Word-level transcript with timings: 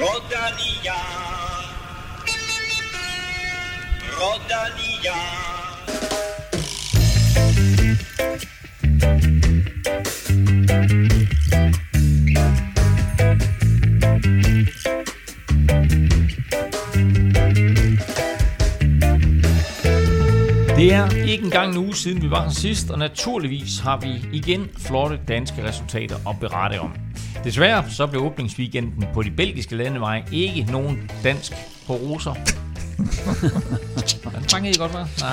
Rodania. 0.00 0.94
Rodania. 4.20 5.18
Det 20.76 20.94
er 20.94 21.10
ikke 21.26 21.44
engang 21.44 21.70
en 21.70 21.76
uge 21.76 21.96
siden, 21.96 22.22
vi 22.22 22.30
var 22.30 22.42
her 22.42 22.50
sidst, 22.50 22.90
og 22.90 22.98
naturligvis 22.98 23.78
har 23.78 23.96
vi 23.96 24.28
igen 24.32 24.70
flotte 24.78 25.20
danske 25.28 25.64
resultater 25.64 26.16
at 26.28 26.36
berette 26.40 26.80
om. 26.80 27.07
Desværre 27.44 27.90
så 27.90 28.06
blev 28.06 28.22
åbningsweekenden 28.22 29.04
på 29.14 29.22
de 29.22 29.30
belgiske 29.30 29.76
landeveje 29.76 30.24
ikke 30.32 30.62
nogen 30.62 31.10
dansk 31.24 31.52
på 31.86 31.92
roser. 31.92 32.34
Den 34.34 34.44
fangede 34.50 34.74
I 34.74 34.78
godt, 34.78 34.92
hva'? 34.92 35.20
Nej. 35.20 35.32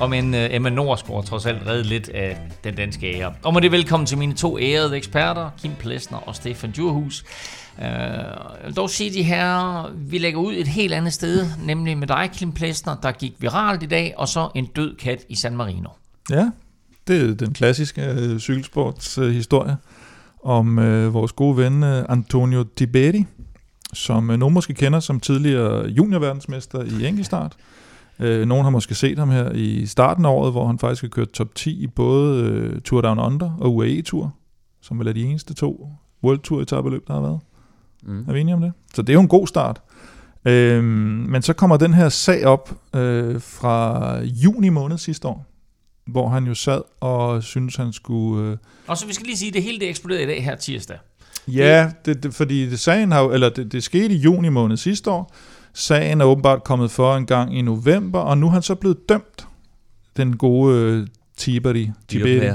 Og 0.00 0.10
men 0.10 0.34
uh, 0.34 0.54
Emma 0.54 0.70
Norsgaard 0.70 1.24
trods 1.24 1.46
alt 1.46 1.66
redde 1.66 1.82
lidt 1.82 2.08
af 2.08 2.38
den 2.64 2.74
danske 2.74 3.16
ære. 3.16 3.34
Og 3.42 3.54
med 3.54 3.62
det 3.62 3.72
velkommen 3.72 4.06
til 4.06 4.18
mine 4.18 4.34
to 4.34 4.58
ærede 4.58 4.96
eksperter, 4.96 5.50
Kim 5.62 5.72
Plesner 5.78 6.18
og 6.18 6.36
Stefan 6.36 6.70
Djurhus. 6.70 7.24
Uh, 7.78 7.84
jeg 7.84 8.36
vil 8.64 8.76
dog 8.76 8.90
sige 8.90 9.12
de 9.12 9.22
her, 9.22 9.90
vi 9.96 10.18
lægger 10.18 10.40
ud 10.40 10.54
et 10.56 10.68
helt 10.68 10.94
andet 10.94 11.12
sted, 11.12 11.46
nemlig 11.64 11.98
med 11.98 12.06
dig, 12.06 12.30
Kim 12.34 12.52
Plesner, 12.52 12.96
der 13.02 13.12
gik 13.12 13.32
viralt 13.38 13.82
i 13.82 13.86
dag, 13.86 14.14
og 14.16 14.28
så 14.28 14.48
en 14.54 14.66
død 14.66 14.96
kat 14.96 15.24
i 15.28 15.34
San 15.34 15.56
Marino. 15.56 15.88
Ja, 16.30 16.50
det 17.08 17.30
er 17.30 17.34
den 17.34 17.54
klassiske 17.54 18.04
øh, 18.04 18.38
cykelsportshistorie 18.38 19.76
om 20.44 20.78
øh, 20.78 21.14
vores 21.14 21.32
gode 21.32 21.56
ven 21.56 21.82
øh, 21.82 22.04
Antonio 22.08 22.64
Tiberi, 22.76 23.24
som 23.92 24.30
øh, 24.30 24.38
nogen 24.38 24.54
måske 24.54 24.74
kender 24.74 25.00
som 25.00 25.20
tidligere 25.20 25.86
juniorverdensmester 25.86 26.82
i 26.82 27.06
enkeltstart. 27.06 27.56
Øh, 28.18 28.46
nogen 28.46 28.64
har 28.64 28.70
måske 28.70 28.94
set 28.94 29.18
ham 29.18 29.30
her 29.30 29.52
i 29.52 29.86
starten 29.86 30.24
af 30.24 30.30
året, 30.30 30.52
hvor 30.52 30.66
han 30.66 30.78
faktisk 30.78 31.02
har 31.02 31.08
kørt 31.08 31.30
top 31.30 31.54
10 31.54 31.82
i 31.82 31.86
både 31.86 32.44
øh, 32.44 32.80
Tour 32.80 33.00
Down 33.00 33.18
Under 33.18 33.56
og 33.60 33.76
UAE 33.76 34.02
Tour, 34.02 34.34
som 34.82 34.98
vel 34.98 35.08
er 35.08 35.12
de 35.12 35.24
eneste 35.24 35.54
to 35.54 35.88
World 36.24 36.38
Tour 36.38 36.60
etabeløb, 36.60 37.06
der 37.08 37.14
har 37.14 37.20
været. 37.20 37.40
Mm. 38.02 38.24
Er 38.28 38.32
vi 38.32 38.40
enige 38.40 38.54
om 38.54 38.60
det? 38.60 38.72
Så 38.94 39.02
det 39.02 39.08
er 39.08 39.14
jo 39.14 39.20
en 39.20 39.28
god 39.28 39.46
start. 39.46 39.80
Øhm, 40.44 40.84
men 41.28 41.42
så 41.42 41.52
kommer 41.52 41.76
den 41.76 41.94
her 41.94 42.08
sag 42.08 42.46
op 42.46 42.72
øh, 42.94 43.40
fra 43.40 44.18
juni 44.22 44.68
måned 44.68 44.98
sidste 44.98 45.28
år, 45.28 45.46
hvor 46.10 46.28
han 46.28 46.44
jo 46.46 46.54
sad 46.54 46.82
og 47.00 47.42
syntes, 47.42 47.76
han 47.76 47.92
skulle... 47.92 48.50
Øh, 48.50 48.56
Og 48.86 48.98
så 48.98 49.06
vi 49.06 49.12
skal 49.14 49.26
lige 49.26 49.36
sige, 49.36 49.48
at 49.48 49.54
det 49.54 49.62
hele 49.62 49.78
det 49.80 49.88
eksploderede 49.88 50.24
i 50.24 50.26
dag 50.26 50.44
her 50.44 50.56
tirsdag. 50.56 50.98
ja, 51.48 51.90
det, 52.04 52.22
det, 52.22 52.34
fordi 52.34 52.70
det, 52.70 52.80
sagen 52.80 53.12
har, 53.12 53.20
jo- 53.22 53.32
eller 53.32 53.48
det, 53.48 53.72
det 53.72 53.82
skete 53.84 54.14
i 54.14 54.18
juni 54.18 54.48
måned 54.48 54.76
sidste 54.76 55.10
år. 55.10 55.34
Sagen 55.74 56.20
er 56.20 56.24
åbenbart 56.24 56.64
kommet 56.64 56.90
for 56.90 57.16
en 57.16 57.26
gang 57.26 57.58
i 57.58 57.62
november, 57.62 58.18
og 58.18 58.38
nu 58.38 58.46
er 58.46 58.50
han 58.50 58.62
så 58.62 58.74
blevet 58.74 59.08
dømt, 59.08 59.46
den 60.16 60.36
gode 60.36 60.76
øh, 60.78 61.06
Tiberi, 61.36 61.90
Tiberi 62.08 62.50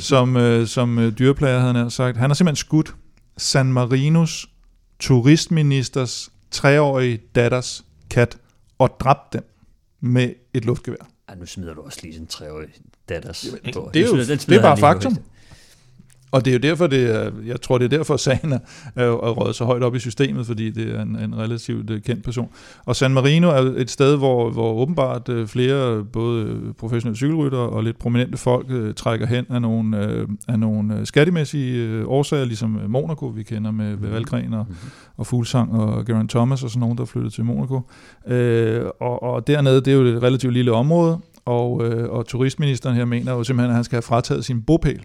som, 0.00 0.36
øh, 0.36 0.66
som 0.66 0.98
øh, 0.98 1.12
dyreplager 1.18 1.58
havde 1.58 1.74
han 1.74 1.90
sagt. 1.90 2.16
Han 2.16 2.30
har 2.30 2.34
simpelthen 2.34 2.56
skudt 2.56 2.94
San 3.36 3.72
Marinos 3.72 4.46
turistministers 4.98 6.30
treårige 6.50 7.18
datters 7.34 7.84
kat 8.10 8.36
og 8.78 8.96
dræbt 9.00 9.32
den 9.32 9.40
med 10.00 10.32
et 10.54 10.64
luftgevær. 10.64 11.06
Ej, 11.28 11.34
nu 11.34 11.46
smider 11.46 11.74
du 11.74 11.82
også 11.82 11.98
lige 12.02 12.12
sådan 12.12 12.22
en 12.22 12.26
treårig 12.26 12.68
datters. 13.08 13.44
Jamen, 13.44 13.60
det 13.94 14.02
er 14.02 14.06
jo- 14.06 14.12
den 14.16 14.38
det 14.38 14.52
er 14.52 14.62
bare 14.62 14.76
faktum. 14.78 15.16
Og 16.32 16.44
det 16.44 16.50
er 16.50 16.54
jo 16.54 16.58
derfor, 16.70 16.86
det 16.86 17.14
er, 17.16 17.30
jeg 17.46 17.60
tror, 17.60 17.78
det 17.78 17.84
er 17.84 17.96
derfor, 17.98 18.16
sagen 18.16 18.52
er, 18.52 18.58
er, 18.96 19.10
røget 19.10 19.56
så 19.56 19.64
højt 19.64 19.82
op 19.82 19.94
i 19.94 19.98
systemet, 19.98 20.46
fordi 20.46 20.70
det 20.70 20.94
er 20.94 21.02
en, 21.02 21.16
en 21.18 21.38
relativt 21.38 21.90
øh, 21.90 22.00
kendt 22.02 22.24
person. 22.24 22.48
Og 22.84 22.96
San 22.96 23.10
Marino 23.14 23.48
er 23.48 23.60
et 23.76 23.90
sted, 23.90 24.16
hvor, 24.16 24.50
hvor 24.50 24.72
åbenbart 24.72 25.28
øh, 25.28 25.46
flere, 25.46 26.04
både 26.04 26.44
øh, 26.44 26.72
professionelle 26.78 27.16
cykelrytter 27.16 27.58
og 27.58 27.84
lidt 27.84 27.98
prominente 27.98 28.38
folk, 28.38 28.96
trækker 28.96 29.26
hen 29.26 29.44
af 29.50 29.62
nogle, 29.62 30.26
af 30.48 30.58
nogle 30.58 31.06
skattemæssige 31.06 32.06
årsager, 32.06 32.44
ligesom 32.44 32.80
Monaco, 32.88 33.26
vi 33.26 33.42
kender 33.42 33.70
med, 33.70 33.96
med 33.96 34.08
Valgren 34.08 34.54
og, 34.54 34.66
Mhm. 34.68 34.76
og 35.16 35.26
Fuglsang 35.26 35.72
og 35.72 36.04
Geraint 36.06 36.30
Thomas 36.30 36.62
og 36.62 36.70
sådan 36.70 36.80
nogen, 36.80 36.98
der 36.98 37.04
flyttede 37.04 37.34
til 37.34 37.44
Monaco. 37.44 37.80
Øh, 38.28 38.82
og, 39.00 39.22
og 39.22 39.46
dernede, 39.46 39.76
det 39.80 39.88
er 39.88 39.92
jo 39.96 40.02
et 40.02 40.22
relativt 40.22 40.52
lille 40.52 40.72
område, 40.72 41.18
og, 41.44 41.84
øh, 41.84 42.10
og 42.10 42.26
turistministeren 42.26 42.96
her 42.96 43.04
mener 43.04 43.32
jo 43.32 43.44
simpelthen, 43.44 43.70
at 43.70 43.74
han 43.74 43.84
skal 43.84 43.96
have 43.96 44.02
frataget 44.02 44.44
sin 44.44 44.62
bopæl, 44.62 45.00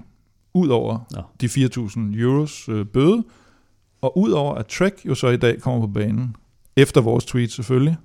ud 0.53 0.67
over 0.67 0.99
Nå. 1.11 1.21
de 1.41 1.45
4.000 1.45 2.19
euros 2.21 2.69
øh, 2.69 2.85
bøde, 2.85 3.23
og 4.01 4.17
ud 4.17 4.31
over 4.31 4.55
at 4.55 4.65
Trek 4.67 4.93
jo 5.05 5.15
så 5.15 5.27
i 5.27 5.37
dag 5.37 5.61
kommer 5.61 5.79
på 5.87 5.87
banen, 5.93 6.35
efter 6.77 7.01
vores 7.01 7.25
tweet 7.25 7.51
selvfølgelig. 7.51 7.97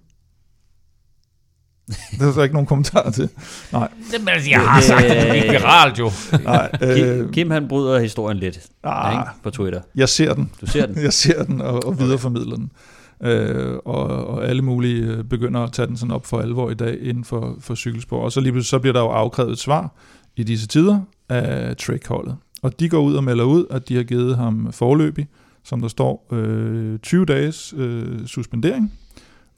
Der 2.19 2.29
er 2.29 2.33
så 2.33 2.43
ikke 2.43 2.53
nogen 2.55 2.67
kommentar 2.67 3.11
til. 3.11 3.29
Nej, 3.73 3.89
Det, 4.11 4.29
altså, 4.29 4.51
jeg 4.51 4.61
har 4.61 4.81
sagt, 4.81 5.05
at 5.05 5.27
det 5.35 5.43
gik 5.43 5.51
viralt 5.51 5.99
jo. 5.99 6.11
nej. 6.45 6.71
Kim, 6.79 7.05
Øh, 7.05 7.33
Kim 7.33 7.51
han 7.51 7.69
bryder 7.69 8.01
historien 8.01 8.39
lidt 8.39 8.61
ah, 8.83 9.13
ikke? 9.13 9.43
på 9.43 9.51
Twitter. 9.51 9.81
jeg 9.95 10.09
ser 10.09 10.35
den. 10.35 10.51
Du 10.61 10.67
ser 10.67 10.87
den. 10.87 11.03
Jeg 11.05 11.13
ser 11.13 11.45
den 11.45 11.61
og, 11.61 11.85
og 11.87 11.99
videreformidler 11.99 12.57
den. 12.57 12.71
Øh, 13.23 13.77
og, 13.85 14.05
og 14.27 14.49
alle 14.49 14.63
mulige 14.63 15.03
øh, 15.05 15.25
begynder 15.25 15.61
at 15.61 15.73
tage 15.73 15.87
den 15.89 15.97
sådan 15.97 16.13
op 16.13 16.27
for 16.27 16.41
alvor 16.41 16.71
i 16.71 16.75
dag 16.75 16.99
inden 17.03 17.25
for, 17.25 17.57
for 17.61 17.75
cykelsport. 17.75 18.25
Og 18.25 18.33
så 18.33 18.41
lige 18.41 18.53
pludselig 18.53 18.69
så 18.71 18.79
bliver 18.79 18.93
der 18.93 19.01
jo 19.01 19.09
afkrævet 19.09 19.53
et 19.53 19.59
svar 19.59 19.95
i 20.37 20.43
disse 20.43 20.67
tider 20.67 21.01
af 21.29 21.77
Trek-holdet. 21.77 22.37
Og 22.63 22.81
de 22.81 22.89
går 22.89 22.99
ud 23.01 23.15
og 23.15 23.25
melder 23.25 23.45
ud, 23.45 23.67
at 23.71 23.89
de 23.89 23.97
har 23.97 24.03
givet 24.03 24.37
ham 24.37 24.73
forløbig, 24.73 25.29
som 25.65 25.81
der 25.81 25.89
står, 25.89 26.27
øh, 26.33 26.99
20 26.99 27.25
dages 27.25 27.75
øh, 27.77 28.27
suspendering, 28.27 28.93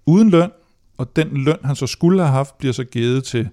uden 0.06 0.30
løn, 0.30 0.50
og 0.98 1.16
den 1.16 1.44
løn, 1.44 1.56
han 1.64 1.76
så 1.76 1.86
skulle 1.86 2.20
have 2.22 2.32
haft, 2.32 2.58
bliver 2.58 2.72
så 2.72 2.84
givet 2.84 3.24
til 3.24 3.48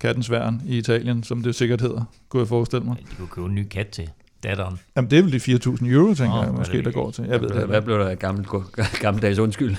kattens 0.00 0.30
værn 0.30 0.62
i 0.66 0.78
Italien, 0.78 1.22
som 1.22 1.42
det 1.42 1.54
sikkert 1.54 1.80
hedder, 1.80 2.04
kunne 2.28 2.40
jeg 2.40 2.48
forestille 2.48 2.84
mig. 2.84 2.96
De 3.10 3.16
kunne 3.16 3.28
købe 3.28 3.46
en 3.46 3.54
ny 3.54 3.66
kat 3.68 3.88
til 3.88 4.10
datteren. 4.42 4.78
Jamen 4.96 5.10
det 5.10 5.18
er 5.18 5.22
vel 5.22 5.32
de 5.32 5.36
4.000 5.36 5.86
euro, 5.92 6.14
tænker 6.14 6.36
Nå, 6.36 6.42
jeg, 6.42 6.52
måske, 6.52 6.76
det 6.76 6.84
der 6.84 6.90
går 6.90 7.10
til. 7.10 7.24
Jeg 7.24 7.40
ved 7.40 7.48
det 7.48 7.50
Hvad, 7.50 7.62
ikke. 7.62 7.66
hvad 7.70 7.82
blev 7.82 7.98
der 7.98 8.14
gammel, 8.14 8.46
gammeldags 9.00 9.38
undskyld? 9.38 9.76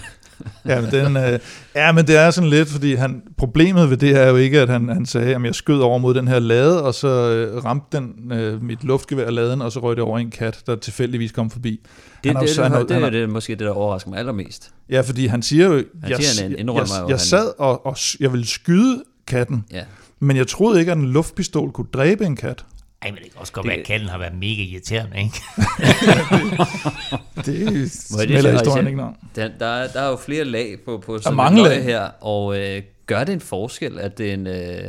Ja, 0.65 0.81
men, 0.81 0.91
den, 0.91 1.17
øh, 1.17 1.39
ja, 1.75 1.91
men 1.91 2.07
det 2.07 2.17
er 2.17 2.31
sådan 2.31 2.49
lidt, 2.49 2.69
fordi 2.69 2.95
han, 2.95 3.21
problemet 3.37 3.89
ved 3.89 3.97
det 3.97 4.09
er 4.15 4.27
jo 4.29 4.35
ikke, 4.35 4.59
at 4.61 4.69
han, 4.69 4.89
han 4.89 5.05
sagde, 5.05 5.35
at 5.35 5.43
jeg 5.43 5.55
skød 5.55 5.79
over 5.79 5.97
mod 5.97 6.13
den 6.13 6.27
her 6.27 6.39
lade, 6.39 6.83
og 6.83 6.93
så 6.93 7.07
øh, 7.07 7.65
ramte 7.65 7.97
den 7.97 8.31
øh, 8.33 8.63
mit 8.63 8.83
luftgevær 8.83 9.29
laden, 9.29 9.61
og 9.61 9.71
så 9.71 9.79
røg 9.79 9.95
det 9.95 10.03
over 10.03 10.19
en 10.19 10.29
kat, 10.31 10.61
der 10.67 10.75
tilfældigvis 10.75 11.31
kom 11.31 11.49
forbi. 11.49 11.79
Det, 12.23 12.31
Han 12.31 12.41
det, 12.41 12.49
så- 12.49 12.63
det, 12.63 12.71
han 12.71 12.79
det, 12.81 12.89
det, 12.89 12.95
han 12.95 13.05
er 13.05 13.09
det, 13.09 13.29
måske 13.29 13.51
det, 13.51 13.59
der 13.59 13.69
overrasker 13.71 14.09
mig 14.09 14.19
allermest. 14.19 14.71
Ja, 14.89 15.01
fordi 15.01 15.25
han 15.27 15.41
siger 15.41 15.65
jo, 15.65 15.73
Han 15.73 15.83
jeg, 16.09 16.17
siger, 16.23 16.43
han 16.57 16.67
jeg, 16.67 16.75
jeg 16.89 17.05
han- 17.09 17.19
sad 17.19 17.51
og, 17.57 17.85
og 17.85 17.97
jeg 18.19 18.31
ville 18.31 18.47
skyde 18.47 19.03
katten, 19.27 19.65
Ja. 19.71 19.83
men 20.19 20.37
jeg 20.37 20.47
troede 20.47 20.79
ikke, 20.79 20.91
at 20.91 20.97
en 20.97 21.05
luftpistol 21.11 21.71
kunne 21.71 21.87
dræbe 21.93 22.25
en 22.25 22.35
kat. 22.35 22.65
Ej, 23.01 23.11
men 23.11 23.23
det 23.23 23.31
kan 23.31 23.39
også 23.41 23.53
godt 23.53 23.63
Det- 23.63 23.69
være, 23.69 23.79
at 23.79 23.85
katten 23.85 24.09
har 24.09 24.17
været 24.17 24.33
mega 24.33 24.61
irriterende, 24.63 25.17
ikke? 25.17 25.35
Det 27.45 27.61
er 27.67 27.89
smelter 27.89 28.51
historien 28.51 28.87
ikke 28.87 28.97
noget. 28.97 29.15
Der, 29.35 29.49
der, 29.59 29.65
er- 29.65 29.87
der 29.87 30.01
er 30.01 30.09
jo 30.09 30.15
flere 30.15 30.43
lag 30.45 30.75
på, 30.85 30.97
på 31.05 31.17
sådan 31.19 31.35
mange 31.35 31.63
lag. 31.63 31.83
her, 31.83 32.01
og 32.21 32.59
øh, 32.59 32.81
gør 33.05 33.23
det 33.23 33.33
en 33.33 33.41
forskel, 33.41 33.99
at 33.99 34.17
det 34.17 34.29
er, 34.29 34.33
en, 34.33 34.47
øh, 34.47 34.83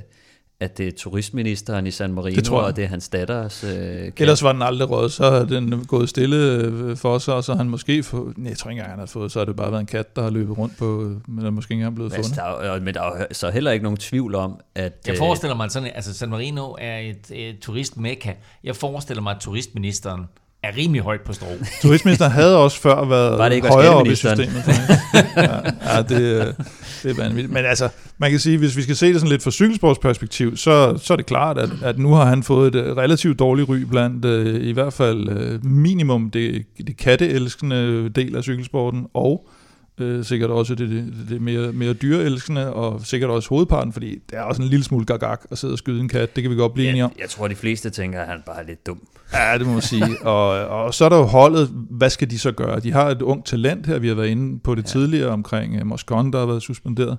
at 0.60 0.78
det 0.78 0.88
er 0.88 0.92
turistministeren 0.96 1.86
i 1.86 1.90
San 1.90 2.12
Marino, 2.12 2.36
Det 2.36 2.44
tror 2.44 2.58
jeg. 2.60 2.66
og 2.66 2.76
det 2.76 2.84
er 2.84 2.88
hans 2.88 3.08
datters 3.08 3.64
øh? 3.64 4.12
Ellers 4.16 4.42
var 4.42 4.52
den 4.52 4.62
aldrig 4.62 4.90
røget, 4.90 5.12
så 5.12 5.30
har 5.30 5.44
den 5.44 5.84
gået 5.84 6.08
stille 6.08 6.36
øh, 6.36 6.96
for 6.96 7.18
sig, 7.18 7.34
og 7.34 7.44
så 7.44 7.52
har 7.52 7.56
han 7.58 7.68
måske 7.68 8.02
fået, 8.02 8.38
nej, 8.38 8.48
jeg 8.48 8.58
tror 8.58 8.70
ikke 8.70 8.78
engang, 8.78 8.92
han 8.92 8.98
har 8.98 9.06
fået, 9.06 9.32
så 9.32 9.38
har 9.38 9.44
det 9.46 9.56
bare 9.56 9.70
været 9.70 9.80
en 9.80 9.86
kat, 9.86 10.16
der 10.16 10.22
har 10.22 10.30
løbet 10.30 10.58
rundt 10.58 10.78
på, 10.78 11.14
men 11.28 11.46
er 11.46 11.50
måske 11.50 11.72
ikke 11.72 11.80
engang 11.80 11.94
blevet 11.94 12.12
fundet. 12.12 12.34
der 12.36 12.42
er, 12.42 12.80
men 12.80 12.94
der 12.94 13.02
er 13.02 13.26
så 13.32 13.50
heller 13.50 13.70
ikke 13.70 13.82
nogen 13.82 13.96
tvivl 13.96 14.34
om, 14.34 14.60
at... 14.74 14.92
Jeg 15.06 15.12
øh, 15.12 15.18
forestiller 15.18 15.56
mig, 15.56 15.70
sådan, 15.70 15.90
altså 15.94 16.14
San 16.14 16.30
Marino 16.30 16.76
er 16.78 16.98
et, 16.98 17.30
et 17.32 17.58
turistmekka. 17.58 18.32
Jeg 18.64 18.76
forestiller 18.76 19.22
mig, 19.22 19.34
at 19.34 19.40
turistministeren 19.40 20.24
er 20.62 20.76
rimelig 20.76 21.02
højt 21.02 21.20
på 21.20 21.32
strå. 21.32 21.46
Turistministeren 21.82 22.32
havde 22.32 22.58
også 22.58 22.80
før 22.80 23.04
været 23.04 23.38
Var 23.38 23.48
det 23.48 23.56
ikke 23.56 23.68
også 23.68 23.78
højere 23.78 23.94
op 23.94 24.06
i 24.06 24.14
systemet. 24.14 24.64
ja, 25.36 25.96
ja, 25.96 26.02
det, 26.02 26.20
øh, 26.20 26.46
det 27.02 27.10
er 27.10 27.14
vanvittigt. 27.14 27.52
Men 27.52 27.64
altså, 27.64 27.88
man 28.18 28.30
kan 28.30 28.40
sige, 28.40 28.58
hvis 28.58 28.76
vi 28.76 28.82
skal 28.82 28.96
se 28.96 29.06
det 29.06 29.14
sådan 29.14 29.30
lidt 29.30 29.42
fra 29.42 29.50
cykelsportsperspektiv, 29.50 30.56
så, 30.56 30.98
så 31.02 31.12
er 31.12 31.16
det 31.16 31.26
klart, 31.26 31.58
at, 31.58 31.70
at 31.82 31.98
nu 31.98 32.12
har 32.12 32.24
han 32.24 32.42
fået 32.42 32.74
et 32.74 32.84
øh, 32.84 32.96
relativt 32.96 33.38
dårligt 33.38 33.68
ry 33.68 33.76
blandt 33.76 34.24
øh, 34.24 34.62
i 34.62 34.72
hvert 34.72 34.92
fald 34.92 35.28
øh, 35.28 35.64
minimum 35.64 36.30
det, 36.30 36.66
det 36.86 36.96
katteelskende 36.96 38.08
del 38.08 38.36
af 38.36 38.42
cykelsporten, 38.42 39.06
og 39.14 39.46
øh, 39.48 39.59
sikkert 40.22 40.50
også 40.50 40.74
det, 40.74 40.88
det, 40.88 41.14
det 41.28 41.42
mere, 41.42 41.72
mere 41.72 41.92
dyreelskende, 41.92 42.72
og 42.72 43.00
sikkert 43.04 43.30
også 43.30 43.48
hovedparten, 43.48 43.92
fordi 43.92 44.18
det 44.30 44.38
er 44.38 44.42
også 44.42 44.62
en 44.62 44.68
lille 44.68 44.84
smule 44.84 45.04
gagak 45.04 45.40
at 45.50 45.58
sidde 45.58 45.72
og 45.74 45.78
skyde 45.78 46.00
en 46.00 46.08
kat, 46.08 46.36
det 46.36 46.42
kan 46.42 46.50
vi 46.50 46.56
godt 46.56 46.74
blive 46.74 46.88
enige 46.88 47.04
om. 47.04 47.12
jeg, 47.16 47.20
jeg 47.20 47.30
tror, 47.30 47.48
de 47.48 47.54
fleste 47.54 47.90
tænker, 47.90 48.20
at 48.20 48.28
han 48.28 48.38
bare 48.46 48.62
er 48.62 48.66
lidt 48.66 48.86
dum. 48.86 49.00
Ja, 49.32 49.58
det 49.58 49.66
må 49.66 49.72
man 49.72 49.82
sige. 49.82 50.22
Og, 50.22 50.48
og 50.68 50.94
så 50.94 51.04
er 51.04 51.08
der 51.08 51.16
jo 51.16 51.22
holdet, 51.22 51.70
hvad 51.90 52.10
skal 52.10 52.30
de 52.30 52.38
så 52.38 52.52
gøre? 52.52 52.80
De 52.80 52.92
har 52.92 53.08
et 53.08 53.22
ungt 53.22 53.46
talent 53.46 53.86
her, 53.86 53.98
vi 53.98 54.08
har 54.08 54.14
været 54.14 54.28
inde 54.28 54.58
på 54.58 54.74
det 54.74 54.82
ja. 54.82 54.86
tidligere 54.86 55.28
omkring 55.28 55.80
uh, 55.80 55.86
Moscon, 55.86 56.32
der 56.32 56.38
har 56.38 56.46
været 56.46 56.62
suspenderet. 56.62 57.18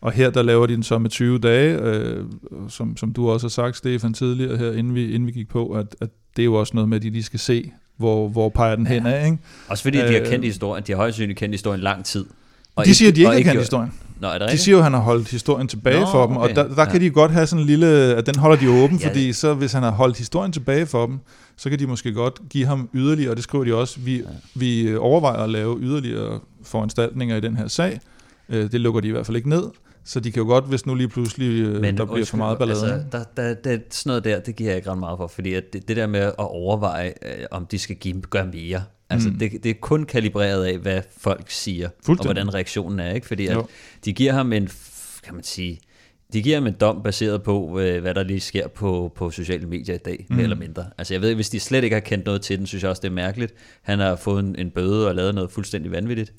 Og 0.00 0.12
her 0.12 0.30
der 0.30 0.42
laver 0.42 0.66
de 0.66 0.74
den 0.74 0.82
så 0.82 0.98
med 0.98 1.10
20 1.10 1.38
dage, 1.38 1.78
øh, 1.78 2.24
som, 2.68 2.96
som 2.96 3.12
du 3.12 3.30
også 3.30 3.46
har 3.46 3.50
sagt, 3.50 3.76
Stefan, 3.76 4.14
tidligere 4.14 4.56
her, 4.56 4.72
inden 4.72 4.94
vi, 4.94 5.12
inden 5.12 5.26
vi 5.26 5.32
gik 5.32 5.48
på, 5.48 5.68
at, 5.68 5.96
at 6.00 6.08
det 6.36 6.42
er 6.42 6.44
jo 6.44 6.54
også 6.54 6.72
noget 6.74 6.88
med, 6.88 6.96
at 6.96 7.02
de 7.02 7.10
lige 7.10 7.22
skal 7.22 7.40
se, 7.40 7.72
hvor, 8.00 8.28
hvor 8.28 8.48
peger 8.48 8.76
den 8.76 8.86
hen 8.86 9.06
af, 9.06 9.24
ikke? 9.26 9.38
Også 9.68 9.82
fordi 9.82 9.98
de 9.98 10.02
har 10.12 10.20
Øh, 10.20 10.26
kendt 10.26 10.44
historien, 10.44 10.84
de 10.86 10.92
har 10.92 10.96
højst 10.96 11.16
sandsynligt 11.16 11.38
kendt 11.38 11.54
historien 11.54 11.80
lang 11.80 12.04
tid. 12.04 12.24
Og 12.76 12.84
De 12.84 12.94
siger, 12.94 13.08
at 13.08 13.16
de 13.16 13.20
ikke 13.20 13.28
og 13.30 13.34
har 13.34 13.42
kendt 13.42 13.58
historien. 13.60 13.92
Nå, 14.20 14.26
er 14.26 14.32
det 14.32 14.40
De 14.40 14.44
rigtigt? 14.44 14.62
siger 14.62 14.72
jo, 14.72 14.78
at 14.78 14.84
han 14.84 14.92
har 14.92 15.00
holdt 15.00 15.28
historien 15.30 15.68
tilbage 15.68 16.00
Nå, 16.00 16.06
for 16.10 16.26
dem, 16.26 16.36
og 16.36 16.42
okay. 16.42 16.54
der, 16.54 16.74
der 16.74 16.84
kan 16.84 17.00
Ja. 17.00 17.06
de 17.06 17.10
godt 17.10 17.30
have 17.32 17.46
sådan 17.46 17.60
en 17.60 17.66
lille, 17.66 17.86
at 17.86 18.26
den 18.26 18.36
holder 18.36 18.56
de 18.56 18.70
åben, 18.70 18.96
Ja, 18.98 19.08
fordi 19.08 19.32
så 19.32 19.54
hvis 19.54 19.72
han 19.72 19.82
har 19.82 19.90
holdt 19.90 20.18
historien 20.18 20.52
tilbage 20.52 20.86
for 20.86 21.06
dem, 21.06 21.18
så 21.56 21.70
kan 21.70 21.78
de 21.78 21.86
måske 21.86 22.12
godt 22.12 22.40
give 22.50 22.66
ham 22.66 22.88
yderligere, 22.94 23.30
og 23.30 23.36
det 23.36 23.44
skriver 23.44 23.64
de 23.64 23.74
også, 23.74 24.00
vi, 24.00 24.22
vi 24.54 24.82
øh, 24.82 24.96
overvejer 25.00 25.38
at 25.42 25.50
lave 25.50 25.78
yderligere 25.80 26.40
foranstaltninger 26.64 27.36
i 27.36 27.40
den 27.40 27.56
her 27.56 27.68
sag. 27.68 28.00
Øh, 28.48 28.72
Det 28.72 28.80
lukker 28.80 29.00
de 29.00 29.08
i 29.08 29.10
hvert 29.10 29.26
fald 29.26 29.36
ikke 29.36 29.48
ned, 29.48 29.62
så 30.10 30.20
de 30.20 30.32
kan 30.32 30.42
jo 30.42 30.48
godt, 30.48 30.64
hvis 30.64 30.86
nu 30.86 30.94
lige 30.94 31.08
pludselig 31.08 31.62
øh, 31.62 31.96
der 31.96 32.04
bliver 32.04 32.24
for 32.24 32.36
meget 32.36 32.58
ballade. 32.58 32.92
Altså, 32.92 33.06
der, 33.12 33.24
der, 33.36 33.54
der, 33.54 33.78
sådan 33.90 34.10
noget 34.10 34.24
der, 34.24 34.40
det 34.40 34.56
giver 34.56 34.70
jeg 34.70 34.76
ikke 34.76 34.90
ret 34.90 34.98
meget 34.98 35.18
for, 35.18 35.26
fordi 35.26 35.54
at 35.54 35.72
det, 35.72 35.88
det 35.88 35.96
der 35.96 36.06
med 36.06 36.20
at 36.20 36.34
overveje, 36.38 37.14
øh, 37.22 37.44
om 37.50 37.66
de 37.66 37.78
skal 37.78 37.96
give, 37.96 38.20
gøre 38.20 38.46
mere, 38.46 38.82
altså 39.10 39.28
mm. 39.28 39.38
det, 39.38 39.64
det 39.64 39.70
er 39.70 39.74
kun 39.80 40.04
kalibreret 40.04 40.64
af, 40.64 40.78
hvad 40.78 41.02
folk 41.18 41.50
siger, 41.50 41.88
og 42.08 42.24
hvordan 42.24 42.54
reaktionen 42.54 43.00
er, 43.00 43.12
ikke? 43.12 43.26
Fordi 43.26 43.46
at 43.46 43.54
Jo. 43.54 43.66
de 44.04 44.12
giver 44.12 44.32
ham 44.32 44.52
en, 44.52 44.68
kan 45.24 45.34
man 45.34 45.44
sige, 45.44 45.80
de 46.32 46.42
giver 46.42 46.56
ham 46.56 46.66
en 46.66 46.76
dom 46.80 47.02
baseret 47.02 47.42
på, 47.42 47.80
øh, 47.80 48.00
hvad 48.02 48.14
der 48.14 48.22
lige 48.22 48.40
sker 48.40 48.68
på, 48.68 49.12
på 49.16 49.30
sociale 49.30 49.66
medier 49.66 49.94
i 49.94 49.98
dag, 49.98 50.26
mm. 50.28 50.36
mere 50.36 50.42
eller 50.42 50.56
mindre. 50.56 50.84
Altså 50.98 51.14
jeg 51.14 51.22
ved, 51.22 51.34
hvis 51.34 51.50
de 51.50 51.60
slet 51.60 51.84
ikke 51.84 51.96
har 51.96 52.00
kendt 52.00 52.26
noget 52.26 52.42
til 52.42 52.58
den, 52.58 52.66
synes 52.66 52.82
jeg 52.82 52.90
også, 52.90 53.00
det 53.00 53.08
er 53.08 53.12
mærkeligt. 53.12 53.54
Han 53.82 53.98
har 53.98 54.16
fået 54.16 54.44
en, 54.44 54.56
en 54.58 54.70
bøde 54.70 55.08
og 55.08 55.14
lavet 55.14 55.34
noget 55.34 55.50
fuldstændig 55.50 55.92
vanvittigt. 55.92 56.32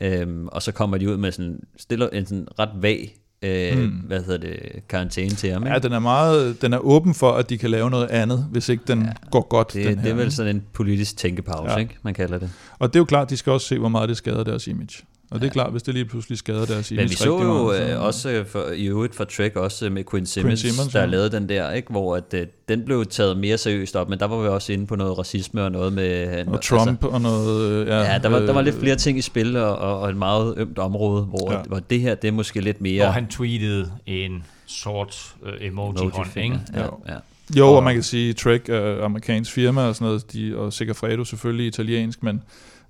Øhm, 0.00 0.48
og 0.48 0.62
så 0.62 0.72
kommer 0.72 0.98
de 0.98 1.10
ud 1.10 1.16
med 1.16 1.32
sådan, 1.32 1.60
stiller 1.76 2.08
en 2.08 2.26
sådan 2.26 2.48
ret 2.58 2.70
vag, 2.82 3.16
øh, 3.42 3.78
mm. 3.78 3.88
hvad 3.88 4.22
hedder 4.22 4.38
det, 4.38 4.88
karantæne 4.88 5.30
til 5.30 5.50
ham. 5.50 5.62
Ikke? 5.62 5.72
Ja, 5.72 5.78
den 5.78 5.92
er 5.92 5.98
meget, 5.98 6.62
den 6.62 6.72
er 6.72 6.78
åben 6.78 7.14
for, 7.14 7.32
at 7.32 7.50
de 7.50 7.58
kan 7.58 7.70
lave 7.70 7.90
noget 7.90 8.06
andet, 8.06 8.46
hvis 8.50 8.68
ikke 8.68 8.84
den 8.86 9.02
ja, 9.02 9.12
går 9.30 9.48
godt. 9.48 9.72
det, 9.72 9.84
den 9.84 9.94
det 9.94 10.02
her, 10.02 10.10
er 10.10 10.14
vel 10.14 10.32
sådan 10.32 10.56
en 10.56 10.62
politisk 10.72 11.16
tænkepause, 11.16 11.72
ja. 11.72 11.78
ikke? 11.78 11.96
man 12.02 12.14
kalder 12.14 12.38
det. 12.38 12.50
Og 12.78 12.88
det 12.88 12.96
er 12.96 13.00
jo 13.00 13.04
klart, 13.04 13.30
de 13.30 13.36
skal 13.36 13.52
også 13.52 13.66
se, 13.66 13.78
hvor 13.78 13.88
meget 13.88 14.08
det 14.08 14.16
skader 14.16 14.44
deres 14.44 14.66
image. 14.66 15.02
Og 15.30 15.40
det 15.40 15.46
er 15.46 15.50
klart, 15.50 15.70
hvis 15.70 15.82
det 15.82 15.94
lige 15.94 16.04
pludselig 16.04 16.38
skader 16.38 16.66
deres 16.66 16.90
image 16.90 17.04
Men 17.04 17.10
vi 17.10 17.14
så 17.14 17.26
jo 17.26 17.64
meget, 17.64 17.92
øh, 17.92 18.02
også 18.02 18.30
øh, 18.30 18.46
for, 18.46 18.64
i 18.74 18.86
øvrigt 18.86 19.14
for 19.14 19.24
Trek 19.24 19.56
også 19.56 19.86
øh, 19.86 19.92
med 19.92 20.04
Quinn 20.10 20.26
Simmons, 20.26 20.60
Simmons, 20.60 20.76
Simmons 20.76 20.92
der 20.92 21.00
ja. 21.00 21.06
lavede 21.06 21.30
den 21.30 21.48
der, 21.48 21.72
ikke? 21.72 21.90
hvor 21.90 22.16
at, 22.16 22.34
den 22.68 22.84
blev 22.84 23.06
taget 23.06 23.38
mere 23.38 23.58
seriøst 23.58 23.96
op, 23.96 24.08
men 24.08 24.18
der 24.18 24.26
var 24.26 24.42
vi 24.42 24.48
også 24.48 24.72
inde 24.72 24.86
på 24.86 24.96
noget 24.96 25.18
racisme 25.18 25.62
og 25.62 25.72
noget 25.72 25.92
med... 25.92 26.44
Og 26.46 26.62
Trump 26.62 26.88
altså, 26.88 27.08
og 27.08 27.20
noget... 27.20 27.86
Ja, 27.86 28.00
Ja, 28.12 28.18
der 28.18 28.28
var, 28.28 28.38
der 28.38 28.52
var 28.52 28.62
lidt 28.62 28.78
flere 28.80 28.96
ting 28.96 29.18
i 29.18 29.22
spil, 29.22 29.56
og, 29.56 29.78
og, 29.78 30.00
og 30.00 30.10
et 30.10 30.16
meget 30.16 30.54
ømt 30.56 30.78
område, 30.78 31.22
hvor, 31.24 31.52
Ja. 31.52 31.58
hvor 31.66 31.78
det 31.78 32.00
her, 32.00 32.14
det 32.14 32.28
er 32.28 32.32
måske 32.32 32.60
lidt 32.60 32.80
mere... 32.80 33.04
Hvor 33.04 33.12
han 33.12 33.26
tweetede 33.26 33.92
en 34.06 34.44
sort 34.66 35.34
emoji-hånd, 35.60 36.36
ikke? 36.36 36.60
Ja, 36.74 36.82
Jo. 36.84 37.00
ja. 37.08 37.14
Jo, 37.56 37.72
og 37.72 37.82
man 37.82 37.94
kan 37.94 38.02
sige, 38.02 38.32
Trek 38.32 38.68
er 38.68 39.04
amerikansk 39.04 39.52
firma 39.52 39.82
og 39.82 39.94
sådan 39.94 40.06
noget, 40.06 40.32
de, 40.32 40.56
og 40.56 40.72
Segafredo 40.72 41.24
selvfølgelig 41.24 41.66
italiensk, 41.66 42.22
men, 42.22 42.42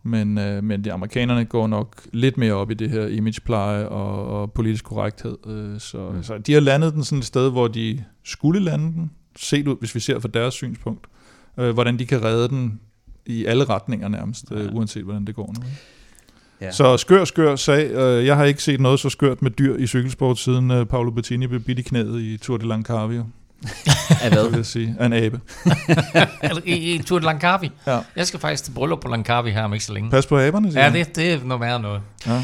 men, 0.07 0.39
øh, 0.39 0.65
men 0.65 0.85
de 0.85 0.93
amerikanerne 0.93 1.45
går 1.45 1.67
nok 1.67 2.03
lidt 2.13 2.39
mere 2.39 2.53
op 2.53 2.71
i 2.71 2.75
det 2.75 2.91
her 2.91 3.07
imagepleje 3.07 3.89
og, 3.89 4.41
og 4.41 4.53
politisk 4.53 4.85
korrekthed. 4.85 5.37
Øh, 5.47 5.81
så, 5.81 6.11
mm. 6.15 6.23
så 6.23 6.39
de 6.39 6.53
har 6.53 6.61
landet 6.61 6.95
den 6.95 7.05
sådan 7.05 7.19
et 7.19 7.25
sted, 7.25 7.51
hvor 7.51 7.69
de 7.69 8.05
skulle 8.25 8.61
lande 8.61 8.85
den, 8.93 9.11
set 9.37 9.69
ud, 9.69 9.77
hvis 9.79 9.95
vi 9.95 10.01
ser 10.01 10.19
fra 10.19 10.29
deres 10.29 10.55
synspunkt, 10.55 11.07
øh, 11.59 11.71
hvordan 11.71 11.99
de 11.99 12.07
kan 12.07 12.25
redde 12.25 12.49
den 12.49 12.81
i 13.27 13.45
alle 13.45 13.65
retninger 13.65 14.09
nærmest, 14.09 14.53
øh, 14.53 14.65
Ja. 14.65 14.71
uanset 14.73 15.03
hvordan 15.05 15.25
det 15.25 15.35
går 15.35 15.55
nu. 15.59 15.67
Ja. 16.61 16.71
Så 16.73 16.97
skør, 16.97 17.25
skør 17.25 17.57
sag. 17.57 17.91
Øh, 17.91 18.27
Jeg 18.27 18.37
har 18.37 18.45
ikke 18.45 18.63
set 18.63 18.81
noget 18.81 19.01
så 19.01 19.09
skørt 19.09 19.43
med 19.43 19.51
dyr 19.51 19.77
i 19.77 19.87
cykelsport, 19.87 20.39
siden 20.39 20.71
øh, 20.71 20.87
Paolo 20.87 21.11
Bettini 21.11 21.47
blev 21.47 21.61
bidt 21.61 21.79
i 21.79 21.83
knæet 21.83 22.21
i 22.21 22.37
Tour 22.37 22.57
de 22.57 22.69
Langkawi, 22.69 23.21
Af 24.23 24.33
hvad? 24.33 24.49
vil 24.49 24.57
jeg 24.57 24.67
sige, 24.67 24.97
af 24.99 25.07
en 25.07 25.13
abe. 25.13 25.41
Eller 26.43 26.63
i, 26.75 26.95
i 26.95 27.03
Tour 27.03 27.19
de 27.19 27.25
Langkawi. 27.25 27.71
Ja. 27.87 27.99
Jeg 28.17 28.27
skal 28.27 28.41
faktisk 28.41 28.65
til 28.65 28.73
bryllup 28.73 29.01
på 29.01 29.09
Langkawi 29.09 29.51
her 29.51 29.63
om 29.63 29.73
ikke 29.73 29.85
så 29.85 29.93
længe. 29.93 30.11
Pas 30.11 30.27
på 30.27 30.39
aberne, 30.39 30.73
siger 30.73 30.85
Ja, 30.85 30.93
det, 30.93 31.17
det 31.17 31.33
er 31.33 31.39
noget 31.45 31.61
værre 31.61 31.81
noget. 31.81 32.01
Ja. 32.27 32.43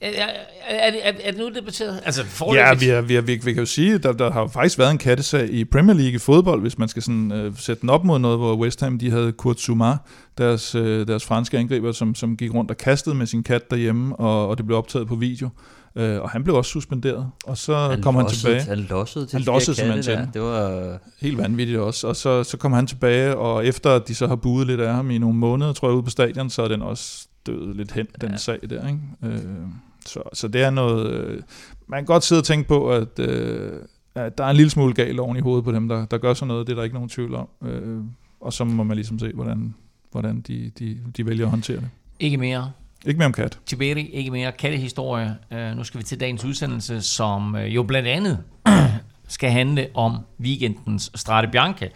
Er, 0.00 0.26
er, 0.68 0.90
er, 1.02 1.12
er, 1.22 1.30
det 1.30 1.38
nu 1.40 1.50
debatteret? 1.54 2.00
Altså, 2.04 2.24
Ja, 2.54 2.74
vi, 2.74 2.88
er, 2.88 3.00
vi, 3.00 3.16
er, 3.16 3.20
vi, 3.20 3.40
vi 3.44 3.52
kan 3.52 3.62
jo 3.62 3.66
sige, 3.66 3.94
at 3.94 4.02
der, 4.02 4.12
der 4.12 4.32
har 4.32 4.46
faktisk 4.46 4.78
været 4.78 4.90
en 4.90 4.98
kattesag 4.98 5.50
i 5.50 5.64
Premier 5.64 5.94
League 5.94 6.12
i 6.12 6.18
fodbold, 6.18 6.60
hvis 6.60 6.78
man 6.78 6.88
skal 6.88 7.02
sådan, 7.02 7.32
øh, 7.32 7.52
sætte 7.56 7.80
den 7.80 7.90
op 7.90 8.04
mod 8.04 8.18
noget, 8.18 8.38
hvor 8.38 8.56
West 8.56 8.80
Ham 8.80 8.98
de 8.98 9.10
havde 9.10 9.32
Kurt 9.32 9.60
Zuma, 9.60 9.96
deres, 10.38 10.74
øh, 10.74 11.06
deres 11.06 11.24
franske 11.24 11.58
angriber, 11.58 11.92
som, 11.92 12.14
som 12.14 12.36
gik 12.36 12.54
rundt 12.54 12.70
og 12.70 12.76
kastede 12.76 13.14
med 13.14 13.26
sin 13.26 13.42
kat 13.42 13.70
derhjemme, 13.70 14.16
og, 14.16 14.48
og 14.48 14.58
det 14.58 14.66
blev 14.66 14.78
optaget 14.78 15.08
på 15.08 15.14
video. 15.14 15.48
Øh, 15.96 16.20
og 16.22 16.30
han 16.30 16.44
blev 16.44 16.56
også 16.56 16.70
suspenderet, 16.70 17.30
og 17.44 17.58
så 17.58 17.98
kom 18.02 18.14
han 18.14 18.26
tilbage. 18.26 18.60
Han 18.62 18.78
lossede 18.78 19.26
til 19.26 19.36
Han 19.36 19.44
lossede 19.44 19.76
simpelthen 19.76 20.18
der. 20.18 20.26
Det 20.32 20.42
var... 20.42 20.98
Helt 21.20 21.38
vanvittigt 21.38 21.78
også. 21.78 22.06
Og 22.08 22.16
så, 22.16 22.44
så 22.44 22.56
kom 22.56 22.72
han 22.72 22.86
tilbage, 22.86 23.36
og 23.36 23.66
efter 23.66 23.90
at 23.90 24.08
de 24.08 24.14
så 24.14 24.26
har 24.26 24.36
buet 24.36 24.66
lidt 24.66 24.80
af 24.80 24.94
ham 24.94 25.10
i 25.10 25.18
nogle 25.18 25.36
måneder, 25.38 25.72
tror 25.72 25.88
jeg, 25.88 25.94
ude 25.94 26.02
på 26.02 26.10
stadion, 26.10 26.50
så 26.50 26.62
er 26.62 26.68
den 26.68 26.82
også 26.82 27.28
død 27.46 27.74
lidt 27.74 27.92
hen, 27.92 28.06
den 28.20 28.30
Ja. 28.30 28.36
sag 28.36 28.58
der. 28.70 28.88
Ikke? 28.88 29.00
Øh, 29.22 29.42
så, 30.06 30.22
så 30.32 30.48
det 30.48 30.62
er 30.62 30.70
noget... 30.70 31.10
Øh, 31.10 31.42
man 31.86 31.98
kan 31.98 32.04
godt 32.06 32.24
sidde 32.24 32.40
og 32.40 32.44
tænke 32.44 32.68
på, 32.68 32.90
at, 32.90 33.18
øh, 33.18 33.72
at 34.14 34.38
der 34.38 34.44
er 34.44 34.50
en 34.50 34.56
lille 34.56 34.70
smule 34.70 34.94
galt 34.94 35.20
oven 35.20 35.36
i 35.36 35.40
hovedet 35.40 35.64
på 35.64 35.72
dem, 35.72 35.88
der, 35.88 36.06
der 36.06 36.18
gør 36.18 36.34
sådan 36.34 36.48
noget. 36.48 36.66
Det 36.66 36.72
er 36.72 36.76
der 36.76 36.82
ikke 36.82 36.94
nogen 36.94 37.08
tvivl 37.08 37.34
om. 37.34 37.48
Øh, 37.64 38.00
og 38.40 38.52
så 38.52 38.64
må 38.64 38.82
man 38.84 38.96
ligesom 38.96 39.18
se, 39.18 39.32
hvordan, 39.34 39.74
hvordan 40.12 40.40
de, 40.40 40.70
de, 40.78 40.98
de 41.16 41.26
vælger 41.26 41.44
at 41.44 41.50
håndtere 41.50 41.76
det. 41.76 41.88
Ikke 42.20 42.36
mere 42.36 42.70
ikke 43.06 43.18
mere 43.18 43.26
om 43.26 43.32
kat. 43.32 43.58
Tiberi, 43.66 44.06
ikke 44.06 44.30
mere 44.30 44.52
kattehistorie. 44.52 45.36
Uh, 45.50 45.76
nu 45.76 45.84
skal 45.84 46.00
vi 46.00 46.04
til 46.04 46.20
dagens 46.20 46.44
udsendelse, 46.44 47.02
som 47.02 47.54
uh, 47.54 47.74
jo 47.74 47.82
blandt 47.82 48.08
andet 48.08 48.42
skal 49.28 49.50
handle 49.50 49.88
om 49.94 50.16
weekendens 50.40 51.10
Strade 51.14 51.48
Bianche, 51.48 51.90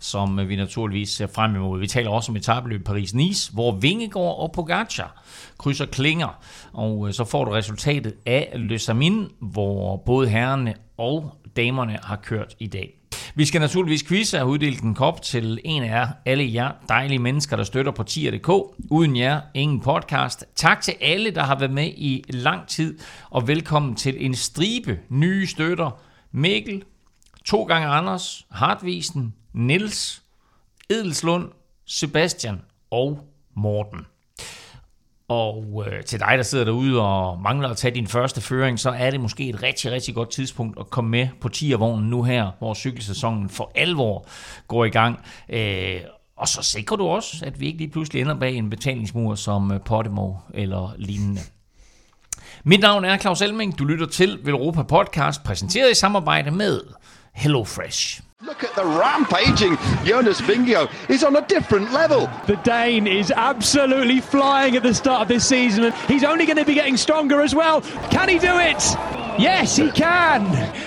som 0.00 0.38
uh, 0.38 0.48
vi 0.48 0.56
naturligvis 0.56 1.10
ser 1.10 1.26
frem 1.26 1.54
imod. 1.54 1.80
Vi 1.80 1.86
taler 1.86 2.10
også 2.10 2.32
om 2.32 2.36
etabeløb 2.36 2.88
Paris-Nice, 2.88 3.54
hvor 3.54 3.72
Vingegaard 3.72 4.38
og 4.38 4.52
Pogacar 4.52 5.22
krydser 5.58 5.86
klinger, 5.86 6.38
og 6.72 6.98
uh, 6.98 7.10
så 7.10 7.24
får 7.24 7.44
du 7.44 7.50
resultatet 7.50 8.14
af 8.26 8.52
Le 8.54 8.78
Samin, 8.78 9.26
hvor 9.40 9.96
både 9.96 10.28
herrerne 10.28 10.74
og 10.96 11.34
damerne 11.56 11.98
har 12.02 12.16
kørt 12.16 12.54
i 12.58 12.66
dag. 12.66 13.03
Vi 13.36 13.44
skal 13.44 13.60
naturligvis 13.60 14.02
quizze 14.02 14.42
og 14.42 14.48
uddele 14.48 14.82
en 14.82 14.94
kop 14.94 15.22
til 15.22 15.60
en 15.64 15.82
af 15.82 15.88
jer, 15.88 16.08
alle 16.26 16.54
jer 16.54 16.72
dejlige 16.88 17.18
mennesker, 17.18 17.56
der 17.56 17.64
støtter 17.64 17.92
på 17.92 18.02
tier.dk. 18.02 18.48
Uden 18.90 19.16
jer, 19.16 19.40
ingen 19.54 19.80
podcast. 19.80 20.44
Tak 20.54 20.80
til 20.80 20.94
alle, 21.00 21.30
der 21.30 21.42
har 21.42 21.58
været 21.58 21.70
med 21.70 21.86
i 21.96 22.24
lang 22.28 22.68
tid, 22.68 22.98
og 23.30 23.48
velkommen 23.48 23.94
til 23.94 24.26
en 24.26 24.34
stribe 24.34 25.00
nye 25.08 25.46
støtter. 25.46 26.00
Mikkel, 26.32 26.84
to 27.44 27.62
gange 27.62 27.88
Anders, 27.88 28.46
Hartvisen, 28.50 29.34
Nils, 29.52 30.22
Edelslund, 30.90 31.48
Sebastian 31.86 32.60
og 32.90 33.28
Morten. 33.54 34.06
Og 35.34 35.84
øh, 35.86 36.04
til 36.04 36.20
dig, 36.20 36.34
der 36.36 36.42
sidder 36.42 36.64
derude 36.64 37.00
og 37.00 37.40
mangler 37.40 37.68
at 37.68 37.76
tage 37.76 37.94
din 37.94 38.06
første 38.06 38.40
føring, 38.40 38.80
så 38.80 38.90
er 38.90 39.10
det 39.10 39.20
måske 39.20 39.48
et 39.48 39.62
rigtig, 39.62 39.92
rigtig 39.92 40.14
godt 40.14 40.30
tidspunkt 40.30 40.78
at 40.80 40.90
komme 40.90 41.10
med 41.10 41.28
på 41.40 41.48
tiervognen 41.48 42.10
nu 42.10 42.22
her, 42.22 42.50
hvor 42.58 42.74
cykelsæsonen 42.74 43.48
for 43.48 43.72
alvor 43.74 44.26
går 44.68 44.84
i 44.84 44.88
gang. 44.88 45.20
Øh, 45.48 46.00
og 46.36 46.48
så 46.48 46.62
sikrer 46.62 46.96
du 46.96 47.06
også, 47.06 47.44
at 47.46 47.60
vi 47.60 47.66
ikke 47.66 47.78
lige 47.78 47.90
pludselig 47.90 48.22
ender 48.22 48.34
bag 48.34 48.54
en 48.54 48.70
betalingsmur 48.70 49.34
som 49.34 49.72
øh, 49.72 49.80
Podimo 49.80 50.34
eller 50.54 50.94
lignende. 50.98 51.40
Mit 52.64 52.80
navn 52.80 53.04
er 53.04 53.18
Claus 53.18 53.42
Elming. 53.42 53.78
Du 53.78 53.84
lytter 53.84 54.06
til 54.06 54.38
Velropa 54.44 54.82
Podcast, 54.82 55.44
præsenteret 55.44 55.90
i 55.90 55.94
samarbejde 55.94 56.50
med 56.50 56.80
HelloFresh. 57.32 58.22
Look 58.44 58.62
at 58.62 58.74
the 58.74 58.84
rampaging 58.84 59.78
Jonas 60.04 60.38
Vingegaard. 60.42 60.90
He's 61.08 61.24
on 61.24 61.34
a 61.34 61.46
different 61.46 61.92
level. 61.92 62.28
The 62.46 62.56
Dane 62.56 63.06
is 63.06 63.30
absolutely 63.30 64.20
flying 64.20 64.76
at 64.76 64.82
the 64.82 64.92
start 64.92 65.22
of 65.22 65.28
this 65.28 65.48
season, 65.48 65.84
and 65.84 65.94
he's 65.94 66.24
only 66.24 66.44
going 66.44 66.58
to 66.58 66.64
be 66.66 66.74
getting 66.74 66.98
stronger 66.98 67.40
as 67.40 67.54
well. 67.54 67.80
Can 68.10 68.28
he 68.28 68.38
do 68.38 68.58
it? 68.58 68.82
Yes, 69.38 69.76
he 69.76 69.90
can. 69.90 70.44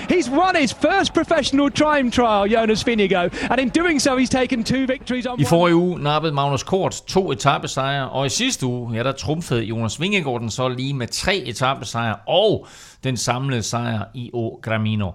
He's 0.08 0.30
won 0.30 0.56
his 0.56 0.72
first 0.72 1.16
professional 1.16 1.72
time 1.72 2.12
trial, 2.12 2.48
Jonas 2.48 2.84
Vingegaard, 2.84 3.34
and 3.50 3.60
in 3.60 3.70
doing 3.70 4.00
so, 4.00 4.18
he's 4.18 4.30
taken 4.30 4.64
two 4.64 4.86
victories 4.86 5.26
on 5.26 5.40
I 5.40 5.44
forrige 5.44 5.76
uge 5.76 6.00
nappede 6.00 6.34
Magnus 6.34 6.64
Kort 6.64 7.04
to 7.08 7.32
etappesejre, 7.32 8.10
og 8.10 8.26
i 8.26 8.30
sidste 8.30 8.66
uge, 8.66 8.96
ja, 8.96 9.04
der 9.04 9.12
trumfede 9.12 9.64
Jonas 9.64 10.00
Vingegaard 10.02 10.42
den 10.42 10.50
så 10.50 10.70
lige 10.70 10.94
med 10.94 11.08
tre 11.08 11.38
etappesejre 11.38 12.16
og 12.28 12.68
den 13.04 13.18
samlede 13.18 13.64
sejr 13.64 14.04
i 14.14 14.32
O 14.34 14.60
Gramino. 14.62 15.12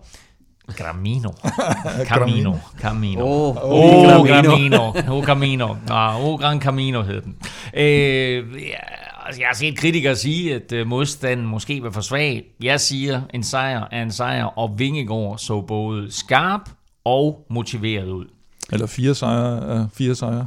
Gramino. 0.78 1.30
Camino. 2.06 2.54
Camino. 2.80 3.20
Åh, 3.24 3.56
O 3.62 4.22
Gramino. 4.24 4.50
Gramino. 4.50 4.92
O 5.08 5.22
Camino. 5.24 5.76
Ah, 5.90 6.24
O 6.24 6.36
Gran 6.36 6.60
Camino 6.60 7.02
hed 7.02 7.20
den. 7.20 7.36
Øh, 7.76 8.34
ja, 8.62 8.78
altså, 9.26 9.40
jeg 9.40 9.48
har 9.48 9.54
set 9.54 9.76
kritikere 9.78 10.16
sige, 10.16 10.54
at 10.54 10.72
øh, 10.72 10.86
modstanden 10.86 11.46
måske 11.46 11.82
var 11.82 11.90
for 11.90 12.00
svag. 12.00 12.44
Jeg 12.62 12.80
siger, 12.80 13.22
en 13.34 13.42
sejr 13.42 13.88
er 13.90 14.02
en 14.02 14.12
sejr, 14.12 14.44
og 14.44 14.78
Vingegaard 14.78 15.38
så 15.38 15.60
både 15.60 16.12
skarp 16.12 16.60
og 17.04 17.46
motiveret 17.50 18.08
ud. 18.08 18.24
Eller 18.72 18.86
fire 18.86 19.14
sejre 19.14 19.76
er 19.76 19.86
fire 19.94 20.14
sejre, 20.14 20.46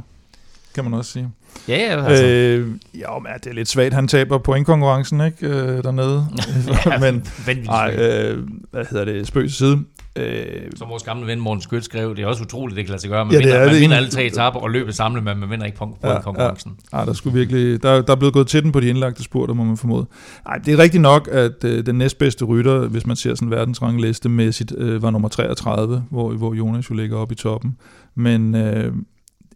kan 0.74 0.84
man 0.84 0.94
også 0.94 1.12
sige. 1.12 1.30
Ja, 1.68 1.76
ja, 1.76 2.06
altså. 2.06 2.24
Øh, 2.26 2.68
jo, 2.94 3.18
men 3.18 3.32
ja, 3.32 3.38
det 3.38 3.46
er 3.46 3.54
lidt 3.54 3.68
svagt. 3.68 3.94
Han 3.94 4.08
taber 4.08 4.38
pointkonkurrencen 4.38 5.20
ikke, 5.20 5.46
øh, 5.46 5.82
dernede. 5.82 6.26
Ja, 6.86 6.98
men 7.12 7.26
nej, 7.64 7.94
øh, 7.94 8.48
hvad 8.70 8.84
hedder 8.90 9.04
det, 9.04 9.26
spøg 9.26 9.44
til 9.48 9.56
side. 9.56 9.78
Øh, 10.16 10.70
Som 10.76 10.88
vores 10.88 11.02
gamle 11.02 11.26
ven 11.26 11.40
Morten 11.40 11.62
Skødt 11.62 11.84
skrev, 11.84 12.16
det 12.16 12.22
er 12.22 12.26
også 12.26 12.42
utroligt, 12.42 12.76
det 12.76 12.84
kan 12.84 12.90
lade 12.90 13.00
sig 13.00 13.10
gøre. 13.10 13.24
Man, 13.24 13.34
Ja, 13.34 13.38
ja, 13.38 13.44
vinder, 13.44 13.58
er 13.58 13.64
man 13.64 13.74
det 13.74 13.80
vinder 13.80 13.96
alle 13.96 14.08
tre 14.08 14.24
etaper 14.24 14.60
og 14.60 14.70
løbet 14.70 14.94
samlet, 14.94 15.24
men 15.24 15.38
man 15.38 15.50
vinder 15.50 15.66
ikke 15.66 15.78
på, 15.78 15.98
på 16.02 16.08
ja, 16.08 16.20
konkurrencen. 16.20 16.72
Ja. 16.92 16.96
Ej, 16.98 17.04
der, 17.04 17.12
skulle 17.12 17.38
virkelig, 17.38 17.82
der, 17.82 18.02
der 18.02 18.12
er 18.12 18.16
blevet 18.16 18.34
gået 18.34 18.46
til 18.46 18.62
den 18.62 18.72
på 18.72 18.80
de 18.80 18.88
indlagte 18.88 19.22
spurter, 19.22 19.54
må 19.54 19.64
man 19.64 19.76
formode. 19.76 20.06
Nej, 20.46 20.58
det 20.58 20.74
er 20.74 20.78
rigtigt 20.78 21.00
nok, 21.00 21.28
at 21.32 21.64
øh, 21.64 21.86
den 21.86 21.94
næstbedste 21.98 22.44
rytter, 22.44 22.78
hvis 22.88 23.06
man 23.06 23.16
ser 23.16 23.34
sådan 23.34 23.50
verdensrangliste 23.50 24.28
mæssigt, 24.28 24.72
øh, 24.78 25.02
var 25.02 25.10
nummer 25.10 25.28
33, 25.28 26.04
hvor, 26.10 26.32
hvor 26.32 26.54
Jonas 26.54 26.90
jo 26.90 26.94
ligger 26.94 27.16
oppe 27.16 27.32
i 27.32 27.36
toppen. 27.36 27.76
Men 28.14 28.54
øh, 28.54 28.92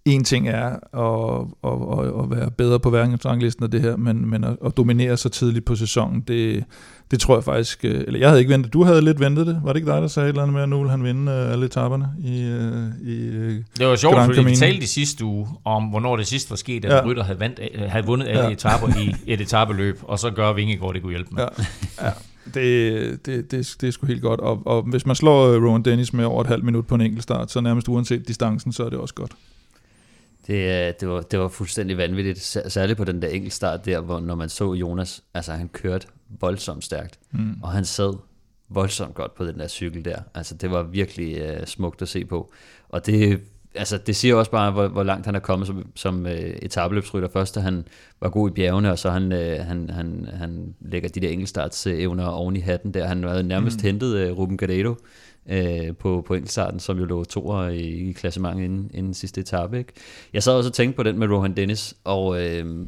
en 0.04 0.24
ting 0.24 0.48
er 0.48 0.66
at, 0.66 1.46
at, 1.64 2.04
at, 2.04 2.22
at 2.24 2.38
være 2.38 2.50
bedre 2.50 2.80
på 2.80 2.90
verdensranglisten 2.90 3.64
af 3.64 3.70
det 3.70 3.80
her, 3.80 3.96
men, 3.96 4.30
men 4.30 4.44
at, 4.44 4.56
at 4.64 4.76
dominere 4.76 5.16
så 5.16 5.28
tidligt 5.28 5.64
på 5.64 5.76
sæsonen, 5.76 6.20
det, 6.20 6.64
det 7.10 7.20
tror 7.20 7.36
jeg 7.36 7.44
faktisk, 7.44 7.84
øh, 7.84 8.00
eller 8.06 8.20
jeg 8.20 8.28
havde 8.28 8.40
ikke 8.40 8.52
ventet, 8.52 8.72
du 8.72 8.84
havde 8.84 9.02
lidt 9.02 9.20
ventet 9.20 9.46
det. 9.46 9.60
Var 9.64 9.72
det 9.72 9.80
ikke 9.80 9.92
dig, 9.92 10.02
der 10.02 10.08
sagde 10.08 10.26
et 10.26 10.28
eller 10.28 10.42
andet 10.42 10.54
med, 10.54 10.62
at 10.62 10.68
nu 10.68 10.76
ville 10.78 10.90
han 10.90 11.04
vinde 11.04 11.32
øh, 11.32 11.52
alle 11.52 11.66
etaperne 11.66 12.08
i, 12.24 12.42
øh, 12.42 13.08
i 13.12 13.26
Det 13.78 13.86
var 13.86 13.96
sjovt, 13.96 14.16
fordi 14.24 14.44
vi 14.44 14.56
talte 14.56 14.82
i 14.82 14.86
sidste 14.86 15.24
uge 15.24 15.48
om, 15.64 15.82
hvornår 15.84 16.16
det 16.16 16.26
sidst 16.26 16.50
var 16.50 16.56
sket, 16.56 16.84
at 16.84 16.92
Ja. 16.92 17.04
rytter 17.06 17.22
havde, 17.24 17.40
vandt, 17.40 17.60
havde 17.88 18.06
vundet 18.06 18.28
alle 18.28 18.42
Ja. 18.42 18.50
etaper 18.50 18.88
i 18.98 19.14
et 19.26 19.40
etabeløb, 19.40 19.98
og 20.02 20.18
så 20.18 20.30
gør 20.30 20.52
Vingegaard 20.52 20.94
det 20.94 21.02
kunne 21.02 21.12
hjælpe 21.12 21.30
med. 21.34 21.44
Ja, 22.00 22.06
ja. 22.06 22.12
Det, 22.54 23.26
det, 23.26 23.50
det, 23.50 23.74
det 23.80 23.88
er 23.88 23.90
sgu 23.90 24.06
helt 24.06 24.22
godt. 24.22 24.40
Og, 24.40 24.62
og 24.66 24.82
hvis 24.82 25.06
man 25.06 25.16
slår 25.16 25.66
Rowan 25.68 25.82
Dennis 25.82 26.12
med 26.12 26.24
over 26.24 26.40
et 26.40 26.46
halvt 26.46 26.64
minut 26.64 26.86
på 26.86 26.94
en 26.94 27.00
enkelt 27.00 27.22
start, 27.22 27.50
så 27.50 27.60
nærmest 27.60 27.88
uanset 27.88 28.28
distancen, 28.28 28.72
så 28.72 28.84
er 28.84 28.88
det 28.90 28.98
også 28.98 29.14
godt. 29.14 29.32
Det, 30.46 30.54
øh, 30.54 30.94
det, 31.00 31.08
var, 31.08 31.20
det 31.20 31.38
var 31.38 31.48
fuldstændig 31.48 31.96
vanvittigt, 31.96 32.38
sær- 32.38 32.68
særligt 32.68 32.96
på 32.96 33.04
den 33.04 33.22
der 33.22 33.28
enkeltstart 33.28 33.84
der, 33.84 34.00
hvor 34.00 34.20
når 34.20 34.34
man 34.34 34.48
så 34.48 34.72
Jonas, 34.72 35.22
altså 35.34 35.52
han 35.52 35.68
kørte 35.68 36.06
voldsomt 36.40 36.84
stærkt, 36.84 37.18
mm. 37.30 37.54
og 37.62 37.72
han 37.72 37.84
sad 37.84 38.14
voldsomt 38.68 39.14
godt 39.14 39.34
på 39.34 39.44
den 39.44 39.58
der 39.58 39.68
cykel 39.68 40.04
der. 40.04 40.18
Altså 40.34 40.54
det 40.54 40.70
var 40.70 40.82
virkelig 40.82 41.42
uh, 41.42 41.66
smukt 41.66 42.02
at 42.02 42.08
se 42.08 42.24
på. 42.24 42.52
Og 42.88 43.06
det, 43.06 43.40
altså, 43.74 43.98
det 43.98 44.16
siger 44.16 44.34
også 44.34 44.50
bare, 44.50 44.70
hvor, 44.70 44.88
hvor 44.88 45.02
langt 45.02 45.26
han 45.26 45.34
er 45.34 45.40
kommet 45.40 45.66
som, 45.66 45.86
som 45.94 46.24
uh, 46.24 46.30
etabeløbsrytter. 46.30 47.28
Først 47.28 47.54
da 47.54 47.60
han 47.60 47.84
var 48.20 48.28
god 48.28 48.50
i 48.50 48.52
bjergene, 48.52 48.90
og 48.90 48.98
så 48.98 49.10
han, 49.10 49.32
uh, 49.32 49.66
han, 49.66 49.90
han, 49.90 50.28
han 50.32 50.74
lægger 50.80 51.08
de 51.08 51.20
der 51.20 51.28
enkeltstartsevner 51.28 52.26
oven 52.26 52.56
i 52.56 52.60
hatten 52.60 52.94
der. 52.94 53.06
Han 53.06 53.24
havde 53.24 53.42
nærmest 53.42 53.76
mm. 53.76 53.86
hentet 53.86 54.30
uh, 54.30 54.38
Ruben 54.38 54.56
Garrido 54.56 54.94
øh, 55.48 55.96
på, 55.96 56.24
på 56.26 56.34
enkeltstarten, 56.34 56.80
som 56.80 56.98
jo 56.98 57.04
lå 57.04 57.24
toer 57.24 57.68
i, 57.68 57.80
i 57.80 58.12
klassementet 58.12 58.64
inden, 58.64 58.90
inden 58.94 59.14
sidste 59.14 59.40
etape. 59.40 59.78
Ikke? 59.78 59.92
Jeg 60.32 60.42
sad 60.42 60.52
også 60.52 60.70
og 60.70 60.74
tænkte 60.74 60.96
på 60.96 61.02
den 61.02 61.18
med 61.18 61.28
Rohan 61.28 61.56
Dennis, 61.56 61.94
og 62.04 62.42
øh, 62.42 62.86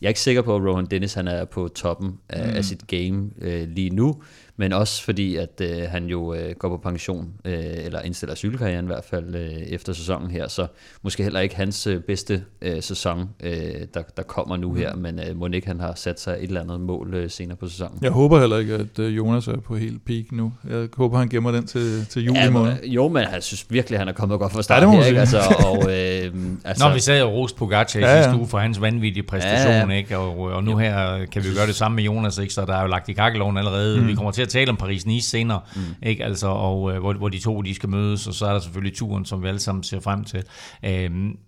jeg 0.00 0.06
er 0.06 0.10
ikke 0.10 0.20
sikker 0.20 0.42
på, 0.42 0.56
at 0.56 0.62
Rohan 0.62 0.86
Dennis 0.86 1.14
han 1.14 1.28
er 1.28 1.44
på 1.44 1.68
toppen 1.68 2.18
af, 2.28 2.48
mm. 2.48 2.56
af 2.56 2.64
sit 2.64 2.86
game 2.86 3.30
øh, 3.40 3.68
lige 3.68 3.90
nu, 3.90 4.22
men 4.56 4.72
også 4.72 5.02
fordi, 5.04 5.36
at 5.36 5.60
øh, 5.60 5.82
han 5.88 6.04
jo 6.06 6.34
øh, 6.34 6.54
går 6.58 6.68
på 6.68 6.76
pension, 6.76 7.28
øh, 7.44 7.54
eller 7.84 8.00
indstiller 8.02 8.34
cykelkarrieren 8.34 8.84
i 8.84 8.86
hvert 8.86 9.04
fald 9.04 9.34
øh, 9.34 9.50
efter 9.52 9.92
sæsonen 9.92 10.30
her, 10.30 10.48
så 10.48 10.66
måske 11.02 11.22
heller 11.22 11.40
ikke 11.40 11.56
hans 11.56 11.86
øh, 11.86 12.00
bedste 12.00 12.42
øh, 12.62 12.82
sæson, 12.82 13.28
øh, 13.42 13.52
der, 13.94 14.02
der 14.16 14.22
kommer 14.22 14.56
nu 14.56 14.74
her, 14.74 14.96
men 14.96 15.20
øh, 15.28 15.36
må 15.38 15.46
ikke 15.46 15.66
han 15.66 15.80
har 15.80 15.92
sat 15.96 16.20
sig 16.20 16.32
et 16.40 16.42
eller 16.42 16.60
andet 16.60 16.80
mål 16.80 17.14
øh, 17.14 17.30
senere 17.30 17.56
på 17.56 17.68
sæsonen. 17.68 17.98
Jeg 18.02 18.10
håber 18.10 18.40
heller 18.40 18.58
ikke, 18.58 18.74
at 18.74 18.98
øh, 18.98 19.16
Jonas 19.16 19.48
er 19.48 19.56
på 19.60 19.76
helt 19.76 20.04
peak 20.04 20.24
nu. 20.32 20.52
Jeg 20.70 20.88
håber, 20.96 21.18
han 21.18 21.28
gemmer 21.28 21.50
den 21.50 21.66
til, 21.66 22.06
til 22.06 22.22
juli 22.24 22.38
Ja, 22.38 22.50
måned. 22.50 22.72
men- 22.82 22.90
jo, 22.90 23.08
men 23.08 23.22
jeg 23.32 23.42
synes 23.42 23.66
virkelig, 23.70 23.98
han 23.98 24.08
er 24.08 24.12
kommet 24.12 24.38
godt 24.38 24.52
fra 24.52 24.62
start 24.62 24.82
Ja, 24.82 24.86
det 24.86 24.94
må 24.94 25.00
her, 25.00 25.06
ikke? 25.08 25.20
Altså, 25.20 25.38
og, 25.70 25.76
øh, 25.78 26.34
altså, 26.64 26.84
Når 26.88 26.94
vi 26.94 27.00
sad 27.00 27.22
og 27.22 27.32
roste 27.32 27.58
Pogacar 27.58 27.98
i 27.98 28.02
Ja, 28.02 28.08
ja, 28.08 28.16
ja. 28.16 28.22
sidste 28.22 28.38
uge 28.38 28.46
for 28.48 28.58
hans 28.58 28.80
vanvittige 28.80 29.22
præstation, 29.22 29.72
Ja, 29.72 29.78
ja. 29.78 29.86
ja. 29.88 29.94
ikke? 29.96 30.18
Og, 30.18 30.38
og 30.38 30.64
nu 30.64 30.76
her 30.76 31.26
kan 31.32 31.42
vi 31.44 31.48
jo 31.48 31.54
gøre 31.56 31.66
det 31.66 31.74
samme 31.74 31.94
med 31.96 32.04
Jonas, 32.04 32.38
ikke? 32.38 32.52
så 32.54 32.64
der 32.64 32.74
er 32.76 32.82
jo 32.82 32.88
lagt 32.88 33.08
i 33.08 33.12
kakkeloven 33.12 33.56
allerede. 33.56 34.00
Mm. 34.00 34.06
Vi 34.08 34.14
kommer 34.14 34.30
til 34.30 34.45
at 34.46 34.50
tale 34.50 34.70
om 34.70 34.78
Paris-Nice 34.82 35.20
senere, 35.20 35.60
mm. 35.76 35.82
ikke? 36.02 36.24
Altså, 36.24 36.46
og, 36.46 36.92
øh, 36.92 37.00
hvor, 37.00 37.12
hvor 37.12 37.28
de 37.28 37.38
to 37.38 37.62
de 37.62 37.74
skal 37.74 37.88
mødes, 37.88 38.26
og 38.26 38.34
så 38.34 38.46
er 38.46 38.52
der 38.52 38.60
selvfølgelig 38.60 38.96
turen, 38.96 39.24
som 39.24 39.42
vi 39.42 39.48
alle 39.48 39.60
sammen 39.60 39.82
ser 39.82 40.00
frem 40.00 40.24
til. 40.24 40.44
Øhm, 40.84 41.38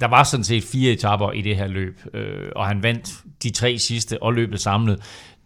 der 0.00 0.08
var 0.08 0.22
sådan 0.22 0.44
set 0.44 0.64
fire 0.64 0.92
etapper 0.92 1.32
i 1.32 1.40
det 1.40 1.56
her 1.56 1.66
løb, 1.66 2.00
øh, 2.14 2.48
og 2.56 2.66
han 2.66 2.82
vandt 2.82 3.14
de 3.42 3.50
tre 3.50 3.78
sidste 3.78 4.22
og 4.22 4.34
løbet 4.34 4.60
samlet. 4.60 5.02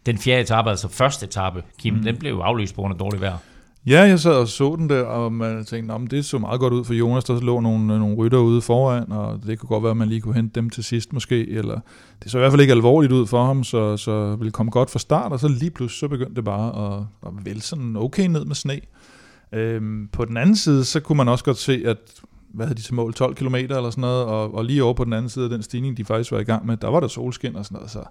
Den 0.07 0.19
fjerde 0.19 0.41
etape, 0.41 0.71
altså 0.71 0.89
første 0.89 1.27
etape, 1.27 1.63
Kim, 1.79 1.95
mm. 1.95 2.03
den 2.03 2.17
blev 2.17 2.31
jo 2.31 2.41
aflyst 2.41 2.75
på 2.75 2.81
grund 2.81 2.95
af 2.95 2.99
dårligt 2.99 3.21
vejr. 3.21 3.39
Ja, 3.89 4.01
jeg 4.01 4.21
sad 4.21 4.33
og 4.33 4.49
så 4.49 4.77
den 4.77 4.89
der, 4.89 5.03
og 5.03 5.33
man 5.33 5.65
tænkte, 5.65 5.99
men 5.99 6.07
det 6.07 6.25
så 6.25 6.39
meget 6.39 6.61
godt 6.61 6.73
ud 6.73 6.85
for 6.85 6.95
Jonas. 6.95 7.25
Der 7.25 7.41
lå 7.41 7.61
nogle, 7.61 7.87
nogle 7.87 8.17
rytter 8.17 8.39
ude 8.39 8.63
foran, 8.63 9.13
og 9.13 9.41
det 9.47 9.59
kunne 9.59 9.69
godt 9.69 9.83
være, 9.83 9.91
at 9.91 9.97
man 9.97 10.09
lige 10.09 10.21
kunne 10.21 10.35
hente 10.35 10.61
dem 10.61 10.71
til 10.71 10.85
sidst 10.85 11.13
måske. 11.13 11.49
Eller, 11.49 11.81
det 12.23 12.31
så 12.31 12.39
i 12.39 12.41
hvert 12.41 12.53
fald 12.53 12.61
ikke 12.61 12.73
alvorligt 12.73 13.13
ud 13.13 13.27
for 13.27 13.45
ham, 13.45 13.65
så, 13.65 13.97
så 13.97 14.37
ville 14.37 14.51
komme 14.51 14.71
godt 14.71 14.91
fra 14.91 14.99
start, 14.99 15.33
og 15.33 15.41
så 15.41 15.49
lige 15.49 15.71
pludselig 15.71 15.99
så 15.99 16.09
begyndte 16.09 16.35
det 16.35 16.45
bare 16.45 16.97
at, 16.97 17.03
at 17.27 17.45
vælge 17.45 17.61
sådan 17.61 17.97
okay 17.97 18.27
ned 18.27 18.45
med 18.45 18.55
sne. 18.55 18.81
Øhm, 19.53 20.09
på 20.13 20.25
den 20.25 20.37
anden 20.37 20.57
side, 20.57 20.85
så 20.85 21.01
kunne 21.01 21.17
man 21.17 21.29
også 21.29 21.45
godt 21.45 21.59
se, 21.59 21.83
at 21.87 21.99
hvad 22.55 22.67
havde 22.67 22.77
de 22.77 22.83
til 22.83 22.95
mål, 22.95 23.15
12 23.15 23.35
km 23.35 23.55
eller 23.55 23.91
sådan 23.91 24.01
noget, 24.01 24.25
og, 24.25 24.55
og 24.55 24.65
lige 24.65 24.85
over 24.85 24.95
på 24.95 25.05
den 25.05 25.13
anden 25.13 25.29
side 25.29 25.45
af 25.45 25.51
den 25.51 25.63
stigning, 25.63 25.97
de 25.97 26.05
faktisk 26.05 26.33
var 26.33 26.39
i 26.39 26.45
gang 26.45 26.67
med, 26.67 26.77
der 26.77 26.89
var 26.89 27.01
der 27.01 27.09
solskin 27.09 27.57
og 27.57 27.65
sådan 27.65 27.77
noget, 27.77 27.91
så 27.91 28.03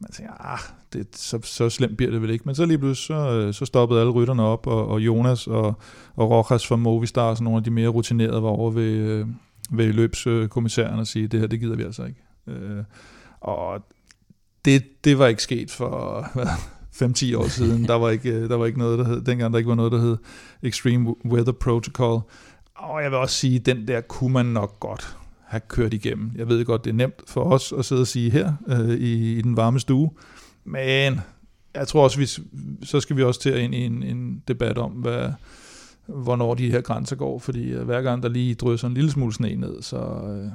man 0.00 0.10
tænker, 0.10 0.52
ah, 0.52 0.58
det, 0.92 1.06
så, 1.16 1.38
så 1.42 1.70
slemt 1.70 1.96
bliver 1.96 2.12
det 2.12 2.22
vel 2.22 2.30
ikke. 2.30 2.42
Men 2.46 2.54
så 2.54 2.64
lige 2.64 2.78
pludselig, 2.78 3.06
så, 3.06 3.30
øh, 3.30 3.54
så 3.54 3.64
stoppede 3.64 4.00
alle 4.00 4.12
rytterne 4.12 4.42
op, 4.42 4.66
og, 4.66 4.88
og 4.88 5.00
Jonas 5.00 5.46
og, 5.46 5.74
og 6.16 6.30
Rojas 6.30 6.66
fra 6.66 6.76
Movistar, 6.76 7.30
og 7.30 7.36
sådan 7.36 7.44
nogle 7.44 7.56
af 7.56 7.64
de 7.64 7.70
mere 7.70 7.88
rutinerede, 7.88 8.42
var 8.42 8.48
over 8.48 8.70
ved, 8.70 8.92
øh, 8.92 9.26
ved 9.70 9.92
løbskommissæren 9.92 10.98
og 10.98 11.06
sige, 11.06 11.28
det 11.28 11.40
her, 11.40 11.46
det 11.46 11.60
gider 11.60 11.76
vi 11.76 11.82
altså 11.82 12.04
ikke. 12.04 12.20
Øh, 12.46 12.84
og 13.40 13.82
det, 14.64 15.04
det 15.04 15.18
var 15.18 15.26
ikke 15.26 15.42
sket 15.42 15.70
for 15.70 16.26
hvad, 16.34 16.46
5-10 17.02 17.36
år 17.36 17.48
siden. 17.48 17.84
Der 17.84 17.94
var, 17.94 18.10
ikke, 18.10 18.30
øh, 18.30 18.48
der 18.48 18.56
var 18.56 18.66
ikke 18.66 18.78
noget, 18.78 18.98
der 18.98 19.04
hed, 19.04 19.20
dengang 19.20 19.52
der 19.52 19.58
ikke 19.58 19.68
var 19.68 19.74
noget, 19.74 19.92
der 19.92 20.00
hed 20.00 20.16
Extreme 20.62 21.14
Weather 21.24 21.52
Protocol. 21.52 22.20
Og 22.74 23.02
jeg 23.02 23.10
vil 23.10 23.18
også 23.18 23.36
sige, 23.36 23.58
den 23.58 23.88
der 23.88 24.00
kunne 24.00 24.32
man 24.32 24.46
nok 24.46 24.80
godt 24.80 25.16
have 25.50 25.60
kørt 25.68 25.94
igennem. 25.94 26.30
Jeg 26.36 26.48
ved 26.48 26.64
godt, 26.64 26.84
det 26.84 26.90
er 26.90 26.94
nemt 26.94 27.22
for 27.26 27.44
os 27.44 27.72
at 27.78 27.84
sidde 27.84 28.00
og 28.00 28.06
sige 28.06 28.30
her 28.30 28.52
øh, 28.68 28.90
i, 28.90 29.38
i 29.38 29.42
den 29.42 29.56
varme 29.56 29.80
stue, 29.80 30.10
men 30.64 31.20
jeg 31.74 31.88
tror 31.88 32.04
også, 32.04 32.18
vi, 32.18 32.26
så 32.86 33.00
skal 33.00 33.16
vi 33.16 33.22
også 33.22 33.40
til 33.40 33.50
at 33.50 33.58
ind 33.60 33.74
i 33.74 33.84
en, 33.84 34.02
en 34.02 34.42
debat 34.48 34.78
om, 34.78 34.90
hvad, 34.90 35.28
hvornår 36.06 36.54
de 36.54 36.70
her 36.70 36.80
grænser 36.80 37.16
går, 37.16 37.38
fordi 37.38 37.68
øh, 37.68 37.82
hver 37.82 38.02
gang 38.02 38.22
der 38.22 38.28
lige 38.28 38.54
drysser 38.54 38.88
en 38.88 38.94
lille 38.94 39.10
smule 39.10 39.34
sne 39.34 39.54
ned, 39.54 39.82
så, 39.82 39.96
øh, 39.96 40.50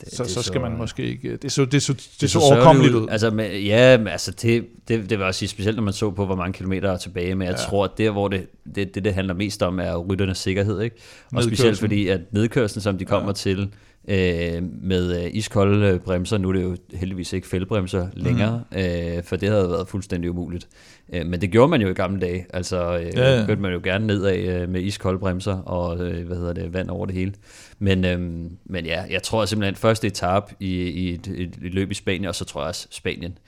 det, 0.00 0.14
så, 0.14 0.22
det 0.22 0.32
så 0.32 0.42
skal 0.42 0.58
så- 0.58 0.68
man 0.68 0.78
måske 0.78 1.02
ikke... 1.02 1.36
Det 1.36 1.52
så, 1.52 1.64
det 1.64 1.82
så, 1.82 1.92
det 1.92 2.16
det 2.20 2.30
så 2.30 2.40
sørgeligt 2.40 2.54
overkommeligt 2.54 2.94
ud. 2.94 3.08
Altså, 3.10 3.30
men, 3.30 3.62
ja, 3.62 3.98
men 3.98 4.08
altså 4.08 4.30
det, 4.30 4.66
det, 4.88 5.00
det 5.00 5.10
vil 5.10 5.18
jeg 5.18 5.26
også 5.26 5.38
sige, 5.38 5.48
specielt 5.48 5.76
når 5.76 5.82
man 5.82 5.92
så 5.92 6.10
på, 6.10 6.26
hvor 6.26 6.36
mange 6.36 6.52
kilometer 6.52 6.92
er 6.92 6.96
tilbage, 6.96 7.34
men 7.34 7.46
jeg 7.48 7.56
ja. 7.58 7.66
tror, 7.68 7.84
at 7.84 7.90
der, 7.98 8.10
hvor 8.10 8.28
det, 8.28 8.46
det, 8.74 8.94
det, 8.94 9.04
det 9.04 9.14
handler 9.14 9.34
mest 9.34 9.62
om, 9.62 9.80
er 9.80 9.96
rytternes 9.96 10.38
sikkerhed, 10.38 10.80
ikke? 10.80 10.96
Og 11.32 11.42
specielt 11.42 11.78
fordi, 11.78 12.08
at 12.08 12.20
nedkørslen, 12.32 12.82
som 12.82 12.98
de 12.98 13.04
kommer 13.04 13.28
ja. 13.28 13.32
til, 13.32 13.72
øh, 14.08 14.62
med 14.82 15.24
øh, 15.24 15.30
iskolde 15.32 15.86
øh, 15.86 16.00
bremser, 16.00 16.38
nu 16.38 16.48
er 16.48 16.52
det 16.52 16.62
jo 16.62 16.76
heldigvis 16.94 17.32
ikke 17.32 17.46
fældbremser 17.48 18.08
længere, 18.14 18.62
mm. 18.72 18.78
øh, 18.78 19.22
for 19.22 19.36
det 19.36 19.48
havde 19.48 19.70
været 19.70 19.88
fuldstændig 19.88 20.30
umuligt. 20.30 20.68
Øh, 21.12 21.26
men 21.26 21.40
det 21.40 21.50
gjorde 21.50 21.68
man 21.70 21.80
jo 21.80 21.88
i 21.88 21.92
gamle 21.92 22.20
dage, 22.20 22.46
altså 22.54 22.98
øh, 22.98 23.06
Ja, 23.16 23.38
ja. 23.40 23.46
kørte 23.46 23.60
man 23.60 23.72
jo 23.72 23.80
gerne 23.84 24.06
nedad 24.06 24.36
øh, 24.38 24.68
med 24.68 24.80
iskolde 24.82 25.18
bremser 25.18 25.54
og 25.56 26.06
øh, 26.10 26.26
hvad 26.26 26.36
hedder 26.36 26.52
det, 26.52 26.72
vand 26.72 26.90
over 26.90 27.06
det 27.06 27.14
hele. 27.14 27.32
Men, 27.78 28.04
øhm, 28.04 28.50
men 28.64 28.86
ja, 28.86 29.02
jeg 29.10 29.22
tror 29.22 29.44
simpelthen 29.44 29.74
første 29.76 30.06
etap 30.06 30.52
i, 30.60 30.74
i 30.82 31.14
et, 31.14 31.26
et, 31.26 31.54
et 31.64 31.74
løb 31.74 31.90
i 31.90 31.94
Spanien, 31.94 32.24
og 32.24 32.34
så 32.34 32.44
tror 32.44 32.60
jeg 32.60 32.68
også 32.68 32.86
Spanien, 32.90 33.38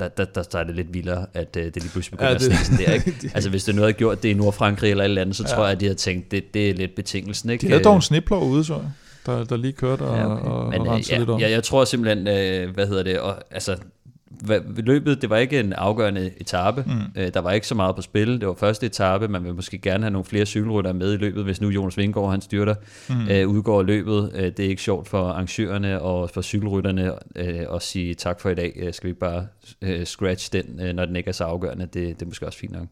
der, 0.00 0.08
der, 0.08 0.24
der, 0.24 0.42
der 0.42 0.58
er 0.58 0.64
det 0.64 0.74
lidt 0.76 0.94
vildere, 0.94 1.26
at 1.34 1.56
øh, 1.56 1.64
det 1.64 1.76
lige 1.82 1.88
pludselig 1.92 2.10
begynder 2.18 2.32
Ja, 2.32 2.38
det- 2.38 2.50
at 2.50 2.56
sådan 2.66 2.86
der. 2.86 2.92
Ikke? 2.92 3.30
altså 3.34 3.50
hvis 3.50 3.64
det 3.64 3.74
nu 3.74 3.80
havde 3.80 3.92
gjort 3.92 4.22
det 4.22 4.28
i 4.28 4.34
Nordfrankrig 4.34 4.90
eller 4.90 5.04
et 5.04 5.08
eller 5.08 5.22
andet, 5.22 5.36
så 5.36 5.44
Ja. 5.48 5.54
tror 5.54 5.62
jeg, 5.64 5.72
at 5.72 5.80
de 5.80 5.84
havde 5.84 5.98
tænkt, 5.98 6.30
det, 6.30 6.54
det 6.54 6.70
er 6.70 6.74
lidt 6.74 6.94
betingelsen. 6.94 7.50
Ikke? 7.50 7.62
De 7.62 7.68
havde 7.72 7.84
dog 7.84 7.96
en 7.96 8.02
sniplov 8.02 8.48
ude, 8.50 8.64
så 8.64 8.74
jeg, 8.74 8.82
der, 9.26 9.44
der 9.44 9.56
lige 9.56 9.72
kørte 9.72 10.02
og, 10.02 10.16
Ja, 10.16 10.32
okay. 10.32 10.44
og, 10.44 10.70
Men 10.70 10.80
og 10.80 10.86
rensede 10.86 11.14
ja, 11.14 11.18
lidt 11.18 11.30
om. 11.30 11.40
ja, 11.40 11.50
jeg 11.50 11.64
tror 11.64 11.84
simpelthen, 11.84 12.28
øh, 12.28 12.74
hvad 12.74 12.86
hedder 12.86 13.02
det, 13.02 13.20
og, 13.20 13.36
altså, 13.50 13.76
hvad, 14.30 14.60
løbet, 14.76 15.22
det 15.22 15.30
var 15.30 15.36
ikke 15.36 15.60
en 15.60 15.72
afgørende 15.72 16.30
etape. 16.40 16.84
Mm. 16.86 17.22
Øh, 17.22 17.34
der 17.34 17.40
var 17.40 17.52
ikke 17.52 17.66
så 17.66 17.74
meget 17.74 17.96
på 17.96 18.02
spil. 18.02 18.40
Det 18.40 18.48
var 18.48 18.54
første 18.54 18.86
etape. 18.86 19.28
Man 19.28 19.44
vil 19.44 19.54
måske 19.54 19.78
gerne 19.78 20.02
have 20.04 20.10
nogle 20.10 20.24
flere 20.24 20.46
cykelrytter 20.46 20.92
med 20.92 21.12
i 21.12 21.16
løbet, 21.16 21.44
hvis 21.44 21.60
nu 21.60 21.68
Jonas 21.68 21.96
Vingård, 21.96 22.30
han 22.30 22.40
styrter, 22.40 22.74
mm. 23.08 23.28
øh, 23.30 23.48
udgår 23.48 23.82
løbet. 23.82 24.30
Øh, 24.34 24.42
det 24.44 24.60
er 24.60 24.68
ikke 24.68 24.82
sjovt 24.82 25.08
for 25.08 25.28
arrangørerne 25.28 26.00
og 26.02 26.30
for 26.30 26.42
cykelrytterne 26.42 27.12
øh, 27.36 27.60
at 27.74 27.82
sige 27.82 28.14
tak 28.14 28.40
for 28.40 28.50
i 28.50 28.54
dag. 28.54 28.72
Øh, 28.76 28.92
skal 28.94 29.08
vi 29.08 29.14
bare 29.14 29.46
øh, 29.82 30.06
scratch 30.06 30.52
den, 30.52 30.80
øh, 30.80 30.94
når 30.94 31.04
den 31.04 31.16
ikke 31.16 31.28
er 31.28 31.32
så 31.32 31.44
afgørende? 31.44 31.84
Det, 31.84 31.94
det 31.94 32.22
er 32.22 32.26
måske 32.26 32.46
også 32.46 32.58
fint 32.58 32.72
nok. 32.72 32.86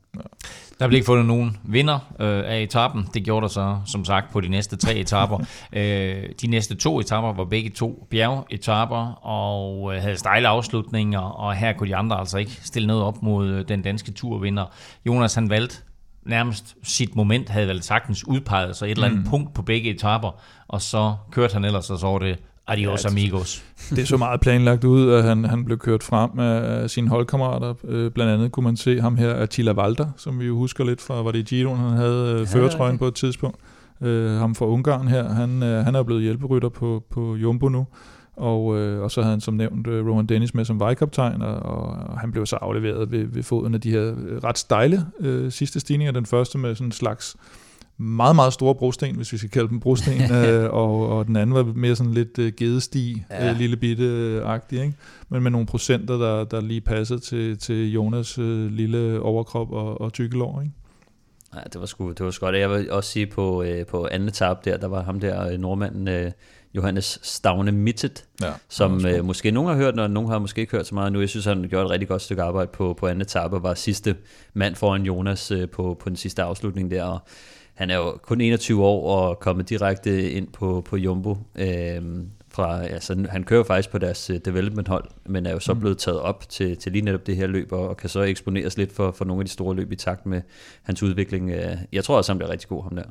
Der 0.79 0.89
blev 0.89 0.97
ikke 0.97 1.07
fundet 1.07 1.27
nogen 1.27 1.57
vinder 1.65 2.15
øh, 2.21 2.45
af 2.47 2.61
etappen. 2.61 3.09
Det 3.15 3.25
gjorde 3.25 3.43
der 3.43 3.49
så, 3.49 3.79
som 3.87 4.05
sagt, 4.05 4.33
på 4.33 4.41
de 4.41 4.49
næste 4.49 4.77
tre 4.77 4.95
etapper. 5.05 5.39
øh, 5.73 6.25
de 6.41 6.47
næste 6.47 6.75
to 6.75 7.01
etapper 7.01 7.33
var 7.33 7.45
begge 7.45 7.71
to 7.71 8.07
bjergetapper 8.11 9.27
og 9.27 9.95
øh, 9.95 10.03
havde 10.03 10.17
stejle 10.17 10.49
afslutninger, 10.49 11.21
og 11.21 11.55
her 11.55 11.73
kunne 11.73 11.89
de 11.89 11.97
andre 11.97 12.19
altså 12.19 12.39
ikke 12.39 12.61
stille 12.63 12.87
noget 12.87 13.03
op 13.03 13.23
mod 13.23 13.49
øh, 13.49 13.69
den 13.69 13.83
danske 13.83 14.13
turvinder. 14.13 14.65
Jonas 15.07 15.35
han 15.35 15.51
valgte 15.51 15.77
nærmest 16.27 16.77
sit 16.83 17.17
moment, 17.17 17.49
havde 17.49 17.69
vel 17.69 17.83
sagtens 17.83 18.29
udpeget 18.29 18.77
sig 18.77 18.87
et 18.87 18.91
eller 18.91 19.07
andet 19.09 19.27
punkt 19.31 19.55
på 19.55 19.63
begge 19.63 19.91
etapper, 19.91 20.41
og 20.69 20.83
så 20.83 21.15
kørte 21.31 21.53
han 21.53 21.65
ellers, 21.65 21.91
og 21.91 21.99
så 21.99 22.07
var 22.07 22.19
det 22.19 22.39
Adios 22.69 23.05
ja, 23.05 23.11
amigos. 23.11 23.65
Det 23.91 24.09
så 24.09 24.17
meget 24.17 24.41
planlagt 24.41 24.85
ud, 24.85 25.13
at 25.13 25.25
han, 25.25 25.45
han 25.45 25.65
blev 25.65 25.79
kørt 25.79 26.03
frem 26.03 26.39
af 26.39 26.91
sine 26.91 27.09
holdkammerater. 27.09 27.75
Øh, 27.85 28.11
blandt 28.11 28.33
andet 28.33 28.53
kunne 28.53 28.65
man 28.65 28.77
se 28.77 29.01
ham 29.01 29.17
her, 29.17 29.35
Attila 29.35 29.73
Valder, 29.73 30.07
som 30.17 30.41
vi 30.41 30.47
jo 30.47 30.57
husker 30.57 30.85
lidt 30.85 31.01
fra, 31.01 31.23
var 31.23 31.31
det 31.31 31.47
Giroen, 31.47 31.79
han 31.81 31.91
havde 31.91 32.33
øh, 32.33 32.41
ja, 32.41 32.45
føretrøjen 32.45 32.95
okay. 32.95 32.99
på 32.99 33.07
et 33.07 33.15
tidspunkt. 33.15 33.57
Øh, 34.01 34.31
ham 34.31 34.55
fra 34.55 34.67
Ungarn 34.67 35.09
her, 35.09 35.29
han, 35.29 35.63
øh, 35.63 35.85
han 35.85 35.95
er 35.95 36.03
blevet 36.03 36.23
hjælperytter 36.23 36.69
på, 36.69 37.05
på 37.11 37.37
Jumbo 37.37 37.69
nu. 37.69 37.87
Og, 38.37 38.79
øh, 38.79 39.03
og 39.03 39.11
så 39.11 39.21
havde 39.21 39.31
han 39.31 39.41
som 39.41 39.55
nævnt 39.55 39.87
øh, 39.87 40.07
Roman 40.07 40.27
Dennis 40.27 40.55
med 40.55 40.65
som 40.65 40.81
vejkaptajn, 40.81 41.43
og, 41.43 41.55
og 41.55 42.19
han 42.21 42.33
blev 42.33 42.47
så 42.47 42.57
afleveret 42.57 43.11
ved, 43.11 43.25
ved 43.25 43.43
foden 43.43 43.75
af 43.75 43.81
de 43.81 43.91
her 43.91 44.15
ret 44.45 44.59
stejle 44.59 45.07
øh, 45.21 45.53
sidste 45.53 45.81
stigninger. 45.81 46.13
Den 46.13 46.27
første 46.27 46.59
med 46.59 46.75
sådan 46.75 46.87
en 46.87 46.93
slags 46.93 47.37
meget, 47.99 48.37
meget 48.37 48.53
store 48.53 48.75
brosten, 48.75 49.17
hvis 49.17 49.33
vi 49.33 49.39
skal 49.39 49.51
kalde 49.51 49.69
dem 49.69 49.81
brosten, 49.81 50.33
øh, 50.37 50.71
og, 50.71 51.09
og 51.09 51.27
den 51.27 51.37
anden 51.37 51.55
var 51.55 51.63
mere 51.63 51.97
sådan 51.97 52.15
lidt 52.15 52.39
øh, 52.39 52.53
gedesti, 52.57 53.23
ja. 53.31 53.51
øh, 53.51 53.59
lille 53.59 53.77
bitte-agtig, 53.77 54.81
ikke? 54.81 54.95
men 55.29 55.43
med 55.43 55.51
nogle 55.51 55.67
procenter, 55.67 56.19
der, 56.19 56.45
der 56.45 56.61
lige 56.61 56.81
passede 56.81 57.21
til, 57.21 57.59
til 57.59 57.93
Jonas 57.93 58.39
øh, 58.39 58.73
lille 58.73 59.21
overkrop 59.21 59.73
og, 59.73 60.01
og 60.01 60.13
tykkelår. 60.13 60.61
Ikke? 60.61 60.73
Ja, 61.55 61.61
det 61.73 61.81
var 61.81 61.87
sgu, 61.87 62.09
det 62.09 62.25
var 62.25 62.31
sgu 62.31 62.47
godt. 62.47 62.57
Jeg 62.57 62.71
vil 62.71 62.91
også 62.91 63.11
sige 63.11 63.27
på, 63.27 63.63
øh, 63.63 63.87
på 63.87 64.09
anden 64.11 64.33
tab 64.33 64.65
der, 64.65 64.77
der 64.77 64.87
var 64.87 65.03
ham 65.03 65.21
der 65.21 65.53
øh, 65.53 65.59
nordmanden, 65.59 66.09
øh, 66.09 66.33
Johannes 66.77 67.19
Stavne 67.23 67.73
Mittet, 67.73 68.25
ja, 68.43 68.53
som 68.69 69.07
øh, 69.07 69.25
måske 69.25 69.51
nogen 69.51 69.69
har 69.69 69.77
hørt, 69.77 70.01
og 70.01 70.11
nogen 70.11 70.31
har 70.31 70.39
måske 70.39 70.61
ikke 70.61 70.77
hørt 70.77 70.87
så 70.87 70.95
meget 70.95 71.13
nu. 71.13 71.21
Jeg 71.21 71.29
synes, 71.29 71.45
han 71.45 71.67
gjorde 71.69 71.85
et 71.85 71.91
rigtig 71.91 72.09
godt 72.09 72.23
stykke 72.23 72.43
arbejde 72.43 72.71
på, 72.73 72.95
på 72.95 73.07
anden 73.07 73.21
etape, 73.23 73.57
og 73.57 73.63
var 73.63 73.75
sidste 73.75 74.17
mand 74.55 74.75
foran 74.75 75.03
Jonas 75.03 75.51
øh, 75.51 75.69
på, 75.69 75.97
på 76.01 76.09
den 76.09 76.17
sidste 76.17 76.43
afslutning 76.43 76.91
der. 76.91 77.05
Og 77.05 77.19
han 77.77 77.91
er 77.91 77.97
jo 77.97 78.19
kun 78.23 78.41
21 78.41 78.85
år 78.85 79.29
og 79.29 79.39
kommet 79.39 79.69
direkte 79.69 80.31
ind 80.31 80.49
på, 80.49 80.83
på 80.85 80.97
Jumbo. 80.97 81.37
Øh, 81.55 82.03
fra, 82.49 82.83
altså, 82.87 83.27
han 83.31 83.45
kører 83.45 83.65
faktisk 83.65 83.91
på 83.91 83.99
deres 83.99 84.31
uh, 84.31 84.37
development 84.45 84.89
hold, 84.89 85.05
men 85.27 85.47
er 85.47 85.53
jo 85.53 85.59
så 85.59 85.75
mm. 85.75 85.81
blevet 85.81 85.99
taget 85.99 86.21
op 86.21 86.49
til, 86.49 86.77
til 86.77 86.93
lige 86.93 87.05
netop 87.05 87.27
det 87.27 87.37
her 87.37 87.47
løb, 87.47 87.73
og, 87.73 87.89
og 87.89 87.97
kan 87.97 88.09
så 88.09 88.21
eksponeres 88.21 88.77
lidt 88.77 88.93
for, 88.93 89.11
for 89.11 89.25
nogle 89.25 89.41
af 89.41 89.45
de 89.45 89.53
store 89.53 89.75
løb 89.75 89.93
i 89.93 89.97
takt 89.97 90.27
med 90.27 90.43
hans 90.83 91.03
udvikling. 91.03 91.51
Jeg 91.93 92.05
tror 92.05 92.17
også, 92.17 92.33
han 92.33 92.39
bliver 92.39 92.51
rigtig 92.51 92.69
god 92.69 92.83
ham 92.83 92.97
der. 92.97 93.05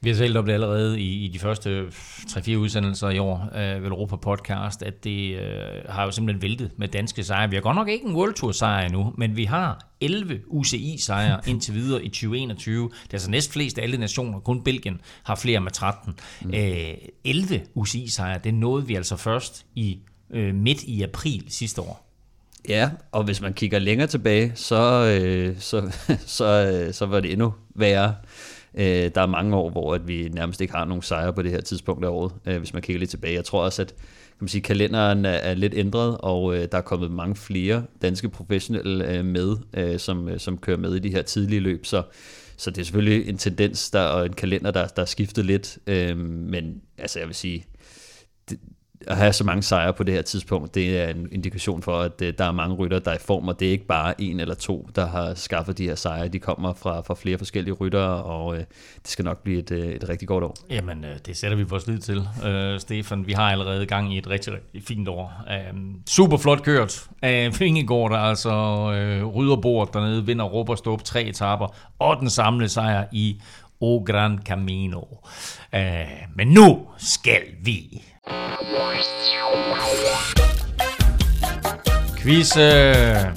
Vi 0.00 0.10
har 0.10 0.16
talt 0.16 0.36
om 0.36 0.46
det 0.46 0.52
allerede 0.52 1.00
i, 1.00 1.24
i 1.24 1.28
de 1.28 1.38
første 1.38 1.86
3-4 2.28 2.54
udsendelser 2.56 3.10
i 3.10 3.18
år 3.18 3.48
øh, 3.54 3.82
ved 3.82 3.90
Europa 3.90 4.16
Podcast, 4.16 4.82
at 4.82 5.04
det 5.04 5.36
øh, 5.38 5.44
har 5.88 6.04
jo 6.04 6.10
simpelthen 6.10 6.42
væltet 6.42 6.70
med 6.76 6.88
danske 6.88 7.24
sejre. 7.24 7.50
Vi 7.50 7.56
har 7.56 7.60
godt 7.60 7.76
nok 7.76 7.88
ikke 7.88 8.06
en 8.06 8.14
World 8.14 8.34
Tour 8.34 8.52
sejr 8.52 8.86
endnu, 8.86 9.14
men 9.18 9.36
vi 9.36 9.44
har 9.44 9.88
11 10.00 10.40
UCI-sejre 10.46 11.40
indtil 11.50 11.74
videre 11.74 12.04
i 12.04 12.08
2021. 12.08 12.84
Det 12.84 13.08
er 13.10 13.12
altså 13.12 13.30
næst 13.30 13.52
flest 13.52 13.78
af 13.78 13.82
alle 13.82 13.96
nationer, 13.96 14.40
kun 14.40 14.64
Belgien 14.64 15.00
har 15.22 15.34
flere 15.34 15.60
med 15.60 15.70
13. 15.70 16.14
Mm. 16.42 16.54
Øh, 16.54 16.94
11 17.24 17.60
UCI-sejre, 17.74 18.40
det 18.44 18.54
nåede 18.54 18.86
vi 18.86 18.94
altså 18.94 19.16
først 19.16 19.66
i 19.74 19.98
øh, 20.30 20.54
midt 20.54 20.82
i 20.82 21.02
april 21.02 21.44
sidste 21.48 21.80
år. 21.80 22.08
Ja, 22.68 22.90
og 23.12 23.24
hvis 23.24 23.40
man 23.40 23.54
kigger 23.54 23.78
længere 23.78 24.06
tilbage, 24.06 24.52
så, 24.54 25.04
øh, 25.22 25.60
så, 25.60 25.92
så, 26.26 26.44
øh, 26.44 26.94
så 26.94 27.06
var 27.06 27.20
det 27.20 27.32
endnu 27.32 27.54
værre. 27.74 28.14
Øh, 28.74 29.10
der 29.14 29.20
er 29.20 29.26
mange 29.26 29.56
år, 29.56 29.70
hvor 29.70 29.94
at 29.94 30.08
vi 30.08 30.28
nærmest 30.28 30.60
ikke 30.60 30.74
har 30.74 30.84
nogen 30.84 31.02
sejre 31.02 31.32
på 31.32 31.42
det 31.42 31.50
her 31.50 31.60
tidspunkt 31.60 32.04
af 32.04 32.08
året, 32.08 32.32
øh, 32.46 32.58
hvis 32.58 32.72
man 32.72 32.82
kigger 32.82 32.98
lidt 32.98 33.10
tilbage. 33.10 33.34
Jeg 33.34 33.44
tror 33.44 33.64
også, 33.64 33.82
at 33.82 33.88
kan 33.88 34.44
man 34.44 34.48
sige, 34.48 34.62
kalenderen 34.62 35.24
er, 35.24 35.30
er 35.30 35.54
lidt 35.54 35.74
ændret, 35.76 36.16
og 36.18 36.56
øh, 36.56 36.68
der 36.72 36.78
er 36.78 36.82
kommet 36.82 37.10
mange 37.10 37.36
flere 37.36 37.84
danske 38.02 38.28
professionelle 38.28 39.16
øh, 39.16 39.24
med, 39.24 39.56
øh, 39.74 39.98
som, 39.98 40.28
øh, 40.28 40.40
som 40.40 40.58
kører 40.58 40.78
med 40.78 40.94
i 40.94 40.98
de 40.98 41.10
her 41.10 41.22
tidlige 41.22 41.60
løb, 41.60 41.86
så 41.86 42.02
så 42.56 42.70
det 42.70 42.78
er 42.78 42.84
selvfølgelig 42.84 43.28
en 43.28 43.38
tendens 43.38 43.90
der, 43.90 44.00
og 44.00 44.26
en 44.26 44.32
kalender, 44.32 44.70
der, 44.70 44.86
der 44.86 45.02
er 45.02 45.06
skiftet 45.06 45.44
lidt, 45.44 45.78
øh, 45.86 46.18
men 46.18 46.82
altså 46.98 47.18
jeg 47.18 47.28
vil 47.28 47.34
sige, 47.34 47.64
at 49.06 49.16
have 49.16 49.32
så 49.32 49.44
mange 49.44 49.62
sejre 49.62 49.92
på 49.92 50.02
det 50.02 50.14
her 50.14 50.22
tidspunkt, 50.22 50.74
det 50.74 51.00
er 51.00 51.08
en 51.08 51.28
indikation 51.32 51.82
for, 51.82 52.00
at 52.00 52.22
øh, 52.22 52.34
der 52.38 52.44
er 52.44 52.52
mange 52.52 52.74
rytter, 52.74 52.98
der 52.98 53.10
er 53.10 53.14
i 53.14 53.18
form, 53.20 53.48
og 53.48 53.60
det 53.60 53.68
er 53.68 53.72
ikke 53.72 53.86
bare 53.86 54.20
en 54.20 54.40
eller 54.40 54.54
to, 54.54 54.88
der 54.96 55.06
har 55.06 55.34
skaffet 55.34 55.78
de 55.78 55.84
her 55.84 55.94
sejre. 55.94 56.28
De 56.28 56.38
kommer 56.38 56.72
fra, 56.74 57.00
fra 57.00 57.14
flere 57.14 57.38
forskellige 57.38 57.74
ryttere, 57.74 58.22
og 58.22 58.54
øh, 58.54 58.60
det 59.02 59.08
skal 59.08 59.24
nok 59.24 59.42
blive 59.42 59.58
et, 59.58 59.70
øh, 59.70 59.88
et 59.88 60.08
rigtig 60.08 60.28
godt 60.28 60.44
år. 60.44 60.56
Jamen, 60.70 61.04
øh, 61.04 61.10
det 61.26 61.36
sætter 61.36 61.56
vi 61.56 61.62
vores 61.62 61.86
lid 61.86 61.98
til, 61.98 62.28
øh, 62.46 62.80
Stefan. 62.80 63.26
Vi 63.26 63.32
har 63.32 63.50
allerede 63.50 63.86
gang 63.86 64.14
i 64.14 64.18
et 64.18 64.30
rigtig, 64.30 64.52
rigtig 64.52 64.82
fint 64.88 65.08
år. 65.08 65.32
Øh, 65.50 65.78
super 66.08 66.36
flot 66.36 66.62
kørt 66.62 67.04
af 67.22 67.54
Fingegård, 67.54 68.10
der 68.10 68.18
altså 68.18 68.50
øh, 68.94 69.24
rydder 69.24 69.56
bord 69.56 69.92
dernede, 69.92 70.26
vinder 70.26 70.44
Råber 70.44 70.74
Stop 70.74 71.04
tre 71.04 71.24
etapper, 71.24 71.74
og 71.98 72.16
den 72.20 72.30
samlede 72.30 72.68
sejr 72.68 73.04
i 73.12 73.40
O 73.80 73.98
Gran 74.06 74.38
Camino. 74.44 75.00
Øh, 75.74 75.82
men 76.34 76.48
nu 76.48 76.86
skal 76.98 77.42
vi 77.62 78.02
Quiz. 82.18 82.56
Øh, 82.56 83.36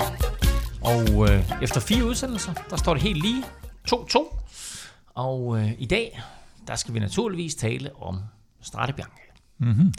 og 0.82 1.30
øh, 1.30 1.52
efter 1.62 1.80
fire 1.80 2.06
udsendelser, 2.06 2.54
der 2.70 2.76
står 2.76 2.94
det 2.94 3.04
helt 3.04 3.22
lige 3.22 3.44
2-2. 3.92 4.36
Og 5.14 5.60
øh, 5.60 5.72
i 5.78 5.86
dag, 5.86 6.22
der 6.68 6.76
skal 6.76 6.94
vi 6.94 7.00
naturligvis 7.00 7.56
tale 7.56 7.96
om 7.96 8.20
Strade 8.62 8.94
Bianche. 8.94 9.24
Mm-hmm. 9.58 9.94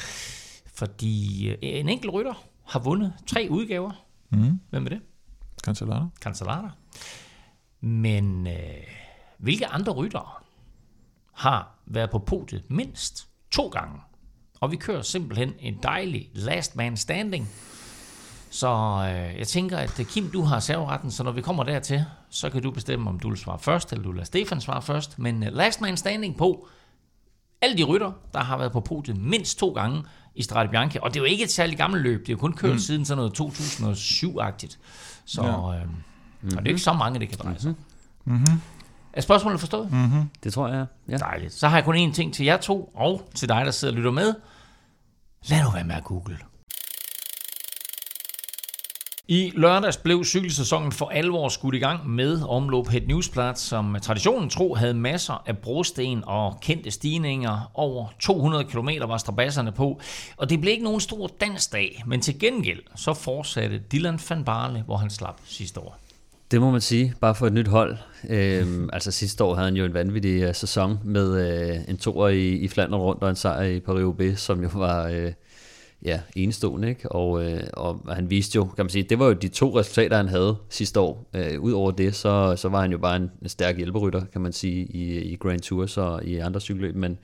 Fordi 0.74 1.48
øh, 1.48 1.58
en 1.62 1.88
enkelt 1.88 2.12
rytter 2.12 2.44
har 2.64 2.80
vundet 2.80 3.12
tre 3.26 3.46
udgaver. 3.50 3.92
Mm-hmm. 4.30 4.60
Hvem 4.70 4.84
er 4.84 4.88
det? 4.88 5.00
Cancellara. 5.64 6.08
Cancellara. 6.20 6.70
Men 7.80 8.46
øh, 8.46 8.54
hvilke 9.38 9.66
andre 9.66 9.92
ryttere 9.92 10.28
har 11.32 11.78
været 11.86 12.10
på 12.10 12.18
podiet 12.18 12.70
mindst 12.70 13.28
to 13.50 13.68
gange 13.68 14.00
og 14.60 14.70
vi 14.70 14.76
kører 14.76 15.02
simpelthen 15.02 15.52
en 15.60 15.78
dejlig 15.82 16.30
last 16.32 16.76
man 16.76 16.96
standing. 16.96 17.48
Så 18.50 18.68
øh, 19.08 19.38
jeg 19.38 19.46
tænker, 19.46 19.78
at 19.78 20.00
øh, 20.00 20.06
Kim, 20.06 20.30
du 20.30 20.42
har 20.42 20.60
serveretten, 20.60 21.10
så 21.10 21.22
når 21.22 21.32
vi 21.32 21.40
kommer 21.40 21.64
dertil, 21.64 22.04
så 22.30 22.50
kan 22.50 22.62
du 22.62 22.70
bestemme, 22.70 23.10
om 23.10 23.20
du 23.20 23.28
vil 23.28 23.38
svare 23.38 23.58
først, 23.58 23.92
eller 23.92 24.02
du 24.02 24.08
vil 24.08 24.16
lade 24.16 24.26
Stefan 24.26 24.60
svare 24.60 24.82
først. 24.82 25.18
Men 25.18 25.42
øh, 25.42 25.52
last 25.52 25.80
man 25.80 25.96
standing 25.96 26.36
på 26.36 26.68
alle 27.62 27.76
de 27.76 27.84
rytter, 27.84 28.12
der 28.32 28.40
har 28.40 28.58
været 28.58 28.72
på 28.72 28.80
podiet 28.80 29.16
mindst 29.16 29.58
to 29.58 29.68
gange 29.68 30.04
i 30.34 30.42
Strade 30.42 30.68
Bianche. 30.68 31.02
Og 31.02 31.10
det 31.10 31.16
er 31.16 31.20
jo 31.20 31.24
ikke 31.24 31.44
et 31.44 31.50
særligt 31.50 31.78
gammelt 31.78 32.02
løb, 32.02 32.20
det 32.20 32.28
er 32.28 32.32
jo 32.32 32.38
kun 32.38 32.52
kørt 32.52 32.72
mm. 32.72 32.78
siden 32.78 33.04
sådan 33.04 33.16
noget 33.16 33.40
2007-agtigt. 33.40 34.78
Så 35.24 35.42
ja. 35.42 35.74
øh, 35.74 35.84
mm-hmm. 35.84 36.56
og 36.56 36.62
det 36.62 36.66
er 36.66 36.68
ikke 36.68 36.78
så 36.78 36.92
mange, 36.92 37.20
det 37.20 37.28
kan 37.28 37.38
dreje 37.38 37.58
sig. 37.58 37.74
Mm-hmm. 38.24 38.60
Er 39.16 39.20
spørgsmålet 39.20 39.60
forstået? 39.60 39.92
Mm-hmm. 39.92 40.30
Det 40.44 40.52
tror 40.52 40.68
jeg, 40.68 40.86
ja. 41.08 41.16
Dejligt. 41.16 41.52
Så 41.52 41.68
har 41.68 41.76
jeg 41.76 41.84
kun 41.84 41.96
én 41.96 42.12
ting 42.12 42.34
til 42.34 42.44
jer 42.44 42.56
to, 42.56 42.90
og 42.94 43.28
til 43.34 43.48
dig, 43.48 43.62
der 43.64 43.70
sidder 43.70 43.94
og 43.94 43.96
lytter 43.96 44.10
med. 44.10 44.34
Lad 45.48 45.62
nu 45.64 45.70
være 45.70 45.84
med 45.84 45.94
at 45.94 46.04
google. 46.04 46.38
I 49.28 49.52
lørdags 49.54 49.96
blev 49.96 50.24
cykelsæsonen 50.24 50.92
for 50.92 51.08
alvor 51.08 51.48
skudt 51.48 51.74
i 51.74 51.78
gang 51.78 52.08
med 52.10 52.42
omløb 52.42 52.86
Het 52.86 53.08
Newsblad, 53.08 53.54
som 53.54 53.96
traditionen 54.02 54.50
tro 54.50 54.74
havde 54.74 54.94
masser 54.94 55.42
af 55.46 55.58
brosten 55.58 56.24
og 56.26 56.60
kendte 56.60 56.90
stigninger. 56.90 57.70
Over 57.74 58.06
200 58.20 58.64
km 58.64 58.88
var 59.00 59.18
strabasserne 59.18 59.72
på, 59.72 60.00
og 60.36 60.50
det 60.50 60.60
blev 60.60 60.72
ikke 60.72 60.84
nogen 60.84 61.00
stor 61.00 61.26
dansdag, 61.26 62.02
men 62.06 62.20
til 62.20 62.38
gengæld 62.38 62.82
så 62.96 63.14
fortsatte 63.14 63.78
Dylan 63.78 64.20
van 64.28 64.44
Barle, 64.44 64.82
hvor 64.82 64.96
han 64.96 65.10
slap 65.10 65.40
sidste 65.44 65.80
år. 65.80 65.98
Det 66.50 66.60
må 66.60 66.70
man 66.70 66.80
sige, 66.80 67.14
bare 67.20 67.34
for 67.34 67.46
et 67.46 67.52
nyt 67.52 67.68
hold. 67.68 67.96
Øhm, 68.28 68.88
altså 68.92 69.10
sidste 69.10 69.44
år 69.44 69.54
havde 69.54 69.68
han 69.68 69.76
jo 69.76 69.84
en 69.84 69.94
vanvittig 69.94 70.48
uh, 70.48 70.54
sæson 70.54 70.98
med 71.04 71.30
uh, 71.30 71.90
en 71.90 71.96
toer 71.96 72.28
i, 72.28 72.48
i 72.48 72.68
Flandern 72.68 73.00
rundt 73.00 73.22
og 73.22 73.30
en 73.30 73.36
sejr 73.36 73.62
i 73.62 73.80
Paris-Roubaix, 73.80 74.36
som 74.36 74.62
jo 74.62 74.68
var 74.74 75.10
uh, 75.10 75.32
ja, 76.02 76.20
enestående. 76.36 76.88
Ikke? 76.88 77.12
Og, 77.12 77.30
uh, 77.30 77.60
og 77.72 78.00
han 78.14 78.30
viste 78.30 78.56
jo, 78.56 78.64
kan 78.64 78.84
man 78.84 78.90
sige, 78.90 79.02
det 79.02 79.18
var 79.18 79.26
jo 79.26 79.32
de 79.32 79.48
to 79.48 79.78
resultater, 79.78 80.16
han 80.16 80.28
havde 80.28 80.56
sidste 80.70 81.00
år. 81.00 81.30
Uh, 81.34 81.62
Udover 81.62 81.90
det, 81.90 82.14
så, 82.14 82.56
så 82.56 82.68
var 82.68 82.80
han 82.80 82.92
jo 82.92 82.98
bare 82.98 83.16
en, 83.16 83.30
en 83.42 83.48
stærk 83.48 83.76
hjælperytter, 83.76 84.24
kan 84.32 84.40
man 84.40 84.52
sige, 84.52 84.84
i, 84.84 85.18
i 85.18 85.36
Grand 85.36 85.60
Tours 85.60 85.96
og 85.96 86.24
i 86.24 86.36
andre 86.36 86.60
cykelløb. 86.60 86.94
Men 86.94 87.18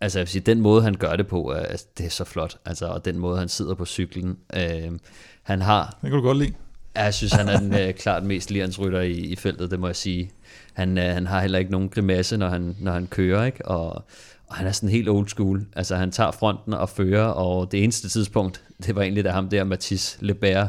altså 0.00 0.18
jeg 0.18 0.22
vil 0.22 0.30
sige, 0.30 0.42
den 0.42 0.60
måde, 0.60 0.82
han 0.82 0.94
gør 0.94 1.16
det 1.16 1.26
på, 1.26 1.50
altså, 1.50 1.86
det 1.98 2.06
er 2.06 2.10
så 2.10 2.24
flot. 2.24 2.58
Altså, 2.64 2.86
og 2.86 3.04
den 3.04 3.18
måde, 3.18 3.38
han 3.38 3.48
sidder 3.48 3.74
på 3.74 3.84
cyklen. 3.84 4.36
Uh, 4.56 4.96
han 5.42 5.62
har... 5.62 5.98
Det 6.02 6.10
kan 6.10 6.18
du 6.18 6.22
godt 6.22 6.38
lide. 6.38 6.54
Ja, 6.96 7.02
jeg 7.02 7.14
synes, 7.14 7.32
han 7.32 7.48
er 7.48 7.58
den 7.58 7.74
øh, 7.74 7.94
klart 7.94 8.24
mest 8.24 8.52
rytter 8.78 9.00
i, 9.00 9.12
i 9.12 9.36
feltet, 9.36 9.70
det 9.70 9.80
må 9.80 9.86
jeg 9.86 9.96
sige. 9.96 10.30
Han, 10.72 10.98
øh, 10.98 11.04
han 11.04 11.26
har 11.26 11.40
heller 11.40 11.58
ikke 11.58 11.70
nogen 11.70 11.88
grimasse, 11.88 12.36
når 12.36 12.48
han, 12.48 12.76
når 12.80 12.92
han 12.92 13.06
kører, 13.06 13.44
ikke? 13.44 13.68
Og, 13.68 14.04
og 14.46 14.54
han 14.54 14.66
er 14.66 14.72
sådan 14.72 14.88
helt 14.88 15.08
old 15.08 15.28
school. 15.28 15.66
Altså, 15.76 15.96
han 15.96 16.10
tager 16.10 16.30
fronten 16.30 16.74
og 16.74 16.88
fører, 16.88 17.24
og 17.24 17.72
det 17.72 17.84
eneste 17.84 18.08
tidspunkt, 18.08 18.62
det 18.86 18.94
var 18.94 19.02
egentlig 19.02 19.24
da 19.24 19.30
ham 19.30 19.48
der, 19.48 19.64
Mathis 19.64 20.18
Lebert, 20.20 20.68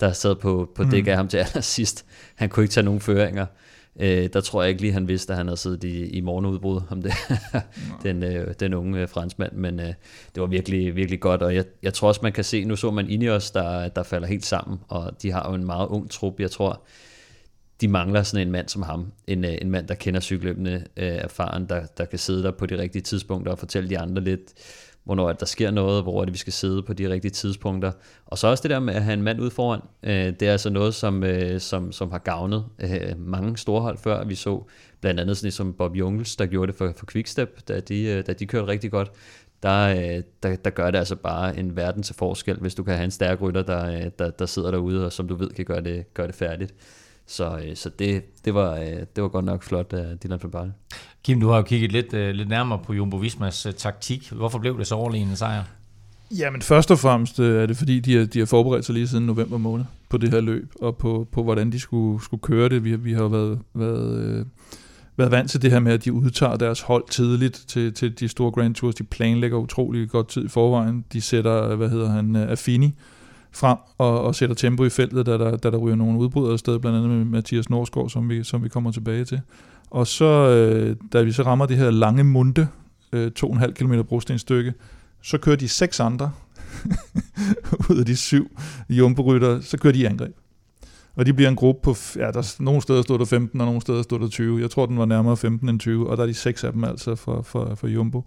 der 0.00 0.12
sad 0.12 0.34
på, 0.34 0.70
på 0.74 0.84
dæk 0.84 1.06
af 1.06 1.12
mm. 1.12 1.16
ham 1.16 1.28
til 1.28 1.38
allersidst. 1.38 2.04
Han 2.34 2.48
kunne 2.48 2.64
ikke 2.64 2.72
tage 2.72 2.84
nogen 2.84 3.00
føringer. 3.00 3.46
Øh, 4.00 4.28
der 4.32 4.40
tror 4.40 4.62
jeg 4.62 4.70
ikke 4.70 4.82
lige, 4.82 4.92
han 4.92 5.08
vidste, 5.08 5.32
at 5.32 5.36
han 5.36 5.46
havde 5.46 5.56
siddet 5.56 5.84
i, 5.84 6.06
i 6.06 6.20
morgenudbrud 6.20 6.80
om 6.90 7.02
det, 7.02 7.12
den, 8.02 8.22
øh, 8.22 8.54
den 8.60 8.74
unge 8.74 9.00
øh, 9.00 9.08
franskmand, 9.08 9.52
men 9.52 9.80
øh, 9.80 9.94
det 10.34 10.40
var 10.40 10.46
virkelig, 10.46 10.96
virkelig 10.96 11.20
godt, 11.20 11.42
og 11.42 11.54
jeg, 11.54 11.64
jeg 11.82 11.94
tror 11.94 12.08
også, 12.08 12.20
man 12.22 12.32
kan 12.32 12.44
se, 12.44 12.64
nu 12.64 12.76
så 12.76 12.90
man 12.90 13.10
Ineos, 13.10 13.50
der, 13.50 13.88
der 13.88 14.02
falder 14.02 14.28
helt 14.28 14.46
sammen, 14.46 14.78
og 14.88 15.22
de 15.22 15.32
har 15.32 15.48
jo 15.48 15.54
en 15.54 15.64
meget 15.64 15.88
ung 15.88 16.10
trup, 16.10 16.40
jeg 16.40 16.50
tror, 16.50 16.82
de 17.80 17.88
mangler 17.88 18.22
sådan 18.22 18.46
en 18.46 18.52
mand 18.52 18.68
som 18.68 18.82
ham, 18.82 19.12
en, 19.26 19.44
øh, 19.44 19.54
en 19.62 19.70
mand, 19.70 19.88
der 19.88 19.94
kender 19.94 20.20
cykelløbende 20.20 20.84
øh, 20.96 21.06
erfaren, 21.06 21.68
der, 21.68 21.86
der 21.98 22.04
kan 22.04 22.18
sidde 22.18 22.42
der 22.42 22.50
på 22.50 22.66
de 22.66 22.78
rigtige 22.78 23.02
tidspunkter 23.02 23.52
og 23.52 23.58
fortælle 23.58 23.90
de 23.90 23.98
andre 23.98 24.22
lidt, 24.22 24.52
hvornår 25.04 25.28
at 25.28 25.40
der 25.40 25.46
sker 25.46 25.70
noget, 25.70 26.02
hvor 26.02 26.22
at 26.22 26.26
det, 26.26 26.32
vi 26.32 26.38
skal 26.38 26.52
sidde 26.52 26.82
på 26.82 26.92
de 26.92 27.10
rigtige 27.10 27.30
tidspunkter. 27.30 27.92
Og 28.26 28.38
så 28.38 28.46
også 28.46 28.62
det 28.62 28.70
der 28.70 28.80
med 28.80 28.94
at 28.94 29.02
have 29.02 29.14
en 29.14 29.22
mand 29.22 29.40
ud 29.40 29.50
foran. 29.50 29.80
Øh, 30.02 30.12
det 30.12 30.42
er 30.42 30.52
altså 30.52 30.70
noget, 30.70 30.94
som, 30.94 31.24
øh, 31.24 31.60
som, 31.60 31.92
som 31.92 32.10
har 32.10 32.18
gavnet 32.18 32.64
øh, 32.80 33.18
mange 33.18 33.56
storhold 33.56 33.98
før. 33.98 34.24
Vi 34.24 34.34
så 34.34 34.64
blandt 35.00 35.20
andet 35.20 35.36
sådan 35.36 35.52
som 35.52 35.72
Bob 35.72 35.96
Jungels, 35.96 36.36
der 36.36 36.46
gjorde 36.46 36.72
det 36.72 36.78
for, 36.78 36.92
for 36.96 37.06
Quickstep, 37.12 37.68
da 37.68 37.80
de, 37.80 38.04
øh, 38.04 38.26
da 38.26 38.32
de 38.32 38.46
kørte 38.46 38.66
rigtig 38.66 38.90
godt. 38.90 39.12
Der, 39.62 39.88
øh, 39.88 40.22
der, 40.42 40.56
der 40.56 40.70
gør 40.70 40.90
det 40.90 40.98
altså 40.98 41.16
bare 41.16 41.58
en 41.58 41.76
verden 41.76 42.02
til 42.02 42.14
forskel, 42.14 42.56
hvis 42.56 42.74
du 42.74 42.82
kan 42.82 42.94
have 42.94 43.04
en 43.04 43.10
stærk 43.10 43.42
rytter, 43.42 43.62
der, 43.62 43.86
øh, 43.86 44.10
der, 44.18 44.30
der 44.30 44.46
sidder 44.46 44.70
derude, 44.70 45.06
og 45.06 45.12
som 45.12 45.28
du 45.28 45.34
ved 45.34 45.50
kan 45.50 45.64
gøre 45.64 45.80
det, 45.80 46.14
gøre 46.14 46.26
det 46.26 46.34
færdigt. 46.34 46.74
Så, 47.26 47.60
øh, 47.64 47.76
så 47.76 47.88
det, 47.88 48.24
det, 48.44 48.54
var, 48.54 48.78
øh, 48.78 49.06
det 49.16 49.22
var 49.22 49.28
godt 49.28 49.44
nok 49.44 49.62
flot 49.62 49.92
af 49.92 50.18
Dylan 50.18 50.40
van 50.42 50.74
Kim, 51.24 51.40
du 51.40 51.48
har 51.48 51.56
jo 51.56 51.62
kigget 51.62 51.92
lidt, 51.92 52.14
øh, 52.14 52.34
lidt 52.34 52.48
nærmere 52.48 52.78
på 52.84 52.92
Jumbo 52.92 53.16
Vismas 53.16 53.66
øh, 53.66 53.72
taktik. 53.72 54.30
Hvorfor 54.30 54.58
blev 54.58 54.78
det 54.78 54.86
så 54.86 54.94
overlegen 54.94 55.36
sejr? 55.36 55.62
Jamen 56.38 56.62
først 56.62 56.90
og 56.90 56.98
fremmest 56.98 57.40
øh, 57.40 57.62
er 57.62 57.66
det 57.66 57.76
fordi, 57.76 58.00
de 58.00 58.16
har, 58.16 58.24
de 58.24 58.38
har 58.38 58.46
forberedt 58.46 58.84
sig 58.84 58.94
lige 58.94 59.08
siden 59.08 59.26
november 59.26 59.58
måned 59.58 59.84
på 60.08 60.18
det 60.18 60.30
her 60.30 60.40
løb, 60.40 60.72
og 60.80 60.96
på, 60.96 61.28
på 61.32 61.42
hvordan 61.42 61.72
de 61.72 61.80
skulle, 61.80 62.24
skulle 62.24 62.40
køre 62.40 62.68
det. 62.68 62.84
Vi, 62.84 62.96
vi 62.96 63.12
har 63.12 63.28
været, 63.28 63.58
været, 63.74 64.24
øh, 64.24 64.46
været 65.16 65.30
vant 65.30 65.50
til 65.50 65.62
det 65.62 65.70
her 65.70 65.80
med, 65.80 65.92
at 65.92 66.04
de 66.04 66.12
udtager 66.12 66.56
deres 66.56 66.80
hold 66.80 67.04
tidligt 67.10 67.64
til, 67.66 67.94
til 67.94 68.20
de 68.20 68.28
store 68.28 68.50
Grand 68.50 68.74
Tours. 68.74 68.94
De 68.94 69.04
planlægger 69.04 69.58
utrolig 69.58 70.10
godt 70.10 70.28
tid 70.28 70.44
i 70.44 70.48
forvejen. 70.48 71.04
De 71.12 71.20
sætter, 71.20 71.76
hvad 71.76 71.88
hedder 71.88 72.10
han, 72.10 72.36
øh, 72.36 72.50
Affini 72.50 72.94
frem 73.52 73.78
og, 73.98 74.22
og 74.24 74.34
sætter 74.34 74.54
tempo 74.54 74.84
i 74.84 74.90
feltet, 74.90 75.26
da 75.26 75.38
der, 75.38 75.56
da 75.56 75.70
der 75.70 75.76
ryger 75.76 75.96
nogle 75.96 76.18
udbrydere 76.18 76.52
afsted, 76.52 76.78
blandt 76.78 76.98
andet 76.98 77.10
med 77.10 77.24
Mathias 77.24 77.70
Norsgaard, 77.70 78.10
som 78.10 78.28
vi, 78.28 78.44
som 78.44 78.64
vi 78.64 78.68
kommer 78.68 78.92
tilbage 78.92 79.24
til. 79.24 79.40
Og 79.92 80.06
så, 80.06 80.24
øh, 80.24 80.96
da 81.12 81.22
vi 81.22 81.32
så 81.32 81.42
rammer 81.42 81.66
det 81.66 81.76
her 81.76 81.90
lange 81.90 82.24
munde, 82.24 82.68
øh, 83.12 83.30
2,5 83.38 83.72
km 83.72 84.00
brostenstykke, 84.08 84.72
så 85.22 85.38
kører 85.38 85.56
de 85.56 85.68
seks 85.68 86.00
andre 86.00 86.32
ud 87.90 87.98
af 87.98 88.06
de 88.06 88.16
syv 88.16 88.50
jumbo 88.88 89.38
så 89.60 89.78
kører 89.80 89.92
de 89.92 89.98
i 89.98 90.04
angreb. 90.04 90.32
Og 91.16 91.26
de 91.26 91.32
bliver 91.32 91.48
en 91.48 91.56
gruppe 91.56 91.80
på, 91.82 91.96
ja, 92.16 92.30
der, 92.30 92.54
nogle 92.62 92.82
steder 92.82 93.02
stod 93.02 93.18
der 93.18 93.24
15, 93.24 93.60
og 93.60 93.66
nogle 93.66 93.80
steder 93.80 94.02
stod 94.02 94.20
der 94.20 94.28
20. 94.28 94.60
Jeg 94.60 94.70
tror, 94.70 94.86
den 94.86 94.98
var 94.98 95.04
nærmere 95.04 95.36
15 95.36 95.68
end 95.68 95.80
20, 95.80 96.10
og 96.10 96.16
der 96.16 96.22
er 96.22 96.26
de 96.26 96.34
seks 96.34 96.64
af 96.64 96.72
dem 96.72 96.84
altså 96.84 97.14
for, 97.14 97.42
for, 97.42 97.74
for 97.74 97.88
Jumbo. 97.88 98.24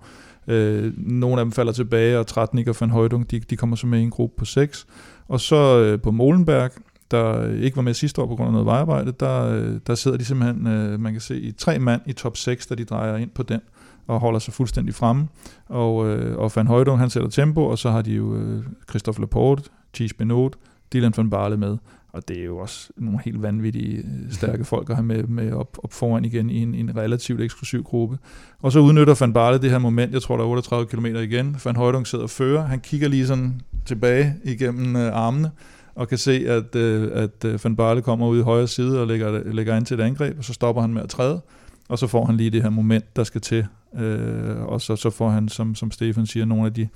Øh, 0.48 0.94
nogle 0.98 1.40
af 1.40 1.46
dem 1.46 1.52
falder 1.52 1.72
tilbage, 1.72 2.20
og 2.20 2.28
Tratnik 2.28 2.68
og 2.68 2.76
Van 2.80 2.90
Højdung, 2.90 3.32
de, 3.32 3.40
de 3.40 3.58
kommer 3.58 3.76
så 3.76 3.88
med 3.88 4.00
i 4.00 4.04
en 4.04 4.10
gruppe 4.10 4.36
på 4.38 4.46
seks. 4.46 4.88
Og 5.28 5.40
så 5.42 5.80
øh, 5.80 6.02
på 6.02 6.12
Molenberg, 6.12 6.72
der 7.12 7.54
ikke 7.54 7.76
var 7.76 7.82
med 7.82 7.94
sidste 7.94 8.22
år 8.22 8.28
på 8.28 8.36
grund 8.36 8.48
af 8.48 8.52
noget 8.52 8.66
vejarbejde, 8.66 9.14
der, 9.20 9.50
øh, 9.50 9.80
der 9.88 9.96
sidder 9.96 10.18
de 10.18 10.26
simpelthen, 10.26 10.68
øh, 10.68 11.00
man 11.00 11.12
kan 11.12 11.22
se, 11.22 11.40
i 11.40 11.52
tre 11.52 11.80
mand 11.80 12.02
i 12.06 12.14
top 12.14 12.38
6, 12.38 12.68
da 12.68 12.76
de 12.76 12.86
drejer 12.86 13.18
ind 13.18 13.30
på 13.30 13.44
den 13.44 13.60
og 14.08 14.20
holder 14.20 14.40
sig 14.40 14.54
fuldstændig 14.54 14.96
fremme. 14.96 15.28
Og, 15.66 16.08
øh, 16.08 16.38
og 16.38 16.52
Van 16.56 16.68
Højdung, 16.68 17.00
han 17.00 17.10
sætter 17.10 17.30
tempo, 17.30 17.66
og 17.66 17.78
så 17.78 17.92
har 17.92 18.02
de 18.02 18.12
jo 18.12 18.36
øh, 18.36 18.64
Christophe 18.90 19.22
Laporte, 19.22 19.64
Thies 19.94 20.14
Benot, 20.14 20.56
Dylan 20.94 21.14
van 21.18 21.30
Barle 21.30 21.58
med. 21.58 21.78
Og 22.14 22.28
det 22.28 22.40
er 22.40 22.44
jo 22.44 22.58
også 22.58 22.90
nogle 22.98 23.20
helt 23.26 23.42
vanvittige, 23.42 23.98
øh, 23.98 24.32
stærke 24.32 24.66
folk 24.74 24.90
at 24.90 24.96
have 24.96 25.06
med, 25.06 25.24
med 25.24 25.52
op, 25.52 25.78
op 25.84 25.94
foran 25.94 26.26
igen 26.26 26.50
i 26.50 26.62
en, 26.62 26.76
en 26.76 26.96
relativt 26.96 27.42
eksklusiv 27.42 27.84
gruppe. 27.84 28.18
Og 28.62 28.72
så 28.72 28.80
udnytter 28.80 29.16
Van 29.20 29.34
Barle 29.34 29.58
det 29.58 29.72
her 29.72 29.78
moment, 29.78 30.14
jeg 30.14 30.22
tror 30.22 30.38
der 30.38 30.44
er 30.44 30.48
38 30.48 30.88
km 30.88 31.06
igen. 31.06 31.58
Van 31.66 31.76
Højdung 31.76 32.08
sidder 32.08 32.24
og 32.24 32.30
fører, 32.30 32.66
han 32.66 32.80
kigger 32.80 33.08
lige 33.08 33.28
sådan 33.28 33.62
tilbage 33.86 34.36
igennem 34.44 34.96
øh, 34.96 35.14
armene, 35.14 35.52
og 35.96 36.08
kan 36.08 36.18
se, 36.18 36.32
at, 36.48 36.76
øh, 36.76 37.10
at 37.14 37.46
øh, 37.46 37.64
Van 37.64 37.76
Barle 37.76 38.02
kommer 38.02 38.28
ud 38.28 38.40
i 38.40 38.42
højre 38.42 38.68
side 38.68 39.02
og 39.02 39.08
lægger, 39.08 39.54
lægger 39.54 39.76
ind 39.76 39.86
til 39.86 40.00
et 40.00 40.04
angreb, 40.04 40.38
og 40.38 40.44
så 40.44 40.54
stopper 40.54 40.82
han 40.82 40.94
med 40.94 41.02
at 41.02 41.10
træde, 41.10 41.42
og 41.90 42.00
så 42.00 42.08
får 42.08 42.26
han 42.26 42.38
lige 42.38 42.50
det 42.50 42.62
her 42.62 42.70
moment, 42.70 43.16
der 43.16 43.24
skal 43.24 43.42
til. 43.42 43.66
Øh, 43.98 44.62
og 44.62 44.82
så, 44.82 44.96
så 44.96 45.10
får 45.10 45.30
han, 45.30 45.50
som, 45.50 45.76
som 45.76 45.92
Stefan 45.92 46.26
siger, 46.26 46.46
nogle 46.46 46.66
af 46.66 46.74
de, 46.74 46.88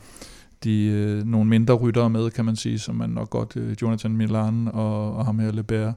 de 0.63 0.85
øh, 0.85 1.25
nogle 1.25 1.49
mindre 1.49 1.73
ryttere 1.73 2.09
med, 2.09 2.31
kan 2.31 2.45
man 2.45 2.55
sige, 2.55 2.79
som 2.79 2.95
man 2.95 3.09
nok 3.09 3.29
godt, 3.29 3.55
øh, 3.55 3.75
Jonathan 3.81 4.17
Milan 4.17 4.67
og, 4.73 5.15
og 5.15 5.25
ham 5.25 5.39
her 5.39 5.51
Lebert, 5.51 5.93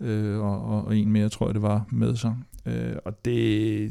øh, 0.00 0.40
og, 0.40 0.64
og, 0.64 0.84
og 0.84 0.96
en 0.96 1.12
mere, 1.12 1.28
tror 1.28 1.46
jeg 1.46 1.54
det 1.54 1.62
var, 1.62 1.84
med 1.92 2.16
sig. 2.16 2.34
Øh, 2.66 2.96
og 3.04 3.24
det, 3.24 3.90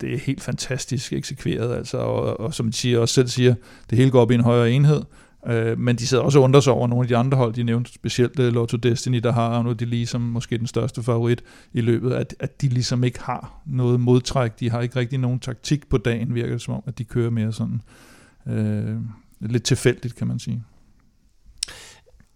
det 0.00 0.14
er 0.14 0.18
helt 0.18 0.42
fantastisk 0.42 1.12
eksekveret, 1.12 1.74
altså, 1.74 1.98
og, 1.98 2.40
og 2.40 2.54
som 2.54 2.66
de 2.66 2.72
siger, 2.72 2.98
også 2.98 3.14
selv 3.14 3.28
siger, 3.28 3.54
det 3.90 3.98
hele 3.98 4.10
går 4.10 4.20
op 4.20 4.30
i 4.30 4.34
en 4.34 4.40
højere 4.40 4.70
enhed, 4.70 5.02
øh, 5.46 5.78
men 5.78 5.96
de 5.96 6.06
sidder 6.06 6.22
også 6.22 6.38
og 6.38 6.44
undrer 6.44 6.60
sig 6.60 6.72
over 6.72 6.88
nogle 6.88 7.04
af 7.04 7.08
de 7.08 7.16
andre 7.16 7.38
hold, 7.38 7.54
de 7.54 7.62
nævnte 7.62 7.92
specielt 7.92 8.38
uh, 8.38 8.44
Lotto 8.44 8.76
Destiny, 8.76 9.18
der 9.18 9.32
har 9.32 9.48
Arno 9.48 9.72
de 9.72 9.84
lige 9.84 10.06
som 10.06 10.20
måske 10.20 10.58
den 10.58 10.66
største 10.66 11.02
favorit 11.02 11.44
i 11.72 11.80
løbet, 11.80 12.12
at, 12.12 12.34
at 12.40 12.60
de 12.62 12.68
ligesom 12.68 13.04
ikke 13.04 13.20
har 13.20 13.62
noget 13.66 14.00
modtræk, 14.00 14.60
de 14.60 14.70
har 14.70 14.80
ikke 14.80 14.96
rigtig 14.96 15.18
nogen 15.18 15.40
taktik 15.40 15.88
på 15.88 15.98
dagen, 15.98 16.34
virker 16.34 16.52
det 16.52 16.62
som 16.62 16.74
om, 16.74 16.82
at 16.86 16.98
de 16.98 17.04
kører 17.04 17.30
mere 17.30 17.52
sådan 17.52 17.80
øh, 18.46 18.96
lidt 19.40 19.62
tilfældigt, 19.62 20.16
kan 20.16 20.26
man 20.26 20.38
sige. 20.38 20.62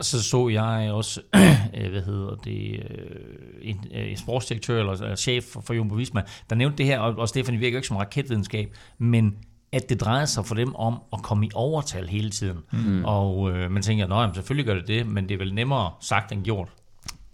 Så 0.00 0.22
så 0.22 0.48
jeg 0.48 0.92
også, 0.92 1.20
øh, 1.78 1.90
hvad 1.90 2.02
hedder 2.02 2.34
det, 2.34 2.86
øh, 2.90 3.16
en, 3.62 3.86
en 3.90 4.16
sportsdirektør 4.16 4.80
eller 4.80 5.16
chef 5.16 5.44
for, 5.44 5.74
Jumbo 5.74 5.94
Visma, 5.94 6.22
der 6.50 6.56
nævnte 6.56 6.78
det 6.78 6.86
her, 6.86 6.98
og, 6.98 7.18
og 7.18 7.28
Stefan, 7.28 7.60
virker 7.60 7.78
ikke 7.78 7.88
som 7.88 7.96
raketvidenskab, 7.96 8.76
men 8.98 9.36
at 9.76 9.88
det 9.88 10.00
drejer 10.00 10.24
sig 10.24 10.46
for 10.46 10.54
dem 10.54 10.74
om 10.74 10.98
at 11.12 11.22
komme 11.22 11.46
i 11.46 11.50
overtal 11.54 12.08
hele 12.08 12.30
tiden. 12.30 12.58
Mm. 12.72 13.04
Og 13.04 13.50
øh, 13.50 13.70
man 13.70 13.82
tænker, 13.82 14.14
at 14.14 14.34
selvfølgelig 14.34 14.66
gør 14.66 14.74
det 14.74 14.88
det, 14.88 15.06
men 15.06 15.28
det 15.28 15.34
er 15.34 15.38
vel 15.38 15.54
nemmere 15.54 15.90
sagt 16.00 16.32
end 16.32 16.44
gjort. 16.44 16.68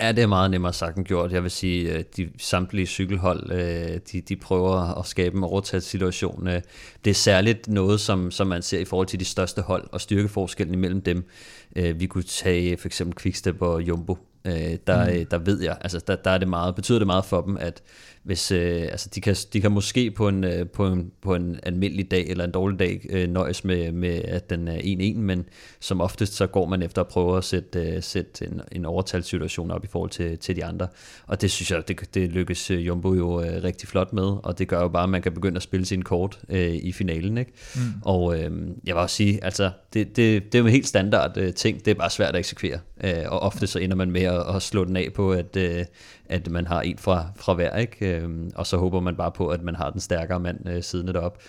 Ja, 0.01 0.13
det 0.13 0.23
er 0.23 0.27
meget 0.27 0.51
nemmere 0.51 0.73
sagt 0.73 0.97
end 0.97 1.05
gjort. 1.07 1.33
Jeg 1.33 1.43
vil 1.43 1.51
sige, 1.51 1.93
at 1.93 2.17
de 2.17 2.31
samtlige 2.39 2.87
cykelhold, 2.87 3.53
øh, 3.53 4.01
de, 4.13 4.21
de 4.21 4.37
prøver 4.37 4.99
at 4.99 5.07
skabe 5.07 5.37
en 5.37 5.45
overtaget 5.45 5.83
situation. 5.85 6.49
Øh, 6.49 6.61
Det 7.05 7.11
er 7.11 7.15
særligt 7.15 7.69
noget, 7.69 8.01
som, 8.01 8.31
som 8.31 8.47
man 8.47 8.63
ser 8.63 8.79
i 8.79 8.85
forhold 8.85 9.07
til 9.07 9.21
de 9.21 9.25
største 9.25 9.63
hold, 9.63 9.89
og 9.93 10.01
styrkeforskellen 10.01 10.75
imellem 10.75 11.03
dem. 11.03 11.29
Øh, 11.77 12.01
Vi 12.01 12.07
kunne 12.07 12.25
tage 12.25 12.77
for 12.77 12.89
eksempel 12.89 13.17
Quickstep 13.23 13.63
og 13.63 13.83
Jumbo. 13.83 14.19
Øh, 14.45 14.53
Der, 14.87 15.21
mm. 15.21 15.27
der 15.27 15.39
ved 15.39 15.63
jeg, 15.63 15.77
altså 15.81 16.01
der, 16.07 16.17
der 16.17 16.31
er 16.31 16.39
det 16.39 16.49
meget, 16.49 16.75
betyder 16.75 16.99
det 16.99 17.07
meget 17.07 17.25
for 17.25 17.41
dem, 17.41 17.57
at 17.61 17.83
hvis, 18.23 18.51
øh, 18.51 18.83
altså 18.83 19.09
de, 19.15 19.21
kan, 19.21 19.37
de 19.53 19.61
kan 19.61 19.73
måske 19.73 20.11
på 20.11 20.29
en, 20.29 20.45
øh, 20.45 20.69
på, 20.69 20.87
en, 20.87 21.11
på 21.23 21.35
en 21.35 21.61
almindelig 21.63 22.11
dag 22.11 22.29
eller 22.29 22.45
en 22.45 22.51
dårlig 22.51 22.79
dag 22.79 23.07
øh, 23.11 23.29
nøjes 23.29 23.65
med, 23.65 23.93
med, 23.93 24.23
at 24.25 24.51
den 24.51 24.69
er 24.69 24.79
1-1, 24.79 25.19
men 25.19 25.45
som 25.81 26.01
oftest 26.01 26.35
så 26.35 26.47
går 26.47 26.67
man 26.67 26.83
efter 26.83 27.01
at 27.01 27.09
prøve 27.09 27.39
at 27.39 27.45
sætte, 27.45 27.81
øh, 27.81 28.03
sætte 28.03 28.45
en, 28.47 28.61
en 28.73 28.85
overtalssituation 28.85 29.71
op 29.71 29.85
i 29.85 29.87
forhold 29.87 30.11
til, 30.11 30.39
til 30.39 30.57
de 30.57 30.65
andre. 30.65 30.89
Og 31.27 31.41
det 31.41 31.51
synes 31.51 31.71
jeg, 31.71 31.89
det, 31.89 32.15
det 32.15 32.31
lykkes 32.31 32.71
øh, 32.71 32.87
Jumbo 32.87 33.15
jo 33.15 33.43
øh, 33.43 33.63
rigtig 33.65 33.89
flot 33.89 34.13
med, 34.13 34.37
og 34.43 34.59
det 34.59 34.69
gør 34.69 34.81
jo 34.81 34.89
bare, 34.89 35.03
at 35.05 35.11
man 35.11 35.23
kan 35.23 35.33
begynde 35.33 35.57
at 35.57 35.63
spille 35.63 35.87
sine 35.87 36.03
kort 36.03 36.39
øh, 36.49 36.75
i 36.75 36.93
finalen. 36.93 37.39
Ikke? 37.39 37.53
Mm. 37.75 37.81
Og 38.03 38.35
øh, 38.35 38.51
jeg 38.85 38.95
vil 38.95 39.03
også 39.03 39.17
sige, 39.17 39.45
altså 39.45 39.71
det, 39.95 40.17
det, 40.17 40.45
det 40.45 40.55
er 40.55 40.59
jo 40.59 40.67
en 40.67 40.73
helt 40.73 40.89
standard 40.89 41.37
øh, 41.37 41.55
ting, 41.55 41.85
det 41.85 41.91
er 41.91 41.95
bare 41.95 42.11
svært 42.11 42.35
at 42.35 42.39
eksekvere, 42.39 42.79
øh, 43.05 43.25
og 43.27 43.41
ofte 43.41 43.67
så 43.67 43.79
ender 43.79 43.97
man 43.97 44.11
med 44.11 44.23
at, 44.23 44.57
at 44.57 44.63
slå 44.63 44.85
den 44.85 44.97
af 44.97 45.09
på, 45.15 45.33
at, 45.33 45.57
øh, 45.57 45.85
at 46.33 46.51
man 46.51 46.66
har 46.66 46.81
en 46.81 46.99
fra, 46.99 47.27
fra 47.37 47.55
hver, 47.55 47.77
ikke? 47.77 48.16
Øhm, 48.16 48.51
og 48.55 48.66
så 48.66 48.77
håber 48.77 49.01
man 49.01 49.16
bare 49.16 49.33
på, 49.33 49.49
at 49.49 49.62
man 49.62 49.75
har 49.75 49.90
den 49.90 50.01
stærkere 50.01 50.40
mand 50.40 50.68
øh, 50.68 50.83
siddende 50.83 51.12
derop. 51.12 51.42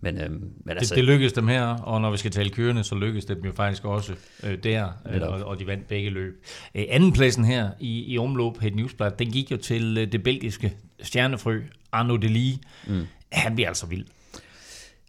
Men, 0.00 0.20
øhm, 0.20 0.32
men 0.32 0.52
Det, 0.66 0.70
altså, 0.70 0.94
det 0.94 1.04
lykkedes 1.04 1.32
dem 1.32 1.48
her, 1.48 1.62
og 1.64 2.00
når 2.00 2.10
vi 2.10 2.16
skal 2.16 2.30
tale 2.30 2.50
kørende, 2.50 2.84
så 2.84 2.94
lykkedes 2.94 3.24
det 3.24 3.36
dem 3.36 3.44
jo 3.44 3.52
faktisk 3.52 3.84
også 3.84 4.12
øh, 4.44 4.58
der, 4.62 4.88
øh, 5.12 5.22
og, 5.22 5.44
og 5.44 5.58
de 5.58 5.66
vandt 5.66 5.88
begge 5.88 6.10
løb. 6.10 6.44
Øh, 6.74 6.84
andenpladsen 6.88 7.44
her 7.44 7.70
i, 7.80 8.12
i 8.12 8.18
omløb 8.18 8.58
Het 8.60 8.76
Newsblad, 8.76 9.10
den 9.18 9.30
gik 9.30 9.50
jo 9.50 9.56
til 9.56 9.98
øh, 9.98 10.12
det 10.12 10.22
belgiske 10.22 10.76
stjernefrø 11.02 11.62
Arno 11.92 12.16
Delis. 12.16 12.58
Mm. 12.86 13.06
Han 13.32 13.54
bliver 13.54 13.68
altså 13.68 13.86
vild. 13.86 14.04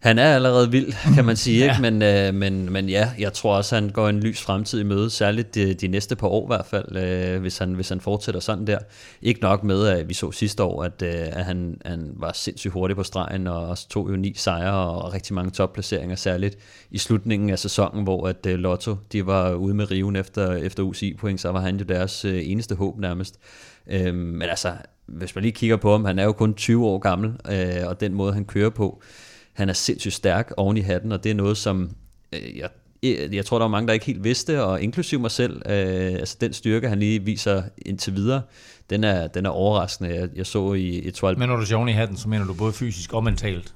Han 0.02 0.20
er 0.20 0.36
allerede 0.36 0.72
vild, 0.72 1.14
kan 1.16 1.26
man 1.26 1.36
sige, 1.36 1.64
ikke? 1.70 1.76
Men, 1.82 2.02
øh, 2.02 2.34
men, 2.34 2.72
men 2.72 2.90
ja, 2.90 3.10
jeg 3.20 3.34
tror 3.34 3.56
også, 3.56 3.76
han 3.76 3.90
går 3.90 4.10
en 4.10 4.20
lys 4.20 4.42
fremtid 4.42 4.80
i 4.80 4.84
møde, 4.84 5.10
særligt 5.10 5.56
de, 5.56 5.74
de 5.74 5.88
næste 5.88 6.16
par 6.16 6.28
år 6.28 6.46
i 6.46 6.48
hvert 6.48 6.66
fald, 6.66 6.96
øh, 6.96 7.42
hvis, 7.42 7.58
han, 7.58 7.74
hvis 7.74 7.90
han 7.90 8.02
fortsætter 8.02 8.42
sådan 8.42 8.68
der. 8.68 8.78
Ikke 9.22 9.42
nok 9.42 9.64
med, 9.64 9.88
at 9.88 10.10
vi 10.10 10.14
så 10.14 10.32
sidste 10.32 10.64
år, 10.64 10.84
at, 10.84 11.02
øh, 11.02 11.14
at 11.14 11.46
han, 11.46 11.82
han 11.86 12.12
var 12.16 12.32
sindssygt 12.34 12.74
hurtig 12.74 12.96
på 12.96 13.04
stregen, 13.04 13.48
og 13.48 13.68
også 13.68 13.90
tog 13.90 14.10
jo 14.12 14.16
ni 14.16 14.34
sejre 14.38 14.74
og 14.74 15.14
rigtig 15.14 15.34
mange 15.34 15.52
topplaceringer, 15.52 16.16
særligt 16.16 16.58
i 16.92 16.98
slutningen 16.98 17.50
af 17.50 17.60
sæsonen, 17.60 18.04
hvor 18.04 18.28
at 18.28 18.46
øh, 18.46 18.60
Lotto 18.60 18.96
de 19.12 19.26
var 19.26 19.54
ude 19.54 19.74
med 19.74 19.92
riven 19.92 20.16
efter, 20.16 20.52
efter 20.52 20.84
UCI-point, 20.84 21.42
så 21.42 21.52
var 21.52 21.60
han 21.60 21.78
jo 21.78 21.84
deres 21.84 22.26
øh, 22.26 22.42
eneste 22.44 22.76
håb 22.76 23.00
nærmest. 23.00 23.40
Øh, 23.88 24.16
men 24.16 24.42
altså, 24.42 24.74
hvis 25.06 25.36
man 25.36 25.42
lige 25.42 25.52
kigger 25.52 25.78
på 25.78 25.92
ham, 25.92 26.06
han 26.06 26.20
er 26.20 26.24
jo 26.24 26.32
kun 26.32 26.54
20 26.54 26.86
år 26.86 27.00
gammel, 27.00 27.34
øh, 27.52 27.88
og 27.88 28.00
den 28.00 28.14
måde, 28.14 28.34
han 28.34 28.46
kører 28.46 28.70
på, 28.70 29.02
han 29.54 29.70
er 29.70 29.74
sindssygt 29.74 30.14
stærk 30.14 30.54
oven 30.58 30.78
i 30.78 30.82
hatten, 30.82 31.12
og 31.12 31.24
det 31.24 31.30
er 31.30 31.36
noget, 31.36 31.58
som 31.58 31.90
øh, 32.34 32.58
jeg, 32.58 32.70
jeg, 33.04 33.30
jeg 33.34 33.46
tror, 33.46 33.58
der 33.58 33.66
var 33.66 33.72
mange, 33.72 33.88
der 33.88 33.94
ikke 33.94 34.06
helt 34.06 34.24
vidste, 34.24 34.64
og 34.64 34.82
inklusiv 34.82 35.20
mig 35.20 35.32
selv, 35.32 35.62
øh, 35.66 36.14
altså 36.14 36.38
den 36.42 36.54
styrke, 36.54 36.90
han 36.90 37.00
lige 37.00 37.24
viser 37.24 37.64
indtil 37.86 38.16
videre, 38.16 38.42
den 38.90 39.04
er, 39.04 39.28
den 39.28 39.46
er 39.46 39.50
overraskende. 39.50 40.16
Jeg, 40.16 40.30
jeg 40.36 40.46
så 40.46 40.74
i 40.74 41.08
Etoile 41.08 41.40
Men 41.40 41.50
når 41.50 41.56
du 41.56 41.66
siger 41.66 41.88
i 41.88 41.92
hatten, 41.92 42.18
så 42.18 42.30
mener 42.30 42.46
du 42.46 42.54
både 42.54 42.74
fysisk 42.74 43.14
og 43.14 43.24
mentalt. 43.24 43.74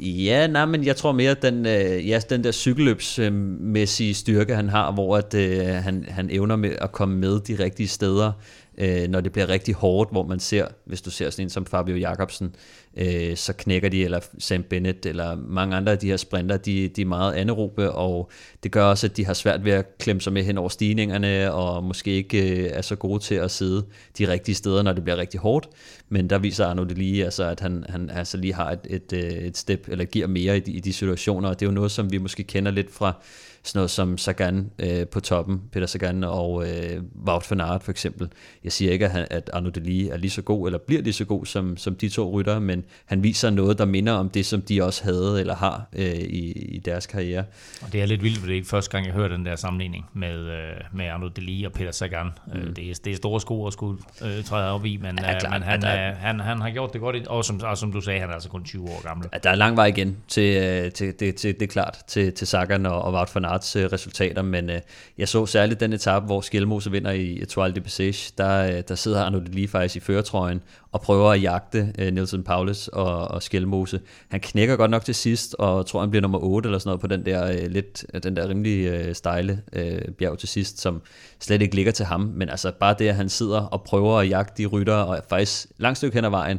Ja, 0.00 0.46
nej, 0.46 0.64
men 0.64 0.84
jeg 0.84 0.96
tror 0.96 1.12
mere, 1.12 1.34
den, 1.34 1.66
øh, 1.66 2.08
ja, 2.08 2.20
den 2.30 2.44
der 2.44 2.52
cykelløbsmæssige 2.52 4.14
styrke, 4.14 4.54
han 4.54 4.68
har, 4.68 4.92
hvor 4.92 5.16
at, 5.16 5.34
øh, 5.34 5.66
han, 5.66 6.04
han 6.08 6.30
evner 6.30 6.56
med 6.56 6.70
at 6.80 6.92
komme 6.92 7.16
med 7.16 7.40
de 7.40 7.64
rigtige 7.64 7.88
steder 7.88 8.32
øh, 8.78 9.08
når 9.08 9.20
det 9.20 9.32
bliver 9.32 9.48
rigtig 9.48 9.74
hårdt, 9.74 10.10
hvor 10.10 10.26
man 10.26 10.40
ser, 10.40 10.66
hvis 10.84 11.02
du 11.02 11.10
ser 11.10 11.30
sådan 11.30 11.46
en 11.46 11.50
som 11.50 11.66
Fabio 11.66 11.96
Jacobsen, 11.96 12.54
øh, 12.96 13.36
så 13.36 13.52
knækker 13.52 13.88
de, 13.88 14.04
eller 14.04 14.20
Sam 14.38 14.62
Bennett, 14.62 15.06
eller 15.06 15.36
mange 15.36 15.76
andre 15.76 15.92
af 15.92 15.98
de 15.98 16.06
her 16.06 16.16
sprinter, 16.16 16.56
de, 16.56 16.88
de 16.88 17.02
er 17.02 17.06
meget 17.06 17.34
anaerobe, 17.34 17.92
og 17.92 18.30
det 18.62 18.72
gør 18.72 18.84
også, 18.84 19.06
at 19.06 19.16
de 19.16 19.26
har 19.26 19.34
svært 19.34 19.64
ved 19.64 19.72
at 19.72 19.98
klemme 19.98 20.20
sig 20.20 20.32
med 20.32 20.44
hen 20.44 20.58
over 20.58 20.68
stigningerne, 20.68 21.52
og 21.52 21.84
måske 21.84 22.10
ikke 22.10 22.64
øh, 22.64 22.70
er 22.72 22.82
så 22.82 22.96
gode 22.96 23.22
til 23.22 23.34
at 23.34 23.50
sidde 23.50 23.84
de 24.18 24.28
rigtige 24.28 24.54
steder, 24.54 24.82
når 24.82 24.92
det 24.92 25.04
bliver 25.04 25.16
rigtig 25.16 25.40
hårdt. 25.40 25.68
Men 26.08 26.30
der 26.30 26.38
viser 26.38 26.66
Arno 26.66 26.84
det 26.84 26.98
lige, 26.98 27.24
altså, 27.24 27.44
at 27.44 27.60
han, 27.60 27.84
han 27.88 28.10
altså 28.10 28.36
lige 28.36 28.54
har 28.54 28.70
et, 28.70 28.86
et, 28.90 29.12
øh, 29.12 29.32
et 29.32 29.56
step, 29.56 29.88
eller 29.88 30.04
giver 30.04 30.26
mere 30.26 30.56
i 30.56 30.60
de, 30.60 30.72
i 30.72 30.80
de 30.80 30.92
situationer, 30.92 31.48
og 31.48 31.60
det 31.60 31.66
er 31.66 31.70
jo 31.70 31.74
noget, 31.74 31.90
som 31.90 32.12
vi 32.12 32.18
måske 32.18 32.42
kender 32.42 32.70
lidt 32.70 32.90
fra 32.90 33.22
sådan 33.64 33.78
noget 33.78 33.90
som 33.90 34.18
Sagan 34.18 34.70
øh, 34.78 35.06
på 35.06 35.20
toppen, 35.20 35.62
Peter 35.72 35.86
Sagan 35.86 36.24
og 36.24 36.68
øh, 36.68 37.02
Wout 37.26 37.50
van 37.50 37.60
Aert 37.60 37.82
for 37.82 37.90
eksempel. 37.90 38.28
Jeg 38.64 38.72
siger 38.72 38.92
ikke, 38.92 39.04
at, 39.04 39.10
han, 39.10 39.26
at 39.30 39.50
Arno 39.52 39.68
Delis 39.68 40.08
er 40.08 40.16
lige 40.16 40.30
så 40.30 40.42
god, 40.42 40.68
eller 40.68 40.78
bliver 40.78 41.02
lige 41.02 41.12
så 41.12 41.24
god 41.24 41.46
som, 41.46 41.76
som 41.76 41.96
de 41.96 42.08
to 42.08 42.30
rytter, 42.30 42.58
men 42.58 42.84
han 43.04 43.22
viser 43.22 43.50
noget, 43.50 43.78
der 43.78 43.84
minder 43.84 44.12
om 44.12 44.30
det, 44.30 44.46
som 44.46 44.62
de 44.62 44.84
også 44.84 45.04
havde 45.04 45.40
eller 45.40 45.54
har 45.54 45.86
øh, 45.92 46.04
i, 46.04 46.52
i 46.52 46.78
deres 46.78 47.06
karriere. 47.06 47.44
Og 47.82 47.92
det 47.92 48.02
er 48.02 48.06
lidt 48.06 48.22
vildt, 48.22 48.38
for 48.38 48.46
det 48.46 48.52
er 48.52 48.56
ikke 48.56 48.68
første 48.68 48.90
gang, 48.90 49.06
jeg 49.06 49.14
hører 49.14 49.28
den 49.28 49.46
der 49.46 49.56
sammenligning 49.56 50.06
med, 50.12 50.38
øh, 50.38 50.72
med 50.92 51.06
Arno 51.06 51.28
Delis 51.28 51.66
og 51.66 51.72
Peter 51.72 51.92
Sagan. 51.92 52.26
Mm. 52.46 52.58
Øh, 52.58 52.76
det, 52.76 52.90
er, 52.90 52.94
det 53.04 53.12
er 53.12 53.16
store 53.16 53.40
sko 53.40 53.66
at 53.66 53.72
skulle 53.72 54.02
øh, 54.24 54.44
træde 54.44 54.70
op 54.70 54.84
i, 54.84 54.96
men, 54.96 55.18
ja, 55.22 55.34
øh, 55.34 55.40
men 55.52 55.62
han, 55.62 55.82
der... 55.82 56.08
øh, 56.08 56.16
han, 56.16 56.40
han 56.40 56.60
har 56.60 56.70
gjort 56.70 56.92
det 56.92 57.00
godt, 57.00 57.26
og 57.26 57.44
som, 57.44 57.60
og 57.62 57.78
som 57.78 57.92
du 57.92 58.00
sagde, 58.00 58.20
han 58.20 58.28
er 58.28 58.34
altså 58.34 58.48
kun 58.48 58.64
20 58.64 58.84
år 58.84 59.02
gammel. 59.02 59.28
Ja, 59.32 59.38
der 59.38 59.50
er 59.50 59.54
lang 59.54 59.76
vej 59.76 59.86
igen 59.86 60.16
til, 60.28 60.92
til, 60.92 61.14
til, 61.14 61.34
til 61.34 61.54
det 61.54 61.62
er 61.62 61.66
klart, 61.66 61.98
til, 62.06 62.32
til 62.32 62.46
Sagan 62.46 62.86
og, 62.86 63.02
og 63.02 63.12
Wout 63.12 63.34
van 63.34 63.44
Arts 63.54 63.76
øh, 63.76 63.92
resultater, 63.92 64.42
men 64.42 64.70
øh, 64.70 64.80
jeg 65.18 65.28
så 65.28 65.46
særligt 65.46 65.80
den 65.80 65.92
etape, 65.92 66.26
hvor 66.26 66.40
Skelmose 66.40 66.90
vinder 66.90 67.10
i 67.10 67.42
Etoile 67.42 67.74
de 67.74 67.80
Passage, 67.80 68.32
der, 68.38 68.76
øh, 68.76 68.82
der 68.88 68.94
sidder 68.94 69.22
Arno 69.22 69.40
lige 69.46 69.68
faktisk 69.68 69.96
i 69.96 70.00
føretrøjen 70.00 70.60
og 70.92 71.00
prøver 71.00 71.30
at 71.30 71.42
jagte 71.42 71.92
øh, 71.98 72.12
Nelson 72.12 72.42
Paulus 72.42 72.88
og, 72.88 73.28
og 73.28 73.42
Skelmose. 73.42 74.00
Han 74.28 74.40
knækker 74.40 74.76
godt 74.76 74.90
nok 74.90 75.04
til 75.04 75.14
sidst, 75.14 75.56
og 75.58 75.86
tror 75.86 76.00
han 76.00 76.10
bliver 76.10 76.22
nummer 76.22 76.38
8 76.38 76.66
eller 76.66 76.78
sådan 76.78 76.88
noget 76.88 77.00
på 77.00 77.06
den 77.06 77.26
der 77.26 77.52
øh, 77.52 77.70
lidt, 77.70 78.04
øh, 78.14 78.22
den 78.22 78.36
der 78.36 78.48
rimelig 78.48 78.86
øh, 78.86 79.14
stejle 79.14 79.62
øh, 79.72 80.02
bjerg 80.18 80.38
til 80.38 80.48
sidst, 80.48 80.80
som 80.80 81.02
slet 81.40 81.62
ikke 81.62 81.74
ligger 81.74 81.92
til 81.92 82.06
ham, 82.06 82.20
men 82.20 82.48
altså 82.48 82.72
bare 82.80 82.94
det, 82.98 83.08
at 83.08 83.14
han 83.14 83.28
sidder 83.28 83.60
og 83.60 83.82
prøver 83.82 84.18
at 84.18 84.28
jagte 84.28 84.62
de 84.62 84.66
rytter, 84.66 84.94
og 84.94 85.20
faktisk 85.28 85.66
langt 85.78 85.96
stykke 85.96 86.14
hen 86.14 86.24
ad 86.24 86.30
vejen, 86.30 86.58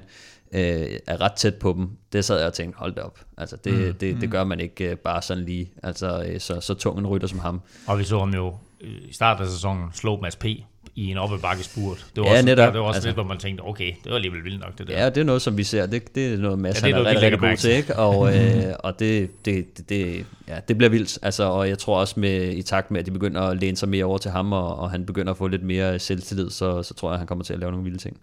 øh, 0.52 1.00
er 1.08 1.22
ret 1.22 1.34
tæt 1.34 1.56
på 1.56 1.74
dem, 1.78 1.90
det 2.14 2.26
sad 2.26 2.38
jeg 2.38 2.48
og 2.48 2.54
tænkte, 2.54 2.80
hold 2.80 2.96
da 2.96 3.02
op. 3.02 3.20
Altså, 3.38 3.56
det, 3.64 3.74
mm, 3.74 3.94
det, 3.94 4.22
det 4.22 4.32
gør 4.32 4.44
man 4.44 4.60
ikke 4.60 4.90
øh, 4.90 4.98
bare 4.98 5.22
sådan 5.22 5.44
lige. 5.44 5.72
Altså, 5.84 6.24
øh, 6.28 6.40
så, 6.40 6.60
så 6.62 6.74
tung 6.74 7.00
en 7.00 7.08
rytter 7.08 7.28
som 7.28 7.40
ham. 7.40 7.62
Og 7.88 8.00
vi 8.00 8.04
så 8.04 8.20
ham 8.20 8.34
jo 8.34 8.56
øh, 8.82 8.92
i 9.10 9.14
starten 9.14 9.44
af 9.44 9.52
sæsonen 9.52 9.84
slå 9.94 10.20
Mads 10.20 10.36
P. 10.36 10.46
i 10.46 10.66
en 10.96 11.18
spurt. 11.64 12.06
Det 12.16 12.24
var 12.24 12.30
ja, 12.30 12.34
også, 12.34 12.46
netop. 12.46 12.74
det 12.74 12.82
var 12.82 12.88
også 12.88 12.98
altså, 12.98 13.08
lidt, 13.08 13.16
hvor 13.16 13.24
man 13.24 13.38
tænkte, 13.38 13.62
okay, 13.62 13.94
det 14.04 14.10
var 14.10 14.16
alligevel 14.16 14.44
vildt 14.44 14.60
nok 14.60 14.78
det 14.78 14.88
der. 14.88 15.04
Ja, 15.04 15.10
det 15.10 15.18
er 15.18 15.24
noget, 15.24 15.42
som 15.42 15.58
vi 15.58 15.64
ser. 15.64 15.86
Det, 15.86 16.16
det 16.16 16.34
er 16.34 16.38
noget, 16.38 16.60
Mads 16.60 16.82
ja, 16.82 16.88
det 16.88 16.94
er, 16.94 16.98
noget, 16.98 17.08
er 17.08 17.22
rigtig, 17.22 17.24
rigtig 17.24 17.50
god 17.50 17.58
til, 17.58 17.72
ikke? 17.72 17.96
Og, 17.96 18.30
øh, 18.36 18.74
og 18.80 19.00
det, 19.00 19.46
det, 19.46 19.78
det, 19.78 19.90
det, 19.90 20.26
ja, 20.48 20.60
det 20.68 20.78
bliver 20.78 20.90
vildt. 20.90 21.20
Altså, 21.22 21.44
og 21.44 21.70
jeg 21.70 21.78
tror 21.78 22.00
også 22.00 22.20
med, 22.20 22.54
i 22.54 22.62
takt 22.62 22.92
med, 22.92 23.00
at 23.00 23.06
de 23.06 23.12
begynder 23.12 23.42
at 23.42 23.58
læne 23.58 23.78
sig 23.78 23.90
mere 23.90 24.06
over 24.06 24.18
til 24.18 24.32
ham, 24.32 24.54
og, 24.54 24.76
og 24.76 24.92
han 24.92 25.06
begynder 25.06 25.32
at 25.32 25.38
få 25.38 25.48
lidt 25.48 25.64
mere 25.64 26.00
selvtillid, 26.00 26.50
så, 26.50 26.84
så 26.84 26.94
tror 26.94 27.12
jeg, 27.12 27.18
han 27.18 27.28
kommer 27.28 27.44
til 27.44 27.54
at 27.54 27.60
lave 27.60 27.72
nogle 27.72 27.84
vilde 27.84 27.98
ting. 27.98 28.18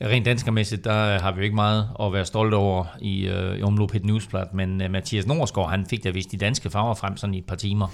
Rent 0.00 0.26
danskermæssigt, 0.26 0.84
der 0.84 1.18
har 1.18 1.32
vi 1.32 1.36
jo 1.36 1.42
ikke 1.42 1.54
meget 1.54 1.88
at 2.00 2.12
være 2.12 2.24
stolte 2.24 2.54
over 2.54 2.84
i, 3.00 3.26
øh, 3.28 3.58
i 3.58 3.62
omløb 3.62 3.94
et 3.94 4.04
newsblad, 4.04 4.44
men 4.54 4.82
uh, 4.84 4.90
Mathias 4.90 5.26
Norsgaard, 5.26 5.70
han 5.70 5.86
fik 5.86 6.04
da 6.04 6.10
vist 6.10 6.32
de 6.32 6.36
danske 6.36 6.70
farver 6.70 6.94
frem 6.94 7.16
sådan 7.16 7.34
i 7.34 7.38
et 7.38 7.46
par 7.46 7.56
timer. 7.56 7.86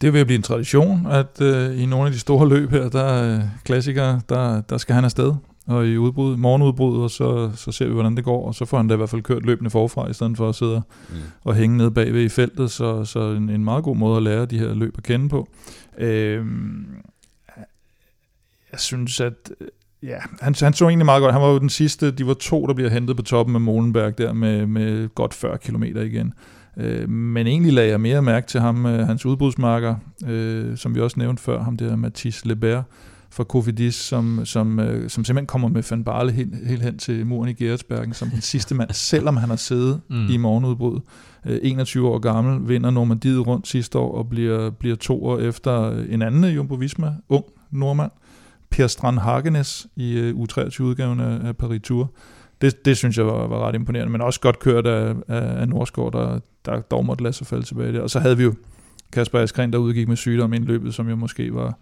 Det 0.00 0.12
vil 0.12 0.24
blive 0.24 0.36
en 0.36 0.42
tradition, 0.42 1.06
at 1.06 1.40
uh, 1.40 1.80
i 1.80 1.86
nogle 1.86 2.06
af 2.06 2.12
de 2.12 2.18
store 2.18 2.48
løb 2.48 2.70
her, 2.70 2.88
der 2.88 3.36
uh, 3.36 3.42
klassikere, 3.64 4.20
der, 4.28 4.60
der 4.60 4.78
skal 4.78 4.94
han 4.94 5.04
afsted 5.04 5.34
og 5.68 5.86
i 5.86 5.96
udbrud, 5.96 6.36
morgenudbrud, 6.36 7.02
og 7.02 7.10
så, 7.10 7.52
så 7.56 7.72
ser 7.72 7.86
vi, 7.86 7.92
hvordan 7.92 8.16
det 8.16 8.24
går, 8.24 8.46
og 8.46 8.54
så 8.54 8.64
får 8.64 8.76
han 8.76 8.88
da 8.88 8.94
i 8.94 8.96
hvert 8.96 9.10
fald 9.10 9.22
kørt 9.22 9.42
løbende 9.42 9.70
forfra, 9.70 10.10
i 10.10 10.12
stedet 10.12 10.36
for 10.36 10.48
at 10.48 10.54
sidde 10.54 10.82
mm. 11.10 11.16
og 11.44 11.54
hænge 11.54 11.76
nede 11.76 11.90
bagved 11.90 12.22
i 12.22 12.28
feltet, 12.28 12.70
så, 12.70 13.04
så 13.04 13.20
en, 13.20 13.48
en 13.48 13.64
meget 13.64 13.84
god 13.84 13.96
måde 13.96 14.16
at 14.16 14.22
lære 14.22 14.46
de 14.46 14.58
her 14.58 14.74
løb 14.74 14.94
at 14.98 15.04
kende 15.04 15.28
på. 15.28 15.48
Øh, 15.98 16.46
jeg 18.72 18.80
synes, 18.80 19.20
at 19.20 19.50
Ja, 20.02 20.18
han, 20.40 20.54
han 20.60 20.72
så 20.72 20.88
egentlig 20.88 21.06
meget 21.06 21.22
godt. 21.22 21.32
Han 21.32 21.42
var 21.42 21.48
jo 21.48 21.58
den 21.58 21.68
sidste, 21.68 22.10
de 22.10 22.26
var 22.26 22.34
to, 22.34 22.66
der 22.66 22.74
bliver 22.74 22.90
hentet 22.90 23.16
på 23.16 23.22
toppen 23.22 23.54
af 23.54 23.60
Molenberg 23.60 24.18
der 24.18 24.32
med, 24.32 24.66
med 24.66 25.14
godt 25.14 25.34
40 25.34 25.58
km 25.58 25.82
igen. 25.82 26.32
Øh, 26.76 27.08
men 27.08 27.46
egentlig 27.46 27.72
lagde 27.72 27.90
jeg 27.90 28.00
mere 28.00 28.22
mærke 28.22 28.46
til 28.46 28.60
ham, 28.60 28.86
øh, 28.86 29.06
hans 29.06 29.26
udbrudsmarker, 29.26 29.94
øh, 30.26 30.76
som 30.76 30.94
vi 30.94 31.00
også 31.00 31.18
nævnte 31.18 31.42
før, 31.42 31.62
ham 31.62 31.76
der 31.76 31.96
Mathis 31.96 32.44
Lebert 32.44 32.84
fra 33.30 33.44
Kofidis, 33.44 33.94
som, 33.94 34.40
som, 34.44 34.80
øh, 34.80 35.10
som 35.10 35.24
simpelthen 35.24 35.46
kommer 35.46 35.68
med 35.68 35.82
Van 35.90 36.04
Barle 36.04 36.32
helt, 36.32 36.68
helt 36.68 36.82
hen 36.82 36.98
til 36.98 37.26
muren 37.26 37.50
i 37.50 37.52
Geretsbergen 37.52 38.14
som 38.14 38.30
den 38.30 38.40
sidste 38.40 38.74
mand, 38.74 38.92
selvom 39.10 39.36
han 39.36 39.48
har 39.48 39.56
siddet 39.56 40.00
mm. 40.10 40.26
i 40.30 40.36
morgenudbrud. 40.36 41.00
Øh, 41.46 41.58
21 41.62 42.08
år 42.08 42.18
gammel, 42.18 42.68
vinder 42.68 42.90
Normandiet 42.90 43.46
rundt 43.46 43.68
sidste 43.68 43.98
år 43.98 44.18
og 44.18 44.28
bliver, 44.28 44.70
bliver 44.70 44.96
to 44.96 45.24
år 45.24 45.38
efter 45.38 45.90
en 45.90 46.22
anden 46.22 46.44
Jumbo 46.44 46.74
Visma, 46.74 47.14
ung 47.28 47.44
nordmand. 47.70 48.10
Per 48.70 48.86
Strand 48.86 49.18
Hagenes 49.18 49.86
i 49.96 50.18
øh, 50.18 50.34
U23-udgaven 50.34 51.20
af, 51.20 51.46
af 51.48 51.56
Paris 51.56 51.80
Tour. 51.82 52.12
Det, 52.60 52.84
det 52.84 52.96
synes 52.96 53.18
jeg 53.18 53.26
var, 53.26 53.46
var 53.46 53.68
ret 53.68 53.74
imponerende, 53.74 54.12
men 54.12 54.20
også 54.20 54.40
godt 54.40 54.58
kørt 54.58 54.86
af, 54.86 55.14
af, 55.28 55.60
af 55.60 55.68
Norskov, 55.68 56.12
der, 56.12 56.40
der 56.64 56.80
dog 56.80 57.04
måtte 57.04 57.22
lade 57.22 57.32
sig 57.32 57.46
falde 57.46 57.62
tilbage 57.62 57.92
der. 57.92 58.00
Og 58.00 58.10
så 58.10 58.18
havde 58.18 58.36
vi 58.36 58.42
jo 58.42 58.54
Kasper 59.12 59.40
Askren, 59.40 59.72
der 59.72 59.78
udgik 59.78 60.08
med 60.08 60.16
sygdom 60.16 60.52
i 60.52 60.58
løbet, 60.58 60.94
som 60.94 61.08
jo 61.08 61.16
måske 61.16 61.54
var, 61.54 61.78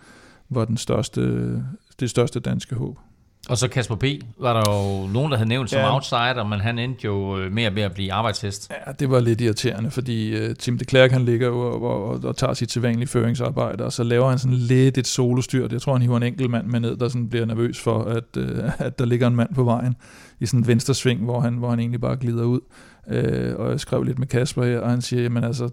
var 0.50 0.64
den 0.64 0.76
største, 0.76 1.20
øh, 1.20 1.58
det 2.00 2.10
største 2.10 2.40
danske 2.40 2.74
håb. 2.74 2.98
Og 3.48 3.58
så 3.58 3.68
Kasper 3.68 3.94
P. 3.94 4.04
var 4.40 4.52
der 4.52 4.72
jo 4.72 5.06
nogen, 5.12 5.30
der 5.32 5.38
havde 5.38 5.48
nævnt 5.48 5.70
som 5.70 5.78
ja. 5.78 5.94
outsider, 5.94 6.44
men 6.44 6.60
han 6.60 6.78
endte 6.78 7.04
jo 7.04 7.38
øh, 7.38 7.52
mere 7.52 7.74
ved 7.74 7.82
at 7.82 7.94
blive 7.94 8.12
arbejdshest. 8.12 8.70
Ja, 8.86 8.92
det 8.92 9.10
var 9.10 9.20
lidt 9.20 9.40
irriterende, 9.40 9.90
fordi 9.90 10.44
uh, 10.44 10.54
Tim 10.54 10.78
de 10.78 10.84
Klerk, 10.84 11.10
han 11.10 11.24
ligger 11.24 11.46
jo 11.46 11.60
og, 11.60 11.82
og, 11.82 12.20
og 12.24 12.36
tager 12.36 12.54
sit 12.54 12.72
sædvanlige 12.72 13.08
føringsarbejde, 13.08 13.84
og 13.84 13.92
så 13.92 14.02
laver 14.02 14.28
han 14.28 14.38
sådan 14.38 14.56
lidt 14.56 14.98
et 14.98 15.06
solostyrt. 15.06 15.72
Jeg 15.72 15.82
tror, 15.82 15.92
han 15.92 16.02
hiver 16.02 16.16
en 16.16 16.22
enkelt 16.22 16.50
mand 16.50 16.66
med 16.66 16.80
ned, 16.80 16.96
der 16.96 17.08
sådan 17.08 17.28
bliver 17.28 17.46
nervøs 17.46 17.80
for, 17.80 18.02
at, 18.02 18.36
uh, 18.36 18.80
at 18.86 18.98
der 18.98 19.04
ligger 19.04 19.26
en 19.26 19.36
mand 19.36 19.54
på 19.54 19.64
vejen 19.64 19.94
i 20.40 20.46
sådan 20.46 20.60
en 20.60 20.66
venstre 20.66 20.94
sving, 20.94 21.24
hvor 21.24 21.40
han, 21.40 21.54
hvor 21.54 21.70
han 21.70 21.78
egentlig 21.78 22.00
bare 22.00 22.16
glider 22.16 22.44
ud. 22.44 22.60
Uh, 23.06 23.60
og 23.60 23.70
jeg 23.70 23.80
skrev 23.80 24.02
lidt 24.02 24.18
med 24.18 24.26
Kasper 24.26 24.64
her, 24.64 24.80
og 24.80 24.90
han 24.90 25.02
siger, 25.02 25.22
jamen 25.22 25.44
altså, 25.44 25.68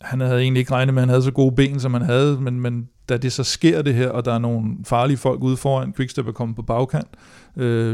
han 0.00 0.20
havde 0.20 0.40
egentlig 0.40 0.60
ikke 0.60 0.72
regnet 0.72 0.94
med, 0.94 1.02
at 1.02 1.06
han 1.06 1.08
havde 1.08 1.22
så 1.22 1.32
gode 1.32 1.54
ben, 1.54 1.80
som 1.80 1.94
han 1.94 2.02
havde, 2.02 2.40
men, 2.40 2.60
men 2.60 2.88
da 3.08 3.16
det 3.16 3.32
så 3.32 3.44
sker 3.44 3.82
det 3.82 3.94
her, 3.94 4.08
og 4.08 4.24
der 4.24 4.34
er 4.34 4.38
nogle 4.38 4.76
farlige 4.84 5.16
folk 5.16 5.42
ude 5.42 5.56
foran, 5.56 5.92
Quickstep 5.92 6.28
er 6.28 6.32
kommet 6.32 6.56
på 6.56 6.62
bagkant, 6.62 7.08
øh, 7.12 7.43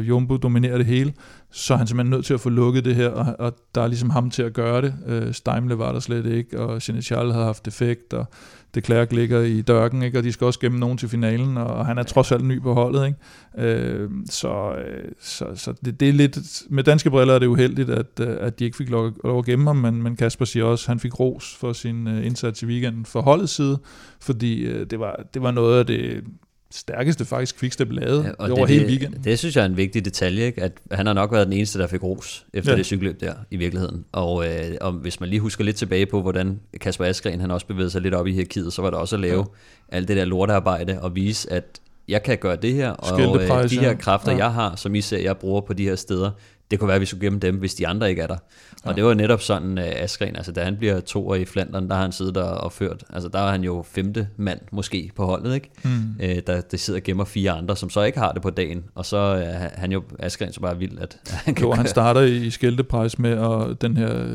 Jumbo 0.09 0.37
dominerer 0.37 0.77
det 0.77 0.87
hele, 0.87 1.13
så 1.51 1.75
er 1.75 1.79
han 1.79 1.87
simpelthen 1.87 2.11
nødt 2.11 2.25
til 2.25 2.35
at 2.35 2.41
få 2.41 2.49
lukket 2.49 2.85
det 2.85 2.95
her, 2.95 3.09
og, 3.09 3.37
og 3.39 3.57
der 3.75 3.83
er 3.83 3.87
ligesom 3.87 4.11
ham 4.11 4.31
til 4.31 4.43
at 4.43 4.53
gøre 4.53 4.83
det. 4.83 4.95
Øh, 5.07 5.35
Steimle 5.35 5.79
var 5.79 5.93
der 5.93 6.01
slet 6.01 6.27
ikke, 6.27 6.61
og 6.61 6.81
Genetial 6.83 7.33
havde 7.33 7.45
haft 7.45 7.65
defekt, 7.65 8.13
og 8.15 8.27
de 8.75 8.81
Klerk 8.81 9.13
ligger 9.13 9.41
i 9.41 9.61
dørken, 9.61 10.03
ikke? 10.03 10.19
og 10.19 10.25
de 10.25 10.33
skal 10.33 10.45
også 10.45 10.61
gemme 10.61 10.79
nogen 10.79 10.99
til 10.99 11.09
finalen, 11.09 11.57
og 11.57 11.87
han 11.87 11.99
er 11.99 12.03
trods 12.03 12.33
alt 12.33 12.45
ny 12.45 12.63
på 12.63 12.75
holdet. 12.75 13.07
Ikke? 13.07 13.69
Øh, 13.69 14.11
så 14.31 14.73
øh, 14.73 15.13
så, 15.21 15.47
så 15.55 15.73
det, 15.85 16.01
det 16.01 16.09
er 16.09 16.13
lidt, 16.13 16.39
med 16.71 16.85
danske 16.85 17.11
briller 17.11 17.35
er 17.35 17.39
det 17.39 17.47
uheldigt, 17.47 17.91
at, 17.91 18.21
øh, 18.21 18.37
at 18.41 18.59
de 18.59 18.65
ikke 18.65 18.77
fik 18.77 18.91
lov, 18.91 19.13
lov 19.25 19.39
at 19.39 19.45
gemme 19.45 19.67
ham, 19.67 19.77
men, 19.77 20.03
men 20.03 20.17
Kasper 20.17 20.45
siger 20.45 20.65
også, 20.65 20.85
at 20.85 20.89
han 20.89 21.01
fik 21.01 21.21
ros 21.21 21.57
for 21.61 21.73
sin 21.73 22.07
uh, 22.07 22.27
indsats 22.27 22.63
i 22.63 22.67
weekenden 22.67 23.05
for 23.05 23.21
holdets 23.21 23.53
side, 23.53 23.79
fordi 24.21 24.85
det, 24.85 25.01
var, 25.01 25.25
det 25.35 25.43
var 25.43 25.51
noget 25.51 25.79
af 25.79 25.87
det 25.87 26.25
stærkeste 26.71 27.25
faktisk 27.25 27.59
Quickstep 27.59 27.93
lavede 27.93 28.25
ja, 28.25 28.31
og 28.31 28.51
over 28.51 28.67
det, 28.67 28.75
hele 28.75 28.87
weekenden. 28.87 29.25
Det, 29.25 29.39
synes 29.39 29.57
jeg 29.57 29.63
er 29.63 29.67
en 29.67 29.77
vigtig 29.77 30.05
detalje, 30.05 30.47
ikke? 30.47 30.63
at 30.63 30.73
han 30.91 31.07
har 31.07 31.13
nok 31.13 31.33
været 31.33 31.47
den 31.47 31.53
eneste, 31.53 31.79
der 31.79 31.87
fik 31.87 32.03
ros 32.03 32.47
efter 32.55 32.73
ja. 32.73 32.79
det 32.79 32.87
cykelløb 32.87 33.21
der 33.21 33.35
i 33.51 33.57
virkeligheden. 33.57 34.05
Og, 34.13 34.47
øh, 34.47 34.77
og 34.81 34.93
hvis 34.93 35.21
man 35.21 35.29
lige 35.29 35.41
husker 35.41 35.65
lidt 35.65 35.77
tilbage 35.77 36.07
på, 36.07 36.23
hvordan 36.23 36.61
Kasper 36.81 37.05
Askren 37.05 37.41
han 37.41 37.51
også 37.51 37.67
bevægede 37.67 37.91
sig 37.91 38.03
lidt 38.03 38.15
op 38.15 38.27
i 38.27 38.33
hierarkiet, 38.33 38.73
så 38.73 38.83
var 38.83 38.91
det 38.91 38.99
også 38.99 39.17
at 39.17 39.21
lave 39.21 39.47
ja. 39.93 39.97
alt 39.97 40.09
det 40.09 40.17
der 40.17 40.25
lortearbejde 40.25 41.03
og 41.03 41.15
vise, 41.15 41.53
at 41.53 41.81
jeg 42.09 42.23
kan 42.23 42.39
gøre 42.39 42.57
det 42.57 42.75
her, 42.75 42.91
og 42.91 43.21
øh, 43.21 43.71
de 43.71 43.81
her 43.81 43.95
kræfter, 43.95 44.33
ja. 44.33 44.39
jeg 44.39 44.53
har, 44.53 44.77
som 44.77 44.95
I 44.95 45.01
ser, 45.01 45.19
jeg 45.19 45.37
bruger 45.37 45.61
på 45.61 45.73
de 45.73 45.85
her 45.85 45.97
steder, 45.97 46.31
det 46.71 46.79
kunne 46.79 46.89
være, 46.89 46.95
at 46.95 47.01
vi 47.01 47.07
skulle 47.07 47.27
gemme 47.27 47.39
dem, 47.39 47.57
hvis 47.57 47.75
de 47.75 47.89
andre 47.89 48.11
ikke 48.11 48.23
er 48.23 48.27
der. 48.27 48.37
Og 48.85 48.91
ja. 48.91 48.93
det 48.93 49.05
var 49.05 49.15
netop 49.15 49.41
sådan, 49.41 49.79
uh, 49.79 49.85
Askren, 49.85 50.37
altså 50.37 50.53
da 50.53 50.65
han 50.65 50.77
bliver 50.77 51.01
toer 51.01 51.35
i 51.35 51.45
Flandern, 51.45 51.89
der 51.89 51.95
har 51.95 52.03
han 52.03 52.13
siddet 52.13 52.35
der 52.35 52.43
og 52.43 52.73
ført, 52.73 53.05
altså 53.11 53.29
der 53.29 53.39
er 53.39 53.51
han 53.51 53.65
jo 53.65 53.85
femte 53.89 54.29
mand 54.37 54.61
måske 54.73 55.11
på 55.17 55.25
holdet, 55.25 55.55
ikke? 55.55 55.71
Mm. 55.85 55.91
Uh, 56.23 56.29
der, 56.47 56.61
der 56.61 56.77
sidder 56.77 57.01
og 57.01 57.05
gemmer 57.05 57.25
fire 57.25 57.51
andre, 57.51 57.77
som 57.77 57.91
så 57.91 58.03
ikke 58.03 58.19
har 58.19 58.33
det 58.33 58.43
på 58.43 58.51
dagen, 58.51 58.85
og 58.95 59.07
så 59.07 59.17
er 59.17 59.55
uh, 59.55 59.71
han 59.75 59.93
jo, 59.93 60.03
Askren 60.19 60.53
så 60.53 60.61
bare 60.61 60.79
vild, 60.79 60.99
at 60.99 61.19
han 61.45 61.55
kan 61.55 61.67
Jo, 61.67 61.73
han 61.73 61.87
starter 61.87 62.21
i 62.21 62.51
skældepræs 62.51 63.19
med 63.19 63.37
og 63.37 63.83
den 63.83 63.97
her 63.97 64.35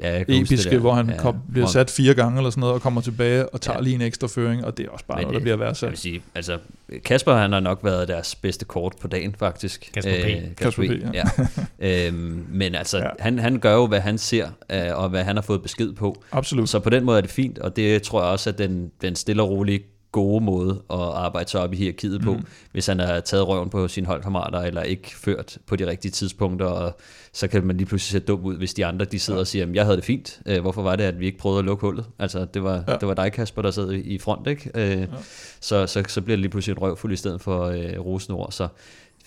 ja, 0.00 0.22
episke, 0.28 0.78
hvor 0.78 0.94
han 0.94 1.10
ja, 1.10 1.16
kom, 1.18 1.36
bliver 1.52 1.66
sat 1.66 1.90
fire 1.90 2.14
gange 2.14 2.38
eller 2.38 2.50
sådan 2.50 2.60
noget, 2.60 2.74
og 2.74 2.80
kommer 2.82 3.00
tilbage 3.00 3.48
og 3.48 3.60
tager 3.60 3.78
ja. 3.78 3.82
lige 3.82 3.94
en 3.94 4.00
ekstra 4.00 4.28
føring, 4.28 4.64
og 4.64 4.76
det 4.76 4.86
er 4.86 4.90
også 4.90 5.04
bare 5.04 5.18
Men 5.18 5.22
noget, 5.22 5.34
der 5.34 5.40
bliver 5.40 5.56
værdsat. 5.56 5.82
Jeg 5.82 5.90
vil 5.90 5.98
sige, 5.98 6.22
altså, 6.34 6.58
Kasper 7.04 7.34
han 7.34 7.52
har 7.52 7.60
nok 7.60 7.80
været 7.84 8.08
deres 8.08 8.34
bedste 8.34 8.64
kort 8.64 8.92
på 9.00 9.08
dagen, 9.08 9.34
faktisk. 9.38 9.90
Kasper 9.94 10.12
P. 10.12 10.26
Æh, 10.26 10.42
Kasper 10.56 10.82
P, 10.82 11.14
ja. 11.14 11.22
ja. 11.80 12.06
øhm, 12.08 12.46
men 12.48 12.74
altså, 12.74 12.98
ja. 12.98 13.08
han, 13.18 13.38
han 13.38 13.58
gør 13.58 13.74
jo, 13.74 13.86
hvad 13.86 14.00
han 14.00 14.18
ser, 14.18 14.48
øh, 14.72 14.80
og 14.94 15.08
hvad 15.08 15.24
han 15.24 15.36
har 15.36 15.42
fået 15.42 15.62
besked 15.62 15.92
på. 15.92 16.22
Absolut. 16.32 16.68
Så 16.68 16.80
på 16.80 16.90
den 16.90 17.04
måde 17.04 17.16
er 17.16 17.20
det 17.20 17.30
fint, 17.30 17.58
og 17.58 17.76
det 17.76 18.02
tror 18.02 18.22
jeg 18.22 18.30
også, 18.30 18.50
at 18.50 18.58
den, 18.58 18.90
den 19.02 19.16
stille 19.16 19.42
og 19.42 19.50
rolige 19.50 19.80
gode 20.16 20.44
måde 20.44 20.82
at 20.90 20.98
arbejde 20.98 21.50
sig 21.50 21.60
op 21.60 21.72
i 21.72 21.76
hierarkiet 21.76 22.20
på, 22.20 22.32
mm. 22.32 22.44
hvis 22.72 22.86
han 22.86 22.98
har 22.98 23.20
taget 23.20 23.48
røven 23.48 23.70
på 23.70 23.88
sine 23.88 24.06
holdkammerater, 24.06 24.60
eller 24.60 24.82
ikke 24.82 25.16
ført 25.16 25.58
på 25.66 25.76
de 25.76 25.86
rigtige 25.86 26.12
tidspunkter, 26.12 26.66
og 26.66 26.96
så 27.32 27.48
kan 27.48 27.66
man 27.66 27.76
lige 27.76 27.86
pludselig 27.86 28.22
se 28.22 28.26
dum 28.26 28.44
ud, 28.44 28.56
hvis 28.56 28.74
de 28.74 28.86
andre 28.86 29.04
de 29.04 29.18
sidder 29.18 29.38
ja. 29.38 29.40
og 29.40 29.46
siger, 29.46 29.66
jeg 29.74 29.84
havde 29.84 29.96
det 29.96 30.04
fint, 30.04 30.40
øh, 30.46 30.60
hvorfor 30.60 30.82
var 30.82 30.96
det, 30.96 31.04
at 31.04 31.20
vi 31.20 31.26
ikke 31.26 31.38
prøvede 31.38 31.58
at 31.58 31.64
lukke 31.64 31.86
hullet? 31.86 32.04
Altså, 32.18 32.44
det 32.44 32.62
var, 32.62 32.84
ja. 32.88 32.96
det 32.96 33.08
var 33.08 33.14
dig, 33.14 33.32
Kasper, 33.32 33.62
der 33.62 33.70
sad 33.70 33.92
i 33.92 34.18
front, 34.18 34.46
ikke? 34.46 34.70
Øh, 34.74 35.00
ja. 35.00 35.06
så, 35.60 35.86
så, 35.86 36.04
så 36.08 36.20
bliver 36.20 36.36
det 36.36 36.40
lige 36.40 36.50
pludselig 36.50 36.74
en 36.74 36.82
røvfuld 36.82 37.12
i 37.12 37.16
stedet 37.16 37.40
for 37.40 37.64
øh, 37.64 37.98
rosenord, 37.98 38.52
så 38.52 38.68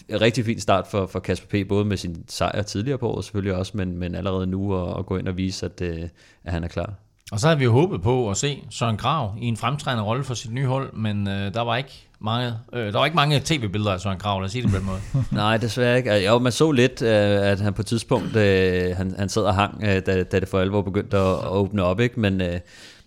en 0.09 0.21
rigtig 0.21 0.45
fin 0.45 0.59
start 0.59 0.87
for, 0.87 1.05
for 1.05 1.19
Kasper 1.19 1.63
P., 1.63 1.67
både 1.67 1.85
med 1.85 1.97
sin 1.97 2.23
sejr 2.27 2.61
tidligere 2.61 2.97
på 2.97 3.09
året 3.09 3.25
selvfølgelig 3.25 3.55
også, 3.55 3.71
men, 3.75 3.97
men 3.97 4.15
allerede 4.15 4.47
nu 4.47 4.75
at, 4.75 4.99
at 4.99 5.05
gå 5.05 5.17
ind 5.17 5.27
og 5.27 5.37
vise, 5.37 5.65
at, 5.65 5.81
øh, 5.81 6.01
at 6.43 6.53
han 6.53 6.63
er 6.63 6.67
klar. 6.67 6.93
Og 7.31 7.39
så 7.39 7.47
havde 7.47 7.59
vi 7.59 7.63
jo 7.63 7.71
håbet 7.71 8.01
på 8.01 8.29
at 8.29 8.37
se 8.37 8.63
Søren 8.69 8.97
Grav 8.97 9.35
i 9.41 9.45
en 9.45 9.57
fremtrædende 9.57 10.03
rolle 10.03 10.23
for 10.23 10.33
sit 10.33 10.53
nye 10.53 10.65
hold, 10.65 10.93
men 10.93 11.27
øh, 11.27 11.53
der 11.53 11.61
var 11.61 11.77
ikke 11.77 12.07
mange, 12.19 12.53
øh, 12.73 12.93
der 12.93 12.97
var 12.97 13.05
ikke 13.05 13.15
mange 13.15 13.41
tv-billeder 13.45 13.91
af 13.91 13.99
Søren 13.99 14.17
Grav, 14.17 14.39
lad 14.39 14.45
os 14.45 14.51
sige 14.51 14.61
det 14.61 14.71
på 14.71 14.77
den 14.77 14.85
måde. 14.85 14.99
Nej, 15.31 15.57
desværre 15.57 15.97
ikke. 15.97 16.25
Jo, 16.25 16.39
man 16.39 16.51
så 16.51 16.71
lidt, 16.71 17.01
øh, 17.01 17.51
at 17.51 17.59
han 17.59 17.73
på 17.73 17.81
et 17.81 17.85
tidspunkt, 17.85 18.35
øh, 18.35 18.95
han, 18.97 19.15
han 19.17 19.29
sad 19.29 19.43
og 19.43 19.55
hang, 19.55 19.83
øh, 19.83 20.01
da, 20.05 20.23
da 20.23 20.39
det 20.39 20.47
for 20.47 20.59
alvor 20.59 20.81
begyndte 20.81 21.17
at, 21.17 21.33
at 21.33 21.49
åbne 21.49 21.83
op, 21.83 21.99
ikke? 21.99 22.19
men... 22.19 22.41
Øh, 22.41 22.59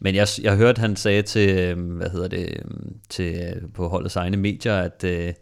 men 0.04 0.14
jeg, 0.14 0.28
jeg 0.42 0.56
hørte, 0.56 0.80
han 0.80 0.96
sagde 0.96 1.22
til, 1.22 1.58
øh, 1.58 1.96
hvad 1.96 2.10
hedder 2.10 2.28
det, 2.28 2.62
til, 3.08 3.34
øh, 3.34 3.70
på 3.74 3.88
holdets 3.88 4.16
egne 4.16 4.36
medier, 4.36 4.76
at 4.76 5.04
øh, 5.04 5.32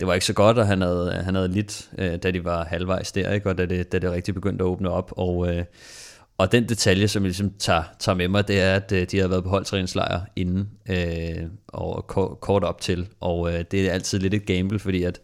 det 0.00 0.06
var 0.06 0.14
ikke 0.14 0.26
så 0.26 0.32
godt, 0.32 0.58
og 0.58 0.66
han 0.66 0.80
havde, 0.80 1.22
han 1.24 1.34
havde 1.34 1.48
lidt, 1.48 1.90
øh, 1.98 2.16
da 2.22 2.30
de 2.30 2.44
var 2.44 2.64
halvvejs 2.64 3.12
der, 3.12 3.32
ikke? 3.32 3.48
og 3.48 3.58
da 3.58 3.66
det, 3.66 3.92
da 3.92 3.98
det 3.98 4.10
rigtig 4.10 4.34
begyndte 4.34 4.64
at 4.64 4.68
åbne 4.68 4.90
op. 4.90 5.12
Og, 5.16 5.48
øh, 5.48 5.64
og 6.38 6.52
den 6.52 6.68
detalje, 6.68 7.08
som 7.08 7.22
jeg 7.22 7.28
ligesom 7.28 7.52
tager, 7.58 7.82
tager 7.98 8.16
med 8.16 8.28
mig, 8.28 8.48
det 8.48 8.60
er, 8.60 8.74
at 8.74 8.92
øh, 8.92 9.06
de 9.10 9.18
har 9.18 9.28
været 9.28 9.44
på 9.44 9.50
holdtræningslejr 9.50 10.20
inden, 10.36 10.68
øh, 10.88 11.48
og 11.68 12.06
kort, 12.06 12.40
kort 12.40 12.64
op 12.64 12.80
til. 12.80 13.08
Og 13.20 13.52
øh, 13.52 13.64
det 13.70 13.88
er 13.88 13.92
altid 13.92 14.18
lidt 14.18 14.34
et 14.34 14.46
gamble, 14.46 14.78
fordi 14.78 15.02
at 15.02 15.20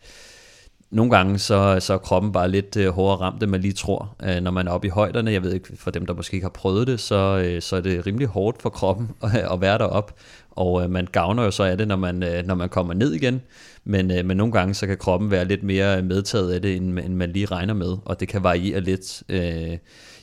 nogle 0.90 1.11
gange 1.11 1.38
så, 1.38 1.77
så 1.81 1.94
er 1.94 1.99
kroppen 1.99 2.33
bare 2.33 2.51
lidt 2.51 2.77
øh, 2.77 2.88
hårdere 2.88 3.20
ramt, 3.20 3.42
end 3.42 3.51
man 3.51 3.61
lige 3.61 3.73
tror, 3.73 4.16
øh, 4.23 4.40
når 4.40 4.51
man 4.51 4.68
er 4.68 4.73
oppe 4.73 4.87
i 4.87 4.90
højderne. 4.90 5.33
Jeg 5.33 5.42
ved 5.42 5.55
ikke, 5.55 5.77
for 5.77 5.90
dem, 5.90 6.07
der 6.07 6.14
måske 6.14 6.35
ikke 6.35 6.44
har 6.44 6.51
prøvet 6.51 6.87
det, 6.87 7.01
så, 7.01 7.42
øh, 7.44 7.62
så 7.62 7.77
er 7.77 7.81
det 7.81 8.07
rimelig 8.07 8.29
hårdt 8.29 8.62
for 8.62 8.70
kroppen 8.70 9.11
at, 9.23 9.53
at 9.53 9.61
være 9.61 9.79
deroppe. 9.79 10.12
Og 10.51 10.83
øh, 10.83 10.90
man 10.90 11.07
gavner 11.12 11.44
jo 11.44 11.51
så 11.51 11.62
af 11.62 11.79
det, 11.79 11.88
når 11.88 11.96
man, 11.96 12.23
øh, 12.23 12.46
når 12.46 12.55
man 12.55 12.68
kommer 12.68 12.94
ned 12.94 13.12
igen. 13.12 13.40
Men, 13.85 14.11
øh, 14.11 14.25
men 14.25 14.37
nogle 14.37 14.53
gange 14.53 14.75
så 14.75 14.87
kan 14.87 14.99
kroppen 14.99 15.31
være 15.31 15.44
lidt 15.44 15.62
mere 15.62 16.03
medtaget 16.03 16.53
af 16.53 16.62
det, 16.62 16.77
end, 16.77 16.99
end 16.99 17.14
man 17.14 17.31
lige 17.31 17.46
regner 17.46 17.75
med. 17.75 17.96
Og 18.05 18.20
det 18.20 18.29
kan 18.29 18.42
variere 18.42 18.81
lidt 18.81 19.23
øh, 19.29 19.79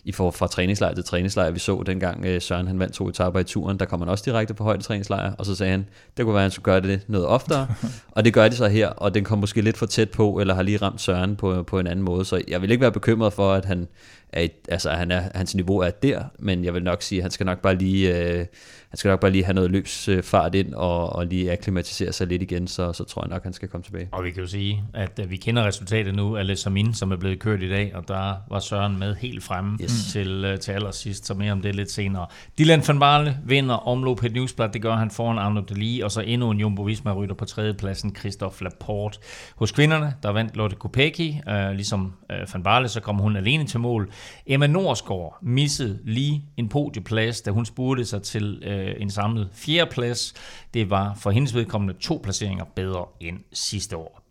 i 0.08 0.12
for, 0.12 0.32
fra 0.32 0.48
træningslejr 0.48 0.94
til 0.94 1.04
træningslejr. 1.04 1.52
Vi 1.52 1.60
så 1.60 1.84
dengang 1.86 2.26
øh, 2.26 2.42
Søren 2.42 2.68
han 2.68 2.80
vandt 2.80 2.94
to 2.94 3.10
etaper 3.10 3.40
i 3.40 3.44
turen, 3.44 3.80
der 3.80 3.86
kom 3.86 4.00
han 4.00 4.10
også 4.10 4.24
direkte 4.28 4.54
på 4.54 4.64
højde 4.64 4.84
træningslejr, 4.84 5.34
og 5.34 5.46
så 5.46 5.56
sagde 5.56 5.72
han, 5.72 5.86
det 6.18 6.26
kunne 6.26 6.34
være, 6.34 6.42
at 6.42 6.44
han 6.44 6.52
skulle 6.52 6.64
gøre 6.64 6.82
det 6.82 7.02
noget 7.08 7.28
oftere. 7.28 7.68
og 8.16 8.26
det 8.26 8.34
gør 8.34 8.48
de 8.48 8.56
så 8.56 8.68
her, 8.68 8.88
og 8.88 9.14
den 9.14 9.24
kom 9.24 9.40
måske 9.40 9.62
lidt 9.62 9.78
for 9.78 9.86
tæt 9.86 10.10
på, 10.10 10.40
eller 10.40 10.54
har 10.54 10.62
lige 10.62 10.78
ramt 10.78 11.02
Søren 11.02 11.36
på, 11.36 11.64
på 11.64 11.80
en 11.80 11.88
anden 11.88 12.06
måde. 12.06 12.26
Så 12.26 12.42
jeg 12.48 12.62
vil 12.62 12.72
ikke 12.72 12.82
være 12.82 12.92
bekymret 12.92 13.34
for, 13.34 13.54
at 13.54 13.66
han, 13.66 13.88
er, 14.34 14.48
altså, 14.70 14.90
han 14.90 15.12
er, 15.12 15.24
hans 15.36 15.56
niveau 15.56 15.80
er 15.80 15.90
der, 15.90 16.24
men 16.40 16.64
jeg 16.64 16.74
vil 16.74 16.84
nok 16.84 17.02
sige, 17.02 17.20
at 17.20 17.24
han 17.24 17.32
skal 17.32 17.46
nok 17.46 17.62
bare 17.62 17.76
lige... 17.76 18.18
Øh, 18.18 18.46
han 18.90 18.98
skal 18.98 19.10
nok 19.10 19.20
bare 19.20 19.32
lige 19.32 19.44
have 19.44 19.54
noget 19.54 19.72
løs 19.72 20.08
øh, 20.08 20.24
fart 20.24 20.56
ind 20.56 20.74
og, 20.74 21.16
og 21.16 21.26
lige 21.26 21.52
akklimatisere 21.52 22.14
sig 22.14 22.28
lidt 22.28 22.42
igen, 22.42 22.68
så, 22.68 22.94
så 22.94 23.04
tror 23.04 23.24
jeg 23.24 23.30
nok, 23.30 23.44
han 23.44 23.54
skal 23.54 23.68
komme 23.68 23.84
tilbage. 23.84 24.10
Og 24.12 24.24
vi 24.24 24.32
kan 24.32 24.42
jo 24.42 24.48
sige, 24.48 24.84
at 24.94 25.20
uh, 25.24 25.32
vi 25.32 25.38
kender 25.38 25.64
resultatet 25.64 26.16
nu 26.16 26.38
af 26.38 26.48
Les 26.48 26.60
Samin, 26.60 26.94
som 26.94 27.12
er 27.12 27.16
blevet 27.16 27.40
kørt 27.40 27.64
i 27.64 27.70
dag, 27.70 27.96
og 27.96 28.08
der 28.08 28.36
var 28.50 28.60
Søren 28.60 29.00
med 29.00 29.16
helt 29.16 29.44
fremme 29.44 29.78
yes. 29.82 29.92
til, 30.12 30.46
uh, 30.54 30.60
til 30.60 30.72
allersidst, 30.72 31.26
så 31.26 31.34
mere 31.34 31.52
om 31.52 31.62
det 31.62 31.76
lidt 31.76 31.92
senere. 31.92 32.26
Dylan 32.60 32.84
van 32.88 33.00
Barle 33.00 33.38
vinder 33.46 33.76
omlop 33.76 34.24
et 34.24 34.34
newsblad, 34.34 34.70
det 34.70 34.82
gør 34.82 34.96
han 34.96 35.12
foran 35.12 35.38
Arno 35.38 35.62
Deli, 35.62 36.00
og 36.00 36.12
så 36.12 36.22
endnu 36.22 36.52
en 36.52 36.60
Jumbo 36.60 36.82
Visma 36.82 37.14
rytter 37.14 37.36
på 37.36 37.46
tredjepladsen, 37.46 38.16
Christophe 38.16 38.64
Laporte. 38.64 39.20
Hos 39.56 39.72
kvinderne, 39.72 40.14
der 40.24 40.30
vandt 40.30 40.58
Lotte 40.58 40.76
Kopecky, 40.76 41.30
uh, 41.30 41.72
ligesom 41.72 42.14
uh, 42.30 42.54
van 42.54 42.64
Barle, 42.64 42.88
så 42.88 43.00
kom 43.02 43.16
hun 43.18 43.36
alene 43.36 43.66
til 43.66 43.80
mål. 43.80 44.12
Emma 44.46 44.68
Norsgaard 44.68 45.38
missede 45.42 46.00
lige 46.04 46.46
en 46.58 46.70
podieplads, 46.70 47.42
da 47.42 47.52
hun 47.52 47.66
spurgte 47.66 48.06
sig 48.06 48.22
til 48.22 48.64
uh, 48.68 48.87
øh, 48.88 49.02
en 49.02 49.10
samlet 49.10 49.50
fjerdeplads. 49.54 50.34
Det 50.74 50.90
var 50.90 51.16
for 51.20 51.32
hendes 51.32 51.56
vedkommende 51.56 51.94
to 51.94 52.20
placeringer 52.24 52.66
bedre 52.76 53.06
end 53.20 53.40
sidste 53.54 53.98
år. 53.98 54.22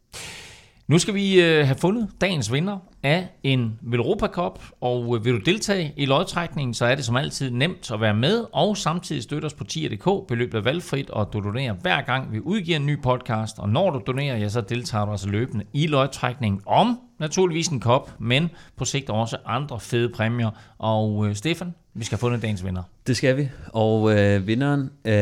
Nu 0.88 0.99
skal 0.99 1.14
vi 1.14 1.40
øh, 1.42 1.66
have 1.66 1.79
fundet 1.79 2.09
dagens 2.21 2.53
vinder 2.53 2.79
af 3.03 3.29
en 3.43 3.79
Velropa 3.83 4.27
Cup, 4.27 4.63
og 4.81 5.17
øh, 5.17 5.25
vil 5.25 5.35
du 5.35 5.39
deltage 5.39 5.93
i 5.97 6.07
lodtrækningen, 6.07 6.75
så 6.75 6.87
er 6.87 6.95
det 6.95 7.05
som 7.05 7.17
altid 7.17 7.51
nemt 7.51 7.91
at 7.91 8.01
være 8.01 8.15
med, 8.15 8.45
og 8.53 8.77
samtidig 8.77 9.23
støtte 9.23 9.47
os 9.47 9.55
på 9.55 9.65
tier.dk. 9.65 10.29
Beløbet 10.29 10.59
er 10.59 10.63
valgfrit, 10.63 11.11
og 11.11 11.33
du 11.33 11.41
donerer 11.41 11.73
hver 11.73 12.03
gang 12.03 12.33
vi 12.33 12.41
udgiver 12.41 12.77
en 12.77 12.87
ny 12.87 13.03
podcast, 13.03 13.59
og 13.59 13.69
når 13.69 13.91
du 13.91 14.03
donerer, 14.07 14.37
ja, 14.37 14.49
så 14.49 14.61
deltager 14.61 15.05
du 15.05 15.11
altså 15.11 15.29
løbende 15.29 15.65
i 15.73 15.87
lodtrækningen 15.87 16.61
om 16.67 16.99
naturligvis 17.19 17.69
en 17.69 17.81
kop, 17.81 18.11
men 18.19 18.51
på 18.77 18.85
sigt 18.85 19.11
også 19.11 19.37
andre 19.47 19.81
fede 19.81 20.09
præmier. 20.09 20.51
Og 20.79 21.27
øh, 21.29 21.35
Stefan, 21.35 21.75
vi 21.95 22.05
skal 22.05 22.17
have 22.17 22.21
fundet 22.21 22.43
dagens 22.43 22.65
vinder. 22.65 22.83
Det 23.07 23.17
skal 23.17 23.37
vi, 23.37 23.49
og 23.67 24.19
øh, 24.19 24.47
vinderen 24.47 24.81
øh, 24.81 25.13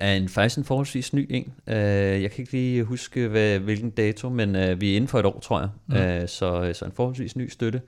er 0.00 0.12
en, 0.12 0.28
faktisk 0.28 0.58
en 0.58 0.64
forholdsvis 0.64 1.12
ny 1.12 1.26
en. 1.30 1.52
Øh, 1.66 1.76
jeg 2.22 2.30
kan 2.30 2.40
ikke 2.42 2.52
lige 2.52 2.84
huske, 2.84 3.28
hvad, 3.28 3.58
hvilken 3.58 3.90
dato, 3.90 4.28
men 4.28 4.56
øh, 4.56 4.80
vi 4.80 4.92
er 4.92 4.96
inden 4.96 5.08
for 5.08 5.18
et 5.18 5.26
år, 5.26 5.40
tror 5.40 5.60
jeg. 5.60 5.68
Mm. 5.86 5.96
Øh, 5.96 6.28
så, 6.28 6.72
så 6.74 6.84
en 6.84 6.92
forholdsvis 6.92 7.27
ny 7.36 7.48
støtte. 7.48 7.82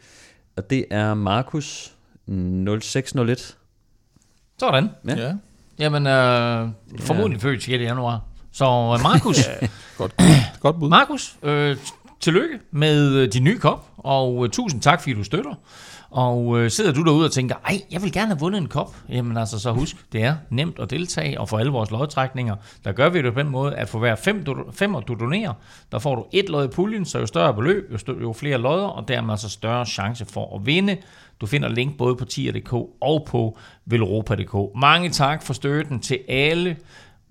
Og 0.56 0.70
det 0.70 0.84
er 0.90 1.14
Markus 1.14 1.92
0601. 2.26 3.56
Sådan. 4.58 4.88
Ja. 5.08 5.16
ja. 5.16 5.34
Jamen, 5.78 6.06
øh, 6.06 6.68
formodentlig 6.98 7.42
ja. 7.42 7.48
født 7.48 7.62
6. 7.62 7.82
januar. 7.82 8.20
Så 8.52 8.64
øh, 8.64 9.02
Markus. 9.02 9.36
godt, 9.98 10.14
godt 10.60 10.78
bud. 10.78 10.88
Markus, 10.88 11.36
øh, 11.42 11.76
tillykke 12.20 12.58
med 12.70 13.14
øh, 13.14 13.32
din 13.32 13.44
nye 13.44 13.58
kop, 13.58 13.86
og 13.96 14.44
øh, 14.44 14.50
tusind 14.50 14.82
tak, 14.82 15.00
fordi 15.00 15.14
du 15.14 15.24
støtter. 15.24 15.54
Og 16.10 16.58
øh, 16.58 16.70
sidder 16.70 16.92
du 16.92 17.04
derude 17.04 17.24
og 17.24 17.32
tænker, 17.32 17.54
ej, 17.64 17.80
jeg 17.90 18.02
vil 18.02 18.12
gerne 18.12 18.26
have 18.26 18.38
vundet 18.38 18.60
en 18.60 18.68
kop. 18.68 18.96
Jamen 19.08 19.36
altså, 19.36 19.58
så 19.58 19.72
husk, 19.72 19.96
det 20.12 20.22
er 20.22 20.34
nemt 20.50 20.78
at 20.78 20.90
deltage, 20.90 21.40
og 21.40 21.48
for 21.48 21.58
alle 21.58 21.72
vores 21.72 21.90
lodtrækninger, 21.90 22.56
der 22.84 22.92
gør 22.92 23.08
vi 23.08 23.22
det 23.22 23.34
på 23.34 23.40
den 23.40 23.48
måde, 23.48 23.74
at 23.74 23.88
for 23.88 23.98
hver 23.98 24.14
fem, 24.14 24.44
du, 24.44 24.56
fem 24.72 24.94
du 25.08 25.14
donerer, 25.14 25.52
der 25.92 25.98
får 25.98 26.14
du 26.14 26.26
et 26.32 26.48
lod 26.48 26.64
i 26.64 26.68
puljen, 26.68 27.04
så 27.04 27.18
jo 27.18 27.26
større 27.26 27.54
beløb, 27.54 27.92
jo, 27.92 27.98
større, 27.98 28.20
jo 28.20 28.32
flere 28.32 28.58
lodder, 28.58 28.86
og 28.86 29.08
dermed 29.08 29.30
altså 29.30 29.48
større 29.48 29.86
chance 29.86 30.24
for 30.24 30.56
at 30.56 30.66
vinde. 30.66 30.96
Du 31.40 31.46
finder 31.46 31.68
link 31.68 31.98
både 31.98 32.16
på 32.16 32.24
tier.dk 32.24 32.72
og 33.00 33.26
på 33.26 33.58
velropa.dk. 33.86 34.80
Mange 34.80 35.10
tak 35.10 35.42
for 35.42 35.52
støtten 35.52 36.00
til 36.00 36.18
alle, 36.28 36.76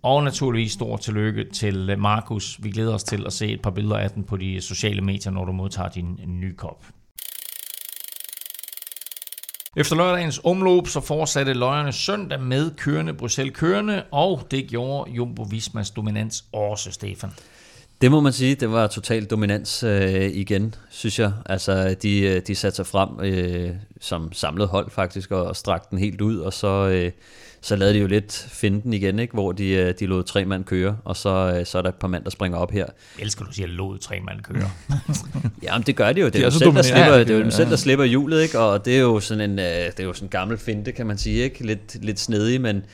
og 0.03 0.23
naturligvis 0.23 0.71
stor 0.71 0.97
tillykke 0.97 1.45
til 1.53 1.89
øh, 1.89 1.99
Markus. 1.99 2.59
Vi 2.63 2.71
glæder 2.71 2.93
os 2.93 3.03
til 3.03 3.25
at 3.25 3.33
se 3.33 3.47
et 3.47 3.61
par 3.61 3.71
billeder 3.71 3.97
af 3.97 4.11
den 4.11 4.23
på 4.23 4.37
de 4.37 4.61
sociale 4.61 5.01
medier, 5.01 5.31
når 5.31 5.45
du 5.45 5.51
modtager 5.51 5.89
din 5.89 6.19
nye 6.27 6.55
kop. 6.55 6.85
Efter 9.77 9.95
lørdagens 9.95 10.41
omløb 10.43 10.87
så 10.87 11.01
fortsatte 11.01 11.53
løjerne 11.53 11.91
søndag 11.91 12.41
med 12.41 12.71
kørende 12.71 13.13
Bruxelles 13.13 13.57
kørende, 13.57 14.03
og 14.11 14.47
det 14.51 14.67
gjorde 14.67 15.11
Jumbo 15.11 15.43
Vismas 15.43 15.91
dominans 15.91 16.45
også, 16.53 16.91
Stefan. 16.91 17.29
Det 18.01 18.11
må 18.11 18.19
man 18.19 18.33
sige, 18.33 18.55
det 18.55 18.71
var 18.71 18.87
total 18.87 19.25
dominans 19.25 19.83
øh, 19.83 20.21
igen, 20.21 20.75
synes 20.89 21.19
jeg. 21.19 21.33
Altså, 21.45 21.95
de, 22.01 22.19
øh, 22.19 22.41
de 22.47 22.55
satte 22.55 22.75
sig 22.75 22.87
frem 22.87 23.09
øh, 23.19 23.75
som 24.01 24.33
samlet 24.33 24.67
hold 24.67 24.91
faktisk, 24.91 25.31
og, 25.31 25.43
og 25.43 25.55
strakte 25.55 25.87
den 25.91 25.99
helt 25.99 26.21
ud, 26.21 26.37
og 26.37 26.53
så... 26.53 26.87
Øh, 26.87 27.11
så 27.61 27.75
lavede 27.75 27.93
de 27.93 27.99
jo 27.99 28.07
lidt 28.07 28.47
finden 28.51 28.93
igen, 28.93 29.19
ikke? 29.19 29.33
hvor 29.33 29.51
de, 29.51 29.69
øh, 29.69 29.93
de 29.99 30.05
lod 30.05 30.23
tre 30.23 30.45
mand 30.45 30.63
køre, 30.63 30.97
og 31.05 31.17
så, 31.17 31.55
øh, 31.59 31.65
så 31.65 31.77
er 31.77 31.81
der 31.81 31.89
et 31.89 31.95
par 31.95 32.07
mand, 32.07 32.23
der 32.23 32.29
springer 32.29 32.57
op 32.57 32.71
her. 32.71 32.85
Jeg 33.17 33.23
elsker, 33.23 33.45
du 33.45 33.53
siger, 33.53 33.67
lod 33.67 33.97
tre 33.97 34.19
mand 34.19 34.41
køre. 34.41 34.71
Jamen, 35.63 35.85
det 35.85 35.95
gør 35.95 36.13
de 36.13 36.21
jo. 36.21 36.25
Det 36.25 36.35
er, 36.35 36.39
de 36.39 36.39
er 36.39 36.45
jo, 36.45 36.51
selv, 36.51 36.73
der 36.73 36.81
slipper, 36.81 37.17
det 37.17 37.29
er 37.29 37.37
jo 37.37 37.41
dem 37.41 37.51
selv, 37.51 37.69
der 37.69 37.75
slipper 37.75 38.05
hjulet, 38.05 38.41
ikke? 38.41 38.59
og 38.59 38.85
det 38.85 38.95
er 38.95 38.99
jo 38.99 39.19
sådan 39.19 39.49
en, 39.49 39.59
øh, 39.59 39.65
det 39.65 39.99
er 39.99 40.03
jo 40.03 40.13
sådan 40.13 40.25
en 40.25 40.29
gammel 40.29 40.57
finte, 40.57 40.91
kan 40.91 41.07
man 41.07 41.17
sige. 41.17 41.43
Ikke? 41.43 41.65
Lidt, 41.65 42.05
lidt 42.05 42.19
snedig, 42.19 42.61
men 42.61 42.85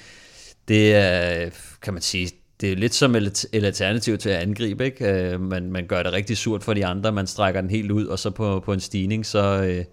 det 0.67 0.95
er, 0.95 1.49
kan 1.81 1.93
man 1.93 2.01
sige, 2.01 2.31
det 2.61 2.71
er 2.71 2.75
lidt 2.75 2.93
som 2.93 3.15
et, 3.15 3.45
et 3.51 3.63
alternativ 3.63 4.17
til 4.17 4.29
at 4.29 4.41
angribe. 4.41 4.85
Ikke? 4.85 5.37
Man, 5.37 5.71
man 5.71 5.87
gør 5.87 6.03
det 6.03 6.13
rigtig 6.13 6.37
surt 6.37 6.63
for 6.63 6.73
de 6.73 6.85
andre, 6.85 7.11
man 7.11 7.27
strækker 7.27 7.61
den 7.61 7.69
helt 7.69 7.91
ud, 7.91 8.05
og 8.05 8.19
så 8.19 8.29
på, 8.29 8.59
på 8.59 8.73
en 8.73 8.79
stigning, 8.79 9.25
så, 9.25 9.83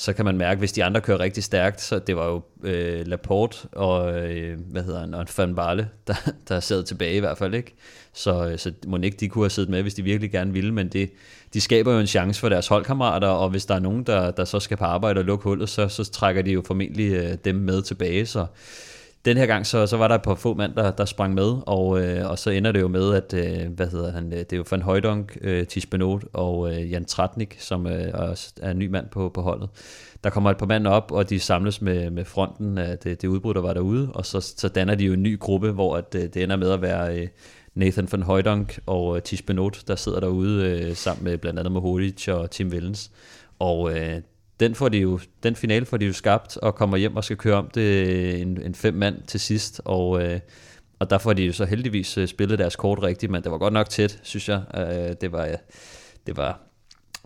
så 0.00 0.12
kan 0.12 0.24
man 0.24 0.36
mærke, 0.36 0.58
hvis 0.58 0.72
de 0.72 0.84
andre 0.84 1.00
kører 1.00 1.20
rigtig 1.20 1.44
stærkt, 1.44 1.80
så 1.80 1.98
det 1.98 2.16
var 2.16 2.26
jo 2.26 2.42
øh, 2.62 3.06
Laporte 3.06 3.68
og, 3.72 4.20
øh, 4.20 4.58
hvad 4.70 4.82
hedder 4.82 5.00
han, 5.00 5.14
og 5.14 5.26
Van 5.36 5.54
Barle, 5.54 5.88
der, 6.06 6.14
der 6.48 6.60
sad 6.60 6.82
tilbage 6.82 7.16
i 7.16 7.20
hvert 7.20 7.38
fald, 7.38 7.54
ikke? 7.54 7.74
Så, 8.12 8.46
øh, 8.46 8.58
så 8.58 8.72
må 8.86 8.96
ikke 8.96 9.16
de 9.16 9.28
kunne 9.28 9.44
have 9.44 9.50
siddet 9.50 9.70
med, 9.70 9.82
hvis 9.82 9.94
de 9.94 10.02
virkelig 10.02 10.30
gerne 10.30 10.52
ville, 10.52 10.74
men 10.74 10.88
det, 10.88 11.10
de 11.54 11.60
skaber 11.60 11.92
jo 11.92 11.98
en 11.98 12.06
chance 12.06 12.40
for 12.40 12.48
deres 12.48 12.68
holdkammerater, 12.68 13.28
og 13.28 13.50
hvis 13.50 13.66
der 13.66 13.74
er 13.74 13.78
nogen, 13.78 14.02
der, 14.02 14.30
der 14.30 14.44
så 14.44 14.60
skal 14.60 14.76
på 14.76 14.84
arbejde 14.84 15.18
og 15.18 15.24
lukke 15.24 15.42
hullet, 15.42 15.68
så, 15.68 15.88
så 15.88 16.04
trækker 16.04 16.42
de 16.42 16.50
jo 16.50 16.62
formentlig 16.66 17.12
øh, 17.12 17.36
dem 17.44 17.54
med 17.54 17.82
tilbage, 17.82 18.26
så 18.26 18.46
den 19.24 19.36
her 19.36 19.46
gang, 19.46 19.66
så, 19.66 19.86
så 19.86 19.96
var 19.96 20.08
der 20.08 20.14
et 20.14 20.22
par 20.22 20.34
få 20.34 20.54
mand, 20.54 20.74
der, 20.74 20.90
der 20.90 21.04
sprang 21.04 21.34
med, 21.34 21.56
og, 21.66 22.00
øh, 22.00 22.30
og 22.30 22.38
så 22.38 22.50
ender 22.50 22.72
det 22.72 22.80
jo 22.80 22.88
med, 22.88 23.14
at, 23.14 23.34
øh, 23.34 23.72
hvad 23.72 23.86
hedder 23.86 24.12
han, 24.12 24.32
øh, 24.32 24.38
det 24.38 24.52
er 24.52 24.56
jo 24.56 24.64
Van 24.70 24.82
Højdonk, 24.82 25.38
øh, 25.40 25.66
Tisbenot 25.66 26.24
og 26.32 26.72
øh, 26.72 26.92
Jan 26.92 27.04
Tratnik, 27.04 27.56
som 27.58 27.86
øh, 27.86 27.92
er, 27.92 28.50
er 28.62 28.70
en 28.70 28.78
ny 28.78 28.86
mand 28.86 29.06
på, 29.08 29.28
på 29.28 29.42
holdet. 29.42 29.68
Der 30.24 30.30
kommer 30.30 30.50
et 30.50 30.56
par 30.56 30.66
mand 30.66 30.86
op, 30.86 31.12
og 31.12 31.30
de 31.30 31.40
samles 31.40 31.82
med, 31.82 32.10
med 32.10 32.24
fronten 32.24 32.78
af 32.78 32.98
det, 32.98 33.22
det 33.22 33.28
udbrud, 33.28 33.54
der 33.54 33.60
var 33.60 33.74
derude, 33.74 34.10
og 34.14 34.26
så, 34.26 34.40
så 34.40 34.68
danner 34.68 34.94
de 34.94 35.04
jo 35.04 35.12
en 35.12 35.22
ny 35.22 35.38
gruppe, 35.38 35.70
hvor 35.70 35.96
at, 35.96 36.14
øh, 36.14 36.22
det 36.22 36.36
ender 36.36 36.56
med 36.56 36.70
at 36.70 36.82
være 36.82 37.18
øh, 37.18 37.28
Nathan 37.74 38.08
van 38.12 38.22
Højdonk 38.22 38.80
og 38.86 39.16
øh, 39.16 39.22
Tish 39.22 39.44
Benot, 39.44 39.82
der 39.88 39.96
sidder 39.96 40.20
derude 40.20 40.66
øh, 40.66 40.96
sammen 40.96 41.24
med 41.24 41.38
blandt 41.38 41.58
andet 41.58 41.72
Mohodic 41.72 42.28
og 42.28 42.50
Tim 42.50 42.72
Vellens. 42.72 43.10
Og 43.58 43.98
øh, 43.98 44.20
den, 44.60 44.74
får 44.74 44.88
de 44.88 44.98
jo, 44.98 45.20
den 45.42 45.56
finale 45.56 45.86
får 45.86 45.96
de 45.96 46.06
jo 46.06 46.12
skabt 46.12 46.56
og 46.56 46.74
kommer 46.74 46.96
hjem 46.96 47.16
og 47.16 47.24
skal 47.24 47.36
køre 47.36 47.54
om 47.54 47.70
det 47.74 48.06
øh, 48.06 48.40
en, 48.40 48.62
en 48.62 48.74
fem 48.74 48.94
mand 48.94 49.22
til 49.26 49.40
sidst. 49.40 49.80
Og, 49.84 50.22
øh, 50.22 50.40
og 50.98 51.10
der 51.10 51.18
får 51.18 51.32
de 51.32 51.42
jo 51.42 51.52
så 51.52 51.64
heldigvis 51.64 52.18
øh, 52.18 52.28
spillet 52.28 52.58
deres 52.58 52.76
kort 52.76 53.02
rigtigt, 53.02 53.32
men 53.32 53.42
det 53.42 53.52
var 53.52 53.58
godt 53.58 53.72
nok 53.72 53.88
tæt, 53.88 54.20
synes 54.22 54.48
jeg. 54.48 54.62
Øh, 54.74 55.14
det 55.20 55.32
var... 55.32 55.48
Det 56.26 56.36
var 56.36 56.60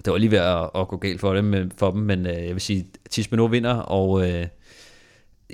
det 0.05 0.13
var 0.13 0.19
lige 0.19 0.31
ved 0.31 0.39
at, 0.39 0.71
at 0.75 0.89
gå 0.89 0.97
galt 0.97 1.21
for 1.21 1.35
dem, 1.35 1.55
øh, 1.55 1.71
for 1.77 1.91
dem 1.91 2.01
men 2.01 2.27
øh, 2.27 2.47
jeg 2.47 2.53
vil 2.53 2.61
sige, 2.61 2.87
Tisbeno 3.11 3.45
vinder, 3.45 3.75
og 3.75 4.31
øh, 4.31 4.47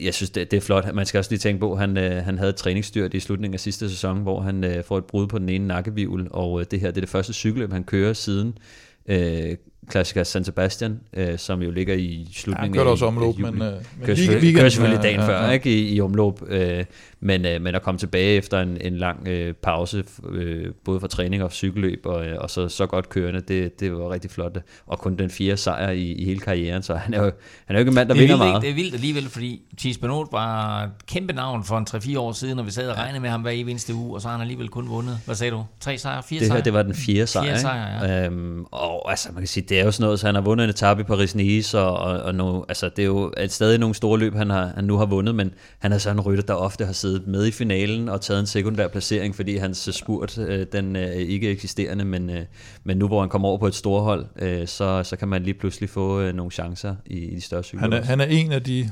jeg 0.03 0.15
synes, 0.15 0.31
det, 0.31 0.51
det 0.51 0.57
er 0.57 0.61
flot. 0.61 0.95
Man 0.95 1.07
skal 1.07 1.19
også 1.19 1.31
lige 1.31 1.39
tænke 1.39 1.61
på, 1.61 1.73
at 1.73 1.79
han, 1.79 1.97
øh, 1.97 2.25
han 2.25 2.39
havde 2.39 2.51
et 2.51 2.57
træningsstyrt 2.57 3.15
i 3.15 3.21
slutningen 3.21 3.55
af 3.55 3.61
sidste 3.61 3.91
sæson, 3.91 4.23
hvor 4.23 4.41
han 4.41 4.65
øh, 4.65 4.85
får 4.85 4.99
et 4.99 5.05
brud 5.05 5.27
på 5.27 5.39
den 5.39 5.49
ene 5.49 5.67
nakkevivl, 5.67 6.29
og 6.31 6.61
øh, 6.61 6.67
det 6.71 6.81
her 6.81 6.91
det 6.91 6.97
er 6.97 7.01
det 7.01 7.09
første 7.09 7.33
cykelløb, 7.33 7.73
han 7.73 7.85
kører 7.85 8.13
siden 8.13 8.59
øh, 9.07 9.57
Classica 9.91 10.25
San 10.25 10.45
Sebastian, 10.45 11.01
øh, 11.17 11.39
som 11.39 11.63
jo 11.63 11.71
ligger 11.71 11.95
i 11.95 12.29
slutningen 12.35 12.75
ja, 12.75 12.81
af 12.81 12.91
også 12.91 13.07
omløb, 13.07 13.29
af 13.29 13.53
men, 13.53 13.55
juli. 13.55 13.65
øh, 13.65 13.73
men 13.73 14.07
kører, 14.07 14.17
selvfølgelig, 14.17 14.57
kører 14.57 14.69
selvfølgelig 14.69 15.03
dagen 15.03 15.21
ja, 15.21 15.27
før 15.27 15.45
ja. 15.45 15.51
Ikke, 15.51 15.71
i, 15.71 15.95
i 15.95 16.01
omløb, 16.01 16.35
øh, 16.49 16.85
men, 17.21 17.47
øh, 17.47 17.63
men 17.63 17.75
at 17.75 17.83
komme 17.83 17.99
tilbage 17.99 18.37
efter 18.37 18.61
en, 18.61 18.79
en 18.81 18.97
lang 18.97 19.29
øh, 19.29 19.55
pause, 19.55 20.05
øh, 20.29 20.73
både 20.85 21.01
for 21.01 21.07
træning 21.07 21.43
og 21.43 21.53
cykelløb, 21.53 22.07
og, 22.07 22.27
øh, 22.27 22.37
og 22.39 22.51
så, 22.51 22.69
så 22.69 22.87
godt 22.87 23.09
kørende, 23.09 23.41
det, 23.41 23.81
det 23.81 23.93
var 23.93 24.11
rigtig 24.11 24.31
flot. 24.31 24.59
Og 24.87 24.99
kun 24.99 25.17
den 25.17 25.31
fire 25.31 25.57
sejr 25.57 25.91
i, 25.91 26.13
i 26.13 26.25
hele 26.25 26.41
karrieren, 26.41 26.83
så 26.83 26.95
han 26.95 27.15
er 27.15 27.25
jo, 27.25 27.33
han 27.67 27.77
er 27.77 27.79
jo 27.79 27.79
ikke 27.79 27.89
en 27.89 27.95
mand, 27.95 28.09
der 28.09 28.15
det 28.15 28.23
er 28.23 28.27
vinder 28.27 28.37
vildt, 28.37 28.51
meget. 28.51 28.63
Det 28.63 28.71
er 28.71 28.75
vildt 28.75 28.95
alligevel, 28.95 29.29
fordi 29.29 29.63
Thies 29.79 29.99
Benot 29.99 30.29
var 30.33 30.83
et 30.83 30.91
kæmpe 31.07 31.33
navn 31.33 31.65
for 31.65 31.79
en 31.79 31.87
3-4 31.91 32.19
år 32.19 32.33
siden, 32.33 32.59
og 32.59 32.67
vi 32.67 32.71
sad 32.71 32.91
og 32.91 32.97
regnede 32.97 33.21
med 33.21 33.31
ham 33.31 33.41
hver 33.41 33.51
eneste 33.51 33.95
uge, 33.95 34.15
og 34.15 34.21
så 34.21 34.29
har 34.29 34.35
han 34.35 34.41
alligevel 34.43 34.69
kun 34.69 34.89
vundet. 34.89 35.19
Hvad 35.25 35.35
sagde 35.35 35.51
du? 35.51 35.65
Tre 35.81 35.99
sejre? 35.99 36.23
Fire 36.23 36.39
det 36.41 36.47
sejre? 36.47 36.59
her, 36.59 36.65
det 36.65 36.73
var 36.73 36.83
den 36.83 36.95
fjerde 36.95 37.27
sejr. 37.27 37.43
Fire 37.45 37.53
ikke? 37.53 37.61
sejre, 37.61 38.05
ja. 38.05 38.27
øhm, 38.27 38.65
og 38.65 39.11
altså, 39.11 39.29
man 39.33 39.41
kan 39.41 39.49
sige, 39.49 39.67
det 39.71 39.81
er 39.81 39.85
jo 39.85 39.91
sådan 39.91 40.05
noget, 40.05 40.21
så 40.21 40.27
han 40.27 40.35
har 40.35 40.43
vundet 40.43 40.65
en 40.65 40.71
etape 40.71 41.01
i 41.01 41.05
Paris-Nice, 41.05 41.77
og, 41.79 41.97
og, 41.99 42.23
og 42.23 42.35
no, 42.35 42.63
altså, 42.69 42.89
det 42.89 43.03
er 43.03 43.07
jo 43.07 43.33
et 43.39 43.53
stadig 43.53 43.79
nogle 43.79 43.95
store 43.95 44.19
løb, 44.19 44.35
han, 44.35 44.51
har, 44.51 44.73
han 44.75 44.85
nu 44.85 44.97
har 44.97 45.07
vundet, 45.07 45.35
men 45.35 45.53
han 45.79 45.93
er 45.93 45.99
sådan 45.99 46.17
en 46.17 46.21
rytter, 46.21 46.45
der 46.45 46.55
ofte 46.55 46.85
har 46.85 46.93
siddet 46.93 47.27
med 47.27 47.47
i 47.47 47.51
finalen 47.51 48.09
og 48.09 48.21
taget 48.21 48.41
en 48.41 48.47
sekundær 48.47 48.89
placering, 48.89 49.35
fordi 49.37 49.57
hans 49.57 49.89
spurt, 49.93 50.39
øh, 50.39 50.67
den 50.73 50.97
er 50.97 51.11
ikke 51.11 51.51
eksisterende, 51.51 52.05
men, 52.05 52.31
øh, 52.31 52.45
men 52.85 52.97
nu 52.97 53.07
hvor 53.07 53.21
han 53.21 53.29
kommer 53.29 53.49
over 53.49 53.59
på 53.59 53.67
et 53.67 53.75
storhold, 53.75 54.27
øh, 54.39 54.67
så, 54.67 55.03
så 55.05 55.17
kan 55.17 55.29
man 55.29 55.43
lige 55.43 55.55
pludselig 55.55 55.91
få 55.91 56.21
øh, 56.21 56.35
nogle 56.35 56.53
chancer 56.53 56.95
i, 57.07 57.19
i 57.19 57.35
de 57.35 57.41
større 57.41 57.63
cykler. 57.63 57.81
Han 57.81 57.93
er, 57.93 58.03
han 58.03 58.21
er 58.21 58.25
en 58.25 58.53
af 58.53 58.63
de 58.63 58.91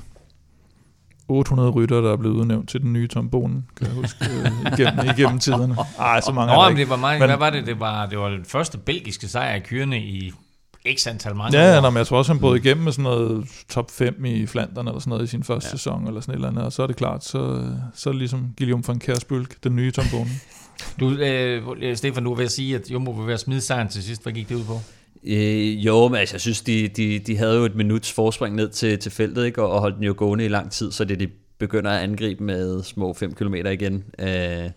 800 1.29 1.71
rytter, 1.71 2.01
der 2.01 2.13
er 2.13 2.17
blevet 2.17 2.35
udnævnt 2.35 2.69
til 2.69 2.81
den 2.81 2.93
nye 2.93 3.09
Tom 3.09 3.31
Bonen, 3.31 3.67
kan 3.77 3.87
jeg 3.87 3.95
huske, 3.95 4.25
øh, 4.25 4.73
igennem, 4.79 5.07
igennem 5.19 5.39
tiderne. 5.39 5.77
Ej, 5.99 6.21
så 6.21 6.33
mange 6.33 6.55
Nå, 6.55 6.61
er 6.61 6.65
men 6.65 6.71
ikke. 6.73 6.81
det 6.81 6.91
var 6.91 6.97
meget, 6.97 7.21
Men- 7.21 7.29
hvad 7.29 7.39
var 7.39 7.51
det? 7.51 7.67
Det 7.67 7.81
var, 7.81 8.07
det 8.07 8.19
var 8.19 8.29
den 8.29 8.45
første 8.45 8.79
belgiske 8.79 9.29
sejr 9.29 9.55
i 9.55 9.61
kyrene 9.61 9.99
i 9.99 10.33
x 10.95 11.07
antal 11.07 11.35
mange 11.37 11.59
Ja, 11.59 11.75
ja 11.75 11.81
nå, 11.81 11.91
men 11.91 11.97
jeg 11.97 12.07
tror 12.07 12.19
også, 12.19 12.33
han 12.33 12.41
brød 12.41 12.57
igennem 12.57 12.85
med 12.85 12.93
sådan 12.93 13.03
noget 13.03 13.47
top 13.69 13.91
5 13.91 14.25
i 14.25 14.47
Flandern 14.47 14.89
eller 14.89 15.01
sådan 15.01 15.11
noget 15.11 15.25
i 15.25 15.27
sin 15.27 15.45
første 15.45 15.67
ja. 15.67 15.77
sæson, 15.77 16.07
eller 16.07 16.21
sådan 16.21 16.33
et 16.33 16.37
eller 16.37 16.49
andet, 16.49 16.65
og 16.65 16.73
så 16.73 16.83
er 16.83 16.87
det 16.87 16.97
klart, 16.97 17.25
så, 17.25 17.71
så 17.95 18.11
er 18.11 18.13
det 18.13 18.19
ligesom 18.19 18.55
Guillaume 18.59 18.85
van 18.87 18.99
Kersbølk, 18.99 19.65
den 19.65 19.77
nye 19.77 19.91
Tom 19.91 20.05
Bonen. 20.13 20.41
Du, 21.01 21.11
øh, 21.11 21.97
Stefan, 21.97 22.25
du 22.25 22.31
var 22.31 22.37
ved 22.37 22.45
at 22.45 22.51
sige, 22.51 22.75
at 22.75 22.91
Jumbo 22.91 23.11
var 23.11 23.25
ved 23.25 23.35
at 23.35 23.41
smide 23.41 23.61
sejren 23.61 23.89
til 23.89 24.03
sidst. 24.03 24.23
Hvad 24.23 24.33
gik 24.33 24.49
det 24.49 24.55
ud 24.55 24.65
på? 24.65 24.81
Øh, 25.25 25.87
jo, 25.87 26.09
men 26.09 26.21
altså, 26.21 26.35
jeg 26.35 26.41
synes, 26.41 26.61
de, 26.61 26.89
de, 26.89 27.19
de 27.19 27.37
havde 27.37 27.57
jo 27.57 27.65
et 27.65 27.75
minuts 27.75 28.13
forspring 28.13 28.57
ned 28.57 28.69
til, 28.69 28.99
til 28.99 29.13
feltet, 29.13 29.47
ikke? 29.47 29.63
Og, 29.63 29.71
og 29.71 29.81
holdt 29.81 29.97
den 29.97 30.05
jo 30.05 30.15
gående 30.17 30.45
i 30.45 30.49
lang 30.49 30.73
tid, 30.73 30.93
så 30.93 31.05
det 31.05 31.21
de 31.21 31.29
begynder 31.59 31.91
at 31.91 32.03
angribe 32.03 32.45
med 32.45 32.83
små 32.83 33.15
5 33.15 33.35
km 33.35 33.55
igen. 33.55 34.05
Øh, 34.19 34.71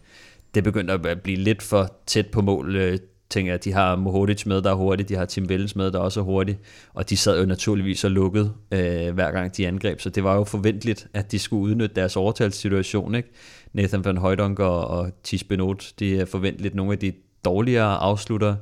det 0.55 0.63
begynder 0.63 0.97
at 1.05 1.21
blive 1.21 1.37
lidt 1.37 1.61
for 1.61 1.93
tæt 2.05 2.27
på 2.27 2.41
mål, 2.41 2.75
øh, 2.75 2.97
tænker 3.31 3.51
jeg. 3.51 3.63
De 3.63 3.73
har 3.73 3.95
Mohodic 3.95 4.45
med, 4.45 4.61
der 4.61 4.71
er 4.71 4.75
hurtig, 4.75 5.09
de 5.09 5.15
har 5.15 5.25
Tim 5.25 5.49
Vellens 5.49 5.75
med, 5.75 5.91
der 5.91 5.99
også 5.99 6.19
er 6.19 6.23
hurtig, 6.23 6.59
og 6.93 7.09
de 7.09 7.17
sad 7.17 7.39
jo 7.39 7.45
naturligvis 7.45 8.03
og 8.03 8.11
lukket 8.11 8.53
øh, 8.71 9.13
hver 9.13 9.31
gang 9.31 9.57
de 9.57 9.67
angreb, 9.67 10.01
så 10.01 10.09
det 10.09 10.23
var 10.23 10.35
jo 10.35 10.43
forventeligt, 10.43 11.07
at 11.13 11.31
de 11.31 11.39
skulle 11.39 11.63
udnytte 11.63 11.95
deres 11.95 12.15
overtalssituation, 12.15 13.15
ikke? 13.15 13.29
Nathan 13.73 14.05
van 14.05 14.17
Højdonk 14.17 14.59
og, 14.59 14.87
og 14.87 15.11
Tis 15.23 15.43
Benot, 15.43 15.93
de 15.99 16.19
er 16.19 16.25
forventeligt 16.25 16.75
nogle 16.75 16.91
af 16.91 16.99
de 16.99 17.13
dårligere 17.45 17.97
afslutter, 17.97 18.55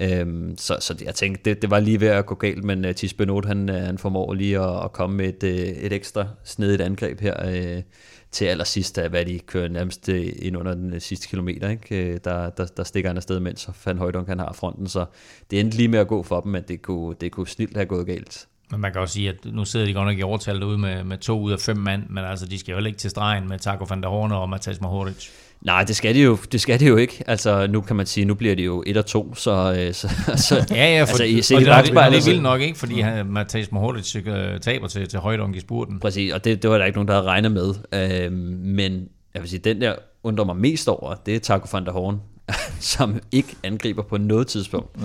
Øhm, 0.00 0.54
så, 0.58 0.76
så 0.80 0.94
jeg 1.04 1.14
tænkte, 1.14 1.50
det, 1.50 1.62
det 1.62 1.70
var 1.70 1.80
lige 1.80 2.00
ved 2.00 2.08
at 2.08 2.26
gå 2.26 2.34
galt, 2.34 2.64
men 2.64 2.84
øh, 2.84 2.88
uh, 2.88 2.94
Tis 2.94 3.14
Benot, 3.14 3.44
han, 3.44 3.68
øh, 3.70 3.76
han 3.76 3.98
formår 3.98 4.34
lige 4.34 4.60
at, 4.60 4.84
at 4.84 4.92
komme 4.92 5.16
med 5.16 5.28
et, 5.28 5.42
øh, 5.42 5.58
et 5.58 5.92
ekstra 5.92 6.26
snedigt 6.44 6.80
angreb 6.80 7.20
her 7.20 7.46
øh, 7.46 7.82
til 8.30 8.44
allersidst, 8.44 9.00
hvad 9.00 9.24
de 9.24 9.38
kører 9.38 9.68
nærmest 9.68 10.08
øh, 10.08 10.32
ind 10.42 10.56
under 10.56 10.74
den 10.74 10.94
øh, 10.94 11.00
sidste 11.00 11.28
kilometer, 11.28 11.68
ikke? 11.68 12.04
Øh, 12.04 12.18
der, 12.24 12.50
der, 12.50 12.66
der 12.66 12.84
stikker 12.84 13.10
han 13.10 13.16
afsted, 13.16 13.40
mens 13.40 13.70
Van 13.86 13.98
Højdunk 13.98 14.28
han 14.28 14.38
har 14.38 14.52
fronten, 14.52 14.86
så 14.86 15.04
det 15.50 15.60
endte 15.60 15.76
lige 15.76 15.88
med 15.88 15.98
at 15.98 16.08
gå 16.08 16.22
for 16.22 16.40
dem, 16.40 16.52
men 16.52 16.62
det 16.68 16.82
kunne, 16.82 17.16
det 17.20 17.32
kunne 17.32 17.48
snilt 17.48 17.76
have 17.76 17.86
gået 17.86 18.06
galt. 18.06 18.48
Men 18.70 18.80
man 18.80 18.92
kan 18.92 19.00
også 19.00 19.14
sige, 19.14 19.28
at 19.28 19.44
nu 19.44 19.64
sidder 19.64 19.86
de 19.86 19.92
godt 19.92 20.06
nok 20.06 20.18
i 20.18 20.22
overtal 20.22 20.60
derude 20.60 20.78
med, 20.78 21.04
med 21.04 21.18
to 21.18 21.40
ud 21.40 21.52
af 21.52 21.60
fem 21.60 21.76
mand, 21.76 22.02
men 22.08 22.24
altså, 22.24 22.46
de 22.46 22.58
skal 22.58 22.72
jo 22.72 22.76
heller 22.76 22.88
ikke 22.88 22.98
til 22.98 23.10
stregen 23.10 23.48
med 23.48 23.58
Taco 23.58 23.84
van 23.88 24.02
der 24.02 24.08
Horne 24.08 24.36
og 24.36 24.48
Mathias 24.48 24.80
Mahoric. 24.80 25.30
Nej, 25.60 25.84
det 25.84 25.96
skal 25.96 26.14
de 26.14 26.22
jo, 26.22 26.38
det 26.52 26.60
skal 26.60 26.80
de 26.80 26.86
jo 26.86 26.96
ikke. 26.96 27.24
Altså, 27.26 27.66
nu 27.66 27.80
kan 27.80 27.96
man 27.96 28.06
sige, 28.06 28.24
nu 28.24 28.34
bliver 28.34 28.54
det 28.54 28.66
jo 28.66 28.82
1 28.86 28.96
og 28.96 29.06
2, 29.06 29.34
så, 29.34 29.74
øh, 29.78 29.94
så, 29.94 30.08
så 30.36 30.66
Ja, 30.70 30.96
ja, 30.96 31.02
for, 31.02 31.08
altså, 31.08 31.24
I 31.24 31.38
og 31.38 31.44
ser 31.44 31.58
det, 31.58 31.68
er, 31.68 31.82
det, 31.82 31.90
det 31.90 31.98
er 31.98 32.24
vildt 32.24 32.42
nok 32.42 32.60
ikke, 32.60 32.78
fordi 32.78 33.00
han, 33.00 33.26
Mathias 33.26 33.72
Mohoric 33.72 34.16
øh, 34.16 34.60
taber 34.60 34.88
til, 34.88 35.08
til 35.08 35.18
Højdonk 35.18 35.56
i 35.56 35.60
spurten. 35.60 36.00
Præcis, 36.00 36.32
og 36.32 36.44
det, 36.44 36.62
det 36.62 36.70
var 36.70 36.78
der 36.78 36.84
ikke 36.84 36.96
nogen, 36.96 37.08
der 37.08 37.14
havde 37.14 37.26
regnet 37.26 37.52
med. 37.52 37.74
Øhm, 37.92 38.32
men 38.64 39.08
jeg 39.34 39.42
vil 39.42 39.50
sige, 39.50 39.60
den 39.60 39.80
der 39.80 39.94
undrer 40.22 40.44
mig 40.44 40.56
mest 40.56 40.88
over, 40.88 41.14
det 41.14 41.36
er 41.36 41.40
Taco 41.40 41.68
van 41.72 41.84
der 41.84 41.92
Horn, 41.92 42.20
som 42.80 43.20
ikke 43.32 43.56
angriber 43.64 44.02
på 44.02 44.16
noget 44.16 44.46
tidspunkt. 44.46 44.96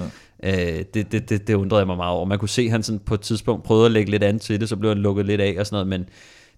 Ja. 0.43 0.78
Øh, 0.78 0.86
det, 0.93 1.12
det, 1.12 1.30
det, 1.30 1.47
det 1.47 1.54
undrede 1.54 1.80
jeg 1.80 1.88
mig 1.88 1.97
meget 1.97 2.12
over. 2.12 2.26
Man 2.26 2.39
kunne 2.39 2.49
se, 2.49 2.62
at 2.62 2.72
han 2.72 2.84
sådan 2.84 2.99
på 2.99 3.14
et 3.14 3.22
tidspunkt 3.22 3.64
prøvede 3.64 3.86
at 3.86 3.91
lægge 3.91 4.12
lidt 4.12 4.24
an 4.24 4.39
til 4.39 4.60
det, 4.60 4.70
så 4.70 4.76
blev 4.76 4.91
han 4.91 4.97
lukket 4.97 5.26
lidt 5.26 5.41
af 5.41 5.56
og 5.60 5.66
sådan 5.66 5.76
noget, 5.76 5.88
men 5.88 6.10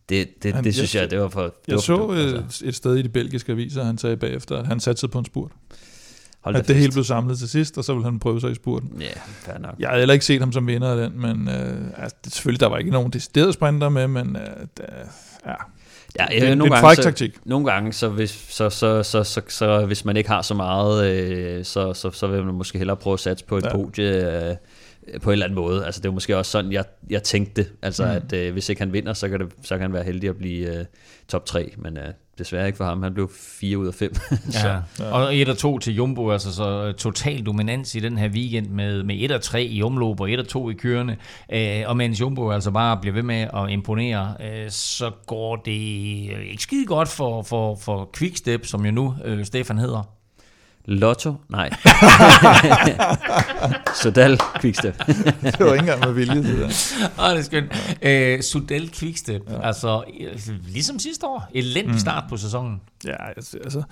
det, 0.10 0.43
det, 0.43 0.53
Han- 0.53 0.64
det 0.64 0.74
synes 0.74 0.95
jeg 0.95 1.01
jeg, 1.01 1.12
det 1.12 1.20
var 1.20 1.30
for... 1.30 1.41
Det 1.41 1.51
Jeg 1.68 1.76
var 1.76 1.82
så 1.82 1.97
for 1.97 2.08
dumt, 2.08 2.18
øh, 2.18 2.43
altså. 2.43 2.66
et 2.66 2.76
sted 2.76 2.95
i 2.95 3.01
de 3.01 3.10
belgiske 3.10 3.51
aviser, 3.51 3.84
han 3.84 3.97
sagde 3.97 4.18
bagefter, 4.18 4.58
at 4.58 4.68
han 4.68 4.80
satte 4.80 5.08
på 5.08 5.20
en 5.20 5.26
spurt. 5.26 5.51
Hold 6.41 6.56
At 6.56 6.68
det 6.68 6.76
hele 6.76 6.91
blev 6.91 7.03
samlet 7.03 7.38
til 7.38 7.49
sidst, 7.49 7.78
og 7.78 7.84
så 7.84 7.93
ville 7.93 8.06
han 8.06 8.20
prøve 8.20 8.41
sig 8.41 8.51
i 8.51 8.56
spurten. 8.56 9.01
Ja, 9.01 9.08
fair 9.26 9.58
nok. 9.58 9.76
Jeg 9.80 9.89
havde 9.89 10.01
heller 10.01 10.14
ikke 10.14 10.26
set 10.26 10.39
ham 10.39 10.51
som 10.51 10.68
vinder 10.68 10.91
af 10.91 10.97
den, 11.10 11.22
men 11.22 11.49
øh, 11.49 11.78
altså, 11.97 12.18
det, 12.26 12.34
selvfølgelig, 12.34 12.60
der 12.60 12.68
var 12.68 12.78
ikke 12.78 12.91
nogen 12.91 13.14
decideret 13.14 13.53
sprinter 13.53 13.89
med, 13.89 14.08
men 14.08 14.36
øh, 14.36 14.41
der, 14.78 14.84
ja, 15.45 15.53
Ja, 16.20 16.26
det, 16.26 16.41
det 16.41 16.49
er 16.49 16.53
en 16.53 16.60
gange, 16.60 16.95
så, 16.95 17.30
nogle 17.45 17.72
gange, 17.72 17.93
så 17.93 18.10
hvis, 18.10 18.45
så, 18.49 18.70
så, 18.70 19.03
så, 19.03 19.24
så, 19.24 19.41
så, 19.47 19.86
hvis 19.86 20.06
man 20.06 20.18
ikke 20.18 20.30
har 20.30 20.41
så 20.41 20.53
meget, 20.53 21.12
øh, 21.12 21.66
så, 21.66 21.93
så, 21.93 22.12
så 22.12 22.28
vil 22.28 22.43
man 22.43 22.56
måske 22.56 22.78
hellere 22.78 22.97
prøve 22.97 23.14
at 23.14 23.20
satse 23.20 23.45
på 23.45 23.58
et 23.58 23.64
ja. 23.64 23.76
podie 23.76 24.49
øh, 24.49 24.56
på 25.22 25.30
en 25.30 25.32
eller 25.34 25.45
anden 25.45 25.56
måde. 25.56 25.86
Altså 25.86 26.01
det 26.01 26.08
er 26.10 26.14
måske 26.14 26.38
også 26.38 26.51
sådan, 26.51 26.72
jeg, 26.72 26.84
jeg 27.10 27.24
tænkte, 27.24 27.66
altså 27.82 28.03
Mm. 28.06 28.10
at 28.12 28.34
øh, 28.34 28.53
hvis 28.53 28.70
ikke 28.70 28.82
han 28.82 28.93
vinder, 28.93 29.14
så 29.14 29.30
kan, 29.30 29.39
det, 29.39 29.47
så 29.64 29.74
kan 29.76 29.82
han 29.82 29.93
være 29.93 30.03
heldig 30.03 30.30
at 30.30 30.38
blive 30.38 30.80
øh, 30.80 30.86
top 31.28 31.45
3, 31.45 31.74
men 31.78 31.97
øh, 31.97 32.03
desværre 32.38 32.66
ikke 32.68 32.78
for 32.78 32.86
ham. 32.86 33.03
Han 33.03 33.14
blev 33.14 33.32
4 33.60 33.78
ud 33.78 33.88
af 33.88 33.93
5. 33.93 34.14
Ja. 34.64 34.78
Og 35.12 35.36
1 35.36 35.49
og 35.49 35.58
2 35.58 35.80
til 35.80 35.95
Jumbo, 35.95 36.32
altså 36.32 36.53
så 36.53 36.86
øh, 36.88 36.93
total 36.93 37.45
dominans 37.45 37.95
i 37.95 37.99
den 37.99 38.18
her 38.18 38.30
weekend 38.30 38.68
med, 38.70 39.03
med 39.03 39.16
1 39.20 39.32
og 39.32 39.41
3 39.41 39.64
i 39.64 39.84
omløb 39.84 40.20
og 40.20 40.32
1 40.32 40.39
og 40.39 40.47
2 40.47 40.70
i 40.70 40.74
kørende. 40.74 41.16
Øh, 41.53 41.84
og 41.86 41.97
mens 41.97 42.22
Jumbo 42.22 42.51
altså 42.51 42.72
bare 42.72 42.97
bliver 43.01 43.14
ved 43.14 43.24
med 43.24 43.47
at 43.53 43.70
imponere, 43.70 44.34
øh, 44.41 44.70
så 44.70 45.12
går 45.28 45.56
det 45.56 46.30
øh, 46.32 46.45
ikke 46.51 46.64
skide 46.64 46.86
godt 46.86 47.08
for, 47.10 47.41
for, 47.41 47.76
for 47.76 48.10
Quickstep, 48.18 48.66
som 48.66 48.86
jo 48.86 48.91
nu 48.91 49.16
øh, 49.26 49.45
Stefan 49.45 49.78
hedder. 49.78 50.14
Lotto? 50.88 51.33
Nej. 51.49 51.69
Sodal 54.03 54.38
Quickstep. 54.61 54.97
det 55.07 55.59
var 55.59 55.73
ikke 55.73 55.79
engang 55.79 55.99
med 55.99 56.13
vilje, 56.13 56.36
det 56.36 56.57
der. 56.59 56.65
Åh, 57.25 57.29
det 57.31 57.39
er 57.39 57.41
skønt. 57.41 57.97
Øh, 58.01 58.41
Sudal 58.41 58.89
Quickstep, 58.93 59.41
ja. 59.49 59.67
altså 59.67 60.03
øh, 60.21 60.39
ligesom 60.67 60.99
sidste 60.99 61.25
år, 61.25 61.49
elendig 61.53 61.91
Mm. 61.93 61.99
start 61.99 62.23
på 62.29 62.38
sæsonen. 62.38 62.81
Ja, 63.05 63.27
altså, 63.36 63.57
altså, 63.63 63.83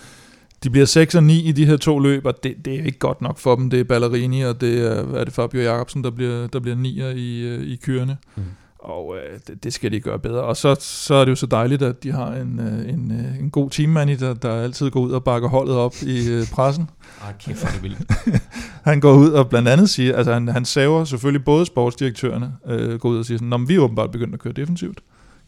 de 0.63 0.69
bliver 0.69 0.85
6 0.85 1.15
og 1.15 1.23
9 1.23 1.41
i 1.43 1.51
de 1.51 1.65
her 1.65 1.77
to 1.77 1.99
løb, 1.99 2.25
og 2.25 2.43
det, 2.43 2.55
det 2.65 2.79
er 2.79 2.83
ikke 2.85 2.99
godt 2.99 3.21
nok 3.21 3.39
for 3.39 3.55
dem. 3.55 3.69
Det 3.69 3.79
er 3.79 3.83
Ballerini, 3.83 4.41
og 4.41 4.61
det 4.61 4.85
er, 4.85 5.03
hvad 5.03 5.19
er 5.19 5.23
det 5.23 5.33
Fabio 5.33 5.61
Jacobsen, 5.61 6.03
der 6.03 6.09
bliver, 6.11 6.47
der 6.47 6.59
bliver 6.59 6.75
nier 6.75 7.09
i, 7.09 7.39
øh, 7.41 7.67
i 7.67 7.75
kørende. 7.75 8.17
Mm. 8.35 8.43
Og 8.83 9.15
øh, 9.17 9.39
det, 9.47 9.63
det 9.63 9.73
skal 9.73 9.91
de 9.91 9.99
gøre 9.99 10.19
bedre. 10.19 10.41
Og 10.41 10.57
så, 10.57 10.75
så 10.79 11.15
er 11.15 11.25
det 11.25 11.31
jo 11.31 11.35
så 11.35 11.45
dejligt, 11.45 11.81
at 11.81 12.03
de 12.03 12.11
har 12.11 12.33
en, 12.33 12.59
øh, 12.59 12.93
en, 12.93 13.11
øh, 13.11 13.39
en 13.39 13.49
god 13.49 13.69
teammanager, 13.69 14.33
der 14.33 14.61
altid 14.61 14.89
går 14.89 14.99
ud 14.99 15.11
og 15.11 15.23
bakker 15.23 15.49
holdet 15.49 15.75
op 15.75 15.95
i 16.01 16.29
øh, 16.29 16.47
pressen. 16.51 16.89
Ah, 17.21 17.33
kæft, 17.39 17.61
hvor 17.61 17.69
det 17.69 17.83
vildt. 17.83 18.41
Han 18.89 18.99
går 18.99 19.13
ud 19.13 19.29
og 19.29 19.49
blandt 19.49 19.69
andet 19.69 19.89
siger, 19.89 20.15
altså 20.15 20.33
han, 20.33 20.47
han 20.47 20.65
saver 20.65 21.03
selvfølgelig 21.03 21.45
både 21.45 21.65
sportsdirektørerne, 21.65 22.53
øh, 22.67 22.99
går 22.99 23.09
ud 23.09 23.17
og 23.17 23.25
siger 23.25 23.37
sådan, 23.37 23.47
Nå, 23.47 23.57
men 23.57 23.67
vi 23.69 23.75
er 23.75 23.79
åbenbart 23.79 24.11
begyndt 24.11 24.33
at 24.33 24.39
køre 24.39 24.53
defensivt, 24.53 24.99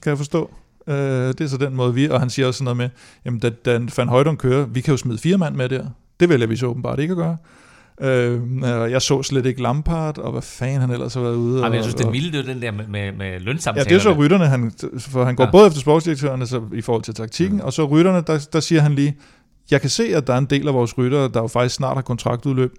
kan 0.02 0.10
jeg 0.10 0.18
forstå. 0.18 0.52
Øh, 0.88 0.96
det 1.28 1.42
er 1.42 1.48
så 1.48 1.58
den 1.58 1.76
måde, 1.76 1.94
vi, 1.94 2.10
og 2.10 2.20
han 2.20 2.30
siger 2.30 2.48
også 2.48 2.58
sådan 2.58 2.64
noget 2.66 2.78
med, 2.78 2.90
jamen 3.26 3.40
da, 3.40 3.50
da 3.50 3.80
Van 3.98 4.10
Højdon 4.10 4.38
kører, 4.38 4.66
vi 4.66 4.82
kan 4.82 4.92
jo 4.92 4.98
smide 4.98 5.18
fire 5.18 5.38
mand 5.38 5.56
med 5.56 5.70
der. 5.70 5.86
Det 6.20 6.30
vælger 6.30 6.48
vi 6.48 6.56
så 6.56 6.66
åbenbart 6.66 7.00
ikke 7.00 7.12
at 7.12 7.18
gøre. 7.18 7.38
Øh, 8.02 8.42
og 8.64 8.92
jeg 8.92 9.02
så 9.02 9.24
slet 9.24 9.46
ikke 9.46 9.62
Lampard, 9.62 10.18
og 10.18 10.32
hvad 10.32 10.42
fanden 10.42 10.82
han 10.82 10.92
ellers 10.92 11.14
har 11.14 11.22
været 11.22 11.36
ude. 11.36 11.62
Ej, 11.62 11.70
men 11.70 11.74
jeg 11.74 11.80
og- 11.80 11.84
synes, 11.84 11.96
det 11.96 12.06
og- 12.06 12.14
vilde, 12.14 12.32
det 12.38 12.50
er 12.50 12.54
den 12.54 12.62
der 12.62 12.72
med, 12.72 12.88
med, 12.88 13.12
med 13.12 13.26
Ja, 13.32 13.38
lønsamtalerne. 13.38 13.90
det 13.90 13.96
er 13.96 14.00
så 14.00 14.12
rytterne, 14.14 14.46
han, 14.48 14.72
for 15.00 15.24
han 15.26 15.36
går 15.36 15.44
Ja. 15.44 15.48
ja. 15.48 15.52
både 15.52 15.68
efter 15.68 15.80
sportsdirektørerne 15.80 16.48
så 16.48 16.62
i 16.74 16.82
forhold 16.82 17.04
til 17.04 17.14
taktikken, 17.14 17.58
mm. 17.58 17.64
og 17.66 17.74
så 17.74 17.86
rytterne, 17.86 18.24
der, 18.28 18.48
der 18.54 18.60
siger 18.60 18.82
han 18.82 18.94
lige, 18.94 19.18
jeg 19.72 19.82
kan 19.82 19.90
se, 19.90 20.04
at 20.16 20.28
der 20.28 20.34
er 20.34 20.38
en 20.38 20.46
del 20.46 20.68
af 20.68 20.74
vores 20.74 20.98
ryttere, 20.98 21.30
der 21.34 21.42
jo 21.42 21.48
faktisk 21.48 21.76
snart 21.76 21.98
har 21.98 22.02
kontraktudløb, 22.02 22.74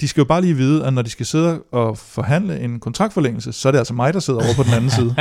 de 0.00 0.08
skal 0.08 0.20
jo 0.20 0.24
bare 0.24 0.40
lige 0.40 0.54
vide, 0.56 0.86
at 0.86 0.92
når 0.92 1.02
de 1.02 1.10
skal 1.10 1.26
sidde 1.26 1.62
og 1.72 1.98
forhandle 1.98 2.60
en 2.60 2.80
kontraktforlængelse, 2.80 3.52
så 3.52 3.68
er 3.68 3.72
det 3.72 3.78
altså 3.78 3.94
mig, 3.94 4.14
der 4.14 4.20
sidder 4.20 4.40
over 4.40 4.54
på 4.56 4.62
den 4.62 4.72
anden 4.74 4.90
side. 4.90 5.14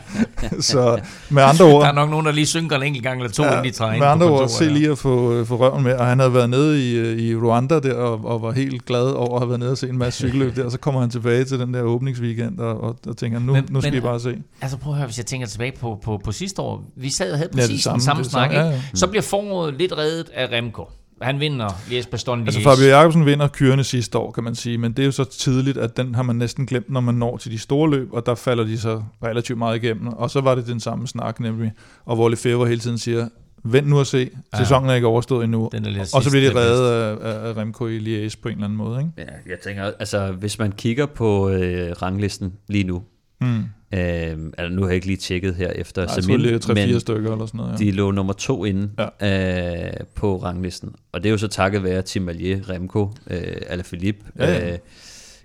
så 0.60 1.00
med 1.30 1.42
andre 1.42 1.64
ord... 1.64 1.82
Der 1.82 1.88
er 1.88 1.92
nok 1.92 2.10
nogen, 2.10 2.26
der 2.26 2.32
lige 2.32 2.46
synker 2.46 2.76
en 2.76 2.82
enkelt 2.82 3.04
gang 3.04 3.20
eller 3.20 3.32
to, 3.32 3.42
ja, 3.42 3.50
inden 3.50 3.64
de 3.64 3.70
træder 3.70 3.92
ind 3.92 4.00
med 4.00 4.08
andre 4.08 4.26
på 4.26 4.40
ord, 4.40 4.48
se 4.48 4.64
ja. 4.64 4.70
lige 4.70 4.90
at 4.90 4.98
få, 4.98 5.44
få 5.44 5.56
røven 5.56 5.82
med, 5.84 5.94
og 5.94 6.06
han 6.06 6.18
havde 6.18 6.34
været 6.34 6.50
nede 6.50 6.90
i, 6.90 6.94
øh, 6.96 7.18
i 7.18 7.36
Rwanda 7.36 7.80
der, 7.80 7.94
og, 7.94 8.24
og 8.24 8.42
var 8.42 8.52
helt 8.52 8.84
glad 8.86 9.02
over 9.06 9.34
at 9.34 9.40
have 9.40 9.48
været 9.48 9.60
nede 9.60 9.70
og 9.70 9.78
se 9.78 9.88
en 9.88 9.98
masse 9.98 10.18
cykelløb 10.18 10.56
der, 10.56 10.64
og 10.64 10.70
så 10.70 10.78
kommer 10.78 11.00
han 11.00 11.10
tilbage 11.10 11.44
til 11.44 11.58
den 11.58 11.74
der 11.74 11.82
åbningsweekend, 11.82 12.58
og, 12.58 12.80
og, 12.80 12.96
og 13.06 13.16
tænker, 13.16 13.38
nu, 13.38 13.52
Men- 13.52 13.64
nu 13.70 13.80
skal 13.80 13.92
men- 13.92 13.98
I 13.98 14.00
bare 14.02 14.20
se. 14.20 14.36
Altså 14.60 14.76
prøv 14.76 14.92
at 14.92 14.96
høre, 14.98 15.06
hvis 15.06 15.18
jeg 15.18 15.26
tænker 15.26 15.46
tilbage 15.46 15.72
på, 15.80 15.98
på, 16.04 16.20
på 16.24 16.32
sidste 16.32 16.62
år. 16.62 16.84
Vi 16.96 17.10
sad 17.10 17.32
og 17.32 17.38
havde 17.38 17.50
Ja, 17.56 17.60
det 17.60 17.68
præcis 17.68 17.82
samme, 17.84 17.94
den 17.98 18.04
samme 18.04 18.22
det 18.22 18.30
snak, 18.30 18.50
samme, 18.52 18.66
ja, 18.66 18.74
ja. 18.74 18.80
Så 18.94 19.06
bliver 19.06 19.22
foråret 19.22 19.74
lidt 19.78 19.92
reddet 19.98 20.30
af 20.34 20.48
Remco. 20.52 20.88
Han 21.20 21.40
vinder 21.40 21.68
Liège 21.68 22.10
Bastogne 22.10 22.44
Altså 22.44 22.60
Fabio 22.60 22.86
Jacobsen 22.86 23.26
vinder 23.26 23.48
kørende 23.48 23.84
sidste 23.84 24.18
år, 24.18 24.30
kan 24.30 24.44
man 24.44 24.54
sige, 24.54 24.78
men 24.78 24.92
det 24.92 25.02
er 25.02 25.06
jo 25.06 25.12
så 25.12 25.24
tidligt, 25.24 25.78
at 25.78 25.96
den 25.96 26.14
har 26.14 26.22
man 26.22 26.36
næsten 26.36 26.66
glemt, 26.66 26.90
når 26.90 27.00
man 27.00 27.14
når 27.14 27.36
til 27.36 27.50
de 27.50 27.58
store 27.58 27.90
løb, 27.90 28.12
og 28.12 28.26
der 28.26 28.34
falder 28.34 28.64
de 28.64 28.78
så 28.78 29.02
relativt 29.24 29.58
meget 29.58 29.84
igennem. 29.84 30.06
Og 30.06 30.30
så 30.30 30.40
var 30.40 30.54
det 30.54 30.66
den 30.66 30.80
samme 30.80 31.08
snak 31.08 31.40
nemlig, 31.40 31.72
og 32.04 32.16
hvor 32.16 32.28
Lefebvre 32.28 32.68
hele 32.68 32.80
tiden 32.80 32.98
siger, 32.98 33.28
vent 33.64 33.88
nu 33.88 33.98
og 33.98 34.06
se, 34.06 34.30
sæsonen 34.56 34.90
er 34.90 34.94
ikke 34.94 35.06
overstået 35.06 35.44
endnu. 35.44 35.68
Den 35.72 35.86
er 35.86 36.10
og 36.14 36.22
så 36.22 36.30
bliver 36.30 36.50
de 36.50 36.58
reddet 36.58 36.90
af, 36.90 37.48
af 37.48 37.56
Remco 37.56 37.86
i 37.86 37.98
Liège 37.98 38.34
på 38.42 38.48
en 38.48 38.54
eller 38.54 38.64
anden 38.64 38.76
måde. 38.76 38.98
Ikke? 38.98 39.10
Ja, 39.18 39.50
jeg 39.50 39.58
tænker, 39.64 39.84
altså 39.98 40.32
hvis 40.32 40.58
man 40.58 40.72
kigger 40.72 41.06
på 41.06 41.50
øh, 41.50 41.92
ranglisten 42.02 42.52
lige 42.68 42.84
nu, 42.84 43.02
Mm. 43.40 43.58
øh, 43.58 44.52
altså 44.58 44.68
nu 44.70 44.82
har 44.82 44.88
jeg 44.88 44.94
ikke 44.94 45.06
lige 45.06 45.16
tjekket 45.16 45.54
her 45.54 45.70
efter 45.70 46.02
Jeg 46.02 46.24
tror, 46.24 46.36
det 46.36 46.54
er 46.54 46.58
3-4 46.58 46.74
men 46.74 47.00
stykker 47.00 47.32
eller 47.32 47.46
sådan 47.46 47.58
noget. 47.58 47.72
Ja. 47.72 47.76
de 47.84 47.90
lå 47.90 48.10
nummer 48.10 48.32
to 48.32 48.64
inde 48.64 48.90
ja. 49.20 49.88
øh, 49.88 49.92
på 50.14 50.36
ranglisten. 50.36 50.94
Og 51.12 51.22
det 51.22 51.28
er 51.28 51.30
jo 51.30 51.38
så 51.38 51.48
takket 51.48 51.82
være 51.84 52.02
Tim 52.02 52.28
Allier, 52.28 52.70
Remco, 52.70 53.10
øh, 53.30 53.42
Alaphilippe, 53.66 54.24
Ja, 54.38 54.52
ja. 54.52 54.72
øh, 54.72 54.78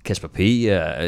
Kasper 0.05 0.27
P. 0.27 0.37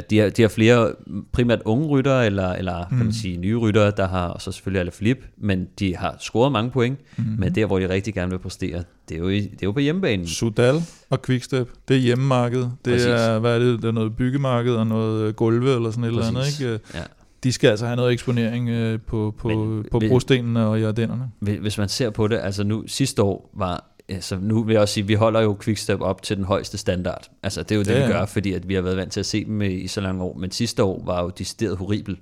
De, 0.10 0.18
har, 0.18 0.30
de 0.30 0.42
har 0.42 0.48
flere 0.48 0.94
primært 1.32 1.62
unge 1.66 1.88
ryttere, 1.88 2.26
eller, 2.26 2.54
eller 2.54 2.86
mm. 2.92 2.98
kan 2.98 3.06
man 3.06 3.14
sige 3.14 3.38
nye 3.38 3.56
ryttere, 3.58 3.92
der 3.98 4.08
har, 4.08 4.28
og 4.28 4.42
så 4.42 4.52
selvfølgelig 4.52 4.80
Alaphilippe, 4.80 5.28
men 5.38 5.68
de 5.80 5.96
har 5.96 6.16
scoret 6.20 6.52
mange 6.52 6.72
point, 6.72 7.00
mm. 7.18 7.24
men 7.40 7.56
der, 7.56 7.66
hvor 7.66 7.80
de 7.80 7.90
rigtig 7.90 8.14
gerne 8.14 8.32
vil 8.32 8.40
præstere, 8.40 8.84
det 9.10 9.16
er 9.16 9.20
jo, 9.20 9.30
i, 9.30 9.42
det 9.42 9.52
er 9.52 9.58
jo 9.64 9.72
på 9.72 9.80
hjemmebanen. 9.80 10.28
Sudal 10.28 10.76
og 11.10 11.22
Quickstep, 11.22 11.70
det 11.88 11.96
er 11.96 12.00
hjemmemarkedet. 12.02 12.72
Det 12.86 12.94
Præcis. 12.94 13.08
er, 13.08 13.40
hvad 13.40 13.56
er 13.56 13.60
det, 13.60 13.82
det 13.82 13.88
er 13.88 13.92
noget 13.92 14.16
byggemarked 14.16 14.74
og 14.74 14.88
noget 14.88 15.36
gulve 15.36 15.76
eller 15.76 15.92
sådan 15.92 16.04
et 16.04 16.08
eller 16.08 16.26
andet. 16.26 16.36
Præcis. 16.44 16.60
Ikke? 16.60 16.80
Ja. 16.94 17.00
De 17.44 17.52
skal 17.52 17.70
altså 17.70 17.86
have 17.86 17.96
noget 17.96 18.14
eksponering 18.14 18.70
øh, 18.70 19.00
på, 19.08 19.36
på, 19.38 19.48
Men- 19.48 19.86
på 19.92 20.02
brostenene 20.10 20.66
og. 20.68 20.94
Hvis 21.40 21.60
hvis 21.60 21.78
man 21.78 21.90
ser 21.90 22.10
på 22.10 22.28
det, 22.28 22.40
altså 22.44 22.64
nu 22.64 22.84
sidste 22.88 23.24
år 23.24 23.50
var, 23.54 23.97
altså 24.10 24.38
nu 24.42 24.64
vil 24.64 24.74
jeg 24.74 24.82
også 24.82 24.94
sige, 24.94 25.08
vi 25.08 25.14
holder 25.14 25.42
jo 25.42 25.58
Quickstep 25.62 26.02
op 26.02 26.22
til 26.22 26.38
den 26.38 26.46
højeste 26.46 26.78
standard. 26.78 27.30
Altså 27.44 27.64
det 27.64 27.72
er 27.72 27.76
jo 27.76 27.84
det, 27.84 27.92
Ja, 27.92 28.08
vi 28.08 28.14
gør, 28.14 28.26
fordi 28.26 28.54
at 28.54 28.68
vi 28.68 28.74
har 28.74 28.82
været 28.82 28.98
vant 28.98 29.12
til 29.12 29.20
at 29.20 29.26
se 29.26 29.46
dem 29.46 29.62
i, 29.62 29.68
i 29.68 29.88
så 29.88 30.02
mange 30.02 30.24
år. 30.24 30.38
Men 30.38 30.52
sidste 30.52 30.84
år 30.84 31.04
var 31.06 31.24
jo 31.24 31.30
decideret 31.30 31.78
horribel. 31.78 32.18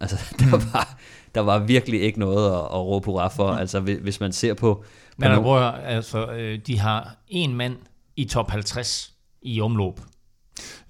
Altså 0.00 0.16
der, 0.40 0.50
var, 0.50 0.96
der 1.34 1.40
var 1.40 1.58
virkelig 1.58 2.02
ikke 2.02 2.18
noget 2.18 2.52
at, 2.52 2.58
at 2.58 2.80
råbe 2.86 3.06
hurra 3.06 3.28
for. 3.28 3.48
Altså 3.48 3.80
hvis, 3.80 4.20
man 4.20 4.32
ser 4.32 4.54
på... 4.54 4.74
på 4.74 4.84
Men 5.16 5.30
der 5.30 5.36
at 5.36 5.42
høre, 5.42 5.84
altså, 5.84 6.26
øh, 6.32 6.58
de 6.66 6.78
har 6.78 7.16
en 7.28 7.54
mand 7.54 7.76
i 8.16 8.24
top 8.24 8.50
50 8.50 9.12
i 9.42 9.60
omløb. 9.60 10.00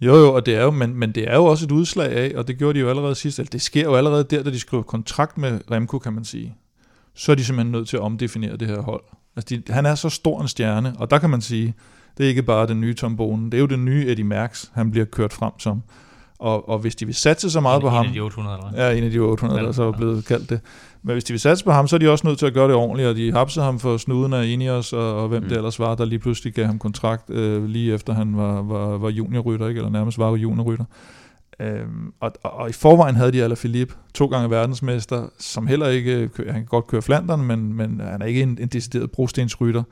Jo, 0.01 0.15
jo, 0.15 0.35
og 0.35 0.47
det 0.47 0.55
er 0.55 0.63
jo, 0.63 0.71
men, 0.71 0.95
men 0.95 1.13
det 1.13 1.31
er 1.31 1.35
jo 1.35 1.45
også 1.45 1.65
et 1.65 1.71
udslag 1.71 2.13
af, 2.13 2.33
og 2.37 2.49
det 2.49 2.59
gjorde 2.59 2.75
de 2.75 2.81
jo 2.81 2.89
allerede 2.89 3.15
sidst, 3.15 3.39
altså 3.39 3.53
det 3.53 3.63
sker 3.63 3.83
jo 3.83 3.95
allerede 3.95 4.25
der, 4.25 4.43
da 4.43 4.51
de 4.51 4.61
skriver 4.61 4.83
kontrakt 4.83 5.39
med 5.39 5.61
Remco, 5.71 5.99
kan 5.99 6.13
man 6.13 6.25
sige. 6.25 6.55
Så 7.15 7.33
er 7.33 7.37
de 7.37 7.45
simpelthen 7.45 7.73
nødt 7.73 7.89
til 7.89 7.97
at 7.97 8.03
omdefinere 8.03 8.57
det 8.57 8.69
her 8.69 8.81
hold. 8.81 9.03
Altså 9.37 9.57
de, 9.57 9.73
han 9.73 9.87
er 9.87 9.95
så 9.95 10.09
stor 10.09 10.41
en 10.41 10.49
stjerne, 10.49 10.95
og 10.99 11.11
der 11.11 11.19
kan 11.19 11.31
man 11.31 11.41
sige, 11.41 11.75
det 12.19 12.25
er 12.25 12.29
ikke 12.29 12.43
bare 12.43 12.67
den 12.67 12.81
nye 12.81 12.95
Tom 12.95 13.17
Bonen, 13.17 13.53
det 13.53 13.55
er 13.55 13.61
jo 13.61 13.67
den 13.67 13.85
nye 13.85 14.07
Eddie 14.09 14.25
Merckx, 14.25 14.65
han 14.73 14.91
bliver 14.91 15.07
kørt 15.07 15.33
frem 15.33 15.53
som. 15.59 15.83
Og, 16.39 16.69
og 16.69 16.79
hvis 16.79 16.97
de 16.97 17.07
vil 17.07 17.15
satse 17.15 17.51
så 17.51 17.61
meget 17.61 17.77
en, 17.77 17.81
på 17.81 17.89
ham... 17.89 18.05
En 18.05 18.09
af 18.09 18.15
de 18.15 18.21
800, 18.21 18.59
eller? 18.59 18.87
Ja, 18.87 18.99
en 18.99 19.05
af 19.05 19.11
de 19.11 19.19
800, 19.19 19.61
Ja. 19.61 19.67
der 19.67 19.73
så 19.73 19.83
er 19.83 19.93
blevet 19.93 20.25
kaldt 20.25 20.51
det. 20.51 20.61
Men 21.03 21.13
hvis 21.13 21.25
de 21.25 21.33
vil 21.33 21.41
satse 21.41 21.65
på 21.65 21.71
ham, 21.71 21.89
så 21.89 21.97
er 21.97 21.99
de 22.01 22.11
også 22.11 22.27
nødt 22.27 22.39
til 22.39 22.47
at 22.47 22.55
gøre 22.55 22.69
det 22.69 22.75
ordentligt, 22.75 23.09
og 23.09 23.17
de 23.17 23.33
hapsede 23.33 23.65
ham 23.65 23.79
for 23.79 23.97
snuden 23.97 24.33
af 24.33 24.47
Ineos, 24.47 24.93
og, 24.93 25.23
og 25.23 25.29
hvem 25.29 25.43
mm. 25.43 25.49
det 25.49 25.57
ellers 25.57 25.79
var, 25.79 25.95
der 25.95 26.05
lige 26.05 26.19
pludselig 26.19 26.53
gav 26.55 26.67
ham 26.67 26.79
kontrakt, 26.79 27.31
øh, 27.31 27.65
lige 27.65 27.95
efter 27.95 28.13
han 28.15 28.37
var, 28.37 28.63
var, 28.63 28.99
var 28.99 29.09
juniorrytter, 29.09 29.69
ikke? 29.69 29.79
eller 29.79 29.91
nærmest 29.91 30.19
var 30.19 30.37
juniorrytter. 30.37 30.85
Øhm, 31.61 32.13
og, 32.21 32.33
og, 32.43 32.53
og, 32.53 32.71
i 32.71 32.73
forvejen 32.73 33.17
havde 33.17 33.33
de 33.33 33.45
Alaphilippe, 33.45 33.95
to 34.15 34.27
gange 34.27 34.51
verdensmester, 34.51 35.29
som 35.39 35.67
heller 35.67 35.89
ikke, 35.89 36.31
han 36.37 36.55
kan 36.55 36.65
godt 36.65 36.87
køre 36.87 37.03
Flandern, 37.03 37.43
men, 37.43 37.75
men 37.75 38.01
han 38.01 38.23
er 38.23 38.27
ikke 38.27 38.43
en, 38.43 38.59
en 38.61 38.69
decideret 38.69 39.11
brostensrytter. 39.11 39.83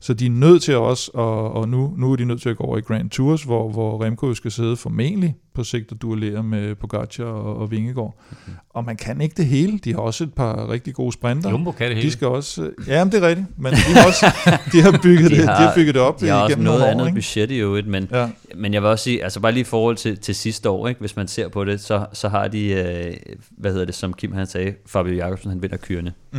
Så 0.00 0.14
de 0.14 0.26
er 0.26 0.30
nødt 0.30 0.62
til 0.62 0.76
også, 0.76 1.10
og, 1.14 1.52
og 1.52 1.68
nu, 1.68 1.94
nu 1.96 2.12
er 2.12 2.16
de 2.16 2.24
nødt 2.24 2.42
til 2.42 2.48
at 2.48 2.56
gå 2.56 2.64
over 2.64 2.78
i 2.78 2.80
Grand 2.80 3.10
Tours, 3.10 3.42
hvor, 3.42 3.70
hvor 3.70 4.04
Remco 4.04 4.34
skal 4.34 4.50
sidde 4.50 4.76
formentlig 4.76 5.36
på 5.54 5.64
sigt 5.64 5.92
og 5.92 6.02
duellere 6.02 6.42
med 6.42 6.74
Pogacar 6.74 7.24
og, 7.24 7.56
og 7.56 7.70
Vingegaard. 7.70 8.18
Mm. 8.46 8.52
Og 8.70 8.84
man 8.84 8.96
kan 8.96 9.20
ikke 9.20 9.34
det 9.36 9.46
hele. 9.46 9.78
De 9.78 9.92
har 9.92 10.00
også 10.00 10.24
et 10.24 10.34
par 10.34 10.70
rigtig 10.70 10.94
gode 10.94 11.12
sprinter. 11.12 11.50
Jumbo 11.50 11.70
kan 11.70 11.86
det 11.88 11.96
De 11.96 12.00
hele. 12.00 12.12
skal 12.12 12.26
også, 12.28 12.70
ja, 12.86 13.04
men 13.04 13.12
det 13.12 13.22
er 13.24 13.28
rigtigt, 13.28 13.46
men 13.58 13.72
de 13.72 13.76
har, 13.78 14.06
også, 14.06 14.26
de 14.72 14.82
har 14.82 14.98
bygget, 15.02 15.30
det, 15.30 15.38
de 15.38 15.46
har 15.46 15.72
bygget 15.74 15.94
det 15.94 16.02
op 16.02 16.20
de 16.20 16.26
har 16.28 16.34
også 16.42 16.52
igennem 16.52 16.64
noget 16.64 16.82
andet 16.82 17.02
år. 17.02 17.06
Ikke? 17.06 17.16
budget 17.16 17.50
i 17.50 17.56
øvrigt, 17.58 17.86
men, 17.86 18.08
Ja. 18.12 18.28
men 18.56 18.74
jeg 18.74 18.82
vil 18.82 18.90
også 18.90 19.04
sige, 19.04 19.24
altså 19.24 19.40
bare 19.40 19.52
lige 19.52 19.60
i 19.60 19.64
forhold 19.64 19.96
til, 19.96 20.18
til 20.18 20.34
sidste 20.34 20.70
år, 20.70 20.88
ikke, 20.88 21.00
hvis 21.00 21.16
man 21.16 21.28
ser 21.28 21.48
på 21.48 21.64
det, 21.64 21.80
så, 21.80 22.06
så 22.12 22.28
har 22.28 22.48
de, 22.48 22.68
øh, 22.68 23.16
hvad 23.50 23.70
hedder 23.72 23.86
det, 23.86 23.94
som 23.94 24.12
Kim 24.12 24.32
han 24.32 24.46
sagde, 24.46 24.74
Fabio 24.86 25.14
Jacobsen, 25.14 25.50
han 25.50 25.62
vinder 25.62 25.76
kørende. 25.76 26.12
Mm. 26.32 26.38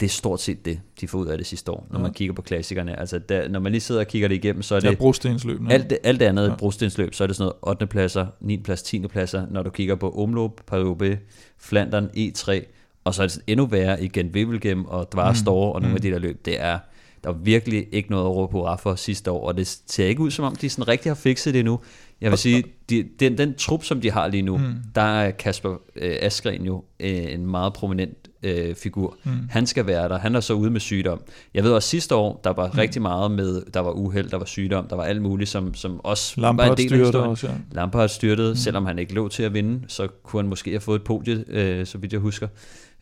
Det 0.00 0.06
er 0.06 0.10
stort 0.10 0.40
set 0.40 0.64
det, 0.64 0.80
de 1.00 1.08
får 1.08 1.18
ud 1.18 1.26
af 1.26 1.38
det 1.38 1.46
sidste 1.46 1.70
år, 1.72 1.86
når 1.90 1.98
Ja. 1.98 2.02
man 2.02 2.12
kigger 2.12 2.34
på 2.34 2.42
klassikerne. 2.42 3.00
Altså, 3.00 3.18
der, 3.18 3.48
når 3.48 3.60
man 3.60 3.72
lige 3.72 3.80
sidder 3.80 4.00
og 4.00 4.06
kigger 4.06 4.28
det 4.28 4.34
igennem, 4.34 4.62
så 4.62 4.74
er 4.74 4.80
Ja, 4.84 4.90
det 4.90 4.98
brostensløbene. 4.98 5.72
alt, 5.72 5.90
det, 5.90 5.98
alt 6.04 6.20
det 6.20 6.26
andet 6.26 6.44
Ja. 6.44 6.48
ja. 6.50 6.56
brostensløb, 6.56 7.14
så 7.14 7.22
er 7.24 7.26
det 7.26 7.36
sådan 7.36 7.44
noget 7.44 7.76
8. 7.76 7.86
pladser, 7.86 8.26
9. 8.40 8.56
plads, 8.62 8.82
10. 8.82 9.06
pladser, 9.08 9.46
når 9.50 9.62
du 9.62 9.70
kigger 9.70 9.94
på 9.94 10.10
Omloop, 10.22 10.60
Paris 10.66 11.18
Flandern, 11.58 12.10
E3, 12.16 12.60
og 13.04 13.14
så 13.14 13.22
er 13.22 13.26
det 13.26 13.38
endnu 13.46 13.66
værre 13.66 14.02
igen 14.04 14.26
Wevelgem 14.26 14.84
og 14.84 15.12
Dvarstor 15.12 15.66
mm. 15.70 15.74
og 15.74 15.80
nogle 15.80 15.94
af 15.96 16.02
de 16.02 16.10
der 16.10 16.18
løb. 16.18 16.44
Det 16.44 16.60
er, 16.60 16.78
der 17.24 17.30
er 17.30 17.34
virkelig 17.34 17.86
ikke 17.92 18.10
noget 18.10 18.24
at 18.24 18.30
råbe 18.30 18.52
hurra 18.52 18.76
for 18.76 18.94
sidste 18.94 19.30
år, 19.30 19.46
og 19.48 19.56
det 19.56 19.66
ser 19.86 20.06
ikke 20.06 20.20
ud 20.20 20.30
som 20.30 20.44
om, 20.44 20.56
de 20.56 20.68
sådan 20.70 20.88
rigtig 20.88 21.10
har 21.10 21.14
fikset 21.14 21.54
det 21.54 21.64
nu. 21.64 21.80
Jeg 22.20 22.30
vil 22.30 22.38
sige, 22.38 22.64
de, 22.90 23.08
den, 23.20 23.38
den 23.38 23.54
trup, 23.54 23.84
som 23.84 24.00
de 24.00 24.10
har 24.10 24.28
lige 24.28 24.42
nu, 24.42 24.56
mm. 24.56 24.74
der 24.94 25.00
er 25.02 25.30
Kasper 25.30 25.70
øh, 25.96 26.16
Askren 26.20 26.66
jo 26.66 26.84
øh, 27.00 27.32
en 27.34 27.46
meget 27.46 27.72
prominent 27.72 28.19
øh, 28.42 28.74
figur. 28.74 29.16
Mm. 29.24 29.32
Han 29.50 29.66
skal 29.66 29.86
være 29.86 30.08
der. 30.08 30.18
Han 30.18 30.34
er 30.34 30.40
så 30.40 30.54
ude 30.54 30.70
med 30.70 30.80
sygdom. 30.80 31.22
Jeg 31.54 31.64
ved 31.64 31.72
også 31.72 31.88
sidste 31.88 32.14
år, 32.14 32.40
der 32.44 32.50
var 32.52 32.66
mm. 32.66 32.78
rigtig 32.78 33.02
meget 33.02 33.30
med, 33.30 33.62
der 33.74 33.80
var 33.80 33.90
uheld, 33.90 34.30
der 34.30 34.36
var 34.36 34.44
sygdom, 34.44 34.86
der 34.88 34.96
var 34.96 35.04
alt 35.04 35.22
muligt, 35.22 35.50
som, 35.50 35.74
som 35.74 36.00
også 36.04 36.40
var 36.40 36.50
en 36.50 36.56
Lampard 36.56 36.76
del 36.76 36.92
af 36.92 36.98
historien. 36.98 37.30
også, 37.30 37.46
ja. 37.46 37.52
Lampard 37.72 38.08
styrtede, 38.08 38.50
mm. 38.50 38.56
selvom 38.56 38.86
han 38.86 38.98
ikke 38.98 39.14
lå 39.14 39.28
til 39.28 39.42
at 39.42 39.54
vinde, 39.54 39.82
så 39.88 40.08
kunne 40.22 40.42
han 40.42 40.48
måske 40.48 40.70
have 40.70 40.80
fået 40.80 40.98
et 40.98 41.04
podie, 41.04 41.44
øh, 41.48 41.86
så 41.86 41.98
vidt 41.98 42.12
jeg 42.12 42.20
husker. 42.20 42.48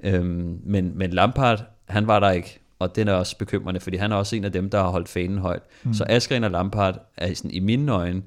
Øhm, 0.05 0.59
men, 0.65 0.93
men 0.99 1.11
Lampard, 1.11 1.65
han 1.89 2.07
var 2.07 2.21
der 2.21 2.31
ikke, 2.31 2.59
og 2.79 2.97
den 2.97 3.09
er 3.09 3.13
også 3.13 3.39
bekymrende, 3.39 3.81
fordi 3.81 3.97
han 3.97 4.13
er 4.13 4.17
også 4.17 4.37
en 4.37 4.45
af 4.45 4.53
dem, 4.53 4.71
der 4.71 4.83
har 4.83 4.89
holdt 4.89 5.09
fanen 5.09 5.39
højt. 5.39 5.63
Mm. 5.85 5.95
Så 5.95 6.05
Askren 6.09 6.45
og 6.45 6.51
Lampard 6.51 6.99
er 7.17 7.35
sådan, 7.35 7.51
i 7.51 7.61
mine 7.61 7.93
øjne 7.93 8.23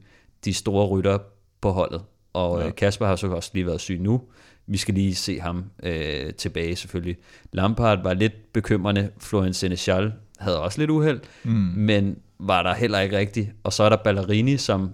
de 0.46 0.54
store 0.54 0.88
rytter 0.88 1.18
på 1.62 1.72
holdet, 1.72 2.02
og 2.34 2.60
Ja. 2.60 2.66
ja. 2.66 2.72
Kasper 2.72 3.06
har 3.06 3.16
så 3.16 3.28
også 3.28 3.52
lige 3.54 3.66
været 3.66 3.82
syg 3.82 4.00
nu. 4.02 4.22
Vi 4.72 4.78
skal 4.78 4.94
lige 4.94 5.16
se 5.16 5.40
ham 5.40 5.64
øh, 5.84 6.34
tilbage 6.34 6.76
selvfølgelig. 6.76 7.18
Lampard 7.54 8.04
var 8.04 8.14
lidt 8.14 8.54
bekymrende. 8.54 9.10
Florian 9.20 9.54
Seneschal 9.54 10.14
havde 10.40 10.60
også 10.60 10.80
lidt 10.80 10.90
uheld, 10.90 11.20
mm. 11.44 11.52
men 11.76 12.18
var 12.40 12.64
der 12.64 12.74
heller 12.74 13.00
ikke 13.00 13.18
rigtigt. 13.18 13.50
Og 13.64 13.74
så 13.74 13.84
er 13.84 13.90
der 13.90 13.98
Ballerini, 13.98 14.58
som 14.58 14.92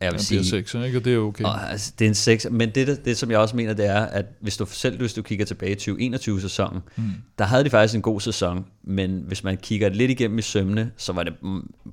jeg 0.00 0.06
vil 0.06 0.12
Han 0.12 0.20
sige, 0.24 0.38
bliver 0.38 0.50
sekser, 0.50 0.84
ikke? 0.84 0.98
Og 0.98 1.04
det 1.04 1.14
er 1.14 1.18
okay. 1.18 1.44
og, 1.44 1.70
altså, 1.70 1.92
det 1.98 2.04
er 2.04 2.08
en 2.08 2.14
seks, 2.14 2.46
men 2.50 2.70
det, 2.70 2.86
det, 2.86 3.04
det, 3.04 3.16
som 3.16 3.30
jeg 3.30 3.38
også 3.38 3.56
mener, 3.56 3.74
det 3.74 3.86
er, 3.86 4.00
at 4.00 4.26
hvis 4.40 4.56
du 4.56 4.66
selv 4.70 4.98
hvis 4.98 5.14
du 5.14 5.22
kigger 5.22 5.44
tilbage 5.44 5.72
i 5.72 6.08
2021-sæsonen, 6.08 6.80
mm. 6.96 7.02
der 7.38 7.44
havde 7.44 7.64
de 7.64 7.70
faktisk 7.70 7.94
en 7.94 8.02
god 8.02 8.20
sæson, 8.20 8.66
men 8.84 9.22
hvis 9.26 9.44
man 9.44 9.56
kigger 9.56 9.88
lidt 9.88 10.10
igennem 10.10 10.38
i 10.38 10.42
sømne, 10.42 10.90
så 10.96 11.12
var 11.12 11.22
det 11.22 11.32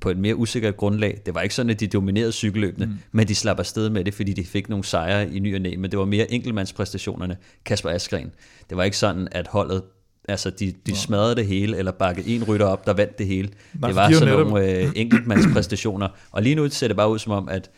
på 0.01 0.09
et 0.09 0.17
mere 0.17 0.35
usikkert 0.35 0.77
grundlag. 0.77 1.21
Det 1.25 1.35
var 1.35 1.41
ikke 1.41 1.55
sådan, 1.55 1.69
at 1.69 1.79
de 1.79 1.87
dominerede 1.87 2.31
cykelløbene, 2.31 2.85
mm. 2.85 2.93
men 3.11 3.27
de 3.27 3.35
slap 3.35 3.59
afsted 3.59 3.89
med 3.89 4.03
det, 4.03 4.13
fordi 4.13 4.33
de 4.33 4.45
fik 4.45 4.69
nogle 4.69 4.83
sejre 4.83 5.29
i 5.29 5.39
ny 5.39 5.55
og 5.55 5.61
næ, 5.61 5.75
men 5.77 5.91
det 5.91 5.99
var 5.99 6.05
mere 6.05 6.31
enkeltmandspræstationerne. 6.31 7.37
Kasper 7.65 7.89
Askren. 7.89 8.31
Det 8.69 8.77
var 8.77 8.83
ikke 8.83 8.97
sådan, 8.97 9.27
at 9.31 9.47
holdet 9.47 9.81
Altså, 10.27 10.49
de, 10.49 10.73
de 10.85 10.97
smadrede 10.97 11.35
det 11.35 11.47
hele, 11.47 11.77
eller 11.77 11.91
bakkede 11.91 12.35
en 12.35 12.43
rytter 12.43 12.65
op, 12.65 12.85
der 12.85 12.93
vandt 12.93 13.17
det 13.17 13.27
hele. 13.27 13.49
Nej, 13.73 13.89
det 13.89 13.95
var 13.95 14.07
de 14.07 14.13
er 14.13 14.19
sådan 14.19 14.33
netop- 14.33 14.47
nogle 14.47 14.71
øh, 14.71 14.91
enkeltmandspræstationer. 14.95 16.07
Og 16.31 16.43
lige 16.43 16.55
nu 16.55 16.69
ser 16.69 16.87
det 16.87 16.97
bare 16.97 17.09
ud 17.09 17.19
som 17.19 17.31
om, 17.31 17.49
at 17.49 17.71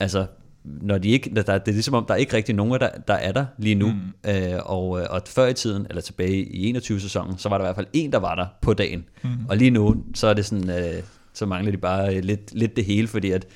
altså, 0.00 0.26
når 0.64 0.98
de 0.98 1.08
ikke, 1.08 1.34
der, 1.34 1.42
der, 1.42 1.58
det 1.58 1.68
er 1.68 1.72
ligesom 1.72 1.94
om, 1.94 2.04
der 2.04 2.14
er 2.14 2.18
ikke 2.18 2.36
rigtig 2.36 2.54
nogen, 2.54 2.80
der, 2.80 2.90
der 3.08 3.14
er 3.14 3.32
der 3.32 3.46
lige 3.58 3.74
nu. 3.74 3.86
Mm. 3.86 4.30
Øh, 4.30 4.58
og, 4.64 5.00
øh, 5.00 5.06
og 5.10 5.22
før 5.26 5.46
i 5.46 5.54
tiden, 5.54 5.86
eller 5.88 6.02
tilbage 6.02 6.36
i 6.36 6.76
21-sæsonen, 6.76 7.38
så 7.38 7.48
var 7.48 7.58
der 7.58 7.64
i 7.64 7.66
hvert 7.66 7.76
fald 7.76 7.86
en, 7.92 8.12
der 8.12 8.18
var 8.18 8.34
der 8.34 8.46
på 8.60 8.74
dagen. 8.74 9.04
Mm. 9.24 9.30
Og 9.48 9.56
lige 9.56 9.70
nu, 9.70 9.96
så 10.14 10.26
er 10.26 10.34
det 10.34 10.46
sådan, 10.46 10.70
øh, 10.70 11.02
så 11.34 11.46
mangler 11.46 11.70
de 11.70 11.76
bare 11.78 12.16
øh, 12.16 12.24
lidt, 12.24 12.54
lidt 12.54 12.76
det 12.76 12.84
hele, 12.84 13.08
fordi 13.08 13.30
at 13.30 13.46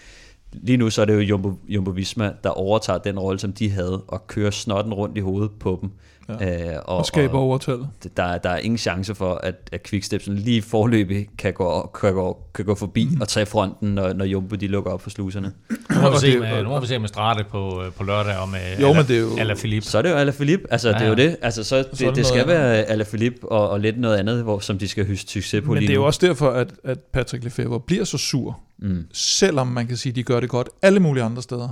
lige 0.53 0.76
nu 0.76 0.90
så 0.90 1.03
er 1.03 1.05
det 1.05 1.14
jo 1.14 1.20
Jumbo, 1.20 1.53
Jumbo 1.68 1.90
Visma, 1.90 2.32
der 2.45 2.51
overtager 2.51 2.99
den 2.99 3.18
rolle, 3.18 3.38
som 3.38 3.53
de 3.53 3.70
havde, 3.70 4.03
og 4.09 4.26
kører 4.26 4.51
snotten 4.51 4.95
rundt 4.95 5.18
i 5.18 5.20
hovedet 5.20 5.51
på 5.61 5.78
dem. 5.82 5.90
Ja. 6.29 6.73
Øh, 6.75 6.79
Og, 6.85 6.97
og 6.97 7.07
skaber 7.07 7.39
overtallet. 7.39 7.89
det- 8.03 8.16
der, 8.16 8.39
der 8.39 8.51
er 8.51 8.59
ingen 8.59 8.79
chance 8.79 9.14
for, 9.14 9.35
at, 9.35 9.55
at 9.73 9.83
Quickstep 9.83 10.23
sådan 10.23 10.39
lige 10.39 10.62
forløbig 10.62 11.29
kan 11.39 11.53
gå, 11.53 11.91
kan 12.01 12.12
gå, 12.14 12.39
kan 12.55 12.64
gå 12.64 12.75
forbi 12.75 13.09
og 13.20 13.29
tage 13.29 13.47
fronten, 13.47 13.89
når, 13.95 14.12
når 14.12 14.25
Jumbo 14.25 14.57
de 14.57 14.66
lukker 14.66 14.91
op 14.91 15.01
for 15.03 15.11
sluserne. 15.11 15.53
Nu 15.70 16.01
må 16.01 16.09
vi 16.09 16.14
Og 16.14 16.20
se 16.20 16.39
med, 16.39 16.62
nu 16.62 16.68
må 16.68 16.81
vi 16.81 16.87
se 16.87 16.99
med 16.99 17.09
Strate 17.09 17.45
på, 17.51 17.83
øh, 17.87 17.93
på 17.93 18.05
lørdag 18.05 18.37
og 18.39 18.49
med 18.49 18.59
Jo, 18.81 18.87
Ala, 18.89 18.97
men 18.99 19.07
det 19.09 19.16
er 19.16 19.20
jo- 19.20 19.37
Ala 19.39 19.55
Philippe. 19.55 19.89
Så 19.89 19.99
er 19.99 20.03
det 20.03 20.11
jo 20.11 20.14
Alaphilippe, 20.14 20.66
altså 20.73 20.89
ja, 20.89 20.95
det 20.95 21.03
er 21.03 21.07
jo 21.09 21.14
ja. 21.16 21.23
det. 21.23 21.37
Altså, 21.43 21.64
så 21.64 21.77
det, 21.79 21.87
Så 21.93 22.05
det, 22.07 22.16
det 22.16 22.27
skal 22.27 22.47
noget 22.47 22.61
være 22.61 22.83
Alaphilippe 22.85 23.49
og, 23.53 23.70
og 23.70 23.81
lidt 23.81 24.01
noget 24.01 24.16
andet, 24.16 24.43
hvor, 24.43 24.59
som 24.59 24.79
de 24.79 24.89
skal 24.89 25.07
høste 25.07 25.31
succes 25.33 25.62
på 25.64 25.70
Men 25.70 25.79
lige 25.79 25.87
det 25.89 25.93
er 25.95 25.99
jo 26.01 26.05
også 26.07 26.20
derfor, 26.27 26.51
at, 26.51 26.73
at 26.85 26.99
Patrick 27.12 27.45
Lefebvre 27.45 27.81
bliver 27.81 28.05
så 28.05 28.18
sur, 28.18 28.61
Mm. 28.79 29.05
selvom 29.12 29.66
man 29.66 29.87
kan 29.87 29.97
sige, 29.97 30.11
at 30.11 30.16
de 30.16 30.23
gør 30.23 30.41
det 30.41 30.49
godt 30.49 30.68
alle 30.83 31.01
mulige 31.01 31.25
andre 31.25 31.43
steder. 31.43 31.68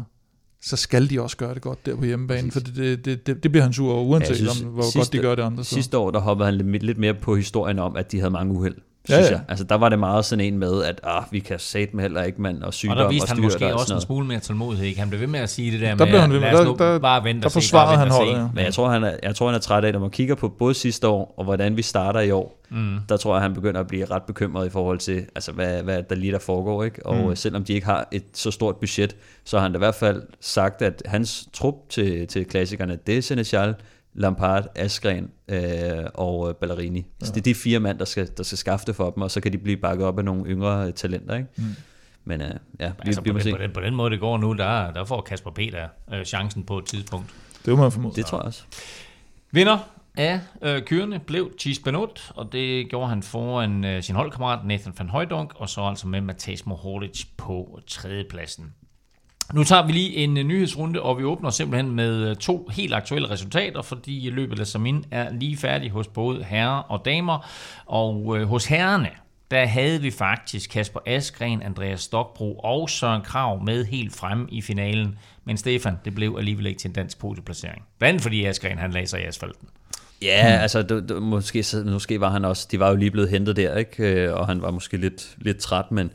Så 0.63 0.77
skal 0.77 1.11
de 1.11 1.21
også 1.23 1.37
gøre 1.37 1.55
det 1.55 1.63
godt 1.63 1.87
der 1.87 1.97
på 1.97 2.05
hjemmebane, 2.05 2.51
for 2.51 2.61
det, 2.61 3.05
det, 3.05 3.27
det, 3.27 3.43
det, 3.43 3.53
bliver 3.53 3.63
han 3.63 3.73
sur 3.73 3.93
over, 3.95 4.05
uanset 4.05 4.31
Ja, 4.31 4.35
synes, 4.35 4.63
om, 4.63 4.69
hvor 4.69 4.83
sidste- 4.83 4.99
godt 4.99 5.13
de 5.13 5.19
gør 5.19 5.35
det 5.35 5.43
andre 5.43 5.65
steder. 5.65 5.81
Sidste 5.83 5.99
år, 5.99 6.11
der 6.11 6.19
hoppede 6.21 6.51
han 6.51 6.55
lidt, 6.59 6.83
lidt 6.83 6.99
mere 6.99 7.15
på 7.15 7.37
historien 7.37 7.79
om, 7.79 7.97
at 7.97 8.13
de 8.13 8.19
havde 8.19 8.31
mange 8.31 8.55
uheld. 8.55 8.75
Ja, 9.09 9.15
Synes 9.15 9.31
ja. 9.31 9.35
jeg. 9.35 9.43
Altså, 9.49 9.65
der 9.65 9.75
var 9.75 9.89
det 9.89 9.99
meget 9.99 10.25
sådan 10.25 10.45
en 10.45 10.59
med, 10.59 10.85
at 10.85 11.01
ah, 11.05 11.23
vi 11.31 11.39
kan 11.39 11.59
sætte 11.59 11.97
med 11.97 12.05
heller 12.05 12.23
ikke 12.23 12.43
mand 12.43 12.63
og 12.63 12.75
sygdom 12.75 12.97
Og 12.99 13.05
og, 13.05 13.05
der 13.05 13.11
viste 13.11 13.29
han 13.29 13.37
styrt 13.37 13.45
måske 13.45 13.75
og 13.75 13.81
også 13.81 13.95
en 13.95 14.01
smule 14.01 14.27
mere 14.27 14.41
tålmodighed. 14.41 14.87
Ikke? 14.87 15.01
Han 15.01 15.09
blev 15.09 15.21
ved 15.21 15.27
med 15.29 15.41
at 15.41 15.51
sige 15.51 15.73
det 15.73 15.81
der, 15.81 15.95
Der 15.95 16.05
med, 16.07 16.19
han 16.21 16.33
ved 16.33 16.41
lad 16.41 16.53
os 16.53 16.59
der- 16.59 16.65
nu 16.65 16.77
der- 16.79 16.99
bare 16.99 17.25
vente 17.25 17.41
der 17.41 17.47
og 17.47 17.51
se, 17.51 17.55
forsvarede 17.55 17.99
han 17.99 18.09
og 18.09 18.15
holdet, 18.15 18.33
ja. 18.33 18.47
Men 18.55 18.65
jeg 18.65 18.75
tror, 18.75 18.89
han 18.91 19.05
er, 19.05 19.17
jeg 19.23 19.37
tror, 19.37 19.47
han 19.47 19.55
er 19.55 19.59
træt 19.59 19.85
af, 19.85 19.93
når 19.93 20.01
man 20.01 20.11
kigger 20.11 20.35
på 20.35 20.49
både 20.49 20.75
sidste 20.75 21.09
år, 21.09 21.35
og 21.37 21.45
hvordan 21.45 21.77
vi 21.77 21.83
starter 21.83 22.21
i 22.21 22.31
år, 22.31 22.61
mm. 22.71 22.97
der 23.09 23.17
tror 23.17 23.35
jeg, 23.35 23.43
han 23.43 23.55
begynder 23.55 23.81
at 23.81 23.87
blive 23.87 24.05
ret 24.05 24.23
bekymret 24.23 24.67
i 24.67 24.71
forhold 24.71 24.99
til, 24.99 25.25
altså, 25.35 25.53
hvad, 25.53 25.83
hvad 25.83 26.03
der 26.03 26.15
lige 26.15 26.33
der 26.33 26.39
foregår. 26.39 26.85
Ikke? 26.85 27.07
Og 27.07 27.29
mm. 27.29 27.37
selvom 27.37 27.65
de 27.65 27.73
ikke 27.73 27.87
har 27.87 28.09
et 28.13 28.25
så 28.35 28.51
stort 28.51 28.77
budget, 28.77 29.17
så 29.45 29.57
har 29.57 29.63
han 29.63 29.73
da 29.73 29.77
i 29.77 29.79
hvert 29.79 29.95
fald 29.95 30.23
sagt, 30.41 30.83
at 30.83 31.03
hans 31.07 31.49
trup 31.53 31.75
til, 31.89 32.27
til 32.27 32.45
klassikerne, 32.45 32.99
det 33.07 33.19
er 33.19 33.23
Senechal, 33.23 33.75
Lampard, 34.15 34.67
Askren 34.75 35.31
øh, 35.49 35.61
og 36.15 36.49
øh, 36.49 36.55
Ballerini. 36.55 37.07
Ja. 37.21 37.27
Så 37.27 37.33
det 37.33 37.41
er 37.41 37.43
de 37.43 37.55
fire 37.55 37.81
mand, 37.81 37.99
der 37.99 38.05
skal, 38.05 38.31
der 38.37 38.43
skal 38.43 38.59
skaffe 38.59 38.87
det 38.87 38.97
for 38.97 39.11
dem, 39.11 39.23
og 39.23 39.31
så 39.31 39.41
kan 39.41 39.53
de 39.53 39.59
blive 39.59 39.77
bakket 39.77 40.07
op 40.07 40.19
af 40.19 40.25
nogle 40.25 40.45
yngre 40.51 40.87
øh, 40.87 40.93
talenter. 40.93 41.37
Ikke? 41.37 41.49
Mm. 41.57 41.65
Men 42.25 42.41
øh, 42.41 42.51
ja, 42.81 42.89
vi, 42.89 42.95
Altså, 43.01 43.21
vi 43.21 43.31
på, 43.31 43.33
må 43.33 43.39
den, 43.39 43.45
se. 43.45 43.51
på, 43.51 43.59
den, 43.59 43.73
på 43.73 43.81
den 43.81 43.95
måde, 43.95 44.11
det 44.11 44.21
går 44.21 44.39
nu, 44.39 44.53
der, 44.53 44.93
der 44.93 45.05
får 45.05 45.21
Kasper 45.21 45.51
Peter 45.51 45.89
øh, 46.15 46.25
chancen 46.25 46.65
på 46.65 46.79
et 46.79 46.85
tidspunkt. 46.85 47.35
Det 47.65 47.75
må 47.75 47.83
man 47.83 47.93
formode. 47.93 48.15
Det 48.15 48.27
tror 48.27 48.39
jeg 48.39 48.47
også. 48.47 48.63
Vinder 49.51 49.79
af 50.17 50.41
øh, 50.63 50.83
kørende 50.83 51.19
blev 51.19 51.53
Thies 51.59 51.79
Benot, 51.79 52.33
og 52.35 52.53
det 52.53 52.91
gjorde 52.91 53.09
han 53.09 53.23
foran 53.23 53.85
øh, 53.85 54.03
sin 54.03 54.15
holdkammerat 54.15 54.67
Nathan 54.67 54.93
van 54.99 55.09
Højdonk, 55.09 55.53
og 55.57 55.69
så 55.69 55.81
altså 55.81 56.09
med 56.09 56.21
Mathias 56.21 56.67
Mohoric 56.67 57.25
på 57.37 57.81
tredjepladsen. 57.87 58.75
Nu 59.55 59.65
tager 59.65 59.87
vi 59.87 59.93
lige 59.93 60.17
en 60.17 60.37
øh, 60.37 60.45
nyhedsrunde, 60.45 61.03
og 61.03 61.19
vi 61.19 61.25
åbner 61.25 61.51
simpelthen 61.51 61.95
med 61.95 62.29
øh, 62.29 62.37
to 62.37 62.69
helt 62.73 62.95
aktuelle 62.95 63.31
resultater, 63.31 63.83
fordi 63.83 64.29
øh, 64.29 64.35
løbet 64.35 64.61
af 64.61 64.67
Samin 64.67 65.05
er 65.11 65.31
lige 65.33 65.57
færdig 65.57 65.91
hos 65.91 66.07
både 66.07 66.45
herrer 66.45 66.79
og 66.79 67.05
damer. 67.05 67.51
Og 67.87 68.39
øh, 68.39 68.49
hos 68.49 68.67
herrerne, 68.67 69.11
der 69.51 69.67
havde 69.67 70.01
vi 70.01 70.11
faktisk 70.11 70.71
Kasper 70.71 71.01
Askren, 71.07 71.63
Andreas 71.63 72.01
Stokbro 72.01 72.59
og 72.59 72.91
Søren 72.91 73.23
Krav 73.23 73.65
med 73.65 73.85
helt 73.85 74.17
frem 74.17 74.49
i 74.53 74.63
finalen. 74.63 75.19
Men 75.45 75.57
Stefan, 75.57 75.95
det 76.05 76.15
blev 76.15 76.37
alligevel 76.39 76.67
ikke 76.67 76.79
til 76.79 76.89
en 76.89 76.95
dansk 76.95 77.19
podieplacering. 77.19 77.83
Blandt 77.99 78.11
andet 78.11 78.23
fordi 78.23 78.45
Askren 78.45 78.79
han 78.79 78.91
lagde 78.91 79.07
sig 79.07 79.21
i 79.21 79.25
asfalten. 79.25 79.69
Ja, 80.23 80.59
altså 80.63 80.83
du, 80.83 81.01
du, 81.09 81.21
måske, 81.21 81.65
måske 81.85 82.21
var 82.21 82.31
han 82.31 82.45
også, 82.45 82.69
de 82.71 82.81
var 82.81 82.89
jo 82.89 82.97
lige 82.97 83.11
blevet 83.11 83.31
hentet 83.31 83.57
der, 83.57 83.77
ikke? 83.77 84.35
Og 84.35 84.47
han 84.47 84.63
var 84.63 84.71
måske 84.71 84.97
lidt, 84.97 85.37
lidt 85.39 85.59
træt, 85.59 85.91
men 85.91 86.11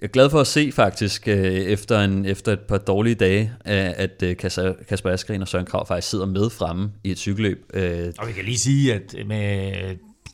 jeg 0.00 0.06
er 0.06 0.12
glad 0.12 0.30
for 0.30 0.40
at 0.40 0.46
se 0.46 0.72
faktisk, 0.72 1.28
øh, 1.28 1.36
efter, 1.44 2.00
en, 2.00 2.24
efter 2.24 2.52
et 2.52 2.60
par 2.60 2.78
dårlige 2.78 3.14
dage, 3.14 3.42
øh, 3.42 3.92
at 3.96 4.22
øh, 4.22 4.36
Kasper 4.88 5.10
Askren 5.10 5.42
og 5.42 5.48
Søren 5.48 5.66
Krav 5.66 5.86
faktisk 5.86 6.10
sidder 6.10 6.26
med 6.26 6.50
fremme 6.50 6.92
i 7.04 7.10
et 7.10 7.18
cykelløb. 7.18 7.70
Og 8.18 8.28
vi 8.28 8.32
kan 8.32 8.44
lige 8.44 8.58
sige, 8.58 8.94
at 8.94 9.14
med 9.26 9.72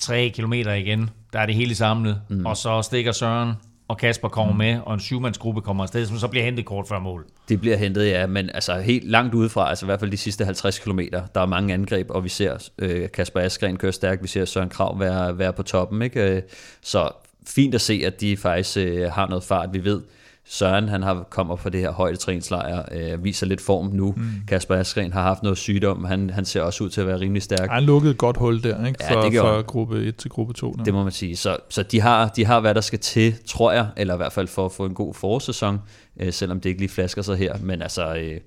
3 0.01 0.31
kilometer 0.35 0.73
igen, 0.73 1.11
der 1.33 1.39
er 1.39 1.47
det 1.47 1.55
hele 1.55 1.75
samlet, 1.75 2.21
mm. 2.31 2.47
og 2.47 2.57
så 2.57 2.83
stikker 2.83 3.13
Søren 3.13 3.53
og 3.89 3.99
Kasper 3.99 4.29
kommer 4.29 4.53
mm. 4.53 4.59
med, 4.59 4.79
og 4.87 4.95
en 4.95 5.01
syvmandsgruppe 5.01 5.61
kommer 5.61 5.83
afsted, 5.83 6.07
som 6.07 6.17
så 6.17 6.29
bliver 6.29 6.45
hentet 6.45 6.65
kort 6.65 6.89
før 6.89 6.99
mål. 6.99 7.27
Det 7.49 7.61
bliver 7.61 7.77
hentet, 7.77 8.07
ja, 8.07 8.27
men 8.27 8.51
altså 8.55 8.81
helt 8.81 9.11
langt 9.11 9.35
udefra, 9.35 9.69
altså 9.69 9.85
i 9.85 9.89
hvert 9.89 10.01
fald 10.01 10.11
de 10.11 10.17
sidste 10.17 10.45
50 10.45 10.79
km, 10.79 11.01
der 11.35 11.41
er 11.41 11.47
mange 11.47 11.75
angreb, 11.75 12.11
og 12.11 12.25
vi 12.25 12.29
ser 12.29 12.69
øh, 12.79 13.11
Kasper 13.11 13.41
Askren 13.41 13.77
køre 13.77 13.93
stærkt, 13.93 14.23
vi 14.23 14.29
ser 14.29 14.45
Søren 14.45 14.69
Krav 14.69 15.01
være, 15.01 15.39
være 15.39 15.53
på 15.53 15.63
toppen, 15.63 16.03
ikke? 16.03 16.43
Så 16.83 17.11
fint 17.47 17.75
at 17.75 17.81
se, 17.81 18.03
at 18.07 18.21
de 18.21 18.37
faktisk 18.37 18.77
øh, 18.77 19.11
har 19.11 19.29
noget 19.29 19.45
fart, 19.45 19.69
vi 19.73 19.85
ved. 19.85 20.01
Søren, 20.45 20.89
han 20.89 21.03
har 21.03 21.27
kommer 21.31 21.57
fra 21.57 21.71
det 21.71 21.81
her 21.81 21.93
højdetræningslejr, 21.93 22.83
øh, 22.93 23.25
viser 23.25 23.47
lidt 23.47 23.61
form 23.61 23.91
nu. 23.93 24.15
Mm. 24.17 24.25
Kasper 24.49 24.75
Askren 24.75 25.13
har 25.13 25.23
haft 25.23 25.43
noget 25.43 25.59
sygdom, 25.59 26.05
han, 26.05 26.31
han 26.31 26.45
ser 26.45 26.63
også 26.63 26.85
ud 26.85 26.89
til 26.91 27.01
at 27.01 27.07
være 27.07 27.21
rimelig 27.21 27.43
stærk. 27.43 27.71
Han 27.71 27.83
lukkede 27.83 28.13
et 28.13 28.19
godt 28.19 28.37
hul 28.37 28.63
der, 28.63 28.87
ikke? 28.87 29.05
Ja, 29.05 29.15
Fra, 29.15 29.25
det 29.25 29.33
gjorde 29.33 29.49
fra 29.49 29.61
gruppe 29.61 30.05
1 30.05 30.17
til 30.17 30.31
gruppe 30.31 30.55
2. 30.55 30.73
Der. 30.73 30.85
Det 30.85 30.95
må 30.95 31.03
man 31.03 31.13
sige. 31.13 31.37
Så, 31.37 31.57
så 31.69 31.83
de, 31.83 32.01
har, 32.01 32.29
de 32.29 32.45
har, 32.45 32.61
hvad 32.61 32.75
der 32.75 32.81
skal 32.81 32.99
til, 32.99 33.35
tror 33.47 33.73
jeg, 33.73 33.87
eller 33.97 34.15
i 34.15 34.17
hvert 34.17 34.33
fald 34.33 34.49
for 34.49 34.65
at 34.65 34.73
få 34.73 34.87
en 34.87 34.95
god 34.95 35.15
forårssæson, 35.15 35.81
øh, 36.21 36.33
selvom 36.33 36.61
det 36.61 36.69
ikke 36.69 36.81
lige 36.81 36.91
flasker 36.91 37.23
sig 37.23 37.37
her. 37.37 37.57
Men 37.63 37.83
altså, 37.83 38.15
øh, 38.15 38.41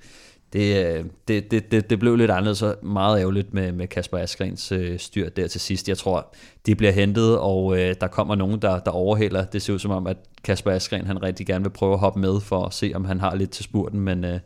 det, 0.53 0.85
øh, 0.85 1.05
det, 1.27 1.51
det, 1.51 1.71
det, 1.71 1.89
det 1.89 1.99
blev 1.99 2.15
lidt 2.15 2.31
anderledes 2.31 2.61
og 2.61 2.75
meget 2.83 3.19
ærgerligt 3.19 3.53
med, 3.53 3.71
med 3.71 3.87
Kasper 3.87 4.17
Askrens 4.17 4.71
øh, 4.71 4.99
styr 4.99 5.29
der 5.29 5.47
til 5.47 5.61
sidst. 5.61 5.89
Jeg 5.89 5.97
tror, 5.97 6.33
de 6.65 6.75
bliver 6.75 6.91
hentet, 6.91 7.39
og 7.39 7.79
øh, 7.79 7.95
der 8.01 8.07
kommer 8.07 8.35
nogen, 8.35 8.61
der, 8.61 8.79
der 8.79 8.91
overhælder. 8.91 9.45
Det 9.45 9.61
ser 9.61 9.73
ud 9.73 9.79
som 9.79 9.91
om, 9.91 10.07
at 10.07 10.17
Kasper 10.43 10.71
Askren 10.71 11.07
han 11.07 11.23
rigtig 11.23 11.47
gerne 11.47 11.63
vil 11.63 11.71
prøve 11.71 11.93
at 11.93 11.99
hoppe 11.99 12.19
med, 12.19 12.41
for 12.41 12.65
at 12.65 12.73
se, 12.73 12.91
om 12.95 13.05
han 13.05 13.19
har 13.19 13.35
lidt 13.35 13.51
til 13.51 13.63
spurten, 13.63 13.99
men... 13.99 14.25
Øh, 14.25 14.39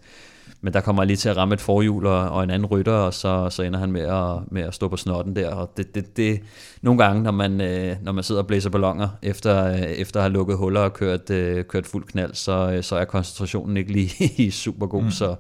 men 0.62 0.74
der 0.74 0.82
kommer 0.82 1.04
lige 1.04 1.18
til 1.18 1.30
at 1.30 1.38
ramme 1.38 1.54
et 1.54 1.62
forhjul 1.62 2.06
og, 2.06 2.30
og 2.30 2.44
en 2.44 2.50
anden 2.50 2.66
rytter, 2.66 2.94
og 2.94 3.14
så, 3.14 3.50
så 3.50 3.64
ender 3.64 3.80
han 3.80 3.92
med 3.92 4.02
at, 4.02 4.52
med 4.52 4.62
at 4.62 4.74
stå 4.74 4.88
på 4.88 4.98
snotten 4.98 5.36
der. 5.36 5.50
Og 5.50 5.74
det, 5.78 5.96
det, 5.96 6.18
det, 6.18 6.40
nogle 6.82 7.04
gange, 7.04 7.24
når 7.24 7.32
man, 7.32 7.62
øh, 7.62 7.96
når 8.02 8.12
man 8.12 8.24
sidder 8.24 8.42
og 8.42 8.48
blæser 8.48 8.70
ballonger, 8.70 9.10
efter, 9.22 9.66
øh, 9.66 9.82
efter 9.82 10.20
at 10.20 10.24
have 10.24 10.34
lukket 10.34 10.58
huller 10.58 10.82
og 10.82 10.94
kørt, 10.94 11.30
øh, 11.30 11.66
kørt 11.66 11.86
fuld 11.86 12.04
knald, 12.06 12.34
så, 12.34 12.72
øh, 12.72 12.84
så 12.84 12.96
er 12.96 13.06
koncentrationen 13.06 13.78
ikke 13.78 13.92
lige 13.92 14.52
super 14.66 14.88
god, 14.88 15.04
mm. 15.04 15.12
så 15.12 15.36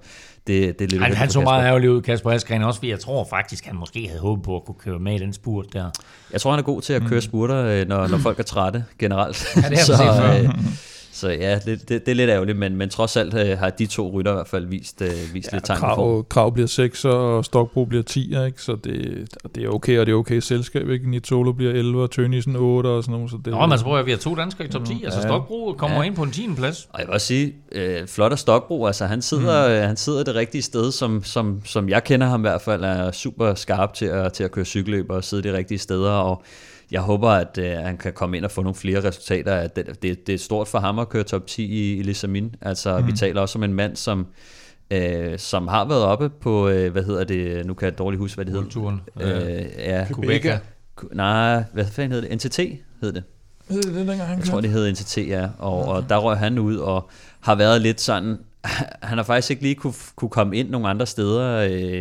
det, 0.50 0.80
det 0.80 0.86
er 0.86 0.90
lidt 0.90 1.04
Han, 1.04 1.14
han 1.14 1.30
så 1.30 1.42
meget 1.42 1.66
ærgerlig 1.66 1.92
ud, 1.92 2.02
Kasper 2.02 2.32
Askren, 2.32 2.64
også 2.64 2.80
fordi 2.80 2.90
jeg 2.92 3.00
tror 3.00 3.28
faktisk, 3.30 3.66
han 3.66 3.76
måske 3.76 4.08
havde 4.08 4.22
håbet 4.22 4.44
på 4.46 4.56
at 4.56 4.66
kunne 4.66 4.76
køre 4.84 5.00
med 5.00 5.16
i 5.16 5.18
den 5.18 5.34
spurt 5.34 5.66
der. 5.74 5.90
Jeg 6.34 6.42
tror, 6.42 6.52
han 6.52 6.60
er 6.60 6.64
god 6.64 6.82
til 6.82 6.94
at 6.94 7.02
køre 7.02 7.22
spurter, 7.22 7.66
øh, 7.66 7.88
når, 7.88 8.08
når 8.08 8.18
folk 8.18 8.40
er 8.40 8.44
trætte 8.44 8.86
generelt. 9.00 9.46
Ja, 9.56 9.62
det 9.70 9.78
har 9.96 10.22
før. 10.22 10.44
øh, 10.44 10.50
så 11.20 11.30
ja, 11.30 11.60
det, 11.66 11.90
det, 11.90 12.06
det 12.06 12.12
er 12.12 12.16
lidt 12.16 12.30
ærgerligt, 12.30 12.58
men, 12.58 12.76
men 12.76 12.90
trods 12.90 13.18
alt 13.18 13.34
øh, 13.34 13.58
har 13.58 13.70
de 13.70 13.86
to 13.86 14.12
rytter 14.14 14.32
i 14.32 14.36
hvert 14.36 14.48
fald 14.48 14.66
vist, 14.66 15.02
øh, 15.02 15.10
vist 15.34 15.52
ja, 15.52 15.56
lidt 15.56 15.66
tegn. 15.66 15.80
Krav, 15.80 16.26
Krav 16.30 16.52
bliver 16.54 16.68
6, 16.68 17.06
og 17.06 17.46
Stokbro 17.46 17.86
bliver 17.86 18.04
10, 18.04 18.46
ikke? 18.46 18.62
så 18.62 18.76
det, 18.84 19.28
det 19.56 19.64
er 19.64 19.70
okay, 19.70 20.00
og 20.00 20.06
det 20.06 20.12
er 20.12 20.16
okay 20.16 20.40
selskab. 20.40 20.90
Ikke? 20.90 21.10
Nitolo 21.10 21.52
bliver 21.52 21.72
11, 21.74 22.04
og 22.04 22.12
Tønnesen 22.12 22.56
8 22.56 22.88
og 22.88 23.04
sådan 23.04 23.16
noget. 23.16 23.32
Så 23.32 23.38
det, 23.46 23.54
Nå, 23.54 23.60
men 23.60 23.72
altså 23.72 23.86
prøv 23.86 24.00
at 24.00 24.06
vi 24.06 24.12
har 24.12 24.18
to 24.18 24.36
danskere 24.36 24.68
i 24.68 24.72
top 24.72 24.86
10. 24.86 25.04
Altså 25.04 25.20
Ja. 25.20 25.28
Stokbro 25.28 25.76
kommer 25.78 25.98
Ja. 25.98 26.04
ind 26.04 26.16
på 26.16 26.24
en 26.24 26.32
10. 26.32 26.50
plads. 26.58 26.88
Og 26.94 27.00
jeg 27.00 27.08
vil 27.08 27.14
også 27.14 27.28
sige, 27.28 27.54
øh, 27.72 28.08
flot 28.08 28.32
af 28.32 28.40
Stokbro, 28.40 28.86
altså 28.86 29.06
han 29.06 29.22
sidder, 29.22 29.82
mm. 29.82 29.88
han 29.88 29.98
sidder 29.98 30.24
det 30.24 30.36
rigtige 30.36 30.62
sted, 30.62 30.92
som, 30.92 31.24
som, 31.24 31.62
som 31.66 31.90
jeg 31.90 32.04
kender 32.04 32.28
ham 32.28 32.40
i 32.42 32.48
hvert 32.48 32.62
fald, 32.62 32.84
er 32.84 33.12
super 33.12 33.54
skarp 33.54 33.94
til 33.94 34.06
at, 34.06 34.34
til 34.34 34.44
at 34.44 34.52
køre 34.52 34.66
cykelløb 34.66 35.10
og 35.10 35.24
sidde 35.24 35.44
de 35.50 35.58
rigtige 35.58 35.78
steder, 35.78 36.12
og 36.12 36.44
jeg 36.92 37.02
håber, 37.02 37.30
at 37.30 37.58
øh, 37.58 37.72
han 37.78 37.98
kan 37.98 38.14
komme 38.14 38.38
ind 38.38 38.46
og 38.46 38.52
få 38.52 38.62
nogle 38.62 38.76
flere 38.76 39.04
resultater. 39.04 39.56
At 39.56 39.76
Det, 39.76 40.04
det, 40.04 40.28
det 40.28 40.36
er 40.36 40.40
stort 40.40 40.68
for 40.68 40.80
ham 40.80 41.00
at 41.00 41.10
køre 41.10 41.24
top 41.24 41.48
10 41.48 41.64
i, 41.66 41.98
i 41.98 42.04
Lissamin. 42.04 42.56
Altså, 42.62 43.00
mm. 43.00 43.08
vi 43.08 43.12
taler 43.12 43.42
også 43.42 43.60
om 43.60 43.64
en 43.64 43.74
mand, 43.74 43.96
som, 43.96 44.28
øh, 44.92 45.40
som 45.40 45.68
har 45.68 45.86
været 45.86 46.04
oppe 46.04 46.30
på, 46.30 46.70
øh, 46.70 46.92
hvad 46.92 47.04
hedder 47.04 47.24
det, 47.24 47.66
nu 47.66 47.74
kan 47.74 47.86
jeg 47.86 47.98
dårligt 47.98 48.20
huske, 48.20 48.36
hvad 48.36 48.46
det 48.46 48.54
hedder. 48.54 48.70
Turen. 48.70 49.02
Øh, 49.20 49.62
ja, 49.78 50.06
Quebec. 50.16 50.60
Ku- 50.96 51.08
nej, 51.14 51.64
hvad 51.74 51.86
fanden 51.86 52.12
hed 52.12 52.22
det? 52.22 52.46
NTT 52.46 52.60
hed 53.02 53.14
det. 53.14 53.24
det, 53.68 53.84
det, 53.86 53.96
dengang, 53.96 54.20
han 54.22 54.38
Jeg 54.40 54.46
tror, 54.48 54.62
det 54.62 54.70
hed 54.70 54.92
NTT, 54.92 55.18
ja. 55.18 55.48
Og, 55.60 55.86
og 55.86 56.10
der 56.10 56.18
røg 56.18 56.38
han 56.38 56.60
ud 56.60 56.78
og 56.78 57.10
har 57.40 57.56
været 57.56 57.82
lidt 57.82 58.02
sådan... 58.02 58.38
Han 59.04 59.18
har 59.18 59.24
faktisk 59.24 59.52
ikke 59.52 59.64
lige 59.64 59.76
kunne, 59.76 59.94
kunne 60.16 60.30
komme 60.30 60.58
ind 60.58 60.70
nogle 60.70 60.90
andre 60.90 61.06
steder. 61.06 61.68
Øh, 61.72 61.94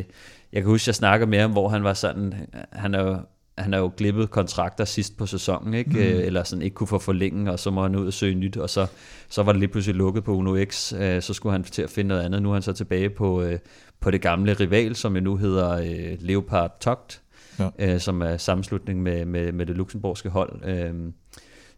Jeg 0.53 0.63
kan 0.63 0.65
huske, 0.65 0.89
jeg 0.89 0.95
snakker 0.95 1.27
med 1.27 1.39
ham, 1.41 1.51
hvor 1.53 1.69
han 1.69 1.85
var 1.85 1.95
sådan... 1.95 2.35
Han 2.73 2.95
er 2.95 3.03
jo, 3.03 3.17
han 3.59 3.75
er 3.75 3.79
jo 3.79 3.93
glippet 3.97 4.31
kontrakter 4.31 4.85
sidst 4.85 5.17
på 5.17 5.27
sæsonen, 5.27 5.75
ikke? 5.75 5.91
Mm. 5.91 5.97
eller 5.99 6.43
sådan 6.45 6.63
ikke 6.63 6.75
kunne 6.75 6.87
få 6.87 6.99
forlænge, 6.99 7.53
og 7.53 7.59
så 7.59 7.71
må 7.71 7.83
han 7.83 7.97
ud 7.97 8.07
og 8.07 8.13
søge 8.13 8.35
nyt, 8.35 8.57
og 8.57 8.71
så, 8.71 8.87
så 9.29 9.43
var 9.43 9.53
det 9.53 9.59
lige 9.61 9.69
pludselig 9.69 9.97
lukket 9.97 10.25
på 10.25 10.35
Uno 10.35 10.65
X, 10.65 10.93
øh, 10.93 11.23
så 11.23 11.35
skulle 11.35 11.53
han 11.53 11.63
til 11.63 11.83
at 11.83 11.91
finde 11.91 12.09
noget 12.09 12.23
andet. 12.23 12.43
Nu 12.43 12.49
er 12.49 12.53
han 12.53 12.63
så 12.63 12.73
tilbage 12.73 13.11
på, 13.11 13.43
øh, 13.43 13.59
på 14.01 14.11
det 14.11 14.21
gamle 14.21 14.53
rival, 14.53 14.97
som 14.97 15.17
jo 15.17 15.23
nu 15.23 15.37
hedder 15.37 15.71
øh, 15.71 16.17
Leopard 16.21 16.81
Togt, 16.81 17.23
Ja. 17.59 17.69
øh, 17.79 18.01
som 18.01 18.23
er 18.23 18.37
sammenslutning 18.37 19.03
med, 19.03 19.25
med, 19.25 19.53
med 19.53 19.67
det 19.67 19.77
luxemburgske 19.77 20.29
hold. 20.29 20.65
Øh, 20.65 20.95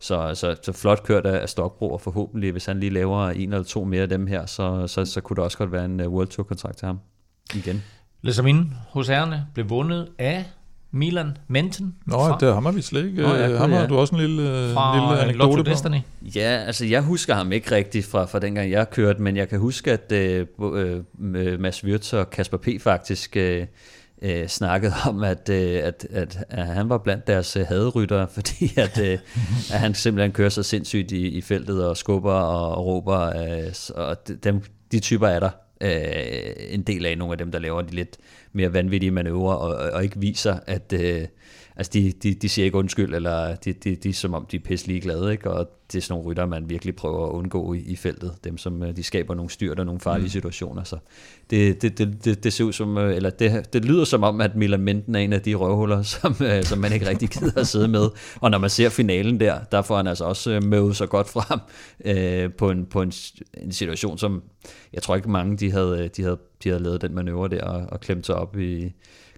så, 0.01 0.35
så, 0.35 0.57
så 0.63 0.73
flot 0.73 1.03
kørt 1.03 1.27
af 1.27 1.49
Stokbro, 1.49 1.93
og 1.93 2.01
forhåbentlig, 2.01 2.53
hvis 2.53 2.67
han 2.67 2.81
lige 2.81 2.91
laver 2.91 3.29
en 3.29 3.53
eller 3.53 3.65
to 3.65 3.85
mere 3.85 4.03
af 4.03 4.09
dem 4.09 4.27
her, 4.27 4.47
så, 4.47 4.87
så, 4.87 5.05
så 5.05 5.21
kunne 5.21 5.37
der 5.37 5.43
også 5.43 5.59
godt 5.59 5.73
være 5.73 5.85
en 5.85 6.01
World 6.07 6.29
Tour-kontrakt 6.29 6.79
til 6.79 6.87
ham 6.87 6.99
igen. 7.55 7.83
Lesamin 8.23 8.73
hos 8.89 9.09
herrene 9.09 9.47
blev 9.55 9.71
vundet 9.71 10.09
af 10.19 10.45
Milan 10.93 11.37
Menten. 11.49 11.95
Nå, 12.07 12.19
fra, 12.19 12.39
det 12.41 12.55
har 12.63 12.73
vi 12.73 12.83
slet 12.83 13.05
ikke. 13.07 13.23
Nå, 13.23 13.35
ja, 13.35 13.49
øh, 13.49 13.59
ham 13.59 13.71
ja. 13.73 13.79
har 13.79 13.87
du 13.87 13.99
også 13.99 14.15
en 14.15 14.21
lille, 14.21 14.43
øh, 14.43 14.75
fra 14.75 14.95
lille 14.95 15.17
øh, 15.17 15.23
anekdote 15.23 15.39
Lotto 15.49 15.63
på. 15.63 15.71
Destiny. 15.71 15.97
Ja, 16.37 16.63
altså 16.67 16.87
jeg 16.87 17.03
husker 17.03 17.35
ham 17.35 17.53
ikke 17.53 17.75
rigtigt 17.75 18.07
fra, 18.07 18.25
fra 18.25 18.39
dengang 18.39 18.71
jeg 18.71 18.91
kørte, 18.91 19.23
men 19.23 19.37
jeg 19.37 19.49
kan 19.49 19.59
huske, 19.59 19.93
at 19.93 20.13
øh, 20.13 20.47
øh, 20.63 21.61
Mads 21.61 21.85
Wirtz 21.85 22.13
og 22.13 22.31
Kasper 22.31 22.57
P. 22.59 22.69
faktisk 22.81 23.37
øh, 23.37 23.67
øh, 24.23 24.47
snakkede 24.49 24.93
om, 25.09 25.23
at, 25.23 25.49
øh, 25.49 25.81
at, 25.85 26.07
at, 26.11 26.45
at 26.49 26.67
han 26.67 26.89
var 26.89 26.99
blandt 26.99 27.27
deres 27.27 27.57
øh, 27.57 27.67
haderyttere, 27.67 28.29
fordi 28.35 28.73
at, 28.77 29.01
øh, 29.01 29.19
at 29.73 29.81
han 29.81 29.95
simpelthen 29.95 30.33
kører 30.33 30.49
så 30.49 30.63
sindssygt 30.63 31.13
i, 31.13 31.29
i 31.29 31.41
feltet 31.41 31.87
og 31.89 31.97
skubber 31.97 32.33
og, 32.33 32.75
og 32.75 32.87
råber, 32.87 33.21
øh, 33.21 33.75
og 33.95 34.29
de- 34.29 34.37
dem, 34.37 34.63
de 34.93 35.01
typer 35.01 35.27
er 35.29 35.41
der 35.41 35.51
øh, 35.81 36.75
en 36.75 36.83
del 36.83 37.07
af 37.07 37.19
nogle 37.19 37.33
af 37.33 37.39
dem, 37.39 37.53
der 37.53 37.59
laver 37.59 37.83
de 37.83 37.95
lidt 37.95 38.19
mere 38.53 38.73
vanvittige 38.73 39.11
manøvrer 39.11 39.55
og, 39.55 39.77
og, 39.77 39.91
og 39.91 40.03
ikke 40.05 40.21
viser, 40.21 40.59
at 40.67 40.93
øh, 40.93 41.27
altså 41.81 41.91
de, 41.93 42.13
de, 42.23 42.35
de 42.35 42.49
siger 42.49 42.65
ikke 42.65 42.79
undskyld, 42.79 43.15
eller 43.15 43.55
de, 43.55 43.73
de, 43.73 43.97
de 43.97 44.09
er 44.09 44.13
som 44.13 44.35
om, 44.35 44.47
de 44.47 44.57
er 44.57 44.61
pisse 44.61 44.87
ligeglade, 44.87 45.33
ikke? 45.33 45.51
og 45.51 45.71
det 45.93 45.99
er 45.99 46.03
sådan 46.03 46.13
nogle 46.13 46.31
rytter, 46.31 46.47
man 46.47 46.71
virkelig 46.71 46.97
prøver 46.97 47.27
at 47.27 47.33
undgå 47.33 47.75
i, 47.75 47.79
i 47.79 47.97
feltet, 47.97 48.35
dem 48.45 48.59
som 48.59 48.83
øh, 48.83 48.97
de 48.97 49.03
skaber 49.03 49.35
nogle 49.35 49.51
styrt 49.51 49.79
og 49.79 49.87
nogle 49.87 50.01
farlige 50.01 50.25
mm. 50.25 50.31
situationer, 50.31 50.85
så 50.85 50.97
det, 51.51 51.83
det, 51.83 51.99
det, 51.99 52.25
det, 52.25 52.45
det 52.45 52.53
ser 52.53 52.65
ud 52.65 52.73
som, 52.73 52.99
øh, 52.99 53.17
eller 53.17 53.31
det, 53.31 53.73
det 53.73 53.85
lyder 53.85 54.05
som 54.05 54.23
om, 54.23 54.41
at 54.41 54.57
Milan 54.57 54.81
Menten 54.81 55.15
er 55.15 55.19
en 55.19 55.33
af 55.33 55.41
de 55.41 55.55
røvhuller, 55.55 56.03
som, 56.21 56.37
øh, 56.41 56.65
som 56.65 56.79
man 56.79 56.93
ikke 56.93 57.09
rigtig 57.09 57.29
gider 57.29 57.61
at 57.61 57.67
sidde 57.67 57.89
med, 57.89 58.09
og 58.41 58.51
når 58.51 58.59
man 58.59 58.71
ser 58.71 58.89
finalen 58.89 59.41
der, 59.41 59.59
der 59.73 59.83
får 59.83 59.97
han 59.97 60.07
altså 60.07 60.25
også 60.25 60.61
møvet 60.65 60.97
sig 60.97 61.09
godt 61.09 61.29
frem 61.29 61.61
øh, 62.05 62.53
på, 62.53 62.71
en, 62.71 62.87
på 62.87 63.03
en, 63.03 63.13
en 63.55 63.73
situation, 63.73 64.19
som 64.19 64.43
jeg 64.93 65.03
tror 65.03 65.17
ikke 65.17 65.31
mange, 65.31 65.57
de 65.57 65.73
havde, 65.73 66.09
de 66.09 66.23
havde, 66.23 66.39
de 66.65 66.69
havde 66.69 66.83
lavet 66.83 67.03
den 67.03 67.15
manøvre 67.15 67.49
der, 67.49 67.65
og, 67.65 67.87
og 67.89 68.01
klemt 68.01 68.27
sig 68.27 68.35
op 68.35 68.59
i 68.59 68.93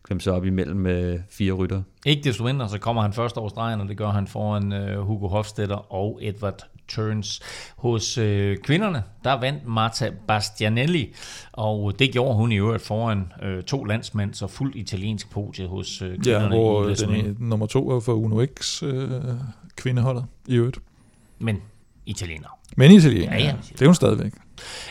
klemt 0.04 0.22
sig 0.22 0.32
op 0.32 0.44
imellem 0.44 0.86
øh, 0.86 1.18
fire 1.30 1.52
rytter. 1.52 1.82
Ikke 2.06 2.22
desto 2.22 2.44
mindre, 2.44 2.68
så 2.68 2.78
kommer 2.78 3.02
han 3.02 3.12
først 3.12 3.36
over 3.36 3.48
stregen, 3.48 3.80
og 3.80 3.88
det 3.88 3.96
gør 3.96 4.10
han 4.10 4.26
foran 4.26 4.72
øh, 4.72 5.00
Hugo 5.00 5.28
Hofstetter 5.28 5.92
og 5.92 6.18
Edward 6.22 6.66
Turns. 6.88 7.40
Hos 7.76 8.18
øh, 8.18 8.56
kvinderne, 8.56 9.02
der 9.24 9.32
vandt 9.40 9.66
Marta 9.66 10.12
Bastianelli, 10.28 11.14
og 11.52 11.98
det 11.98 12.12
gjorde 12.12 12.34
hun 12.36 12.52
i 12.52 12.56
øvrigt 12.56 12.82
foran 12.82 13.32
øh, 13.42 13.62
to 13.62 13.84
landsmænd, 13.84 14.34
så 14.34 14.46
fuldt 14.46 14.76
italiensk 14.76 15.30
podie 15.30 15.66
hos 15.66 16.02
øh, 16.02 16.10
Ja, 16.10 16.16
kvinderne 16.16 16.48
hvor 16.56 16.88
i 16.88 16.94
den 16.94 17.36
nummer 17.38 17.66
to 17.66 17.90
er 17.90 18.00
for 18.00 18.12
Uno 18.12 18.46
X 18.60 18.82
øh, 18.82 19.10
kvindeholdet 19.76 20.24
i 20.48 20.56
øvrigt. 20.56 20.78
Men 21.38 21.56
italiener. 22.06 22.48
Men 22.76 22.90
italiener, 22.90 23.32
Ja, 23.32 23.38
ja, 23.38 23.44
ja. 23.44 23.50
ja. 23.50 23.56
det 23.72 23.82
er 23.82 23.86
hun 23.86 23.94
stadigvæk. 23.94 24.32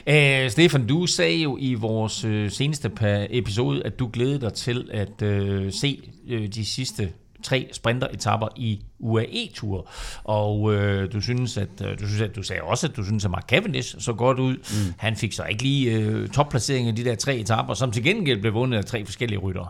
Uh, 0.07 0.51
Stefan, 0.51 0.87
du 0.87 1.05
sagde 1.05 1.37
jo 1.37 1.57
i 1.59 1.73
vores 1.73 2.25
øh, 2.25 2.51
seneste 2.51 2.91
episode, 3.29 3.83
at 3.85 3.99
du 3.99 4.09
glædede 4.13 4.41
dig 4.41 4.53
til 4.53 4.89
at 4.91 5.21
øh, 5.21 5.73
se 5.73 6.09
øh, 6.27 6.47
de 6.47 6.65
sidste 6.65 7.11
tre 7.43 7.69
sprinteretapper 7.71 8.47
i 8.55 8.81
UAE-tur. 8.99 9.89
Og 10.23 10.73
øh, 10.73 11.13
du 11.13 11.21
synes, 11.21 11.57
at 11.57 11.69
øh, 11.81 11.99
du 11.99 12.07
synes, 12.07 12.21
at 12.21 12.35
du 12.35 12.43
sagde 12.43 12.61
også, 12.61 12.87
at 12.87 12.95
du 12.95 13.03
synes, 13.03 13.25
at 13.25 13.31
Mark 13.31 13.45
Cavendish 13.47 13.95
så 13.99 14.13
godt 14.13 14.39
ud. 14.39 14.53
Mm. 14.53 14.93
Han 14.97 15.15
fik 15.15 15.33
så 15.33 15.43
ikke 15.43 15.63
lige 15.63 15.91
øh, 15.91 16.29
topplacering 16.29 16.87
i 16.87 16.91
de 16.91 17.03
der 17.03 17.15
tre 17.15 17.35
etapper, 17.35 17.73
som 17.73 17.91
til 17.91 18.03
gengæld 18.03 18.41
blev 18.41 18.53
vundet 18.53 18.77
af 18.77 18.85
tre 18.85 19.05
forskellige 19.05 19.39
ryttere. 19.39 19.67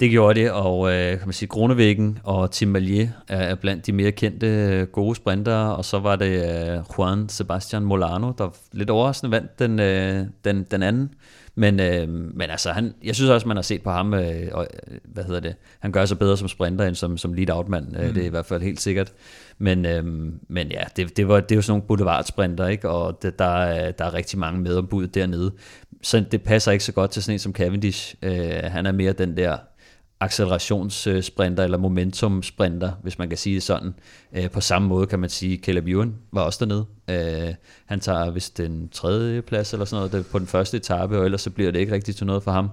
Det 0.00 0.10
gjorde 0.10 0.40
det, 0.40 0.50
og 0.50 0.92
øh, 0.92 1.18
kan 1.18 1.26
man 1.26 1.32
sige, 1.32 1.48
Grunevæggen 1.48 2.18
og 2.24 2.50
Tim 2.50 2.68
Malier 2.68 3.08
er, 3.28 3.54
blandt 3.54 3.86
de 3.86 3.92
mere 3.92 4.12
kendte 4.12 4.46
øh, 4.46 4.86
gode 4.86 5.14
sprintere, 5.14 5.76
og 5.76 5.84
så 5.84 5.98
var 5.98 6.16
det 6.16 6.70
øh, 6.76 6.82
Juan 6.98 7.28
Sebastian 7.28 7.82
Molano, 7.82 8.32
der 8.38 8.48
lidt 8.72 8.90
overraskende 8.90 9.30
vandt 9.30 9.58
den, 9.58 9.80
øh, 9.80 10.26
den, 10.44 10.66
den 10.70 10.82
anden. 10.82 11.10
Men, 11.54 11.80
øh, 11.80 12.08
men 12.08 12.50
altså, 12.50 12.70
han, 12.70 12.94
jeg 13.04 13.14
synes 13.14 13.30
også, 13.30 13.48
man 13.48 13.56
har 13.56 13.62
set 13.62 13.82
på 13.82 13.90
ham, 13.90 14.14
øh, 14.14 14.48
og, 14.52 14.66
øh, 14.88 14.98
hvad 15.04 15.24
hedder 15.24 15.40
det, 15.40 15.54
han 15.78 15.92
gør 15.92 16.04
sig 16.04 16.18
bedre 16.18 16.36
som 16.36 16.48
sprinter 16.48 16.86
end 16.86 16.94
som, 16.94 17.18
som 17.18 17.32
lead-out-mand, 17.32 17.86
mm. 17.86 18.14
det 18.14 18.22
er 18.22 18.26
i 18.26 18.28
hvert 18.28 18.46
fald 18.46 18.62
helt 18.62 18.80
sikkert. 18.80 19.12
Men, 19.58 19.86
øh, 19.86 20.04
men 20.48 20.70
ja, 20.70 20.82
det, 20.96 21.16
det, 21.16 21.28
var, 21.28 21.40
det 21.40 21.52
er 21.52 21.56
jo 21.56 21.62
sådan 21.62 21.72
nogle 21.72 21.86
boulevardsprinter, 21.86 22.66
ikke? 22.66 22.88
og 22.88 23.22
det, 23.22 23.38
der, 23.38 23.44
er, 23.44 23.90
der 23.90 24.04
er 24.04 24.14
rigtig 24.14 24.38
mange 24.38 24.60
med 24.60 24.76
ombud 24.76 25.06
dernede. 25.06 25.52
Så 26.02 26.24
det 26.32 26.42
passer 26.42 26.72
ikke 26.72 26.84
så 26.84 26.92
godt 26.92 27.10
til 27.10 27.22
sådan 27.22 27.34
en 27.34 27.38
som 27.38 27.52
Cavendish. 27.52 28.14
Øh, 28.22 28.64
han 28.64 28.86
er 28.86 28.92
mere 28.92 29.12
den 29.12 29.36
der 29.36 29.56
accelerationssprinter 30.20 31.64
eller 31.64 31.78
momentumsprinter, 31.78 32.92
hvis 33.02 33.18
man 33.18 33.28
kan 33.28 33.38
sige 33.38 33.54
det 33.54 33.62
sådan. 33.62 33.94
Øh, 34.32 34.50
på 34.50 34.60
samme 34.60 34.88
måde 34.88 35.06
kan 35.06 35.18
man 35.18 35.30
sige, 35.30 35.56
Caleb 35.56 35.86
Ewan 35.86 36.14
var 36.32 36.42
også 36.42 36.64
dernede. 36.64 36.84
Øh, 37.10 37.54
han 37.86 38.00
tager 38.00 38.30
vist 38.30 38.58
den 38.58 38.88
tredje 38.88 39.42
plads 39.42 39.72
eller 39.72 39.84
sådan 39.84 40.10
noget 40.10 40.26
på 40.26 40.38
den 40.38 40.46
første 40.46 40.76
etape, 40.76 41.18
og 41.18 41.24
ellers 41.24 41.40
så 41.40 41.50
bliver 41.50 41.70
det 41.70 41.78
ikke 41.78 41.94
rigtigt 41.94 42.16
til 42.16 42.26
noget 42.26 42.42
for 42.42 42.50
ham. 42.50 42.70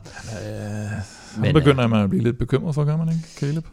Han 1.33 1.41
Men, 1.41 1.53
begynder 1.53 1.87
man 1.87 2.03
at 2.03 2.09
blive 2.09 2.23
lidt 2.23 2.37
bekymret 2.37 2.75
for, 2.75 2.83
gør 2.83 2.97
man 2.97 3.07
ikke, 3.07 3.27
Caleb? 3.39 3.65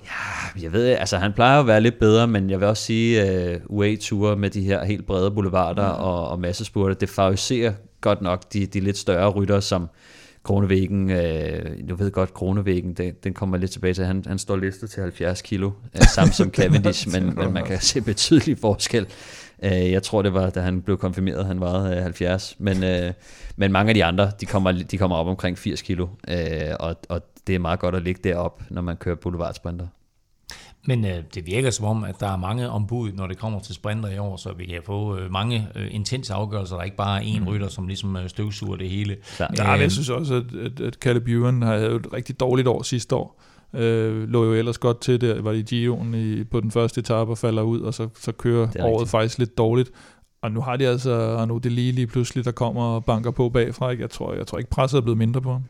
Jeg 0.62 0.72
ved, 0.72 0.86
altså 0.86 1.18
han 1.18 1.32
plejer 1.32 1.60
at 1.60 1.66
være 1.66 1.80
lidt 1.80 1.98
bedre, 1.98 2.26
men 2.26 2.50
jeg 2.50 2.60
vil 2.60 2.68
også 2.68 2.82
sige, 2.82 3.22
uh, 3.68 3.76
UA-ture 3.78 4.36
med 4.36 4.50
de 4.50 4.62
her 4.62 4.84
helt 4.84 5.06
brede 5.06 5.30
boulevarder 5.30 5.96
mm. 5.96 6.02
og, 6.02 6.28
og 6.28 6.40
massespurter, 6.40 6.94
det 6.94 7.08
favoriserer 7.08 7.72
godt 8.00 8.22
nok 8.22 8.52
de, 8.52 8.66
de 8.66 8.80
lidt 8.80 8.98
større 8.98 9.28
rytter, 9.28 9.60
som 9.60 9.88
Kronevæggen, 10.44 11.10
øh, 11.10 11.88
du 11.88 11.94
ved 11.94 12.10
godt, 12.10 12.34
Kronevæggen, 12.34 12.94
den, 12.94 13.14
den 13.24 13.34
kommer 13.34 13.56
lidt 13.56 13.70
tilbage 13.70 13.94
til, 13.94 14.04
han, 14.04 14.24
han 14.26 14.38
står 14.38 14.56
listet 14.56 14.90
til 14.90 15.02
70 15.02 15.42
kilo, 15.42 15.70
øh, 15.94 16.02
samme 16.02 16.32
som 16.32 16.50
Cavendish, 16.56 17.12
men, 17.12 17.34
men 17.34 17.52
man 17.52 17.64
kan 17.64 17.80
se 17.80 18.00
betydelig 18.00 18.58
forskel. 18.58 19.06
Øh, 19.62 19.92
jeg 19.92 20.02
tror, 20.02 20.22
det 20.22 20.34
var, 20.34 20.50
da 20.50 20.60
han 20.60 20.82
blev 20.82 20.98
konfirmeret, 20.98 21.46
han 21.46 21.60
vejede 21.60 21.96
øh, 21.96 22.02
70, 22.02 22.56
men, 22.58 22.84
øh, 22.84 23.12
men 23.56 23.72
mange 23.72 23.88
af 23.88 23.94
de 23.94 24.04
andre, 24.04 24.30
de 24.40 24.46
kommer, 24.46 24.72
de 24.72 24.98
kommer 24.98 25.16
op 25.16 25.26
omkring 25.26 25.58
80 25.58 25.82
kilo, 25.82 26.08
øh, 26.28 26.36
og, 26.80 26.96
og 27.08 27.22
det 27.46 27.54
er 27.54 27.58
meget 27.58 27.80
godt 27.80 27.94
at 27.94 28.02
ligge 28.02 28.20
derop, 28.24 28.62
når 28.70 28.82
man 28.82 28.96
kører 28.96 29.16
boulevardsprinter. 29.16 29.86
Men 30.86 31.04
øh, 31.04 31.22
det 31.34 31.46
virker 31.46 31.70
som 31.70 31.86
om, 31.86 32.04
at 32.04 32.20
der 32.20 32.26
er 32.26 32.36
mange 32.36 32.70
ombud, 32.70 33.12
når 33.12 33.26
det 33.26 33.38
kommer 33.38 33.60
til 33.60 33.74
sprinter 33.74 34.08
i 34.10 34.18
år, 34.18 34.36
så 34.36 34.52
vi 34.58 34.64
kan 34.64 34.80
få 34.86 35.18
øh, 35.18 35.30
mange 35.30 35.68
øh, 35.74 35.86
intense 35.90 36.34
afgørelser. 36.34 36.74
Der 36.74 36.80
er 36.80 36.84
ikke 36.84 36.96
bare 36.96 37.22
én 37.22 37.40
mm. 37.40 37.48
rytter, 37.48 37.68
som 37.68 37.86
ligesom 37.86 38.16
øh, 38.16 38.28
støvsuger 38.28 38.76
det 38.76 38.88
hele. 38.88 39.16
Ja, 39.40 39.46
Øh, 39.74 39.80
jeg 39.80 39.92
synes 39.92 40.10
også, 40.10 40.34
at, 40.34 40.54
at, 40.66 40.80
at 40.80 40.94
Caleb 40.94 41.28
Ewan 41.28 41.62
har 41.62 41.74
jo 41.74 41.96
et 41.96 42.06
rigtig 42.12 42.40
dårligt 42.40 42.68
år 42.68 42.82
sidste 42.82 43.16
år. 43.16 43.40
Øh, 43.74 44.28
lå 44.28 44.44
jo 44.44 44.52
ellers 44.52 44.78
godt 44.78 45.00
til 45.00 45.20
der, 45.20 45.42
var 45.42 45.52
det 45.52 45.72
i 45.72 45.88
Gio'en 45.88 46.16
i, 46.16 46.44
på 46.44 46.60
den 46.60 46.70
første 46.70 46.98
etape 47.00 47.30
og 47.30 47.38
falder 47.38 47.62
ud, 47.62 47.80
og 47.80 47.94
så, 47.94 48.08
så 48.20 48.32
kører 48.32 48.68
er 48.74 48.84
året 48.84 48.92
rigtigt. 48.94 49.10
faktisk 49.10 49.38
lidt 49.38 49.58
dårligt. 49.58 49.90
Og 50.42 50.52
nu 50.52 50.60
har 50.60 50.76
de 50.76 50.88
altså 50.88 51.36
Arnaud 51.38 51.60
Delis 51.60 51.94
lige 51.94 52.06
pludselig, 52.06 52.44
der 52.44 52.50
kommer 52.50 52.82
og 52.82 53.04
banker 53.04 53.30
på 53.30 53.48
bagfra. 53.48 53.90
Ikke? 53.90 54.02
Jeg, 54.02 54.10
tror, 54.10 54.34
jeg 54.34 54.46
tror 54.46 54.58
ikke, 54.58 54.70
presset 54.70 54.98
er 54.98 55.02
blevet 55.02 55.18
mindre 55.18 55.40
på 55.40 55.52
ham. 55.52 55.62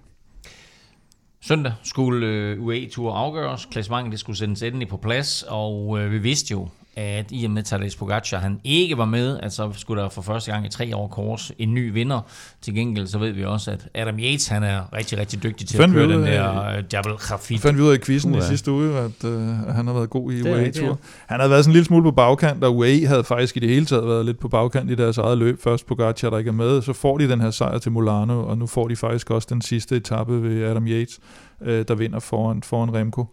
Søndag 1.46 1.72
skulle 1.82 2.26
øh, 2.26 2.62
UAE-tur 2.62 3.14
afgøres. 3.14 3.68
Klassementet 3.70 4.20
skulle 4.20 4.36
sendes 4.36 4.62
endelig 4.62 4.88
på 4.88 4.96
plads, 4.96 5.44
og 5.48 6.00
øh, 6.00 6.12
vi 6.12 6.18
vidste 6.18 6.52
jo, 6.52 6.68
at 6.96 7.26
i 7.30 7.44
og 7.44 7.50
med 7.50 7.62
Tadej 7.62 7.88
Pogacar, 7.98 8.38
han 8.38 8.60
ikke 8.64 8.98
var 8.98 9.04
med, 9.04 9.40
at 9.42 9.52
så 9.52 9.70
skulle 9.76 10.02
der 10.02 10.08
for 10.08 10.22
første 10.22 10.52
gang 10.52 10.66
i 10.66 10.68
tre 10.68 10.96
år 10.96 11.08
kors 11.08 11.52
en 11.58 11.74
ny 11.74 11.92
vinder. 11.92 12.20
Til 12.62 12.74
gengæld 12.74 13.06
så 13.06 13.18
ved 13.18 13.32
vi 13.32 13.44
også, 13.44 13.70
at 13.70 13.88
Adam 13.94 14.18
Yates, 14.18 14.48
han 14.48 14.62
er 14.62 14.92
rigtig, 14.92 15.18
rigtig 15.18 15.42
dygtig 15.42 15.68
til 15.68 15.76
Fandt 15.76 15.96
at 15.96 16.06
køre 16.06 16.16
den 16.16 16.26
der 16.26 16.66
øh, 16.66 16.84
Jabal 16.92 17.16
Khafid. 17.16 17.58
Fandt 17.58 17.78
vi 17.78 17.82
ud 17.82 17.90
af 17.90 17.94
i 17.94 17.98
quizzen 17.98 18.32
uh, 18.32 18.38
i 18.38 18.42
sidste 18.42 18.72
uge, 18.72 18.98
at, 18.98 19.24
øh, 19.24 19.68
at 19.68 19.74
han 19.74 19.86
har 19.86 19.94
været 19.94 20.10
god 20.10 20.32
i 20.32 20.42
UAE-tur. 20.42 20.86
ja. 20.86 20.94
Han 21.26 21.40
havde 21.40 21.50
været 21.50 21.64
sådan 21.64 21.70
en 21.70 21.72
lille 21.72 21.86
smule 21.86 22.02
på 22.02 22.10
bagkant, 22.10 22.64
og 22.64 22.76
UAE 22.76 23.06
havde 23.06 23.24
faktisk 23.24 23.56
i 23.56 23.60
det 23.60 23.68
hele 23.68 23.86
taget 23.86 24.06
været 24.06 24.24
lidt 24.24 24.38
på 24.38 24.48
bagkant 24.48 24.90
i 24.90 24.94
deres 24.94 25.18
eget 25.18 25.38
løb. 25.38 25.62
Først 25.62 25.86
Pogacar, 25.86 26.30
der 26.30 26.38
ikke 26.38 26.48
er 26.48 26.52
med, 26.52 26.82
så 26.82 26.92
får 26.92 27.18
de 27.18 27.28
den 27.28 27.40
her 27.40 27.50
sejr 27.50 27.78
til 27.78 27.92
Molano, 27.92 28.46
og 28.46 28.58
nu 28.58 28.66
får 28.66 28.88
de 28.88 28.96
faktisk 28.96 29.30
også 29.30 29.48
den 29.50 29.62
sidste 29.62 29.96
etape 29.96 30.42
ved 30.42 30.64
Adam 30.64 30.86
Yates, 30.86 31.18
øh, 31.62 31.84
der 31.88 31.94
vinder 31.94 32.20
foran, 32.20 32.62
foran 32.62 32.94
Remco. 32.94 33.26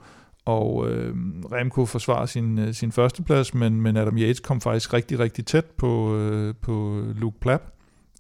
Og 0.46 0.89
øh, 0.89 1.16
Remco 1.52 1.86
forsvarer 1.86 2.26
sin, 2.26 2.60
øh, 2.60 2.74
sin 2.74 2.92
førsteplads, 2.92 3.54
men, 3.54 3.82
men 3.82 3.98
Adam 3.98 4.18
Yates 4.18 4.39
kom 4.39 4.62
faktisk 4.62 4.94
rigtig, 4.94 5.20
rigtig 5.20 5.46
tæt 5.46 5.66
på, 5.66 6.16
øh, 6.16 6.54
på 6.62 7.04
Luke 7.16 7.39
Plapp, 7.42 7.64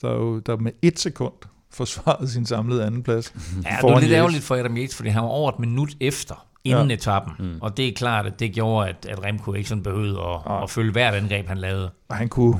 der 0.01 0.11
jo 0.13 0.39
der 0.39 0.57
med 0.57 0.71
et 0.81 0.99
sekund 0.99 1.33
forsvarede 1.73 2.29
sin 2.29 2.45
samlede 2.45 2.85
andenplads. 2.85 3.33
Ja, 3.35 3.59
det 3.59 3.65
var 3.65 3.79
foran 3.81 3.93
lidt 3.99 4.03
Yates. 4.09 4.17
ærgerligt 4.17 4.43
for 4.43 4.55
Adam 4.55 4.77
Yates, 4.77 4.95
fordi 4.95 5.09
han 5.09 5.21
var 5.23 5.29
over 5.29 5.51
et 5.51 5.59
minut 5.59 5.89
efter, 5.99 6.47
inden 6.63 6.87
Ja. 6.87 6.93
etappen. 6.93 7.33
Mm. 7.39 7.57
Og 7.61 7.77
det 7.77 7.87
er 7.87 7.93
klart, 7.93 8.25
at 8.25 8.39
det 8.39 8.53
gjorde, 8.53 8.89
at, 8.89 9.05
at 9.09 9.23
Remco 9.25 9.53
ikke 9.53 9.69
sådan 9.69 9.83
behøvede 9.83 10.19
at, 10.19 10.63
at 10.63 10.69
følge 10.69 10.91
hvert 10.91 11.13
angreb, 11.13 11.47
han 11.47 11.57
lavede. 11.57 11.91
og 12.09 12.15
han 12.15 12.29
kunne 12.29 12.55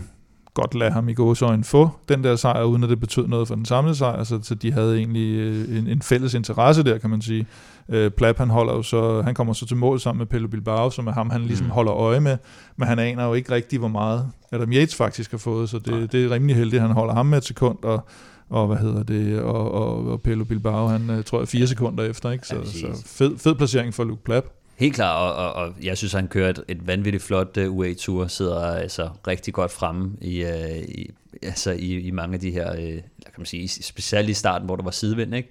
godt 0.53 0.76
lade 0.76 0.91
ham 0.91 1.09
i 1.09 1.14
gåsøjne 1.14 1.64
få 1.64 1.89
den 2.09 2.24
der 2.24 2.36
sejr, 2.36 2.64
uden 2.64 2.84
at 2.84 2.89
det 2.89 2.99
betød 2.99 3.28
noget 3.28 3.47
for 3.47 3.55
den 3.55 3.66
samlede 3.66 3.95
sejr, 3.95 4.24
så, 4.24 4.39
så 4.43 4.55
de 4.55 4.72
havde 4.72 4.97
egentlig 4.97 5.36
øh, 5.39 5.78
en, 5.78 5.88
en 5.88 6.01
fælles 6.01 6.34
interesse 6.34 6.84
der, 6.84 6.97
kan 6.97 7.09
man 7.09 7.22
sige. 7.22 7.45
Øh, 7.92 8.12
Plapp, 8.12 8.38
han, 8.38 8.50
holder 8.50 8.74
jo 8.74 8.84
så, 8.84 9.22
han 9.22 9.34
kommer 9.34 9.54
så 9.54 9.66
til 9.66 9.78
mål 9.78 10.00
sammen 10.00 10.20
med 10.20 10.26
Pelle 10.26 10.48
Bilbao, 10.48 10.89
som 10.89 11.08
er 11.08 11.12
ham, 11.12 11.30
han 11.30 11.42
ligesom 11.42 11.66
mm. 11.66 11.72
holder 11.72 11.94
øje 11.94 12.20
med, 12.20 12.38
men 12.76 12.88
han 12.88 13.00
aner 13.00 13.26
jo 13.26 13.34
ikke 13.34 13.52
rigtig, 13.52 13.80
hvor 13.80 13.88
meget 13.88 14.28
Adam 14.52 14.72
Yates 14.72 14.96
faktisk 14.96 15.32
har 15.32 15.38
fået, 15.38 15.70
så 15.70 15.80
det, 15.80 16.12
det 16.12 16.26
er 16.26 16.32
rimelig 16.32 16.56
heldigt, 16.56 16.82
at 16.82 16.88
han 16.88 16.96
holder 16.96 17.14
ham 17.14 17.26
med 17.26 17.38
et 17.38 17.44
sekund, 17.44 17.84
og 17.84 18.08
og 18.52 18.68
hvad 18.68 18.78
hedder 18.78 19.04
det, 19.04 19.39
og, 19.39 19.72
og, 19.72 20.08
og 20.12 20.22
Pelle 20.22 20.46
Bilbao, 20.46 20.88
han 20.88 21.10
øh, 21.10 21.24
tror 21.24 21.39
jeg 21.39 21.48
fire 21.48 21.68
sekunder 21.68 22.04
efter, 22.04 22.32
ikke? 22.32 22.48
Så, 22.48 22.56
Ja, 22.56 22.66
så 22.66 23.04
fed, 23.06 23.38
fed 23.38 23.56
placering 23.56 23.94
for 23.94 24.04
Luke 24.04 24.24
Plapp. 24.24 24.48
Helt 24.76 24.96
klart, 24.96 25.22
og, 25.22 25.46
og, 25.46 25.54
og 25.54 25.74
jeg 25.84 25.98
synes, 25.98 26.14
han 26.14 26.28
kører 26.28 26.50
et, 26.50 26.64
et 26.68 26.88
vanvittigt 26.88 27.24
flot 27.24 27.58
uh, 27.58 27.78
UA-tur, 27.78 28.28
sidder 28.28 28.66
altså 28.66 29.10
rigtig 29.28 29.54
godt 29.54 29.72
fremme 29.72 30.12
i, 30.22 30.44
uh, 30.44 30.78
i, 30.78 31.12
altså 31.44 31.72
i, 31.72 32.00
i 32.00 32.12
mange 32.12 32.34
af 32.34 32.39
de 32.39 32.52
her, 32.52 32.72
uh, 32.72 32.78
kan 33.24 33.34
man 33.38 33.46
sige, 33.46 33.68
specielt 33.68 34.30
i 34.30 34.34
starten, 34.34 34.66
hvor 34.66 34.76
der 34.76 34.84
var 34.84 34.92
sidevind, 34.92 35.36
ikke? 35.36 35.50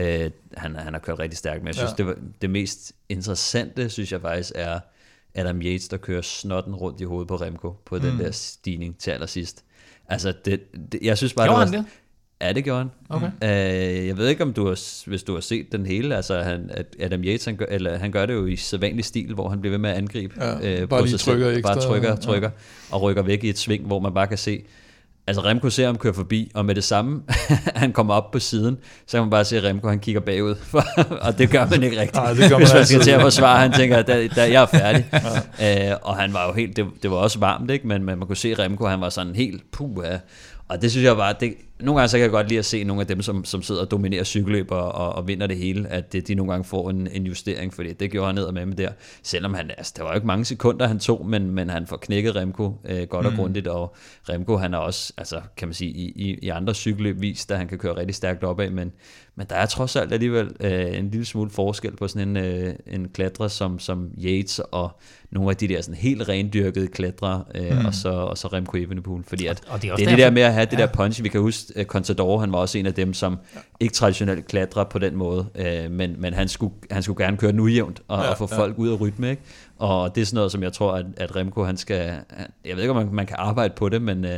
Uh, 0.00 0.30
han, 0.56 0.76
han 0.76 0.92
har 0.92 0.98
kørt 0.98 1.18
rigtig 1.18 1.38
stærkt, 1.38 1.62
men 1.62 1.66
jeg 1.66 1.74
synes, 1.74 1.90
ja. 1.90 1.96
det, 1.96 2.06
var, 2.06 2.16
det 2.42 2.50
mest 2.50 2.92
interessante, 3.08 3.88
synes 3.90 4.12
jeg 4.12 4.20
faktisk, 4.20 4.52
er 4.54 4.80
Adam 5.34 5.62
Yates, 5.62 5.88
der 5.88 5.96
kører 5.96 6.22
snotten 6.22 6.74
rundt 6.74 7.00
i 7.00 7.04
hovedet 7.04 7.28
på 7.28 7.36
Remco, 7.36 7.74
på 7.84 7.96
mm. 7.96 8.02
den 8.02 8.18
der 8.18 8.30
stigning 8.30 8.98
til 8.98 9.10
allersidst. 9.10 9.64
Altså, 10.08 10.32
det, 10.44 10.60
det, 10.92 11.00
jeg 11.02 11.18
synes 11.18 11.34
bare, 11.34 11.46
Gjorde 11.46 11.60
det 11.60 11.70
var, 11.70 11.76
han 11.76 11.84
det? 11.84 11.92
Ja, 12.40 12.52
det 12.52 12.64
gjorde 12.64 12.78
han. 12.78 12.90
Okay. 13.08 13.30
Øh, 13.42 14.06
jeg 14.06 14.16
ved 14.16 14.28
ikke, 14.28 14.42
om 14.42 14.52
du 14.52 14.66
har, 14.66 15.08
hvis 15.08 15.22
du 15.22 15.34
har 15.34 15.40
set 15.40 15.72
den 15.72 15.86
hele, 15.86 16.16
altså 16.16 16.42
han, 16.42 16.70
at 16.70 16.96
Adam 17.00 17.24
Yates, 17.24 17.44
han 17.44 17.56
gør, 17.56 17.66
eller, 17.68 17.98
han 17.98 18.12
gør 18.12 18.26
det 18.26 18.34
jo 18.34 18.46
i 18.46 18.56
sædvanlig 18.56 19.04
stil, 19.04 19.34
hvor 19.34 19.48
han 19.48 19.60
bliver 19.60 19.70
ved 19.70 19.78
med 19.78 19.90
at 19.90 19.96
angribe. 19.96 20.44
Ja, 20.44 20.82
øh, 20.82 20.88
bare 20.88 21.00
på 21.00 21.06
sig 21.06 21.20
trykker 21.20 21.46
selv, 21.46 21.56
ekstra, 21.56 21.74
Bare 21.74 21.82
trykker, 21.82 22.08
ja. 22.08 22.16
trykker, 22.16 22.50
og 22.90 23.02
rykker 23.02 23.22
væk 23.22 23.44
i 23.44 23.48
et 23.48 23.58
sving, 23.58 23.86
hvor 23.86 23.98
man 23.98 24.14
bare 24.14 24.26
kan 24.26 24.38
se, 24.38 24.64
altså 25.26 25.44
Remco 25.44 25.70
ser 25.70 25.86
ham 25.86 25.98
køre 25.98 26.14
forbi, 26.14 26.50
og 26.54 26.64
med 26.64 26.74
det 26.74 26.84
samme, 26.84 27.22
han 27.82 27.92
kommer 27.92 28.14
op 28.14 28.30
på 28.30 28.38
siden, 28.38 28.78
så 29.06 29.16
kan 29.16 29.22
man 29.22 29.30
bare 29.30 29.44
se, 29.44 29.56
at 29.56 29.64
Remco 29.64 29.88
han 29.88 29.98
kigger 29.98 30.20
bagud, 30.20 30.54
og 31.26 31.38
det 31.38 31.50
gør 31.50 31.66
man 31.70 31.82
ikke 31.82 32.00
rigtigt. 32.00 32.14
Nej, 32.14 32.32
det 32.32 32.50
gør 32.50 32.58
man 32.58 32.58
Hvis 32.58 32.74
man 32.74 32.86
skal 32.86 33.00
til 33.00 33.10
at 33.10 33.20
forsvare, 33.20 33.60
han 33.60 33.72
tænker, 33.72 34.02
der, 34.02 34.28
der, 34.34 34.44
jeg 34.44 34.62
er 34.62 34.66
færdig. 34.66 35.06
ja. 35.58 35.90
øh, 35.90 35.96
og 36.02 36.16
han 36.16 36.32
var 36.32 36.46
jo 36.46 36.52
helt, 36.52 36.76
det, 36.76 36.86
det 37.02 37.10
var 37.10 37.16
også 37.16 37.38
varmt, 37.38 37.70
ikke? 37.70 37.86
Men, 37.86 38.04
men 38.04 38.18
man 38.18 38.26
kunne 38.26 38.36
se, 38.36 38.48
at 38.48 38.58
Remco, 38.58 38.86
han 38.86 39.00
var 39.00 39.08
sådan 39.08 39.34
helt, 39.34 39.62
puh. 39.72 40.04
Og 40.68 40.82
det 40.82 40.90
synes 40.90 41.04
jeg 41.04 41.16
bare, 41.16 41.34
det, 41.40 41.54
nogle 41.80 42.00
gange 42.00 42.08
så 42.08 42.16
kan 42.16 42.22
jeg 42.22 42.30
godt 42.30 42.48
lide 42.48 42.58
at 42.58 42.64
se 42.64 42.84
nogle 42.84 43.00
af 43.00 43.06
dem, 43.06 43.22
som, 43.22 43.44
som 43.44 43.62
sidder 43.62 43.80
og 43.80 43.90
dominerer 43.90 44.24
cykelløb 44.24 44.70
og, 44.70 44.92
og, 44.92 45.12
og 45.12 45.28
vinder 45.28 45.46
det 45.46 45.56
hele, 45.56 45.88
at 45.88 46.12
det, 46.12 46.28
de 46.28 46.34
nogle 46.34 46.52
gange 46.52 46.64
får 46.64 46.90
en, 46.90 47.08
en 47.12 47.26
justering, 47.26 47.74
fordi 47.74 47.92
det 47.92 48.10
gjorde 48.10 48.26
han 48.26 48.34
ned 48.34 48.52
med 48.52 48.66
med 48.66 48.76
der. 48.76 48.88
Selvom 49.22 49.54
han, 49.54 49.70
altså, 49.78 49.92
der 49.96 50.02
var 50.02 50.10
jo 50.10 50.14
ikke 50.14 50.26
mange 50.26 50.44
sekunder, 50.44 50.86
han 50.86 50.98
tog, 50.98 51.26
men, 51.26 51.50
men 51.50 51.70
han 51.70 51.86
får 51.86 51.96
knækket 51.96 52.36
Remco 52.36 52.72
øh, 52.88 53.02
godt 53.02 53.26
og 53.26 53.32
Mm. 53.32 53.38
grundigt, 53.38 53.66
og 53.66 53.94
Remco 54.28 54.56
han 54.56 54.74
er 54.74 54.78
også, 54.78 55.12
altså, 55.16 55.40
kan 55.56 55.68
man 55.68 55.74
sige, 55.74 55.90
i, 55.90 56.12
i, 56.16 56.38
i 56.42 56.48
andre 56.48 56.74
cykelløb 56.74 57.20
vist, 57.20 57.50
at 57.50 57.58
han 57.58 57.68
kan 57.68 57.78
køre 57.78 57.96
rigtig 57.96 58.14
stærkt 58.14 58.44
opad, 58.44 58.70
men, 58.70 58.92
men 59.36 59.46
der 59.50 59.56
er 59.56 59.66
trods 59.66 59.96
alt 59.96 60.12
alligevel 60.12 60.50
øh, 60.60 60.98
en 60.98 61.10
lille 61.10 61.24
smule 61.24 61.50
forskel 61.50 61.96
på 61.96 62.08
sådan 62.08 62.28
en, 62.28 62.36
øh, 62.36 62.74
en 62.86 63.08
klatrer 63.08 63.48
som, 63.48 63.78
som 63.78 64.10
Yates 64.24 64.58
og 64.72 64.98
nogle 65.30 65.50
af 65.50 65.56
de 65.56 65.68
der 65.68 65.80
sådan 65.82 65.94
helt 65.94 66.28
rendyrkede 66.28 66.86
klatrer, 66.86 67.40
øh, 67.54 67.78
mm. 67.78 67.86
og, 67.86 67.94
så, 67.94 68.08
og 68.10 68.38
så 68.38 68.48
Remco 68.48 68.76
Evenepoel, 68.76 69.24
fordi 69.26 69.46
at 69.46 69.62
og 69.68 69.82
det 69.82 69.90
er 69.90 69.96
det, 69.96 70.04
er 70.04 70.08
det 70.10 70.18
der 70.18 70.30
med 70.30 70.42
at 70.42 70.52
have 70.54 70.66
det 70.66 70.72
Ja. 70.72 70.76
der 70.86 70.86
punch, 70.92 71.22
vi 71.24 71.28
kan 71.28 71.40
huske, 71.40 71.63
uh, 71.76 71.84
Contador, 71.84 72.38
han 72.38 72.52
var 72.52 72.58
også 72.58 72.78
en 72.78 72.86
af 72.86 72.94
dem, 72.94 73.14
som 73.14 73.38
ja. 73.54 73.60
ikke 73.80 73.94
traditionelt 73.94 74.46
klatrer 74.46 74.84
på 74.84 74.98
den 74.98 75.16
måde, 75.16 75.46
uh, 75.58 75.90
men, 75.90 76.14
men 76.18 76.34
han, 76.34 76.48
skulle, 76.48 76.74
han 76.90 77.02
skulle 77.02 77.24
gerne 77.24 77.36
køre 77.36 77.52
den 77.52 77.60
ujævnt, 77.60 78.02
og, 78.08 78.22
ja, 78.22 78.30
og 78.30 78.38
få 78.38 78.48
ja. 78.50 78.58
folk 78.58 78.78
ud 78.78 78.88
af 78.88 79.00
rytme, 79.00 79.30
ikke? 79.30 79.42
Og 79.78 80.14
det 80.14 80.20
er 80.20 80.26
sådan 80.26 80.36
noget, 80.36 80.52
som 80.52 80.62
jeg 80.62 80.72
tror, 80.72 80.92
at, 80.92 81.06
at 81.16 81.36
Remco, 81.36 81.64
han 81.64 81.76
skal, 81.76 82.18
jeg 82.64 82.76
ved 82.76 82.82
ikke, 82.82 82.90
om 82.90 82.96
man, 82.96 83.14
man 83.14 83.26
kan 83.26 83.36
arbejde 83.38 83.74
på 83.76 83.88
det, 83.88 84.02
men 84.02 84.24
uh, 84.24 84.30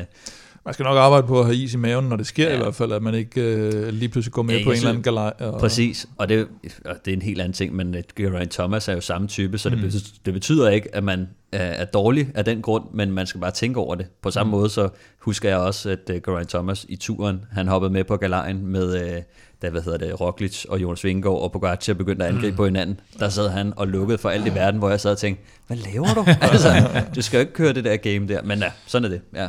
Man 0.67 0.75
skal 0.75 0.85
nok 0.85 0.97
arbejde 0.97 1.27
på 1.27 1.41
at 1.41 1.47
have 1.47 1.57
is 1.57 1.75
i 1.75 1.77
maven, 1.77 2.05
når 2.05 2.17
det 2.17 2.27
sker 2.27 2.49
Ja. 2.49 2.55
i 2.55 2.59
hvert 2.59 2.75
fald, 2.75 2.93
at 2.93 3.03
man 3.03 3.15
ikke 3.15 3.41
øh, 3.41 3.89
lige 3.89 4.09
pludselig 4.09 4.33
går 4.33 4.43
med 4.43 4.59
Ja, 4.59 4.65
på 4.65 4.71
en 4.71 4.77
eller 4.77 4.89
anden 4.89 5.03
galej. 5.03 5.33
Og, 5.39 5.61
Præcis, 5.61 6.07
og 6.17 6.29
det, 6.29 6.49
og 6.85 6.95
det 7.05 7.13
er 7.13 7.17
en 7.17 7.23
helt 7.23 7.41
anden 7.41 7.53
ting, 7.53 7.75
men 7.77 7.95
uh, 7.95 8.01
Geraint 8.17 8.51
Thomas 8.53 8.89
er 8.89 8.93
jo 8.93 9.01
samme 9.01 9.29
type, 9.29 9.59
så 9.59 9.71
det, 9.71 9.79
betyder, 9.81 10.05
det 10.25 10.35
betyder 10.35 10.69
ikke, 10.71 10.95
at 10.95 11.05
man 11.05 11.21
uh, 11.21 11.27
er 11.61 11.85
dårlig 11.85 12.29
af 12.35 12.45
den 12.45 12.63
grund, 12.63 12.85
men 12.93 13.13
man 13.13 13.27
skal 13.27 13.41
bare 13.41 13.51
tænke 13.51 13.81
over 13.81 13.95
det. 13.95 14.07
På 14.23 14.31
samme 14.31 14.51
mm. 14.51 14.59
måde 14.59 14.71
så 14.71 14.89
husker 15.19 15.49
jeg 15.49 15.59
også, 15.59 15.91
at 15.91 16.11
uh, 16.11 16.17
Geraint 16.17 16.49
Thomas 16.49 16.87
i 16.89 16.97
turen, 16.97 17.41
han 17.53 17.69
hoppede 17.69 17.93
med 17.93 18.05
på 18.05 18.17
galejen 18.17 18.67
med, 18.67 19.17
uh, 19.17 19.23
da, 19.63 19.71
hvad 19.71 19.83
hedder 19.83 19.99
det, 19.99 20.21
Roglic 20.21 20.65
og 20.69 20.83
Jonas 20.83 21.05
Vingegaard 21.05 21.41
og 21.43 21.53
Pogacar 21.53 21.95
begyndte 21.95 22.25
at 22.25 22.31
angribe 22.35 22.51
mm. 22.51 22.57
på 22.57 22.65
hinanden. 22.65 23.01
Der 23.19 23.29
sad 23.29 23.49
han 23.49 23.73
og 23.77 23.89
lukkede 23.89 24.19
for 24.19 24.29
alt 24.29 24.47
i 24.47 24.55
verden, 24.55 24.79
hvor 24.79 24.91
jeg 24.91 25.01
sad 25.01 25.11
og 25.11 25.19
tænkte, 25.19 25.45
hvad 25.67 25.77
laver 25.77 26.15
du? 26.15 26.25
altså, 26.53 26.69
du 27.15 27.23
skal 27.23 27.37
jo 27.37 27.41
ikke 27.41 27.53
køre 27.53 27.73
det 27.73 27.85
der 27.85 27.97
game 27.97 28.29
der, 28.29 28.43
men 28.43 28.59
ja, 28.59 28.71
sådan 28.87 29.05
er 29.05 29.09
det. 29.09 29.21
Ja. 29.35 29.49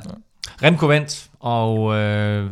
Remco 0.63 0.85
vandt, 0.85 1.29
og 1.39 1.95
øh, 1.95 2.49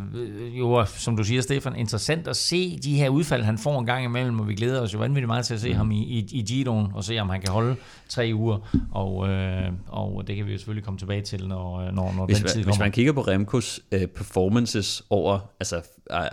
jo, 0.60 0.86
som 0.86 1.18
du 1.18 1.24
siger, 1.24 1.42
Stefan, 1.42 1.76
interessant 1.76 2.28
at 2.28 2.36
se 2.38 2.80
de 2.84 2.96
her 2.96 3.10
udfald, 3.10 3.44
han 3.44 3.58
får 3.58 3.80
en 3.80 3.86
gang 3.86 4.06
imellem, 4.06 4.40
og 4.40 4.48
vi 4.48 4.56
glæder 4.56 4.82
os 4.82 4.94
jo 4.94 5.00
vanvittigt 5.00 5.28
meget 5.28 5.46
til 5.46 5.54
at 5.54 5.60
se 5.60 5.70
mm. 5.70 5.76
ham 5.76 5.92
i, 5.92 6.04
i, 6.04 6.28
i 6.32 6.42
Giroen, 6.42 6.88
og 6.94 7.04
se 7.04 7.20
om 7.20 7.30
han 7.30 7.42
kan 7.42 7.50
holde 7.50 7.76
tre 8.10 8.32
uger, 8.34 8.88
og, 8.92 9.30
øh, 9.30 9.72
og 9.88 10.28
det 10.28 10.36
kan 10.36 10.46
vi 10.46 10.52
jo 10.52 10.58
selvfølgelig 10.58 10.86
komme 10.86 10.98
tilbage 10.98 11.22
til, 11.22 11.48
når, 11.48 11.80
øh, 11.80 11.94
når, 11.94 12.14
når 12.18 12.26
hvis, 12.26 12.38
den 12.38 12.48
tid 12.48 12.54
kommer. 12.54 12.74
hvis 12.74 12.80
man 12.80 12.92
kigger 12.92 13.14
på 13.14 13.22
Remkos 13.22 13.80
øh, 13.92 14.08
performances 14.08 15.04
over 15.10 15.40
altså, 15.60 15.82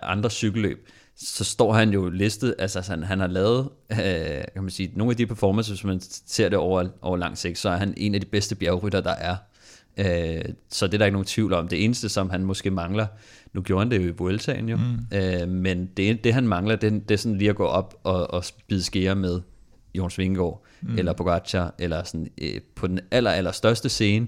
andre 0.02 0.30
cykelløb, 0.30 0.88
så 1.16 1.44
står 1.44 1.72
han 1.72 1.90
jo 1.90 2.08
listet, 2.08 2.54
altså 2.58 2.84
han, 2.88 3.02
han 3.02 3.20
har 3.20 3.26
lavet, 3.26 3.68
øh, 3.90 3.96
kan 4.52 4.62
man 4.62 4.70
sige, 4.70 4.92
nogle 4.96 5.10
af 5.10 5.16
de 5.16 5.26
performances, 5.26 5.80
hvis 5.80 5.84
man 5.84 6.00
ser 6.26 6.48
det 6.48 6.58
over, 6.58 6.84
over 7.02 7.16
lang 7.16 7.38
sigt, 7.38 7.58
så 7.58 7.68
er 7.68 7.76
han 7.76 7.94
en 7.96 8.14
af 8.14 8.20
de 8.20 8.26
bedste 8.26 8.54
bjergrytter, 8.54 9.00
der 9.00 9.14
er. 9.14 9.36
Øh, 9.96 10.44
så 10.68 10.86
det 10.86 10.94
er 10.94 10.98
der 10.98 11.04
ikke 11.04 11.14
nogen 11.14 11.26
tvivl 11.26 11.52
om. 11.52 11.68
Det 11.68 11.84
eneste, 11.84 12.08
som 12.08 12.30
han 12.30 12.44
måske 12.44 12.70
mangler, 12.70 13.06
nu 13.52 13.62
gjorde 13.62 13.84
han 13.84 13.90
det 13.90 14.04
jo 14.04 14.08
i 14.08 14.10
Vueltaen 14.18 14.68
jo, 14.68 14.76
mm. 14.76 15.16
øh, 15.18 15.48
men 15.48 15.90
det, 15.96 16.24
det 16.24 16.34
han 16.34 16.48
mangler, 16.48 16.76
det, 16.76 17.08
det 17.08 17.14
er 17.14 17.18
sådan 17.18 17.38
lige 17.38 17.50
at 17.50 17.56
gå 17.56 17.64
op 17.64 18.00
og, 18.02 18.30
og 18.30 18.44
spide 18.44 18.82
skære 18.82 19.16
med 19.16 19.40
Jonas 19.94 20.18
Vingegaard, 20.18 20.64
mm. 20.82 20.98
eller 20.98 21.12
Pogacar, 21.12 21.74
eller 21.78 22.04
sådan, 22.04 22.28
øh, 22.42 22.60
på 22.74 22.86
den 22.86 23.00
aller, 23.10 23.30
aller 23.30 23.52
største 23.52 23.88
scene, 23.88 24.26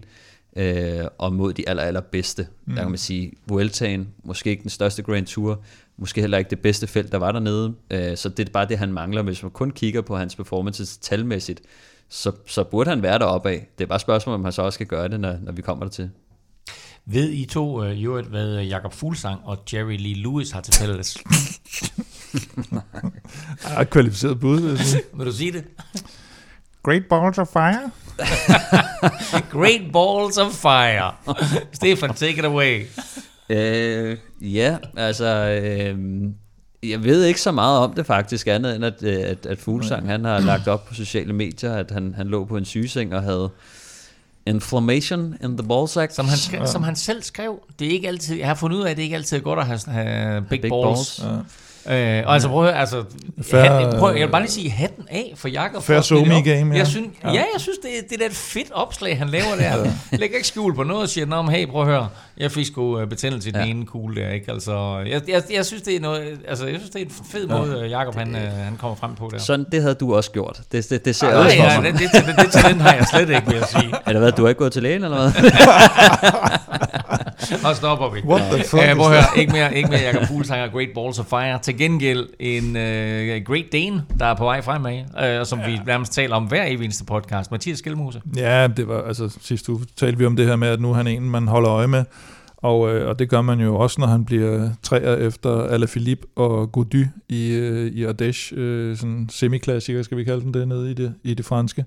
øh, 0.56 1.04
og 1.18 1.32
mod 1.32 1.52
de 1.52 1.68
aller, 1.68 1.82
aller 1.82 2.00
bedste. 2.00 2.46
Mm. 2.64 2.74
Der 2.74 2.82
kan 2.82 2.90
man 2.90 2.98
sige, 2.98 3.32
Vueltaen, 3.46 4.08
måske 4.24 4.50
ikke 4.50 4.62
den 4.62 4.70
største 4.70 5.02
Grand 5.02 5.26
Tour, 5.26 5.62
måske 5.96 6.20
heller 6.20 6.38
ikke 6.38 6.50
det 6.50 6.60
bedste 6.60 6.86
felt, 6.86 7.12
der 7.12 7.18
var 7.18 7.32
dernede, 7.32 7.74
øh, 7.90 8.16
så 8.16 8.28
det 8.28 8.48
er 8.48 8.52
bare 8.52 8.68
det, 8.68 8.78
han 8.78 8.92
mangler. 8.92 9.22
Hvis 9.22 9.42
man 9.42 9.52
kun 9.52 9.70
kigger 9.70 10.00
på 10.00 10.16
hans 10.16 10.36
performances 10.36 10.96
talmæssigt, 10.98 11.60
så, 12.09 12.32
så 12.46 12.64
burde 12.64 12.90
han 12.90 13.02
være 13.02 13.18
deroppe 13.18 13.50
af. 13.50 13.66
Det 13.78 13.84
er 13.84 13.88
bare 13.88 13.96
et 13.96 14.00
spørgsmål, 14.00 14.34
om 14.34 14.44
han 14.44 14.52
så 14.52 14.62
også 14.62 14.76
skal 14.76 14.86
gøre 14.86 15.09
det, 15.09 15.20
når, 15.20 15.36
når 15.42 15.52
vi 15.52 15.62
kommer 15.62 15.84
dertil. 15.84 16.11
Ved 17.07 17.30
I 17.30 17.44
to, 17.44 17.80
uh, 17.80 18.05
jo, 18.05 18.22
hvad 18.22 18.62
Jakob 18.62 18.92
Fuglsang 18.92 19.40
og 19.44 19.59
Jerry 19.72 19.96
Lee 19.98 20.14
Lewis 20.14 20.50
har 20.50 20.61
til 20.61 20.74
fælles? 20.74 21.16
er 23.64 23.80
et 23.80 23.90
kvalificeret 23.90 24.40
bud, 24.40 24.61
vil 24.61 24.70
jeg. 24.70 25.02
Vil 25.18 25.26
du 25.26 25.32
sige 25.32 25.52
det? 25.52 25.64
Great 26.82 27.02
Balls 27.11 27.38
of 27.38 27.48
Fire. 27.48 27.90
Great 29.57 29.92
balls 29.92 30.38
of 30.38 30.52
fire. 30.52 31.12
Stefan, 31.72 32.14
take 32.14 32.38
it 32.38 32.44
away. 32.44 32.86
Øh, 33.48 34.18
ja, 34.40 34.78
altså, 34.96 35.61
øh, 35.62 35.98
jeg 36.91 37.05
ved 37.05 37.24
ikke 37.24 37.41
så 37.41 37.53
meget 37.53 37.78
om 37.78 37.93
det 37.93 38.07
faktisk, 38.07 38.47
andet 38.47 38.76
end 38.76 38.85
at, 38.85 39.03
øh, 39.03 39.16
at, 39.20 39.47
at 39.47 39.59
Fuglsang, 39.59 40.07
han 40.07 40.24
har 40.24 40.41
lagt 40.41 40.68
op 40.68 40.87
på 40.87 40.95
sociale 40.95 41.32
medier, 41.32 41.74
at 41.74 41.91
han, 41.91 42.14
han 42.16 42.26
lå 42.26 42.45
på 42.45 42.57
en 42.57 42.64
sygeseng 42.64 43.14
og 43.14 43.22
havde 43.22 43.51
inflammation 44.47 45.37
in 45.45 45.57
the 45.59 45.68
ballsack. 45.68 46.14
Som 46.14 46.28
han, 46.28 46.39
skrev, 46.39 46.66
som 46.66 46.82
han 46.82 46.97
selv 46.97 47.22
skrev, 47.22 47.61
det 47.78 47.87
er 47.87 47.91
ikke 47.91 48.09
altid, 48.09 48.37
jeg 48.37 48.47
har 48.47 48.55
fundet 48.55 48.76
ud 48.76 48.82
af, 48.82 48.91
at 48.91 48.97
det 48.97 49.03
ikke 49.03 49.16
altid 49.16 49.37
er 49.37 49.41
godt 49.41 49.59
at 49.59 49.66
have, 49.66 49.80
have 49.87 50.43
big, 50.43 50.61
Big 50.61 50.70
balls. 50.70 51.20
balls. 51.20 51.20
balls. 51.20 51.63
Øh, 51.91 52.22
og 52.26 52.35
altså 52.35 52.49
prøv 52.49 52.66
at 52.66 52.74
altså, 52.80 53.03
Fair- 53.41 53.57
hat, 53.57 53.95
prøv, 53.99 54.14
jeg 54.14 54.26
vil 54.26 54.32
bare 54.32 54.43
lige 54.43 54.51
sige 54.53 54.70
hatten 54.70 55.05
af 55.11 55.32
for 55.37 55.49
Jakob. 55.49 55.82
Fair 55.82 55.95
for 55.97 56.01
det 56.01 56.05
somi 56.05 56.41
game, 56.43 56.72
ja. 56.72 56.78
Jeg 56.78 56.87
synes, 56.87 57.09
ja. 57.24 57.30
jeg 57.30 57.45
synes, 57.59 57.78
det, 57.82 57.91
er- 57.99 58.03
det 58.09 58.12
er 58.14 58.18
da 58.18 58.24
et 58.24 58.32
fedt 58.37 58.72
opslag, 58.72 59.18
han 59.18 59.28
laver 59.28 59.55
der. 59.59 59.91
Lægger 60.12 60.37
ikke 60.37 60.49
skjul 60.49 60.74
på 60.74 60.82
noget 60.82 61.03
og 61.03 61.09
siger, 61.09 61.26
Nå, 61.26 61.43
men 61.43 61.51
hey, 61.55 61.66
prøv 61.66 61.80
at 61.82 61.87
høre, 61.89 62.09
jeg 62.39 62.51
fik 62.53 62.66
sgu 62.66 63.01
øh, 63.01 63.07
betændelse 63.09 63.49
i 63.49 63.53
den 63.53 63.61
Ja. 63.61 63.66
ene 63.66 63.87
kugle 63.87 64.22
der, 64.22 64.30
ikke? 64.30 64.53
Altså, 64.53 64.99
jeg, 65.07 65.20
jeg, 65.28 65.43
jeg, 65.53 65.66
synes, 65.66 65.82
det 65.82 65.97
er 65.97 66.01
noget, 66.01 66.39
altså, 66.49 66.66
jeg 66.66 66.74
synes, 66.76 66.91
det 66.91 67.01
er 67.03 67.05
en 67.05 67.12
fed 67.30 67.47
måde, 67.49 67.80
ja. 67.80 67.87
Jakob 67.87 68.14
han, 68.14 68.35
øh, 68.37 68.43
han 68.53 68.76
kommer 68.78 68.97
frem 68.97 69.14
på 69.14 69.28
der. 69.32 69.39
Sådan, 69.39 69.66
det 69.72 69.82
havde 69.82 69.95
du 69.95 70.14
også 70.14 70.30
gjort. 70.30 70.61
Det, 70.72 70.91
det, 70.91 71.05
det 71.05 71.16
ser 71.16 71.26
jeg 71.28 71.37
Nej, 71.37 71.45
også 71.45 71.57
for 71.57 71.64
ja, 71.64 71.80
mig. 71.80 71.93
det, 71.93 72.01
det, 72.01 72.26
det, 72.26 72.45
det 72.45 72.53
talent 72.53 72.82
har 72.82 72.95
jeg 72.95 73.07
slet 73.11 73.28
ikke, 73.30 73.47
vil 73.47 73.57
jeg 73.57 73.66
sige. 73.68 73.95
Er 74.07 74.12
det 74.12 74.20
hvad, 74.20 74.32
du 74.32 74.43
har 74.43 74.49
ikke 74.49 74.59
gået 74.59 74.72
til 74.72 74.82
lægen, 74.82 75.05
eller 75.05 75.30
hvad? 75.30 75.32
Og 77.64 77.76
stopper 77.76 78.11
vi. 78.11 78.20
What 78.20 78.42
the 78.53 78.64
fuck 78.64 78.82
Ja, 78.82 78.90
is 78.92 78.97
prøv 78.97 79.07
at 79.07 79.12
that? 79.12 79.24
høre, 79.24 79.40
ikke 79.40 79.53
mere, 79.53 79.76
ikke 79.76 79.88
mere 79.88 80.01
Jakob 80.01 80.28
Fuglsang 80.28 80.62
og 80.62 80.70
Great 80.72 80.88
Balls 80.95 81.18
of 81.18 81.26
Fire. 81.26 81.59
Til 81.59 81.78
gengæld 81.78 82.26
en 82.40 82.64
uh, 82.64 83.45
Great 83.45 83.64
Dane, 83.72 84.03
der 84.18 84.26
er 84.26 84.34
på 84.34 84.45
vej 84.45 84.62
fremad, 84.62 84.99
uh, 85.40 85.47
som 85.47 85.59
ja. 85.59 85.66
vi 85.66 85.80
nærmest 85.86 86.12
taler 86.12 86.36
om 86.36 86.45
hver 86.45 86.64
eneste 86.64 87.05
podcast. 87.05 87.51
Mathias 87.51 87.78
Skelmose. 87.78 88.20
Ja, 88.36 88.66
det 88.66 88.88
var, 88.88 89.03
altså 89.03 89.36
sidste 89.42 89.72
uge 89.72 89.80
talte 89.97 90.18
vi 90.18 90.26
om 90.26 90.36
det 90.36 90.47
her 90.47 90.57
med, 90.57 90.68
at 90.68 90.80
nu 90.80 90.90
er 90.90 90.95
han 90.95 91.07
en, 91.07 91.30
man 91.30 91.49
holder 91.49 91.70
øje 91.70 91.86
med, 91.86 92.05
og, 92.57 92.95
øh, 92.95 93.09
og 93.09 93.18
det 93.18 93.28
gør 93.28 93.42
man 93.42 93.61
jo 93.61 93.76
også, 93.76 94.01
når 94.01 94.07
han 94.07 94.24
bliver 94.24 94.70
træer 94.82 95.16
efter 95.16 95.62
Alaphilippe 95.62 96.26
og 96.36 96.72
Gaudu 96.72 97.05
i, 97.28 97.53
øh, 97.53 97.92
i 97.92 98.07
Ardèche, 98.07 98.57
øh, 98.59 98.97
sådan 98.97 99.28
semiklassiker, 99.30 100.03
skal 100.03 100.18
vi 100.18 100.24
kalde 100.24 100.40
den 100.40 100.55
det, 100.55 100.68
nede 100.68 100.90
i 100.90 100.95
det, 100.95 101.14
i 101.22 101.34
det 101.34 101.45
franske. 101.45 101.84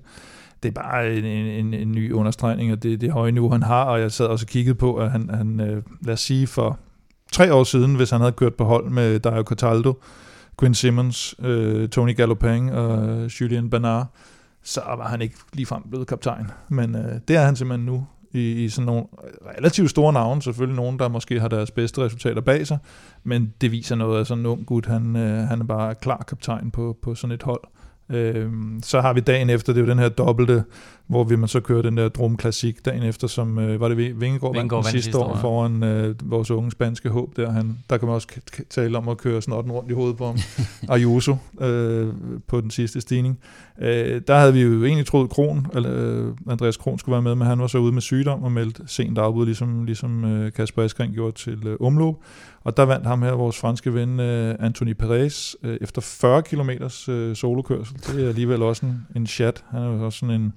Det 0.62 0.68
er 0.68 0.72
bare 0.72 1.14
en, 1.16 1.24
en, 1.24 1.74
en 1.74 1.92
ny 1.92 2.12
understregning 2.12 2.70
af 2.70 2.80
det, 2.80 3.00
det 3.00 3.10
høje 3.10 3.32
niveau, 3.32 3.50
han 3.50 3.62
har, 3.62 3.84
og 3.84 4.00
jeg 4.00 4.12
sad 4.12 4.26
også 4.26 4.44
og 4.44 4.48
kiggede 4.48 4.74
på, 4.74 4.94
at 4.94 5.10
han, 5.10 5.30
han 5.30 5.60
øh, 5.60 5.82
lad 6.00 6.12
os 6.14 6.20
sige, 6.20 6.46
for 6.46 6.78
tre 7.32 7.54
år 7.54 7.64
siden, 7.64 7.94
hvis 7.94 8.10
han 8.10 8.20
havde 8.20 8.32
kørt 8.32 8.54
på 8.54 8.64
hold 8.64 8.90
med 8.90 9.20
Dario 9.20 9.42
Cataldo, 9.42 9.92
Quinn 10.60 10.74
Simmons, 10.74 11.34
øh, 11.38 11.88
Tony 11.88 12.16
Gallopang 12.16 12.72
og 12.72 13.40
Julian 13.40 13.70
Bernard, 13.70 14.06
så 14.62 14.80
var 14.96 15.08
han 15.08 15.22
ikke 15.22 15.34
ligefrem 15.52 15.82
blevet 15.90 16.06
kaptajn. 16.06 16.50
Men 16.68 16.94
øh, 16.94 17.20
det 17.28 17.36
er 17.36 17.44
han 17.44 17.56
simpelthen 17.56 17.86
nu 17.86 18.06
i, 18.32 18.64
i 18.64 18.68
sådan 18.68 18.86
nogle 18.86 19.04
relativt 19.58 19.90
store 19.90 20.12
navne. 20.12 20.42
Selvfølgelig 20.42 20.76
nogen, 20.76 20.98
der 20.98 21.08
måske 21.08 21.40
har 21.40 21.48
deres 21.48 21.70
bedste 21.70 22.04
resultater 22.04 22.40
bag 22.40 22.66
sig. 22.66 22.78
Men 23.24 23.54
det 23.60 23.72
viser 23.72 23.96
noget 23.96 24.18
af 24.18 24.26
sådan 24.26 24.40
en 24.40 24.46
ung 24.46 24.66
gut. 24.66 24.86
Han, 24.86 25.16
øh, 25.16 25.48
han 25.48 25.60
er 25.60 25.64
bare 25.64 25.94
klar 25.94 26.24
kaptajn 26.28 26.70
på, 26.70 26.96
på 27.02 27.14
sådan 27.14 27.34
et 27.34 27.42
hold. 27.42 27.60
Øh, 28.10 28.50
så 28.82 29.00
har 29.00 29.12
vi 29.12 29.20
dagen 29.20 29.50
efter, 29.50 29.72
det 29.72 29.80
er 29.80 29.84
jo 29.84 29.90
den 29.90 29.98
her 29.98 30.08
dobbelte, 30.08 30.64
hvor 31.06 31.24
vi 31.24 31.36
man 31.36 31.48
så 31.48 31.60
kører 31.60 31.82
den 31.82 31.96
der 31.96 32.08
Drum 32.08 32.38
Classic 32.40 32.76
dagen 32.84 33.02
efter, 33.02 33.26
som 33.26 33.58
øh, 33.58 33.80
var 33.80 33.88
det 33.88 33.96
Vingegaard, 33.96 34.54
Vingegaard 34.54 34.84
vandt 34.84 34.88
sidste 34.88 35.18
år 35.18 35.36
ja. 35.36 35.42
foran 35.42 35.82
øh, 35.82 36.14
vores 36.22 36.50
unge 36.50 36.70
spanske 36.70 37.08
håb 37.08 37.36
der. 37.36 37.50
Han, 37.50 37.78
der 37.90 37.98
kan 37.98 38.06
man 38.06 38.14
også 38.14 38.28
tale 38.70 38.98
om 38.98 39.08
at 39.08 39.18
køre 39.18 39.42
snotten 39.42 39.72
rundt 39.72 39.90
i 39.90 39.94
hovedet 39.94 40.16
på 40.16 40.26
ham. 40.26 40.38
Ayuso 40.94 41.36
øh, 41.60 42.08
på 42.46 42.60
den 42.60 42.70
sidste 42.70 43.00
stigning. 43.00 43.38
Øh, 43.80 44.20
der 44.28 44.38
havde 44.38 44.52
vi 44.52 44.60
jo 44.60 44.84
egentlig 44.84 45.06
troet 45.06 45.30
Kron, 45.30 45.66
eller 45.74 45.90
øh, 45.94 46.34
Andreas 46.50 46.76
Kron 46.76 46.98
skulle 46.98 47.12
være 47.12 47.22
med, 47.22 47.34
men 47.34 47.46
han 47.46 47.60
var 47.60 47.66
så 47.66 47.78
ude 47.78 47.92
med 47.92 48.02
sygdom 48.02 48.42
og 48.42 48.52
meldt 48.52 48.80
sent 48.86 49.18
afbud, 49.18 49.46
ligesom, 49.46 49.84
ligesom 49.84 50.24
øh, 50.24 50.52
Kasper 50.52 50.82
Eskring 50.82 51.14
gjorde 51.14 51.36
til 51.36 51.66
øh, 51.66 51.76
Umlo. 51.80 52.14
Og 52.68 52.76
der 52.76 52.82
vandt 52.82 53.06
ham 53.06 53.22
her, 53.22 53.32
vores 53.32 53.58
franske 53.58 53.94
ven 53.94 54.20
øh, 54.20 54.54
Anthony 54.60 54.92
Perez, 54.92 55.54
øh, 55.62 55.78
efter 55.80 56.00
40 56.00 56.42
km 56.42 56.70
øh, 57.08 57.36
solokørsel. 57.36 57.96
Det 58.06 58.24
er 58.24 58.28
alligevel 58.28 58.62
også 58.62 58.86
en, 58.86 59.06
en 59.16 59.26
chat. 59.26 59.64
Han 59.70 59.82
er 59.82 59.86
jo 59.86 60.04
også 60.04 60.18
sådan 60.18 60.34
en 60.40 60.52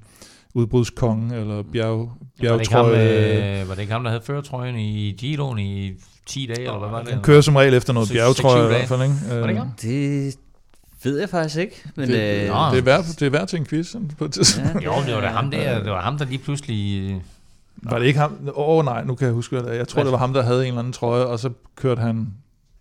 udbrudskonge, 0.53 1.35
eller 1.39 1.63
bjerg, 1.73 1.97
Var 1.99 2.07
det, 2.51 2.59
ikke 2.59 2.73
ham, 2.73 2.85
bjergtrøje. 2.85 3.61
øh, 3.61 3.67
var 3.69 3.73
det 3.73 3.81
ikke 3.81 3.93
ham, 3.93 4.03
der 4.03 4.09
havde 4.11 4.23
føretrøjen 4.25 4.75
i 4.75 5.11
Giroen 5.17 5.59
i 5.59 5.91
10 6.25 6.45
dage, 6.45 6.59
eller 6.59 6.79
hvad 6.79 6.89
var 6.89 7.01
det? 7.03 7.13
Han 7.13 7.21
kører 7.21 7.41
som 7.41 7.55
regel 7.55 7.73
efter 7.73 7.93
noget 7.93 8.07
Seks- 8.07 8.13
bjergetrøje 8.17 8.63
i 8.65 8.67
hvert 8.67 8.87
fald, 8.87 9.01
ikke? 9.01 9.15
Var 9.29 9.35
det 9.41 9.49
ikke 9.49 9.59
ham? 9.59 9.71
Det 9.81 10.35
ved 11.03 11.19
jeg 11.19 11.29
faktisk 11.29 11.57
ikke. 11.57 11.83
Men, 11.95 12.07
Det, 12.09 12.15
øh, 12.15 12.19
det, 12.21 12.49
er 12.49 12.81
værd, 12.81 13.03
det 13.19 13.21
er 13.21 13.29
værd 13.29 13.47
til 13.47 13.59
en 13.59 13.65
quiz 13.65 13.95
på 14.17 14.25
et 14.25 14.31
tidspunkt. 14.31 14.85
Jo, 14.85 14.91
det 15.07 15.15
var 15.15 15.21
da 15.21 15.27
ham 15.27 15.51
der, 15.51 15.79
det 15.83 15.91
var 15.91 16.01
ham, 16.01 16.17
der 16.17 16.25
lige 16.25 16.39
pludselig... 16.39 17.21
øh, 17.85 17.91
Var 17.91 17.99
det 17.99 18.05
ikke 18.05 18.19
ham? 18.19 18.31
Åh 18.47 18.53
oh, 18.77 18.85
nej, 18.85 19.03
nu 19.03 19.15
kan 19.15 19.25
jeg 19.25 19.33
huske 19.33 19.55
det. 19.57 19.77
Jeg 19.77 19.87
tror, 19.87 20.03
det 20.03 20.11
var 20.11 20.17
ham, 20.17 20.33
der 20.33 20.43
havde 20.43 20.61
en 20.61 20.67
eller 20.67 20.79
anden 20.79 20.93
trøje, 20.93 21.25
og 21.25 21.39
så 21.39 21.49
kørte 21.75 22.01
han 22.01 22.27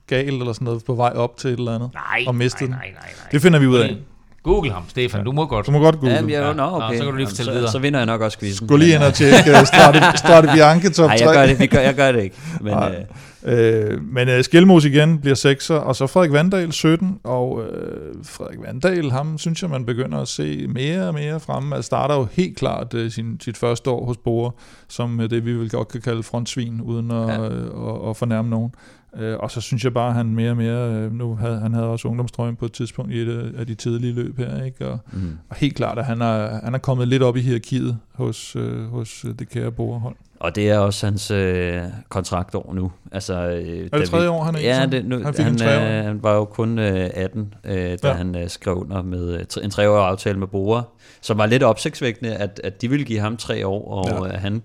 galt 0.07 0.29
eller 0.41 0.53
sådan 0.53 0.65
noget 0.65 0.85
på 0.85 0.95
vej 0.95 1.13
op 1.15 1.37
til 1.37 1.51
et 1.51 1.59
eller 1.59 1.75
andet. 1.75 1.91
Nej, 1.95 2.25
Og 2.27 2.35
mistede 2.35 2.71
nej, 2.71 2.81
den. 2.81 2.93
nej, 2.95 3.01
nej, 3.03 3.11
nej. 3.23 3.29
Det 3.33 3.43
finder 3.43 3.59
vi 3.59 3.67
ud 3.67 3.79
af. 3.79 3.97
Google 4.43 4.73
ham, 4.73 4.83
Stefan, 4.89 5.25
du 5.25 5.33
må 5.33 5.47
godt. 5.47 5.67
Du 5.67 5.71
må 5.73 5.79
godt 5.79 6.01
google. 6.01 6.15
Ja, 6.15 6.21
men 6.21 6.31
jeg, 6.31 6.41
Ja. 6.41 6.47
ja, 6.49 6.53
nå, 6.55 6.71
Nå, 6.71 6.77
okay. 6.85 6.97
så 6.97 7.03
kan 7.03 7.11
du 7.13 7.17
lige 7.17 7.27
fortælle 7.27 7.53
så, 7.53 7.57
videre. 7.59 7.71
Så 7.73 7.79
vinder 7.79 7.99
jeg 8.01 8.07
nok 8.07 8.21
også 8.21 8.39
quizzen. 8.39 8.69
Gå 8.69 8.77
lige 8.77 8.95
ind 8.95 9.03
og 9.03 9.15
tjekke 9.15 9.51
uh, 9.51 9.65
Strade, 9.67 10.17
Strade 10.19 10.49
Bianche 10.55 10.91
top 10.91 11.07
Nej, 11.09 11.19
3. 11.19 11.27
jeg 11.27 11.35
gør 11.35 11.47
det, 11.47 11.59
vi 11.59 11.67
gør, 11.67 11.81
jeg 11.81 11.95
gør 11.95 12.13
det 12.13 12.23
ikke. 12.23 12.37
Men, 12.61 12.73
Nej. 12.73 12.89
øh, 12.99 13.05
Øh, 13.47 14.03
men 14.05 14.29
øh, 14.29 14.45
Skelmos 14.45 14.85
igen 14.85 15.19
bliver 15.19 15.35
6'er, 15.37 15.75
og 15.75 15.97
så 15.97 16.07
Frederik 16.07 16.33
Vandal 16.33 16.73
17, 16.73 17.19
og 17.25 17.63
øh, 17.65 18.15
Frederik 18.25 18.59
Vandal, 18.63 19.11
ham 19.11 19.39
synes 19.39 19.63
jeg, 19.63 19.71
man 19.71 19.85
begynder 19.87 20.19
at 20.19 20.29
se 20.29 20.67
mere 20.67 21.09
og 21.09 21.15
mere 21.15 21.41
fremme. 21.41 21.75
Altså 21.77 21.87
starter 21.87 22.15
jo 22.15 22.27
helt 22.33 22.57
klart 22.57 22.95
øh, 22.95 23.11
sin, 23.11 23.41
sit 23.41 23.57
første 23.57 23.91
år 23.91 24.07
hos 24.07 24.17
Bore, 24.17 24.53
som 24.89 25.21
øh, 25.21 25.31
det 25.31 25.45
vi 25.45 25.53
vil 25.59 25.71
godt 25.71 25.89
kan 25.89 26.01
kalde 26.01 26.23
frontsvin, 26.23 26.81
uden 26.81 27.11
at, 27.11 27.29
Ja. 27.29 27.49
øh, 27.49 27.65
at, 28.05 28.09
at 28.11 28.17
fornærme 28.17 28.51
nogen. 28.51 28.73
Øh, 29.19 29.37
og 29.39 29.51
så 29.51 29.61
synes 29.61 29.85
jeg 29.85 29.95
bare, 29.95 30.09
at 30.09 30.15
han 30.15 30.27
mere 30.35 30.51
og 30.51 30.57
mere, 30.57 30.91
øh, 30.93 31.13
nu 31.13 31.35
havde 31.35 31.61
han 31.61 31.75
havde 31.75 31.87
også 31.87 32.09
ungdomstrøjen 32.09 32.57
på 32.57 32.65
et 32.65 32.73
tidspunkt 32.73 33.13
i 33.13 33.19
et 33.19 33.29
af- 33.29 33.61
af 33.61 33.67
de 33.67 33.75
tidlige 33.75 34.13
løb 34.13 34.39
her, 34.39 34.65
ikke? 34.65 34.89
Og, 34.89 34.99
mm. 35.13 35.33
og 35.51 35.57
helt 35.57 35.75
klart, 35.77 35.99
at 35.99 36.05
han 36.05 36.21
er, 36.23 36.61
han 36.65 36.75
er 36.75 36.79
kommet 36.79 37.09
lidt 37.09 37.23
op 37.23 37.37
i 37.37 37.41
hierarkiet 37.41 37.99
hos, 38.15 38.57
øh, 38.57 38.85
hos 38.91 39.25
øh, 39.25 39.31
det 39.39 39.49
kære 39.49 39.73
Bore-hold. 39.73 40.17
Og 40.41 40.55
det 40.55 40.71
er 40.71 40.79
også 40.79 41.07
hans 41.07 41.31
øh, 41.31 41.83
kontraktår 42.09 42.73
nu. 42.75 42.93
Altså, 43.13 43.35
øh, 43.35 43.89
Er 43.93 43.99
det 43.99 44.09
tredje 44.11 44.29
år, 44.29 44.45
han 44.45 44.55
er 44.55 44.61
Ja, 44.61 44.87
det, 44.87 45.05
nu, 45.05 45.23
Han 45.25 45.35
fik 45.35 45.41
en 45.41 45.45
han, 45.47 45.59
treårig. 45.59 45.99
øh, 45.99 46.05
han 46.05 46.23
var 46.23 46.35
jo 46.35 46.45
kun 46.45 46.79
øh, 46.79 47.11
18, 47.15 47.55
øh, 47.65 47.75
da 47.75 47.97
Ja. 48.09 48.13
han 48.13 48.37
øh, 48.37 48.49
skrev 48.49 48.75
under 48.77 49.03
med 49.03 49.35
øh, 49.35 49.65
en 49.65 49.71
treårig 49.71 50.07
aftale 50.07 50.39
med 50.39 50.47
Bora, 50.47 50.83
som 51.21 51.39
var 51.39 51.47
lidt 51.47 51.63
opsigtsvækkende, 51.63 52.35
at, 52.35 52.61
at 52.65 52.83
de 52.83 52.91
ville 52.91 53.05
give 53.05 53.21
ham 53.21 53.37
tre 53.37 53.67
år, 53.67 53.91
og 53.95 54.27
ja. 54.27 54.35
øh, 54.35 54.41
han 54.41 54.63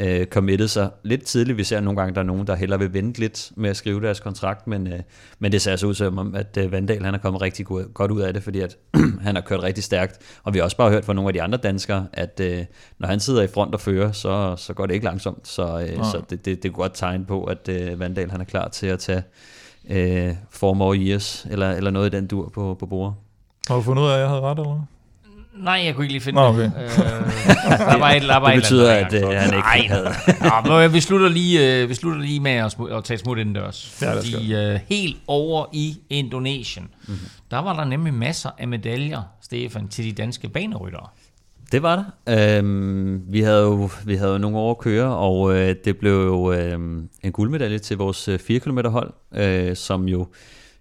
øh, 0.00 0.26
committede 0.26 0.68
sig 0.68 0.90
lidt 1.02 1.24
tidligt. 1.24 1.58
Vi 1.58 1.64
ser 1.64 1.80
nogle 1.80 2.00
gange, 2.00 2.14
der 2.14 2.20
er 2.20 2.24
nogen, 2.24 2.46
der 2.46 2.54
hellere 2.54 2.78
vil 2.78 2.94
vente 2.94 3.20
lidt 3.20 3.52
med 3.56 3.70
at 3.70 3.76
skrive 3.76 4.00
deres 4.00 4.20
kontrakt, 4.20 4.66
men, 4.66 4.86
øh, 4.86 5.00
men 5.38 5.52
det 5.52 5.62
ser 5.62 5.70
altså 5.70 5.86
ud 5.86 5.94
som 5.94 6.18
om, 6.18 6.34
at 6.34 6.56
øh, 6.56 6.72
Vandal 6.72 7.04
han 7.04 7.14
er 7.14 7.18
kommet 7.18 7.42
rigtig 7.42 7.66
go- 7.66 7.82
godt 7.94 8.10
ud 8.10 8.20
af 8.20 8.34
det, 8.34 8.42
fordi 8.42 8.60
at 8.60 8.76
han 9.26 9.34
har 9.34 9.42
kørt 9.42 9.62
rigtig 9.62 9.84
stærkt. 9.84 10.18
Og 10.44 10.54
vi 10.54 10.58
har 10.58 10.64
også 10.64 10.76
bare 10.76 10.90
hørt 10.90 11.04
fra 11.04 11.12
nogle 11.12 11.28
af 11.28 11.32
de 11.32 11.42
andre 11.42 11.58
danskere, 11.58 12.06
at 12.12 12.40
øh, 12.42 12.64
når 12.98 13.08
han 13.08 13.20
sidder 13.20 13.42
i 13.42 13.46
front 13.46 13.74
og 13.74 13.80
fører, 13.80 14.12
så, 14.12 14.54
så 14.56 14.74
går 14.74 14.86
det 14.86 14.94
ikke 14.94 15.04
langsomt. 15.04 15.48
Så, 15.48 15.80
øh, 15.80 16.04
så 16.04 16.22
det, 16.30 16.44
det, 16.44 16.62
det 16.62 16.68
er 16.68 16.72
godt 16.72 16.92
tegn 16.94 17.24
på, 17.24 17.44
at 17.44 17.68
øh, 17.68 18.00
Vandal 18.00 18.30
han 18.30 18.40
er 18.40 18.44
klar 18.44 18.68
til 18.68 18.86
at 18.86 18.98
tage 18.98 19.22
øh, 19.90 20.34
four 20.50 20.74
more 20.74 20.96
years, 20.96 21.46
eller, 21.50 21.70
eller 21.70 21.90
noget 21.90 22.14
i 22.14 22.16
den 22.16 22.26
dur 22.26 22.48
på, 22.48 22.76
på 22.80 22.86
bordet. 22.86 23.14
Har 23.68 23.76
du 23.76 23.82
fundet 23.82 24.02
ud 24.02 24.08
af, 24.08 24.14
at 24.14 24.20
jeg 24.20 24.28
havde 24.28 24.40
ret, 24.40 24.58
eller? 24.58 24.86
Nej, 25.62 25.82
jeg 25.84 25.94
kunne 25.94 26.04
ikke 26.04 26.12
lige 26.12 26.20
finde 26.20 26.40
Nå, 26.40 26.48
det. 26.48 26.72
okay. 26.76 26.82
Øh, 26.84 26.90
der 27.78 27.98
var 27.98 28.10
et, 28.10 28.22
der 28.22 28.36
var 28.36 28.48
Det 28.48 28.56
et 28.56 28.62
betyder, 28.62 28.92
at, 28.92 29.12
øh, 29.14 29.28
han 29.28 29.44
ikke 29.44 29.58
Nej, 29.58 29.86
havde. 29.88 30.08
Nå, 30.68 30.78
men 30.78 30.92
vi 30.92 31.00
slutter 31.00 31.28
lige, 31.28 31.82
øh, 31.82 31.88
vi 31.88 31.94
slutter 31.94 32.20
lige 32.20 32.40
med 32.40 32.50
at, 32.50 32.76
at 32.92 33.04
tage 33.04 33.18
smut 33.18 33.38
indendørs. 33.38 33.98
Ja, 34.02 34.14
Fordi 34.16 34.54
øh, 34.54 34.78
helt 34.88 35.16
over 35.26 35.66
i 35.72 35.96
Indonesien, 36.10 36.84
Mhm. 36.84 37.12
mm-hmm. 37.14 37.28
der 37.50 37.58
var 37.58 37.76
der 37.76 37.84
nemlig 37.84 38.14
masser 38.14 38.50
af 38.58 38.68
medaljer, 38.68 39.22
Stefan, 39.42 39.88
til 39.88 40.04
de 40.04 40.12
danske 40.12 40.48
baneryttere. 40.48 41.06
Det 41.72 41.82
var 41.82 42.04
der. 42.26 42.58
Øhm, 42.58 43.20
vi, 43.32 43.40
havde 43.40 43.62
jo, 43.62 43.90
vi 44.04 44.14
havde 44.16 44.32
jo 44.32 44.38
nogle 44.38 44.56
år 44.58 44.70
at 44.70 44.78
køre, 44.78 45.16
og 45.16 45.54
øh, 45.56 45.74
det 45.84 45.96
blev 45.96 46.12
jo 46.12 46.52
øh, 46.52 46.72
en 47.22 47.32
guldmedalje 47.32 47.78
til 47.78 47.96
vores 47.96 48.28
øh, 48.28 48.38
4 48.38 48.60
km 48.60 48.78
hold, 48.86 49.12
øh, 49.34 49.76
som 49.76 50.08
jo 50.08 50.26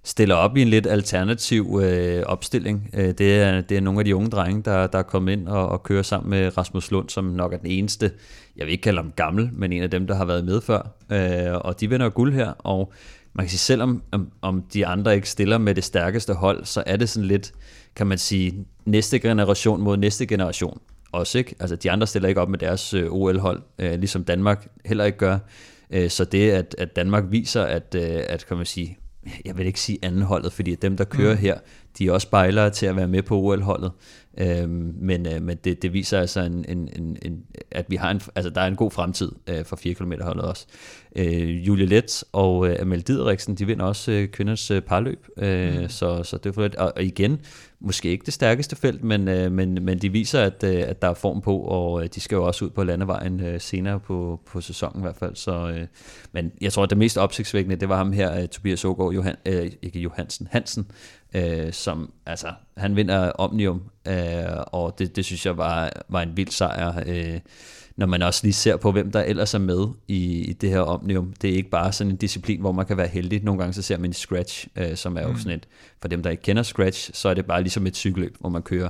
stiller 0.03 0.35
op 0.35 0.57
i 0.57 0.61
en 0.61 0.67
lidt 0.67 0.87
alternativ 0.87 1.79
øh, 1.83 2.23
opstilling. 2.25 2.89
Øh, 2.93 3.13
det, 3.17 3.41
er, 3.41 3.61
det 3.61 3.77
er 3.77 3.81
nogle 3.81 3.99
af 3.99 4.05
de 4.05 4.15
unge 4.15 4.29
drenge, 4.29 4.61
der, 4.63 4.87
der 4.87 4.99
er 4.99 5.03
kommet 5.03 5.31
ind 5.33 5.47
og, 5.47 5.69
og 5.69 5.83
kører 5.83 6.03
sammen 6.03 6.29
med 6.29 6.57
Rasmus 6.57 6.91
Lund, 6.91 7.09
som 7.09 7.25
nok 7.25 7.53
er 7.53 7.57
den 7.57 7.67
eneste, 7.67 8.11
jeg 8.57 8.65
vil 8.65 8.71
ikke 8.71 8.81
kalde 8.81 8.97
ham 8.97 9.11
gammel, 9.15 9.49
men 9.53 9.73
en 9.73 9.83
af 9.83 9.89
dem, 9.89 10.07
der 10.07 10.15
har 10.15 10.25
været 10.25 10.45
med 10.45 10.61
før. 10.61 10.95
Øh, 11.11 11.55
og 11.55 11.79
de 11.79 11.89
vinder 11.89 12.09
guld 12.09 12.33
her, 12.33 12.49
og 12.49 12.93
man 13.33 13.45
kan 13.45 13.49
sige, 13.49 13.59
selvom 13.59 14.03
om, 14.11 14.31
om 14.41 14.63
de 14.73 14.85
andre 14.85 15.15
ikke 15.15 15.29
stiller 15.29 15.57
med 15.57 15.75
det 15.75 15.83
stærkeste 15.83 16.33
hold, 16.33 16.65
så 16.65 16.83
er 16.85 16.95
det 16.95 17.09
sådan 17.09 17.27
lidt, 17.27 17.51
kan 17.95 18.07
man 18.07 18.17
sige, 18.17 18.65
næste 18.85 19.19
generation 19.19 19.81
mod 19.81 19.97
næste 19.97 20.25
generation 20.25 20.79
også, 21.11 21.37
ikke? 21.37 21.55
Altså, 21.59 21.75
de 21.75 21.91
andre 21.91 22.07
stiller 22.07 22.29
ikke 22.29 22.41
op 22.41 22.49
med 22.49 22.59
deres 22.59 22.93
øh, 22.93 23.11
OL-hold, 23.11 23.61
øh, 23.79 23.99
ligesom 23.99 24.23
Danmark 24.23 24.67
heller 24.85 25.03
ikke 25.03 25.17
gør. 25.17 25.37
Øh, 25.91 26.09
så 26.09 26.25
det, 26.25 26.51
at, 26.51 26.75
at 26.77 26.95
Danmark 26.95 27.23
viser, 27.29 27.63
at, 27.63 27.95
øh, 27.95 28.21
at, 28.29 28.45
kan 28.47 28.57
man 28.57 28.65
sige, 28.65 28.97
jeg 29.45 29.57
vil 29.57 29.65
ikke 29.65 29.79
sige 29.79 29.99
anden 30.01 30.21
holdet, 30.21 30.53
fordi 30.53 30.75
dem, 30.75 30.97
der 30.97 31.03
kører 31.03 31.33
mm. 31.33 31.39
her, 31.39 31.57
de 31.97 32.07
er 32.07 32.11
også 32.11 32.25
spejlere 32.25 32.69
til 32.69 32.85
at 32.85 32.95
være 32.95 33.07
med 33.07 33.21
på 33.21 33.37
OL-holdet. 33.37 33.91
Øhm, 34.37 34.93
men 34.99 35.27
øh, 35.27 35.41
men 35.41 35.57
det, 35.63 35.81
det 35.81 35.93
viser 35.93 36.19
altså, 36.19 36.41
en, 36.41 36.65
en, 36.67 36.89
en, 36.95 37.17
en, 37.21 37.43
at 37.71 37.85
vi 37.89 37.95
har 37.95 38.11
en, 38.11 38.21
altså, 38.35 38.49
der 38.49 38.61
er 38.61 38.67
en 38.67 38.75
god 38.75 38.91
fremtid 38.91 39.31
øh, 39.47 39.65
for 39.65 39.75
4 39.75 39.93
km 39.93 40.13
holdet 40.21 40.45
også. 40.45 40.65
Øh, 41.15 41.67
Julie 41.67 41.85
Let 41.85 42.23
og 42.31 42.69
øh, 42.69 42.75
Amel 42.79 43.01
Dideriksen, 43.01 43.55
de 43.55 43.65
vinder 43.65 43.85
også 43.85 44.11
øh, 44.11 44.27
kvinders 44.27 44.71
øh, 44.71 44.81
parløb, 44.81 45.27
øh, 45.37 45.81
mm. 45.81 45.89
så, 45.89 46.23
så 46.23 46.37
det 46.37 46.45
er 46.45 46.53
for 46.53 46.69
og, 46.77 46.93
og 46.95 47.03
igen, 47.03 47.39
måske 47.81 48.09
ikke 48.09 48.25
det 48.25 48.33
stærkeste 48.33 48.75
felt, 48.75 49.03
men, 49.03 49.27
øh, 49.27 49.51
men, 49.51 49.85
men 49.85 49.97
de 49.97 50.11
viser, 50.11 50.41
at, 50.41 50.63
øh, 50.63 50.83
at 50.87 51.01
der 51.01 51.09
er 51.09 51.13
form 51.13 51.41
på, 51.41 51.57
og 51.57 52.03
øh, 52.03 52.09
de 52.15 52.21
skal 52.21 52.35
jo 52.35 52.45
også 52.45 52.65
ud 52.65 52.69
på 52.69 52.83
landevejen 52.83 53.39
øh, 53.39 53.61
senere 53.61 53.99
på, 53.99 54.39
på 54.45 54.61
sæsonen 54.61 55.01
i 55.01 55.03
hvert 55.03 55.15
fald. 55.15 55.35
Så, 55.35 55.69
øh, 55.69 55.87
men 56.31 56.51
jeg 56.61 56.73
tror, 56.73 56.83
at 56.83 56.89
det 56.89 56.97
mest 56.97 57.17
opsigtsvækkende, 57.17 57.75
det 57.75 57.89
var 57.89 57.97
ham 57.97 58.11
her, 58.11 58.41
øh, 58.41 58.47
Tobias 58.47 58.85
Ågaard 58.85 59.13
Johan, 59.13 59.35
øh, 59.45 59.71
ikke 59.81 59.99
Johansen, 59.99 60.47
Hansen, 60.51 60.91
øh, 61.33 61.73
som, 61.73 62.13
altså, 62.25 62.47
han 62.77 62.95
vinder 62.95 63.31
Omnium, 63.31 63.81
øh, 64.07 64.13
og 64.67 64.99
det, 64.99 65.15
det 65.15 65.25
synes 65.25 65.45
jeg 65.45 65.57
var, 65.57 65.91
var 66.09 66.21
en 66.21 66.37
vild 66.37 66.49
sejr, 66.49 67.03
øh, 67.05 67.39
når 67.99 68.05
man 68.05 68.21
også 68.21 68.39
lige 68.43 68.53
ser 68.53 68.77
på, 68.77 68.91
hvem 68.91 69.11
der 69.11 69.21
ellers 69.21 69.53
er 69.53 69.59
med 69.59 69.87
i, 70.07 70.43
i 70.43 70.53
det 70.53 70.69
her 70.69 70.79
Omnium. 70.79 71.33
Det 71.41 71.49
er 71.49 71.53
ikke 71.53 71.69
bare 71.69 71.91
sådan 71.91 72.11
en 72.11 72.17
disciplin, 72.17 72.59
hvor 72.59 72.71
man 72.71 72.85
kan 72.85 72.97
være 72.97 73.07
heldig. 73.07 73.43
Nogle 73.43 73.59
gange 73.59 73.73
så 73.73 73.81
ser 73.81 73.97
man 73.97 74.13
Scratch, 74.13 74.67
øh, 74.75 74.95
som 74.95 75.17
er 75.17 75.21
jo 75.21 75.35
sådan 75.37 75.51
et, 75.51 75.67
for 76.01 76.07
dem 76.07 76.23
der 76.23 76.29
ikke 76.29 76.43
kender 76.43 76.63
Scratch, 76.63 77.09
så 77.13 77.29
er 77.29 77.33
det 77.33 77.45
bare 77.45 77.61
ligesom 77.61 77.87
et 77.87 77.95
cykelløb, 77.95 78.35
hvor 78.39 78.49
man 78.49 78.61
kører 78.61 78.89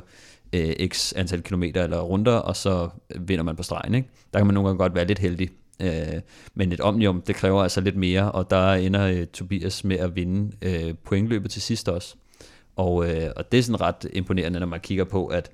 øh, 0.54 0.74
x 0.88 1.14
antal 1.16 1.42
kilometer 1.42 1.84
eller 1.84 2.02
runder, 2.02 2.34
og 2.34 2.56
så 2.56 2.90
vinder 3.20 3.44
man 3.44 3.56
på 3.56 3.64
stregen. 3.64 3.96
Ikke? 3.96 4.08
Der 4.34 4.40
kan 4.40 4.48
man 4.48 4.54
nogle 4.54 4.70
gange 4.70 4.78
godt 4.78 4.96
være 4.96 5.06
lidt 5.06 5.20
heldig. 5.20 5.50
Øh, 5.82 6.22
men 6.54 6.72
et 6.72 6.80
omnium, 6.80 7.22
det 7.22 7.36
kræver 7.36 7.64
altså 7.64 7.82
lidt 7.82 7.96
mere, 7.96 8.32
og 8.32 8.50
der 8.50 8.74
ender 8.74 9.08
øh, 9.08 9.26
Tobias 9.26 9.84
med 9.84 9.98
at 9.98 10.16
vinde 10.16 10.52
øh, 10.62 10.94
pointløbet 11.06 11.52
til 11.52 11.62
sidst 11.62 11.90
også. 11.90 12.16
Og, 12.76 13.10
øh, 13.10 13.32
og 13.36 13.52
det 13.52 13.60
er 13.60 13.64
sådan 13.64 13.82
ret 13.82 14.10
imponerende, 14.14 14.60
når 14.60 14.68
man 14.68 14.80
kigger 14.80 15.04
på, 15.04 15.28
at 15.28 15.52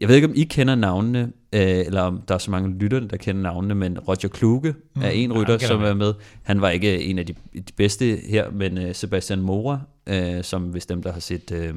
jeg 0.00 0.08
ved 0.08 0.16
ikke, 0.16 0.28
om 0.28 0.32
I 0.36 0.44
kender 0.44 0.74
navnene, 0.74 1.32
øh, 1.52 1.60
eller 1.62 2.00
om 2.00 2.22
der 2.28 2.34
er 2.34 2.38
så 2.38 2.50
mange 2.50 2.78
lytter, 2.78 3.00
der 3.00 3.16
kender 3.16 3.42
navnene, 3.42 3.74
men 3.74 3.98
Roger 3.98 4.28
Kluge 4.28 4.74
mm, 4.94 5.02
er 5.02 5.08
en 5.08 5.32
rytter, 5.32 5.58
kender 5.58 5.66
som 5.66 5.82
er 5.82 5.94
med. 5.94 6.14
Han 6.42 6.60
var 6.60 6.70
ikke 6.70 7.04
en 7.04 7.18
af 7.18 7.26
de, 7.26 7.34
de 7.54 7.72
bedste 7.76 8.20
her, 8.28 8.50
men 8.50 8.78
øh, 8.78 8.94
Sebastian 8.94 9.40
Mora, 9.40 9.80
øh, 10.06 10.44
som 10.44 10.62
hvis 10.62 10.86
dem, 10.86 11.02
der 11.02 11.12
har 11.12 11.20
set 11.20 11.52
øh, 11.52 11.74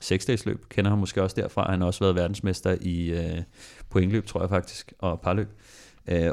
seksdagsløb, 0.00 0.68
kender 0.68 0.90
ham 0.90 0.98
måske 0.98 1.22
også 1.22 1.36
derfra. 1.36 1.70
Han 1.70 1.80
har 1.80 1.86
også 1.86 2.00
været 2.00 2.14
verdensmester 2.14 2.76
i 2.80 3.10
øh, 3.10 3.42
pointløb, 3.90 4.26
tror 4.26 4.40
jeg 4.40 4.48
faktisk, 4.48 4.92
og 4.98 5.20
parløb. 5.20 5.48
Øh, 5.48 5.85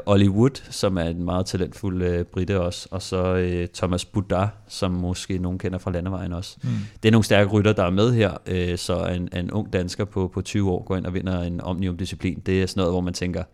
Ollie 0.06 0.30
Wood, 0.30 0.62
som 0.70 0.98
er 0.98 1.02
en 1.02 1.24
meget 1.24 1.46
talentfuld 1.46 2.02
øh, 2.02 2.24
britte 2.24 2.60
også, 2.60 2.88
og 2.90 3.02
så 3.02 3.34
øh, 3.34 3.68
Thomas 3.68 4.04
Boudard, 4.04 4.50
som 4.68 4.90
måske 4.90 5.38
nogen 5.38 5.58
kender 5.58 5.78
fra 5.78 5.90
landevejen 5.90 6.32
også. 6.32 6.56
Mm. 6.62 6.70
Det 7.02 7.08
er 7.08 7.12
nogle 7.12 7.24
stærke 7.24 7.50
rytter, 7.50 7.72
der 7.72 7.84
er 7.84 7.90
med 7.90 8.12
her, 8.14 8.36
øh, 8.46 8.78
så 8.78 9.06
en, 9.06 9.28
en 9.32 9.50
ung 9.50 9.72
dansker 9.72 10.04
på, 10.04 10.30
på 10.34 10.42
20 10.42 10.70
år 10.70 10.84
går 10.84 10.96
ind 10.96 11.06
og 11.06 11.14
vinder 11.14 11.42
en 11.42 11.60
omnium-disciplin. 11.60 12.42
Det 12.46 12.62
er 12.62 12.66
sådan 12.66 12.80
noget, 12.80 12.92
hvor 12.92 13.00
man 13.00 13.14
tænker, 13.14 13.44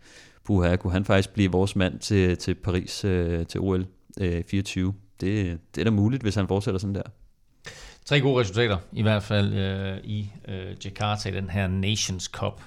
puha, 0.45 0.75
kunne 0.75 0.93
han 0.93 1.05
faktisk 1.05 1.33
blive 1.33 1.51
vores 1.51 1.75
mand 1.75 1.99
til, 1.99 2.37
til 2.37 2.55
Paris, 2.55 3.05
øh, 3.05 3.45
til 3.45 3.59
OL 3.59 3.85
øh, 4.21 4.43
24? 4.47 4.93
Det, 5.21 5.59
det 5.75 5.81
er 5.81 5.85
da 5.85 5.91
muligt, 5.91 6.23
hvis 6.23 6.35
han 6.35 6.47
fortsætter 6.47 6.79
sådan 6.79 6.95
der. 6.95 7.03
Tre 8.05 8.21
gode 8.21 8.39
resultater, 8.39 8.77
i 8.91 9.01
hvert 9.01 9.23
fald 9.23 9.53
øh, 9.53 9.97
i 10.03 10.31
øh, 10.47 10.85
Jakarta 10.85 11.29
i 11.29 11.31
den 11.31 11.49
her 11.49 11.67
Nations 11.67 12.23
Cup. 12.23 12.61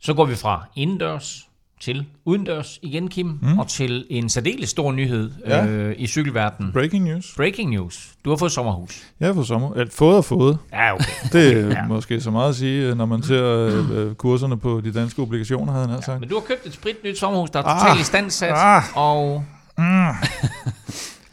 Så 0.00 0.14
går 0.14 0.24
vi 0.24 0.34
fra 0.34 0.64
indendørs 0.76 1.48
til 1.84 2.06
udendørs 2.24 2.78
igen, 2.82 3.08
Kim, 3.08 3.38
mm. 3.42 3.58
og 3.58 3.68
til 3.68 4.04
en 4.10 4.28
særdeles 4.28 4.70
stor 4.70 4.92
nyhed 4.92 5.30
Ja. 5.46 5.66
øh, 5.66 5.94
i 5.98 6.06
cykelverdenen. 6.06 6.72
Breaking 6.72 7.04
news. 7.04 7.32
Breaking 7.36 7.70
news. 7.70 8.08
Du 8.24 8.30
har 8.30 8.36
fået 8.36 8.52
sommerhus. 8.52 9.02
Jeg 9.20 9.28
har 9.28 9.34
fået 9.34 9.46
sommer. 9.46 9.72
Eller, 9.72 9.92
fået 9.94 10.16
og 10.16 10.24
fået. 10.24 10.58
Ja, 10.72 10.94
okay. 10.94 11.04
Det 11.32 11.52
er 11.52 11.66
Ja. 11.68 11.86
måske 11.88 12.20
så 12.20 12.30
meget 12.30 12.48
at 12.48 12.54
sige, 12.56 12.86
øh, 12.88 12.96
når 12.96 13.06
man 13.06 13.22
ser 13.22 13.44
øh, 13.92 14.14
kurserne 14.14 14.58
på 14.58 14.80
de 14.84 14.92
danske 14.92 15.22
obligationer, 15.22 15.72
havde 15.72 15.86
han 15.86 15.94
ja, 15.96 16.00
sagt. 16.02 16.20
Men 16.20 16.28
du 16.28 16.34
har 16.34 16.40
købt 16.42 16.66
et 16.66 16.74
spritnyt 16.74 17.18
sommerhus, 17.18 17.50
der 17.50 17.58
er 17.58 17.64
Ah. 17.64 17.80
totalt 17.80 18.00
istandsat, 18.00 18.52
Ah. 18.56 18.82
og 18.94 19.44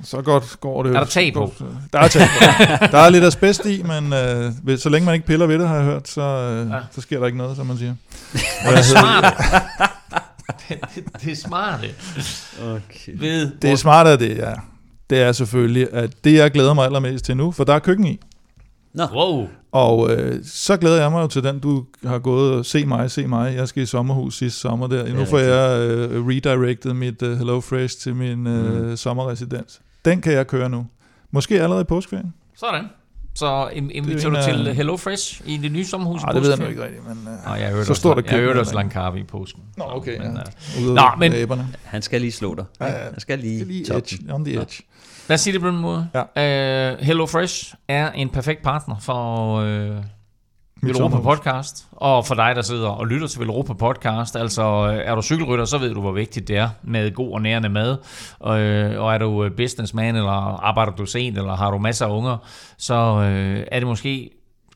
Så 0.04 0.22
godt 0.22 0.58
går 0.62 0.84
det. 0.84 0.96
Er 0.96 1.00
der 1.00 1.06
tag 1.06 1.34
på? 1.34 1.54
Der 1.94 2.00
er 2.00 2.08
tag 2.08 2.22
på. 2.28 2.46
Der 2.92 2.98
er 2.98 3.10
lidt 3.10 3.24
asbest 3.24 3.66
i, 3.66 3.84
men 3.84 4.14
øh, 4.14 4.78
så 4.80 4.90
længe 4.90 5.06
man 5.06 5.14
ikke 5.14 5.28
piller 5.28 5.46
ved 5.48 5.60
det, 5.60 5.68
har 5.68 5.76
jeg 5.76 5.84
hørt, 5.84 6.08
så, 6.08 6.22
øh, 6.22 6.70
Ja. 6.72 6.76
så 6.92 7.02
sker 7.02 7.20
der 7.20 7.26
ikke 7.26 7.38
noget, 7.38 7.58
som 7.58 7.66
man 7.66 7.78
siger. 7.78 7.94
og 8.68 8.74
det 8.78 8.86
smarte, 8.86 9.28
det, 10.70 10.80
det, 10.96 11.04
det 11.22 11.38
smarte 11.38 11.88
Okay. 12.62 13.14
ved... 13.16 13.52
Det 13.62 13.72
er 13.72 13.76
smart 13.76 14.08
af 14.08 14.18
det, 14.20 14.38
ja. 14.38 14.54
Det 15.10 15.22
er 15.22 15.32
selvfølgelig, 15.32 15.88
at 15.94 16.24
det 16.24 16.34
jeg 16.34 16.52
glæder 16.52 16.74
mig 16.74 16.86
allermest 16.86 17.26
til 17.26 17.38
nu, 17.38 17.52
for 17.52 17.64
der 17.64 17.74
er 17.74 17.80
køkken 17.80 18.06
i. 18.08 18.20
Wow. 19.14 19.48
Og 19.72 20.12
øh, 20.12 20.40
så 20.46 20.78
glæder 20.78 21.02
jeg 21.02 21.12
mig 21.12 21.22
jo 21.22 21.28
til 21.28 21.44
den, 21.44 21.60
du 21.60 21.86
har 22.06 22.20
gået 22.20 22.54
og 22.54 22.66
se 22.66 22.86
mig, 22.86 23.12
se 23.12 23.28
mig. 23.28 23.56
Jeg 23.56 23.68
skal 23.68 23.84
i 23.84 23.86
sommerhus 23.86 24.38
sidste 24.38 24.60
sommer 24.60 24.88
der. 24.88 25.14
Nu 25.14 25.26
får 25.26 25.38
jeg 25.38 25.80
øh, 25.90 26.28
redirected 26.28 26.94
mit 26.94 27.22
øh, 27.22 27.38
Hello 27.38 27.60
Fresh 27.60 27.98
til 27.98 28.16
min 28.16 28.48
øh, 28.48 28.90
Mm. 28.90 28.98
sommerresidens. 28.98 29.82
Den 30.06 30.22
kan 30.22 30.34
jeg 30.34 30.48
køre 30.48 30.70
nu. 30.70 30.86
Måske 31.32 31.62
allerede 31.62 31.82
i 31.82 31.86
påskeferien. 31.86 32.34
Sådan. 32.58 32.86
Så 33.36 33.70
inviterer 33.74 34.30
du 34.30 34.36
til 34.66 34.74
Hello 34.76 34.98
Fresh 34.98 35.42
i 35.46 35.58
det 35.58 35.72
nye 35.72 35.86
sommerhus? 35.86 36.22
i 36.22 36.26
Nej, 36.26 36.32
det 36.34 36.42
ved 36.42 36.50
jeg 36.50 36.60
nu 36.60 36.66
ikke 36.66 36.84
rigtigt, 36.84 37.04
men 37.08 37.18
øh, 37.18 37.46
Nej, 37.46 37.54
jeg 37.54 37.70
hørte 37.70 37.86
Så 37.86 37.92
også, 37.92 38.00
stort 38.00 38.18
er 38.18 38.22
jeg 38.32 38.40
hørte 38.40 38.60
også 38.60 38.72
heller 38.72 38.82
langkarve 38.82 39.20
i 39.20 39.24
påsken. 39.24 39.62
Nå, 39.78 39.84
okay, 39.88 40.18
Men, 40.18 40.36
ja. 40.36 40.42
øh, 40.82 40.86
ude 40.86 40.94
Nå, 40.96 41.02
Nå, 41.02 41.10
men- 41.20 41.34
æberne. 41.34 41.68
Han 41.84 42.02
skal 42.02 42.22
lige 42.22 42.32
slå 42.32 42.56
dig. 42.56 42.66
Ja, 42.82 42.86
ja. 42.86 43.04
Han 43.12 43.20
skal 43.20 43.40
lige, 43.40 43.66
Lige 43.66 43.98
edge, 43.98 44.18
on 44.34 44.46
the 44.46 44.56
Nå. 44.56 44.62
edge. 44.62 44.84
Lad 45.28 45.36
os 45.36 45.42
sige 45.42 45.54
det 45.54 45.62
på 45.62 45.68
den 45.68 45.78
måde. 45.80 46.10
Ja. 46.36 46.92
Uh, 46.94 47.00
Hello 47.00 47.26
Fresh 47.26 47.74
er 47.88 48.12
en 48.12 48.30
perfekt 48.30 48.64
partner 48.64 48.96
for 49.02 49.58
uh, 49.62 49.96
Mit 50.82 50.96
Velropa 50.96 51.16
sommerhus. 51.16 51.38
Podcast, 51.38 51.88
og 51.92 52.26
for 52.26 52.36
dig, 52.36 52.56
der 52.56 52.62
sidder 52.62 52.90
og 52.90 53.08
lytter 53.08 53.28
til 53.28 53.40
Velropa 53.40 53.74
Podcast. 53.74 54.36
Altså, 54.36 54.62
øh, 54.64 55.02
er 55.06 55.16
du 55.16 55.22
cykelrytter, 55.22 55.66
så 55.66 55.78
ved 55.78 55.94
du, 55.94 56.02
hvor 56.02 56.12
vigtigt 56.12 56.48
det 56.48 56.58
er 56.58 56.70
med 56.84 57.14
god 57.14 57.34
og 57.34 57.42
nærende 57.42 57.70
mad. 57.70 57.98
Og, 58.40 58.60
øh, 58.60 59.02
og 59.04 59.14
er 59.14 59.18
du 59.18 59.44
øh, 59.44 59.52
businessman, 59.52 60.16
eller 60.16 60.62
arbejder 60.64 60.92
du 60.92 61.06
sent, 61.06 61.38
eller 61.38 61.56
har 61.56 61.72
du 61.72 61.78
masser 61.78 62.06
af 62.06 62.12
unger, 62.12 62.38
så 62.78 62.94
øh, 62.96 63.66
er 63.72 63.80
det 63.80 63.88
måske 63.88 64.30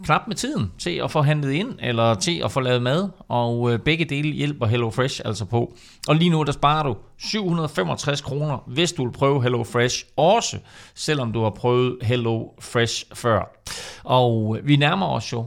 knap 0.04 0.22
med 0.28 0.36
tiden 0.36 0.72
til 0.80 1.02
at 1.04 1.12
få 1.12 1.22
handlet 1.22 1.52
ind, 1.52 1.74
eller 1.80 2.14
til 2.14 2.42
at 2.46 2.52
få 2.52 2.60
lavet 2.60 2.82
mad, 2.82 3.10
og 3.28 3.74
øh, 3.74 3.80
begge 3.80 4.06
dele 4.06 4.32
hjælper 4.32 4.66
Hello 4.66 4.90
Fresh 4.90 5.22
altså 5.26 5.46
på. 5.46 5.76
Og 6.08 6.16
lige 6.16 6.30
nu, 6.30 6.44
der 6.44 6.52
sparer 6.52 6.84
du 6.84 6.96
765 7.18 8.22
kroner, 8.22 8.58
hvis 8.68 8.92
du 8.94 9.04
vil 9.04 9.12
prøve 9.12 9.44
Hello 9.44 9.64
Fresh 9.64 10.06
også, 10.18 10.58
selvom 10.96 11.32
du 11.32 11.44
har 11.44 11.50
prøvet 11.50 11.98
Hello 12.02 12.48
Fresh 12.60 13.06
før. 13.14 13.60
Og 14.04 14.58
vi 14.64 14.76
nærmer 14.76 15.08
os 15.08 15.34
jo 15.34 15.46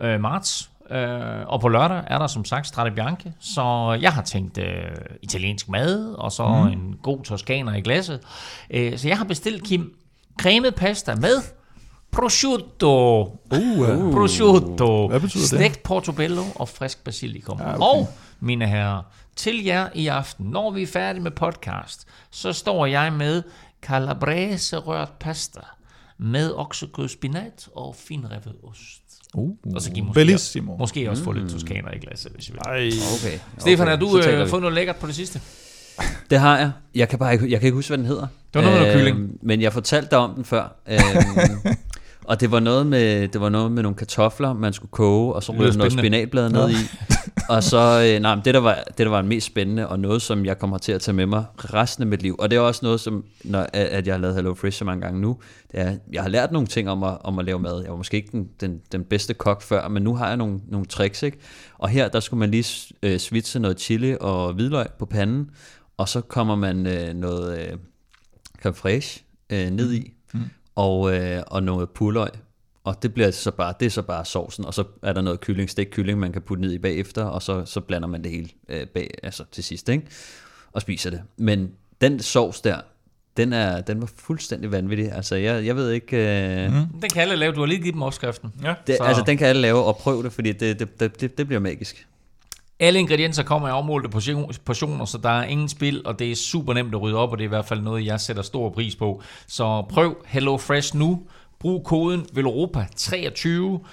øh, 0.00 0.20
marts, 0.20 0.70
øh, 0.90 1.46
og 1.46 1.60
på 1.60 1.68
lørdag 1.68 2.02
er 2.06 2.18
der 2.18 2.26
som 2.26 2.44
sagt 2.44 2.66
Strade 2.66 2.90
Bianche, 2.90 3.32
så 3.40 3.98
jeg 4.00 4.12
har 4.12 4.22
tænkt 4.22 4.58
øh, 4.58 4.66
italiensk 5.22 5.68
mad, 5.68 6.14
og 6.14 6.32
så 6.32 6.46
mm. 6.48 6.72
en 6.72 6.96
god 7.02 7.22
toskaner 7.22 7.74
i 7.74 7.80
glasset. 7.80 8.20
Øh, 8.70 8.98
så 8.98 9.08
jeg 9.08 9.18
har 9.18 9.24
bestilt, 9.24 9.64
Kim, 9.64 9.94
cremet 10.40 10.74
pasta 10.74 11.14
med 11.14 11.42
prosciutto. 12.12 13.22
Uh, 13.22 13.78
uh. 13.78 14.12
Prosciutto. 14.12 15.08
Hvad 15.08 15.20
betyder 15.20 15.42
det? 15.42 15.48
Stegt 15.48 15.82
portobello 15.82 16.42
og 16.54 16.68
frisk 16.68 17.04
basilikum. 17.04 17.58
Ja, 17.58 17.74
okay. 17.74 17.78
Og, 17.80 18.08
mine 18.40 18.66
herrer, 18.66 19.02
til 19.36 19.64
jer 19.64 19.88
i 19.94 20.06
aften, 20.06 20.46
når 20.46 20.70
vi 20.70 20.82
er 20.82 20.86
færdige 20.86 21.22
med 21.22 21.30
podcast, 21.30 22.08
så 22.30 22.52
står 22.52 22.86
jeg 22.86 23.12
med 23.12 23.42
calabrese 23.82 24.76
rørt 24.76 25.12
pasta 25.20 25.60
med 26.18 26.52
oksekød, 26.54 27.08
spinat 27.08 27.68
og 27.74 27.94
finrevet 27.94 28.56
ost. 28.62 29.03
Uh, 29.34 29.56
Og 29.74 29.82
så 29.82 29.90
giv 29.90 30.04
måske, 30.04 30.14
Bellissimo. 30.14 30.76
måske 30.76 31.10
også 31.10 31.22
få 31.22 31.32
lidt 31.32 31.50
toskaner 31.50 31.90
i 31.94 31.98
glasset, 31.98 32.32
hvis 32.34 32.48
I 32.48 32.52
vil. 32.52 32.60
Ej. 32.64 32.90
Okay. 33.20 33.38
Stefan, 33.58 33.86
har 33.88 33.96
du 33.96 34.18
øh, 34.18 34.48
fået 34.48 34.62
noget 34.62 34.74
lækkert 34.74 34.96
på 34.96 35.06
det 35.06 35.14
sidste? 35.14 35.40
Det 36.30 36.38
har 36.38 36.58
jeg. 36.58 36.70
Jeg 36.94 37.08
kan 37.08 37.18
bare 37.18 37.32
ikke, 37.32 37.50
jeg 37.50 37.60
kan 37.60 37.66
ikke 37.66 37.74
huske, 37.74 37.90
hvad 37.90 37.98
den 37.98 38.06
hedder. 38.06 38.22
Det 38.22 38.28
var 38.54 38.60
noget 38.60 38.78
med 38.80 38.86
noget 38.86 38.98
kylling. 38.98 39.30
Men 39.42 39.60
jeg 39.60 39.72
fortalte 39.72 40.10
dig 40.10 40.18
om 40.18 40.34
den 40.34 40.44
før. 40.44 40.76
Øhm, 40.88 41.00
og 42.24 42.40
det 42.40 42.50
var 42.50 42.60
noget 42.60 42.86
med 42.86 43.28
det 43.28 43.40
var 43.40 43.48
noget 43.48 43.72
med 43.72 43.82
nogle 43.82 43.96
kartofler, 43.96 44.52
man 44.52 44.72
skulle 44.72 44.90
koge, 44.90 45.32
og 45.32 45.42
så 45.42 45.52
ryge 45.52 45.76
noget 45.76 45.92
spinatblad 45.92 46.50
ned 46.50 46.70
i. 46.70 46.74
Og 47.48 47.62
så, 47.62 48.12
øh, 48.14 48.22
nej, 48.22 48.34
det 48.44 48.54
der, 48.54 48.60
var, 48.60 48.84
det 48.88 48.98
der 48.98 49.08
var 49.08 49.22
mest 49.22 49.46
spændende, 49.46 49.88
og 49.88 50.00
noget, 50.00 50.22
som 50.22 50.44
jeg 50.44 50.58
kommer 50.58 50.78
til 50.78 50.92
at 50.92 51.00
tage 51.00 51.14
med 51.14 51.26
mig 51.26 51.44
resten 51.56 52.02
af 52.02 52.06
mit 52.06 52.22
liv, 52.22 52.36
og 52.38 52.50
det 52.50 52.56
er 52.56 52.60
også 52.60 52.80
noget, 52.82 53.00
som, 53.00 53.24
når, 53.44 53.60
at 53.60 53.68
at 53.72 54.06
jeg 54.06 54.14
har 54.14 54.20
lavet 54.20 54.34
Hello 54.34 54.54
Fresh 54.54 54.78
så 54.78 54.84
mange 54.84 55.00
gange 55.00 55.20
nu, 55.20 55.38
det 55.72 55.80
er, 55.80 55.96
jeg 56.12 56.22
har 56.22 56.28
lært 56.28 56.52
nogle 56.52 56.68
ting 56.68 56.90
om 56.90 57.02
at, 57.02 57.18
om 57.20 57.38
at 57.38 57.44
lave 57.44 57.58
mad. 57.58 57.82
Jeg 57.82 57.90
var 57.90 57.96
måske 57.96 58.16
ikke 58.16 58.28
den, 58.32 58.48
den, 58.60 58.80
den 58.92 59.04
bedste 59.04 59.34
kok 59.34 59.62
før, 59.62 59.88
men 59.88 60.02
nu 60.02 60.16
har 60.16 60.28
jeg 60.28 60.36
nogle, 60.36 60.60
nogle 60.68 60.86
tricks, 60.86 61.22
ikke? 61.22 61.38
Og 61.78 61.88
her, 61.88 62.08
der 62.08 62.20
skulle 62.20 62.38
man 62.38 62.50
lige 62.50 62.94
øh, 63.02 63.18
svitse 63.18 63.58
noget 63.58 63.80
chili 63.80 64.16
og 64.20 64.52
hvidløg 64.52 64.86
på 64.98 65.06
panden, 65.06 65.50
og 65.96 66.08
så 66.08 66.20
kommer 66.20 66.56
man 66.56 66.86
øh, 66.86 67.14
noget 67.14 67.58
øh, 67.58 67.78
creme 68.62 68.74
fraiche 68.74 69.24
øh, 69.50 69.70
ned 69.70 69.92
i, 69.92 70.12
mm. 70.34 70.40
Og, 70.76 71.14
øh, 71.16 71.42
og 71.46 71.62
noget 71.62 71.90
purløg. 71.90 72.28
Og 72.84 73.02
det 73.02 73.14
bliver 73.14 73.30
så 73.30 73.50
bare, 73.50 73.74
det 73.80 73.86
er 73.86 73.90
så 73.90 74.02
bare 74.02 74.24
sovsen, 74.24 74.64
og 74.64 74.74
så 74.74 74.84
er 75.02 75.12
der 75.12 75.20
noget 75.20 75.40
kylling, 75.40 75.70
stegt 75.70 75.90
kylling, 75.90 76.18
man 76.18 76.32
kan 76.32 76.42
putte 76.42 76.60
ned 76.60 76.72
i 76.72 76.78
bagefter, 76.78 77.24
og 77.24 77.42
så, 77.42 77.64
så 77.64 77.80
blander 77.80 78.08
man 78.08 78.22
det 78.24 78.30
hele 78.30 78.48
øh, 78.68 78.86
bag, 78.86 79.10
altså 79.22 79.44
til 79.52 79.64
sidst, 79.64 79.88
ikke? 79.88 80.06
og 80.72 80.80
spiser 80.80 81.10
det. 81.10 81.22
Men 81.36 81.70
den 82.00 82.20
sovs 82.20 82.60
der, 82.60 82.76
den, 83.36 83.52
er, 83.52 83.80
den 83.80 84.00
var 84.00 84.10
fuldstændig 84.16 84.72
vanvittig. 84.72 85.12
Altså, 85.12 85.36
jeg, 85.36 85.66
jeg 85.66 85.76
ved 85.76 85.90
ikke... 85.90 86.16
Øh, 86.64 86.72
mm. 86.72 87.00
Den 87.00 87.10
kan 87.10 87.22
alle 87.22 87.36
lave. 87.36 87.52
Du 87.52 87.60
har 87.60 87.66
lige 87.66 87.80
givet 87.80 87.94
dem 87.94 88.02
opskriften. 88.02 88.52
Ja. 88.62 88.74
det, 88.86 88.96
Så- 88.96 89.04
altså, 89.04 89.22
den 89.26 89.36
kan 89.38 89.46
alle 89.46 89.62
lave, 89.62 89.84
og 89.84 89.96
prøv 89.96 90.22
det, 90.24 90.32
fordi 90.32 90.52
det, 90.52 90.78
det, 90.78 91.00
det, 91.00 91.20
det, 91.20 91.38
det 91.38 91.46
bliver 91.46 91.60
magisk. 91.60 92.06
Alle 92.80 92.98
ingredienser 92.98 93.42
kommer 93.42 93.68
i 93.68 93.70
afmålte 93.70 94.08
portioner, 94.64 95.04
så 95.04 95.18
der 95.18 95.28
er 95.28 95.44
ingen 95.44 95.68
spil, 95.68 96.02
og 96.06 96.18
det 96.18 96.30
er 96.30 96.36
super 96.36 96.74
nemt 96.74 96.94
at 96.94 97.00
rydde 97.00 97.16
op, 97.16 97.32
og 97.32 97.38
det 97.38 97.44
er 97.44 97.48
i 97.48 97.48
hvert 97.48 97.64
fald 97.64 97.80
noget, 97.80 98.06
jeg 98.06 98.20
sætter 98.20 98.42
stor 98.42 98.70
pris 98.70 98.96
på. 98.96 99.22
Så 99.46 99.86
prøv 99.90 100.16
Hello 100.26 100.56
Fresh 100.56 100.96
nu. 100.96 101.22
Brug 101.60 101.84
koden 101.84 102.20
VELOROPA23, 102.20 103.48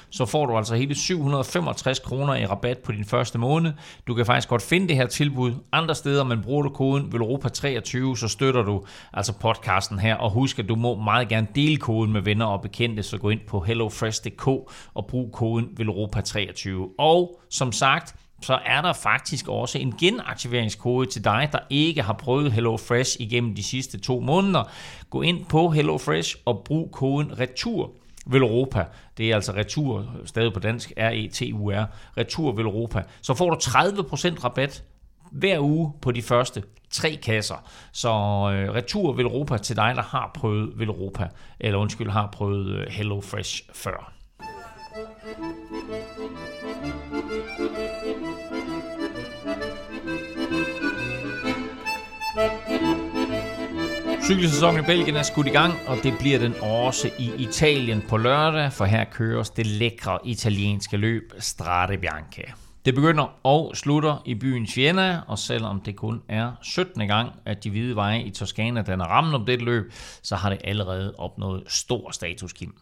så 0.10 0.26
får 0.26 0.46
du 0.46 0.58
altså 0.58 0.76
hele 0.76 0.96
765 0.96 2.00
kroner 2.00 2.36
i 2.36 2.46
rabat 2.46 2.78
på 2.78 2.92
din 2.92 3.06
første 3.06 3.38
måned. 3.38 3.74
Du 4.08 4.14
kan 4.14 4.26
faktisk 4.26 4.50
godt 4.50 4.62
finde 4.62 4.88
det 4.88 4.96
her 4.96 5.08
tilbud 5.08 5.54
andre 5.72 5.96
steder, 5.96 6.24
men 6.24 6.42
bruger 6.42 6.64
du 6.64 6.70
koden 6.70 7.14
VELOROPA23, 7.16 8.16
så 8.16 8.28
støtter 8.28 8.64
du 8.64 8.84
altså 9.14 9.34
podcasten 9.34 10.00
her. 10.00 10.16
Og 10.16 10.32
husk, 10.32 10.60
at 10.60 10.70
du 10.70 10.76
må 10.76 10.96
meget 10.96 11.28
gerne 11.28 11.48
dele 11.56 11.78
koden 11.78 12.14
med 12.14 12.22
venner 12.22 12.46
og 12.46 12.62
bekendte, 12.62 13.04
så 13.04 13.18
gå 13.18 13.30
ind 13.30 13.42
på 13.48 13.60
hellofresh.dk 13.60 14.48
og 14.94 15.08
brug 15.10 15.32
koden 15.32 15.66
VELOROPA23. 15.80 16.70
Og 17.00 17.40
som 17.50 17.72
sagt, 17.72 18.16
så 18.42 18.60
er 18.66 18.82
der 18.82 18.94
faktisk 18.94 19.48
også 19.48 19.78
en 19.78 19.94
genaktiveringskode 20.00 21.06
til 21.06 21.24
dig, 21.24 21.50
der 21.52 21.60
ikke 21.70 22.02
har 22.02 22.14
prøvet 22.14 22.52
HelloFresh 22.52 23.18
igennem 23.20 23.56
de 23.56 23.64
sidste 23.64 24.00
to 24.00 24.20
måneder. 24.20 24.64
Gå 25.10 25.22
ind 25.22 25.46
på 25.46 25.70
HelloFresh 25.70 26.36
og 26.46 26.62
brug 26.66 26.92
koden 26.92 27.40
RETUR 27.40 27.92
Velropa. 28.26 28.86
Det 29.18 29.32
er 29.32 29.36
altså 29.36 29.52
retur, 29.52 30.06
stadig 30.26 30.54
på 30.54 30.60
dansk, 30.60 30.92
R-E-T-U-R, 30.98 31.86
retur 32.18 32.52
Velropa. 32.52 33.04
Så 33.22 33.34
får 33.34 33.50
du 33.50 33.56
30% 33.56 34.44
rabat 34.44 34.84
hver 35.32 35.60
uge 35.60 35.94
på 36.02 36.12
de 36.12 36.22
første 36.22 36.64
tre 36.90 37.20
kasser. 37.24 37.70
Så 37.92 38.10
øh, 38.10 38.74
retur 38.74 39.14
Velropa 39.14 39.58
til 39.58 39.76
dig, 39.76 39.94
der 39.96 40.02
har 40.02 40.32
prøvet 40.34 40.80
Velropa, 40.80 41.28
eller 41.60 41.80
undskyld, 41.80 42.10
har 42.10 42.30
prøvet 42.34 42.66
Hello 42.66 42.90
HelloFresh 42.90 43.64
før. 43.74 44.14
Cykelsæsonen 54.32 54.84
i 54.84 54.86
Belgien 54.86 55.16
er 55.16 55.24
skudt 55.24 55.48
i 55.48 55.50
gang, 55.50 55.74
og 55.88 55.98
det 56.04 56.14
bliver 56.20 56.40
den 56.40 56.56
også 56.62 57.10
i 57.20 57.32
Italien 57.38 58.04
på 58.10 58.18
lørdag, 58.18 58.74
for 58.74 58.86
her 58.86 59.04
køres 59.04 59.50
det 59.50 59.66
lækre 59.66 60.20
italienske 60.26 60.98
løb 60.98 61.34
Strade 61.40 61.98
Bianche. 61.98 62.44
Det 62.86 62.96
begynder 62.96 63.40
og 63.44 63.72
slutter 63.76 64.22
i 64.26 64.36
byen 64.36 64.68
Siena, 64.68 65.22
og 65.28 65.40
selvom 65.40 65.82
det 65.82 65.96
kun 65.96 66.22
er 66.30 66.52
17. 66.64 67.08
gang, 67.08 67.32
at 67.46 67.64
de 67.64 67.70
hvide 67.70 67.96
veje 67.96 68.22
i 68.22 68.30
Toskana 68.30 68.82
danner 68.82 69.06
rammen 69.06 69.34
om 69.34 69.46
dette 69.46 69.66
løb, 69.66 69.94
så 70.24 70.36
har 70.36 70.50
det 70.50 70.60
allerede 70.64 71.14
opnået 71.18 71.64
stor 71.68 72.12
status, 72.12 72.54
Kim. 72.54 72.74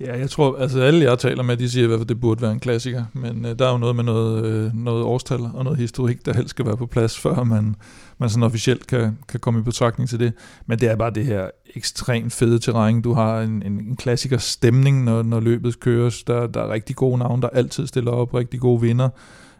Ja, 0.00 0.18
jeg 0.18 0.30
tror, 0.30 0.56
altså 0.56 0.80
alle 0.80 1.10
jeg 1.10 1.18
taler 1.18 1.42
med, 1.42 1.56
de 1.56 1.70
siger 1.70 1.84
i 1.84 1.86
hvert 1.86 1.98
fald, 1.98 2.04
at 2.04 2.08
det 2.08 2.20
burde 2.20 2.42
være 2.42 2.52
en 2.52 2.60
klassiker, 2.60 3.04
men 3.12 3.44
øh, 3.44 3.58
der 3.58 3.66
er 3.66 3.72
jo 3.72 3.78
noget 3.78 3.96
med 3.96 4.04
noget, 4.04 4.44
øh, 4.44 4.74
noget 4.74 5.04
årstal 5.04 5.40
og 5.54 5.64
noget 5.64 5.78
historik, 5.78 6.26
der 6.26 6.34
helst 6.34 6.50
skal 6.50 6.66
være 6.66 6.76
på 6.76 6.86
plads, 6.86 7.18
før 7.18 7.44
man, 7.44 7.76
man 8.18 8.30
sådan 8.30 8.42
officielt 8.42 8.86
kan, 8.86 9.18
kan 9.28 9.40
komme 9.40 9.60
i 9.60 9.62
betragtning 9.62 10.08
til 10.08 10.20
det. 10.20 10.32
Men 10.66 10.78
det 10.78 10.90
er 10.90 10.96
bare 10.96 11.10
det 11.10 11.24
her 11.24 11.50
ekstremt 11.76 12.32
fede 12.32 12.58
terræn. 12.58 13.02
Du 13.02 13.12
har 13.12 13.40
en, 13.40 13.62
en, 13.62 13.72
en 13.72 13.96
klassiker 13.96 14.38
stemning, 14.38 15.04
når, 15.04 15.22
når 15.22 15.40
løbet 15.40 15.80
køres. 15.80 16.22
Der, 16.22 16.46
der 16.46 16.60
er 16.60 16.72
rigtig 16.72 16.96
gode 16.96 17.18
navne, 17.18 17.42
der 17.42 17.48
altid 17.48 17.86
stiller 17.86 18.10
op, 18.10 18.34
rigtig 18.34 18.60
gode 18.60 18.80
vinder. 18.80 19.08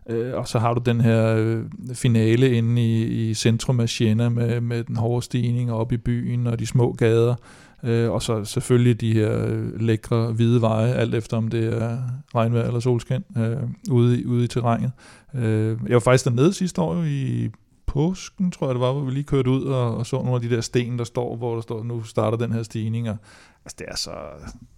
Øh, 0.09 0.35
og 0.35 0.49
så 0.49 0.59
har 0.59 0.75
du 0.75 0.81
den 0.87 1.01
her 1.01 1.35
øh, 1.37 1.65
finale 1.95 2.51
inde 2.51 2.83
i, 2.83 3.31
i 3.31 3.35
centrum 3.35 3.81
af 3.81 3.89
Siena 3.89 4.29
med, 4.29 4.61
med 4.61 4.85
den 4.85 4.97
hårde 4.97 5.25
stigning 5.25 5.73
op 5.73 5.93
i 5.93 5.97
byen 5.97 6.47
og 6.47 6.59
de 6.59 6.66
små 6.66 6.93
gader. 6.93 7.35
Øh, 7.83 8.11
og 8.11 8.23
så 8.23 8.45
selvfølgelig 8.45 9.01
de 9.01 9.13
her 9.13 9.47
lækre 9.81 10.33
hvide 10.33 10.61
veje, 10.61 10.93
alt 10.93 11.15
efter 11.15 11.37
om 11.37 11.49
det 11.49 11.83
er 11.83 11.99
regnvejr 12.35 12.67
eller 12.67 12.81
solskin, 12.81 13.25
øh, 13.37 13.57
ude, 13.91 14.21
i, 14.21 14.27
ude 14.27 14.45
i 14.45 14.49
terrænet. 14.49 14.93
Øh, 15.35 15.79
jeg 15.87 15.95
var 15.95 16.01
faktisk 16.01 16.25
dernede 16.25 16.53
sidste 16.53 16.81
år 16.81 17.05
i 17.05 17.51
påsken, 17.87 18.51
tror 18.51 18.67
jeg 18.67 18.75
det 18.75 18.81
var, 18.81 18.93
hvor 18.93 19.03
vi 19.03 19.11
lige 19.11 19.25
kørte 19.25 19.51
ud 19.51 19.63
og, 19.65 19.97
og 19.97 20.07
så 20.07 20.17
nogle 20.17 20.35
af 20.35 20.41
de 20.41 20.51
der 20.51 20.61
sten, 20.61 20.99
der 20.99 21.05
står, 21.05 21.37
hvor 21.37 21.55
der 21.55 21.61
står, 21.61 21.83
nu 21.83 22.03
starter 22.03 22.39
den 22.39 22.53
her 22.53 22.63
stigning, 22.63 23.11
og 23.11 23.17
altså, 23.65 23.77
det, 23.79 23.87
er 23.89 23.97
så, 23.97 24.11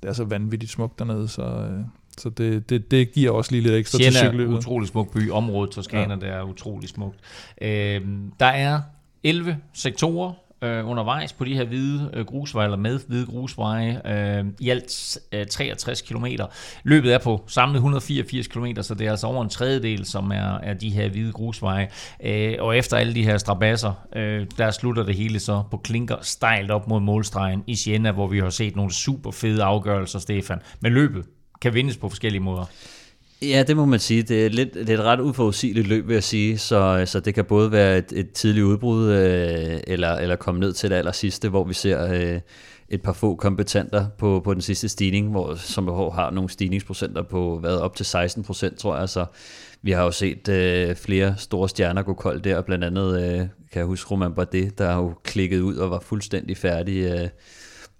det 0.02 0.08
er 0.08 0.12
så 0.12 0.24
vanvittigt 0.24 0.72
smukt 0.72 0.98
dernede, 0.98 1.28
så, 1.28 1.42
øh, 1.42 1.80
så 2.18 2.30
det, 2.30 2.70
det, 2.70 2.90
det 2.90 3.12
giver 3.12 3.30
også 3.30 3.52
lige 3.52 3.62
lidt 3.62 3.74
ekstra 3.74 3.96
Siena 3.96 4.10
til 4.10 4.16
er 4.18 4.22
cykelløbet. 4.22 4.52
en 4.52 4.58
utrolig 4.58 4.88
smuk 4.88 5.12
by. 5.12 5.30
Området 5.30 5.70
Toskana, 5.70 6.14
ja. 6.14 6.20
der 6.20 6.26
er 6.26 6.42
utrolig 6.42 6.88
smukt. 6.88 7.18
Øh, 7.62 8.00
der 8.40 8.46
er 8.46 8.80
11 9.24 9.56
sektorer 9.72 10.32
øh, 10.62 10.88
undervejs 10.88 11.32
på 11.32 11.44
de 11.44 11.54
her 11.54 11.64
hvide 11.64 12.10
øh, 12.14 12.24
grusveje, 12.24 12.66
eller 12.66 12.78
med 12.78 13.00
hvide 13.08 13.26
grusveje, 13.26 14.00
øh, 14.06 14.44
i 14.60 14.70
alt 14.70 15.18
øh, 15.32 15.46
63 15.46 16.02
km. 16.02 16.26
Løbet 16.84 17.14
er 17.14 17.18
på 17.18 17.44
samlet 17.46 17.76
184 17.76 18.46
km, 18.46 18.66
så 18.82 18.94
det 18.94 19.06
er 19.06 19.10
altså 19.10 19.26
over 19.26 19.42
en 19.42 19.48
tredjedel, 19.48 20.06
som 20.06 20.30
er, 20.30 20.58
er 20.58 20.74
de 20.74 20.90
her 20.90 21.08
hvide 21.08 21.32
grusveje. 21.32 21.88
Øh, 22.24 22.54
og 22.58 22.76
efter 22.76 22.96
alle 22.96 23.14
de 23.14 23.24
her 23.24 23.38
strabasser, 23.38 23.92
øh, 24.16 24.46
der 24.58 24.70
slutter 24.70 25.02
det 25.02 25.14
hele 25.14 25.40
så 25.40 25.62
på 25.70 25.76
klinker 25.76 26.16
stejlt 26.22 26.70
op 26.70 26.88
mod 26.88 27.00
målstregen 27.00 27.64
i 27.66 27.74
Siena, 27.74 28.12
hvor 28.12 28.26
vi 28.26 28.38
har 28.38 28.50
set 28.50 28.76
nogle 28.76 28.92
super 28.92 29.30
fede 29.30 29.62
afgørelser, 29.62 30.18
Stefan. 30.18 30.58
Men 30.80 30.92
løbet 30.92 31.24
kan 31.62 31.74
vindes 31.74 31.96
på 31.96 32.08
forskellige 32.08 32.42
måder. 32.42 32.64
Ja, 33.42 33.64
det 33.66 33.76
må 33.76 33.84
man 33.84 34.00
sige. 34.00 34.22
Det 34.22 34.46
er, 34.46 34.50
lidt, 34.50 34.74
det 34.74 34.90
er 34.90 34.94
et 34.94 35.04
ret 35.04 35.20
uforudsigeligt 35.20 35.88
løb, 35.88 36.06
vil 36.06 36.14
jeg 36.14 36.24
sige. 36.24 36.58
Så, 36.58 36.98
øh, 37.00 37.06
så 37.06 37.20
det 37.20 37.34
kan 37.34 37.44
både 37.44 37.72
være 37.72 37.98
et, 37.98 38.12
et 38.12 38.32
tidligt 38.32 38.64
udbrud, 38.64 39.10
øh, 39.10 39.80
eller, 39.86 40.14
eller 40.14 40.36
komme 40.36 40.60
ned 40.60 40.72
til 40.72 40.90
det 40.90 40.96
aller 40.96 41.12
sidste, 41.12 41.48
hvor 41.48 41.64
vi 41.64 41.74
ser 41.74 42.12
øh, 42.12 42.40
et 42.88 43.02
par 43.02 43.12
få 43.12 43.34
kompetenter 43.34 44.06
på, 44.18 44.40
på 44.44 44.54
den 44.54 44.62
sidste 44.62 44.88
stigning, 44.88 45.30
hvor 45.30 45.54
som 45.54 45.88
har 45.88 46.30
nogle 46.30 46.50
stigningsprocenter 46.50 47.22
på 47.22 47.58
hvad, 47.58 47.76
op 47.76 47.96
til 47.96 48.06
16 48.06 48.44
procent, 48.44 48.78
tror 48.78 48.98
jeg. 48.98 49.08
Så 49.08 49.24
vi 49.82 49.90
har 49.90 50.04
jo 50.04 50.10
set 50.10 50.48
øh, 50.48 50.96
flere 50.96 51.34
store 51.38 51.68
stjerner 51.68 52.02
gå 52.02 52.14
kold 52.14 52.40
der, 52.40 52.60
blandt 52.60 52.84
andet 52.84 53.22
øh, 53.22 53.38
kan 53.38 53.48
jeg 53.78 53.84
huske 53.84 54.10
Roman 54.10 54.34
Bardet, 54.34 54.78
der 54.78 54.86
har 54.86 55.00
jo 55.00 55.14
klikket 55.24 55.60
ud 55.60 55.76
og 55.76 55.90
var 55.90 56.00
fuldstændig 56.00 56.56
færdig 56.56 56.96
øh, 57.02 57.28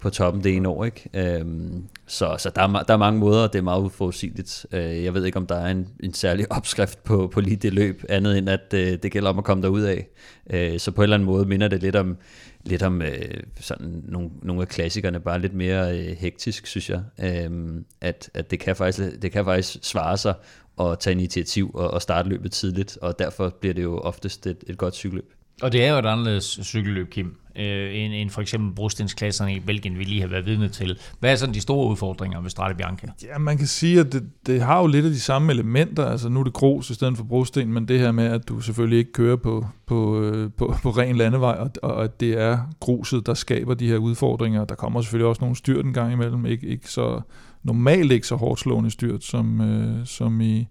på 0.01 0.09
toppen 0.09 0.43
det 0.43 0.55
ene 0.55 0.69
år. 0.69 0.85
Ikke? 0.85 1.09
Øhm, 1.13 1.83
så 2.07 2.35
så 2.39 2.51
der, 2.55 2.61
er, 2.61 2.83
der 2.83 2.93
er 2.93 2.97
mange 2.97 3.19
måder, 3.19 3.43
og 3.43 3.53
det 3.53 3.59
er 3.59 3.63
meget 3.63 3.81
uforudsigeligt. 3.81 4.65
Øh, 4.71 5.03
jeg 5.03 5.13
ved 5.13 5.25
ikke, 5.25 5.37
om 5.37 5.47
der 5.47 5.55
er 5.55 5.71
en, 5.71 5.87
en 5.99 6.13
særlig 6.13 6.51
opskrift 6.57 7.03
på, 7.03 7.27
på 7.33 7.41
lige 7.41 7.55
det 7.55 7.73
løb, 7.73 8.03
andet 8.09 8.37
end 8.37 8.49
at 8.49 8.73
øh, 8.73 8.97
det 9.03 9.11
gælder 9.11 9.29
om 9.29 9.37
at 9.37 9.43
komme 9.43 9.63
derud 9.63 9.81
af. 9.81 10.07
Øh, 10.49 10.79
så 10.79 10.91
på 10.91 11.01
en 11.01 11.03
eller 11.03 11.15
anden 11.15 11.25
måde 11.25 11.45
minder 11.45 11.67
det 11.67 11.81
lidt 11.81 11.95
om, 11.95 12.17
lidt 12.63 12.83
om 12.83 13.01
øh, 13.01 13.43
sådan 13.59 14.03
nogle, 14.07 14.29
nogle 14.41 14.61
af 14.61 14.67
klassikerne, 14.67 15.19
bare 15.19 15.39
lidt 15.39 15.53
mere 15.53 15.99
øh, 15.99 16.17
hektisk, 16.17 16.67
synes 16.67 16.89
jeg. 16.89 17.01
Øh, 17.23 17.81
at 18.01 18.29
at 18.33 18.51
det, 18.51 18.59
kan 18.59 18.75
faktisk, 18.75 19.21
det 19.21 19.31
kan 19.31 19.45
faktisk 19.45 19.77
svare 19.81 20.17
sig 20.17 20.33
at 20.79 20.99
tage 20.99 21.11
initiativ 21.11 21.71
og, 21.73 21.91
og 21.91 22.01
starte 22.01 22.29
løbet 22.29 22.51
tidligt, 22.51 22.97
og 23.01 23.19
derfor 23.19 23.49
bliver 23.49 23.73
det 23.73 23.83
jo 23.83 23.97
oftest 23.97 24.47
et, 24.47 24.63
et 24.67 24.77
godt 24.77 24.95
cykelløb. 24.95 25.33
Og 25.61 25.71
det 25.71 25.83
er 25.83 25.91
jo 25.91 25.99
et 25.99 26.05
anderledes 26.05 26.59
cykelløb, 26.63 27.09
Kim, 27.09 27.35
øh, 27.55 27.95
end, 27.95 28.13
end 28.13 28.29
for 28.29 28.41
eksempel 28.41 28.75
brostensklasserne 28.75 29.55
i 29.55 29.59
Belgien, 29.59 29.99
vi 29.99 30.03
lige 30.03 30.21
har 30.21 30.27
været 30.27 30.45
vidne 30.45 30.69
til. 30.69 30.99
Hvad 31.19 31.31
er 31.31 31.35
sådan 31.35 31.55
de 31.55 31.61
store 31.61 31.89
udfordringer 31.89 32.41
ved 32.41 32.49
Strade 32.49 32.75
Bianca? 32.75 33.07
Ja, 33.23 33.37
man 33.37 33.57
kan 33.57 33.67
sige, 33.67 33.99
at 33.99 34.13
det, 34.13 34.29
det 34.45 34.61
har 34.61 34.79
jo 34.79 34.87
lidt 34.87 35.05
af 35.05 35.11
de 35.11 35.19
samme 35.19 35.51
elementer. 35.51 36.05
Altså 36.05 36.29
nu 36.29 36.39
er 36.39 36.43
det 36.43 36.53
grus 36.53 36.89
i 36.89 36.93
stedet 36.93 37.17
for 37.17 37.23
brosten, 37.23 37.73
men 37.73 37.87
det 37.87 37.99
her 37.99 38.11
med, 38.11 38.25
at 38.25 38.49
du 38.49 38.59
selvfølgelig 38.59 38.99
ikke 38.99 39.11
kører 39.11 39.35
på, 39.35 39.65
på, 39.85 40.21
øh, 40.21 40.49
på, 40.57 40.75
på 40.83 40.89
ren 40.89 41.15
landevej, 41.15 41.55
og, 41.55 41.71
og 41.83 42.03
at 42.03 42.19
det 42.19 42.41
er 42.41 42.57
gruset, 42.79 43.25
der 43.25 43.33
skaber 43.33 43.73
de 43.73 43.87
her 43.87 43.97
udfordringer. 43.97 44.65
Der 44.65 44.75
kommer 44.75 45.01
selvfølgelig 45.01 45.27
også 45.27 45.41
nogle 45.41 45.55
styrt 45.55 45.85
en 45.85 45.93
gang 45.93 46.13
imellem. 46.13 46.45
Ikke, 46.45 46.67
ikke 46.67 46.89
så, 46.89 47.21
normalt 47.63 48.11
ikke 48.11 48.27
så 48.27 48.35
hårdt 48.35 48.59
slående 48.59 48.91
styrt, 48.91 49.23
som, 49.23 49.61
øh, 49.61 50.05
som 50.05 50.41
i 50.41 50.67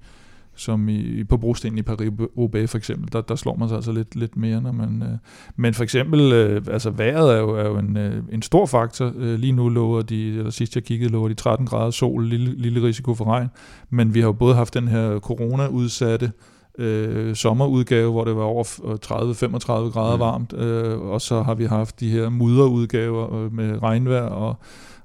som 0.60 0.88
i, 0.88 1.24
på 1.24 1.36
brosten 1.36 1.78
i 1.78 1.82
Paris-Roubaix 1.82 2.66
for 2.66 2.78
eksempel, 2.78 3.12
der, 3.12 3.20
der 3.20 3.34
slår 3.34 3.56
man 3.56 3.68
sig 3.68 3.76
altså 3.76 3.92
lidt, 3.92 4.16
lidt 4.16 4.36
mere, 4.36 4.62
når 4.62 4.72
man... 4.72 5.02
Øh, 5.02 5.18
men 5.56 5.74
for 5.74 5.82
eksempel, 5.82 6.32
øh, 6.32 6.62
altså 6.70 6.90
vejret 6.90 7.34
er 7.34 7.38
jo, 7.38 7.50
er 7.50 7.68
jo 7.68 7.78
en, 7.78 7.96
øh, 7.96 8.22
en 8.32 8.42
stor 8.42 8.66
faktor. 8.66 9.12
Øh, 9.16 9.38
lige 9.38 9.52
nu 9.52 9.68
lover 9.68 10.02
de, 10.02 10.28
eller 10.28 10.50
sidst 10.50 10.74
jeg 10.74 10.84
kiggede, 10.84 11.12
lover 11.12 11.28
de 11.28 11.34
13 11.34 11.66
grader 11.66 11.90
sol, 11.90 12.26
lille, 12.26 12.54
lille 12.56 12.82
risiko 12.82 13.14
for 13.14 13.24
regn, 13.24 13.48
men 13.90 14.14
vi 14.14 14.20
har 14.20 14.26
jo 14.26 14.32
både 14.32 14.54
haft 14.54 14.74
den 14.74 14.88
her 14.88 15.18
corona-udsatte 15.18 16.32
øh, 16.78 17.34
sommerudgave, 17.34 18.10
hvor 18.10 18.24
det 18.24 18.36
var 18.36 18.42
over 18.42 18.64
30-35 18.64 19.92
grader 19.92 20.16
mm. 20.16 20.20
varmt, 20.20 20.52
øh, 20.52 21.00
og 21.00 21.20
så 21.20 21.42
har 21.42 21.54
vi 21.54 21.64
haft 21.64 22.00
de 22.00 22.10
her 22.10 22.28
mudderudgaver 22.28 23.34
øh, 23.34 23.54
med 23.54 23.82
regnvejr 23.82 24.22
og 24.22 24.56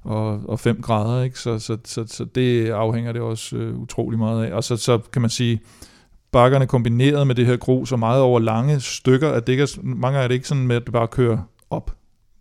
og, 0.06 0.40
og 0.48 0.60
5 0.60 0.82
grader, 0.82 1.22
ikke? 1.22 1.38
Så, 1.38 1.58
så, 1.58 1.76
så, 1.84 2.04
så 2.06 2.24
det 2.24 2.70
afhænger 2.70 3.12
det 3.12 3.22
også 3.22 3.56
øh, 3.56 3.78
utrolig 3.78 4.18
meget 4.18 4.44
af. 4.44 4.52
Og 4.52 4.64
så, 4.64 4.76
så 4.76 4.98
kan 5.12 5.22
man 5.22 5.30
sige, 5.30 5.60
bakkerne 6.32 6.66
kombineret 6.66 7.26
med 7.26 7.34
det 7.34 7.46
her 7.46 7.56
grus 7.56 7.92
og 7.92 7.98
meget 7.98 8.22
over 8.22 8.40
lange 8.40 8.80
stykker, 8.80 9.30
at 9.30 9.46
det 9.46 9.52
ikke 9.52 9.62
er, 9.62 9.78
mange 9.82 10.18
er 10.18 10.28
det 10.28 10.34
ikke 10.34 10.48
sådan 10.48 10.66
med, 10.66 10.76
at 10.76 10.84
det 10.84 10.92
bare 10.92 11.08
kører 11.08 11.38
op. 11.70 11.96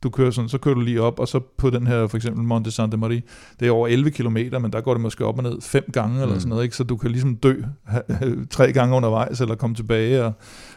Du 0.06 0.10
kører 0.10 0.32
sådan, 0.32 0.50
så 0.50 0.58
kører 0.58 0.76
du 0.76 0.82
lige 0.82 1.02
op, 1.02 1.20
og 1.20 1.28
så 1.28 1.40
på 1.58 1.70
den 1.70 1.88
her, 1.88 2.08
for 2.08 2.18
eksempel 2.18 2.44
Monte 2.44 2.72
Santa 2.72 2.98
Maria, 2.98 3.22
det 3.60 3.68
er 3.68 3.72
over 3.72 3.88
11 3.88 4.12
km, 4.12 4.38
men 4.62 4.74
der 4.74 4.82
går 4.82 4.94
det 4.94 5.02
måske 5.02 5.26
op 5.26 5.38
og 5.38 5.44
ned 5.44 5.62
fem 5.62 5.84
gange, 5.94 6.16
mm. 6.16 6.22
eller 6.22 6.40
sådan 6.40 6.50
noget, 6.50 6.64
ikke? 6.64 6.76
så 6.76 6.84
du 6.84 6.98
kan 6.98 7.12
ligesom 7.12 7.36
dø 7.36 7.62
tre 8.50 8.72
gange 8.72 8.96
undervejs, 8.96 9.42
eller 9.42 9.56
komme 9.56 9.76
tilbage, 9.76 10.24
og, 10.24 10.34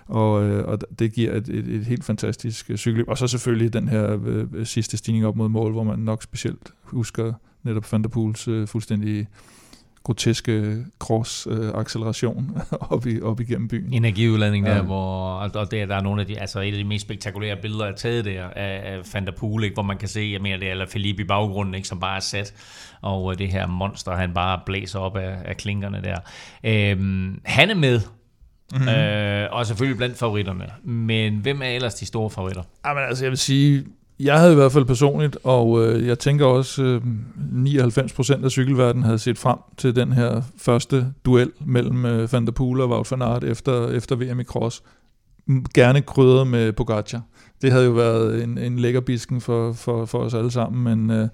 og, 0.07 0.45
øh, 0.45 0.69
og 0.69 0.79
det 0.99 1.13
giver 1.13 1.33
et, 1.33 1.49
et, 1.49 1.69
et 1.69 1.85
helt 1.85 2.05
fantastisk 2.05 2.71
øh, 2.71 2.77
cykelløb. 2.77 3.09
Og 3.09 3.19
så 3.19 3.27
selvfølgelig 3.27 3.73
den 3.73 3.89
her 3.89 4.19
øh, 4.27 4.67
sidste 4.67 4.97
stigning 4.97 5.27
op 5.27 5.37
mod 5.37 5.49
mål, 5.49 5.73
hvor 5.73 5.85
man 5.85 5.99
nok 5.99 6.23
specielt 6.23 6.73
husker 6.83 7.33
netop 7.63 7.93
Van 7.93 8.03
der 8.03 8.09
Pools 8.09 8.49
øh, 8.49 8.69
fuldstændig 8.69 9.29
groteske 10.09 10.85
cross-acceleration 10.99 12.57
øh, 12.57 12.79
op, 12.97 13.07
i, 13.07 13.23
op 13.23 13.41
igennem 13.41 13.69
byen. 13.69 13.93
Energiudladning 13.93 14.67
der, 14.67 14.77
ja. 14.77 14.83
hvor, 14.83 15.35
og 15.35 15.71
der, 15.71 15.87
der 15.87 15.97
er 15.97 16.03
nogle 16.03 16.21
af 16.21 16.27
de, 16.27 16.41
altså 16.41 16.61
et 16.61 16.73
af 16.73 16.79
de 16.79 16.85
mest 16.85 17.03
spektakulære 17.03 17.57
billeder 17.63 17.85
er 17.85 17.95
taget 17.95 18.25
der 18.25 18.45
af, 18.45 18.93
af 18.93 19.01
Van 19.15 19.27
der 19.27 19.33
Poel, 19.33 19.65
ikke, 19.65 19.75
hvor 19.75 19.83
man 19.83 19.99
kan 19.99 20.09
se, 20.09 20.31
jeg 20.33 20.41
mener 20.41 20.57
det 20.57 20.71
er 20.71 20.87
Felipe 20.87 21.23
i 21.23 21.25
baggrunden, 21.25 21.75
ikke, 21.75 21.89
som 21.89 22.01
bare 22.01 22.17
er 22.17 22.21
sat, 22.21 22.55
og 23.03 23.33
øh, 23.33 23.39
det 23.39 23.49
her 23.49 23.67
monster, 23.67 24.17
han 24.17 24.35
bare 24.35 24.61
blæser 24.67 24.99
op 24.99 25.17
af, 25.17 25.37
af 25.45 25.57
klinkerne 25.57 26.03
der. 26.03 26.19
Øhm, 26.65 27.41
han 27.45 27.71
er 27.71 27.75
med, 27.75 28.01
Mm-hmm. 28.73 28.89
Øh, 28.89 29.49
og 29.53 29.67
selvfølgelig 29.67 29.97
blandt 29.97 30.19
favoritterne. 30.19 30.67
Men 30.85 31.37
hvem 31.37 31.63
er 31.63 31.67
ellers 31.67 31.95
de 31.95 32.07
store 32.07 32.31
favoritter? 32.31 32.63
Jamen, 32.87 33.03
altså, 33.03 33.25
jeg 33.25 33.31
vil 33.31 33.39
sige, 33.39 33.85
jeg 34.21 34.39
havde 34.39 34.53
i 34.53 34.55
hvert 34.55 34.73
fald 34.73 34.85
personligt, 34.85 35.39
og 35.45 35.85
øh, 35.85 36.07
jeg 36.07 36.19
tænker 36.19 36.47
også, 36.47 36.83
øh, 36.83 37.03
99% 37.53 38.45
af 38.45 38.51
cykelverdenen 38.51 39.05
havde 39.05 39.19
set 39.19 39.39
frem 39.39 39.59
til 39.77 39.97
den 39.97 40.13
her 40.13 40.43
første 40.57 41.07
duel 41.25 41.53
mellem 41.67 42.05
øh, 42.05 42.33
Van 42.33 42.47
der 42.47 42.53
Poel 42.53 42.81
og 42.81 42.91
Wout 42.91 43.11
van 43.11 43.23
Aert 43.23 43.45
efter, 43.45 43.89
efter 43.89 44.17
VM 44.17 44.41
i 44.41 44.45
Cross. 44.45 44.83
Gerne 45.75 46.03
krydret 46.03 46.47
med 46.47 46.73
Pogacar. 46.73 47.23
Det 47.63 47.73
havde 47.73 47.85
jo 47.85 47.91
været 47.91 48.45
en, 48.45 48.59
en 48.59 48.79
lækker 48.79 49.01
bisken 49.01 49.41
for, 49.41 49.73
for, 49.73 50.05
for 50.05 50.19
os 50.19 50.35
alle 50.35 50.51
sammen, 50.51 50.85
men 50.85 51.11
øh, 51.11 51.29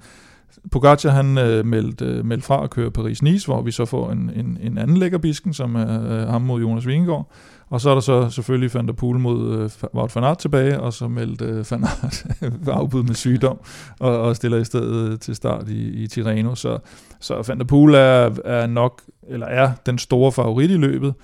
Pogacar 0.73 1.11
han 1.11 1.39
øh, 1.39 1.66
meldte, 1.66 2.05
øh, 2.05 2.24
meldte 2.24 2.47
fra 2.47 2.65
at 2.65 2.70
køre 2.70 2.90
Paris-Nice, 2.98 3.47
hvor 3.47 3.62
vi 3.62 3.70
så 3.70 3.85
får 3.85 4.11
en, 4.11 4.31
en, 4.36 4.59
en 4.62 4.78
anden 4.78 4.97
lækker 4.97 5.19
bisken, 5.19 5.55
som 5.55 5.74
er 5.74 6.12
øh, 6.12 6.28
ham 6.28 6.43
mod 6.43 6.61
Jonas 6.61 6.86
Vingegaard. 6.86 7.31
Og 7.69 7.81
så 7.81 7.91
er 7.91 7.95
der 7.95 8.01
så 8.01 8.31
selvfølgelig 8.31 8.74
Van 8.74 8.86
der 8.86 8.93
Poel 8.93 9.19
mod 9.19 9.59
øh, 9.59 9.70
Wout 9.95 10.16
van 10.16 10.24
Aert 10.24 10.39
tilbage, 10.39 10.81
og 10.81 10.93
så 10.93 11.09
meldte 11.09 11.45
øh, 11.45 11.65
Van 11.70 11.85
Aert 11.85 12.27
afbud 12.81 13.03
med 13.03 13.15
sygdom, 13.15 13.59
og, 14.01 14.20
og 14.20 14.36
stiller 14.36 14.59
i 14.59 14.65
stedet 14.65 15.12
øh, 15.12 15.19
til 15.19 15.36
start 15.36 15.69
i, 15.69 16.03
i 16.03 16.07
Tirreno. 16.07 16.55
Så, 16.55 16.78
så 17.20 17.45
Van 17.49 17.59
der 17.59 17.65
Poel 17.65 17.95
er, 17.95 18.31
er 18.45 18.66
nok, 18.66 19.03
eller 19.28 19.47
er 19.47 19.73
den 19.86 19.99
store 19.99 20.32
favorit 20.32 20.70
i 20.70 20.77
løbet. 20.77 21.15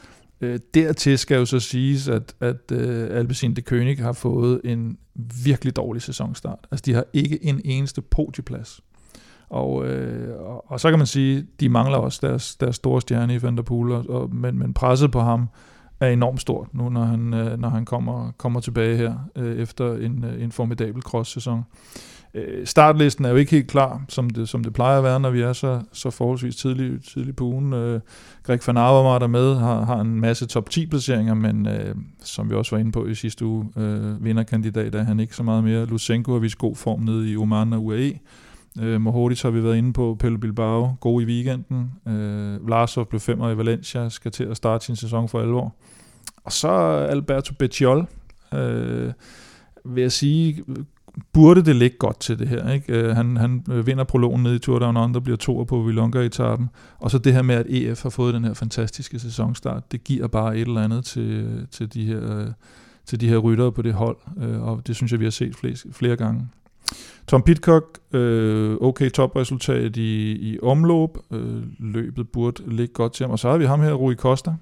Øh, 0.41 0.59
dertil 0.75 1.19
skal 1.19 1.39
jo 1.39 1.45
så 1.45 1.61
siges, 1.61 2.09
at, 2.09 2.35
at 2.41 2.73
øh, 2.73 3.19
Alpecin 3.19 3.55
de 3.55 3.63
König 3.71 4.03
har 4.03 4.13
fået 4.13 4.61
en 4.65 4.99
virkelig 5.45 5.77
dårlig 5.77 6.03
sæsonstart. 6.03 6.67
Altså 6.71 6.83
de 6.87 6.95
har 6.95 7.05
ikke 7.13 7.45
en 7.45 7.61
eneste 7.65 8.01
podieplads. 8.03 8.81
Og, 9.51 9.87
øh, 9.87 10.41
og, 10.41 10.71
og 10.71 10.81
så 10.81 10.91
kan 10.91 10.99
man 10.99 11.07
sige, 11.07 11.47
de 11.61 11.69
mangler 11.69 11.99
også 11.99 12.27
deres, 12.27 12.57
deres 12.57 12.77
store 12.77 13.01
stjerne 13.01 13.35
i 13.35 13.43
Van 13.43 13.57
der 13.57 13.63
Poel, 13.63 13.93
og, 13.93 14.05
og, 14.09 14.35
men, 14.35 14.59
men 14.59 14.75
presset 14.75 15.11
på 15.11 15.21
ham 15.21 15.49
er 16.01 16.09
enormt 16.09 16.41
stort 16.41 16.75
nu, 16.75 16.89
når 16.89 17.05
han, 17.05 17.35
øh, 17.35 17.59
når 17.59 17.69
han 17.69 17.85
kommer, 17.85 18.33
kommer 18.37 18.61
tilbage 18.61 18.97
her 18.97 19.15
øh, 19.37 19.59
efter 19.59 19.95
en, 19.95 20.25
øh, 20.25 20.43
en 20.43 20.53
formidabel 20.53 21.03
cross-sæson. 21.03 21.65
Øh, 22.35 22.67
startlisten 22.67 23.25
er 23.25 23.31
jo 23.31 23.37
ikke 23.37 23.51
helt 23.51 23.69
klar, 23.69 24.03
som 24.09 24.31
det, 24.31 24.49
som 24.49 24.65
det 24.65 24.73
plejer 24.73 24.99
at 24.99 25.05
være, 25.05 25.21
når 25.21 25.31
vi 25.31 25.41
er 25.41 25.53
så, 25.53 25.83
så 25.93 26.11
forholdsvis 26.11 26.57
tidligt 26.57 27.05
tidlig 27.09 27.37
på 27.37 27.45
ugen. 27.45 27.73
Øh, 27.73 28.01
Greg 28.43 28.61
van 28.67 28.77
Avermaet 28.77 29.23
er 29.23 29.27
med, 29.27 29.55
har, 29.55 29.85
har 29.85 30.01
en 30.01 30.21
masse 30.21 30.47
top 30.47 30.69
10-placeringer, 30.75 31.35
men 31.35 31.69
øh, 31.69 31.95
som 32.25 32.51
vi 32.51 32.55
også 32.55 32.77
var 32.77 32.81
inde 32.81 32.93
på 32.93 33.07
i 33.07 33.15
sidste 33.15 33.45
uge, 33.45 33.69
øh, 33.77 34.25
vinderkandidat 34.25 34.95
er 34.95 35.03
han 35.03 35.21
ikke 35.21 35.37
så 35.37 35.43
meget 35.43 35.65
mere. 35.65 35.87
Lusenko 35.87 36.33
har 36.33 36.39
vist 36.39 36.59
god 36.59 36.77
form 36.77 37.01
nede 37.01 37.33
i 37.33 37.37
Oman 37.37 37.73
og 37.73 37.85
UAE. 37.85 38.13
Øh, 38.79 39.01
Mohodic 39.01 39.43
har 39.43 39.51
vi 39.51 39.65
været 39.65 39.77
inde 39.77 39.93
på, 39.93 40.17
Pelle 40.21 40.39
Bilbao, 40.39 40.97
god 41.01 41.23
i 41.23 41.25
weekenden. 41.25 41.93
Øh, 42.09 42.67
Vlasov 42.67 43.07
blev 43.07 43.21
femmer 43.21 43.51
i 43.51 43.57
Valencia, 43.57 44.09
skal 44.09 44.31
til 44.31 44.45
at 44.45 44.57
starte 44.57 44.85
sin 44.85 44.97
sæson 44.97 45.29
for 45.29 45.41
alvor. 45.41 45.75
Og 46.45 46.53
så 46.53 46.69
Alberto 47.11 47.55
Becciol, 47.59 48.07
øh, 48.55 49.13
vil 49.85 50.03
jeg 50.03 50.13
sige, 50.13 50.65
burde 51.33 51.65
det 51.65 51.77
ligge 51.77 51.97
godt 51.97 52.21
til 52.21 52.39
det 52.39 52.49
her. 52.49 52.73
Ikke? 52.73 52.93
Øh, 52.93 53.17
han, 53.17 53.37
han 53.37 53.65
øh, 53.71 53.87
vinder 53.87 54.05
prologen 54.05 54.43
nede 54.43 54.57
i 54.57 54.59
Tour 54.59 54.79
Down 54.79 54.97
Under, 54.97 55.21
bliver 55.21 55.37
toer 55.37 55.65
på 55.65 55.83
Vilonga-etappen. 55.83 56.69
Og 56.99 57.11
så 57.11 57.19
det 57.19 57.33
her 57.33 57.43
med, 57.43 57.55
at 57.55 57.67
EF 57.69 58.03
har 58.03 58.11
fået 58.11 58.35
den 58.35 58.45
her 58.45 58.55
fantastiske 58.55 59.19
sæsonstart, 59.19 59.93
det 59.93 60.05
giver 60.05 60.27
bare 60.27 60.57
et 60.57 60.69
eller 60.69 60.85
andet 60.85 61.05
til, 61.05 61.67
til, 61.71 61.95
de, 61.95 62.05
her, 62.05 62.39
øh, 62.39 62.47
til 63.07 63.21
de 63.21 63.29
her 63.29 63.39
ryttere 63.39 63.73
på 63.73 63.83
det 63.83 63.95
hold. 63.95 64.17
Øh, 64.41 64.63
og 64.63 64.87
det 64.87 64.97
synes 64.97 65.13
jeg, 65.13 65.21
vi 65.21 65.25
har 65.25 65.31
set 65.31 65.57
flere, 65.57 65.77
flere 65.93 66.17
gange. 66.17 66.49
Tom 67.27 67.43
Pitcock, 67.43 67.99
øh, 68.13 68.77
okay 68.81 69.11
topresultat 69.11 69.97
i, 69.97 70.33
i 70.33 70.59
omløb. 70.63 71.11
Øh, 71.31 71.63
løbet 71.79 72.29
burde 72.29 72.63
ligge 72.67 72.95
godt 72.95 73.13
til 73.13 73.25
ham. 73.25 73.31
Og 73.31 73.39
så 73.39 73.51
har 73.51 73.59
vi 73.59 73.65
ham 73.65 73.81
her, 73.81 73.93
Rui 73.93 74.15
Costa. 74.15 74.55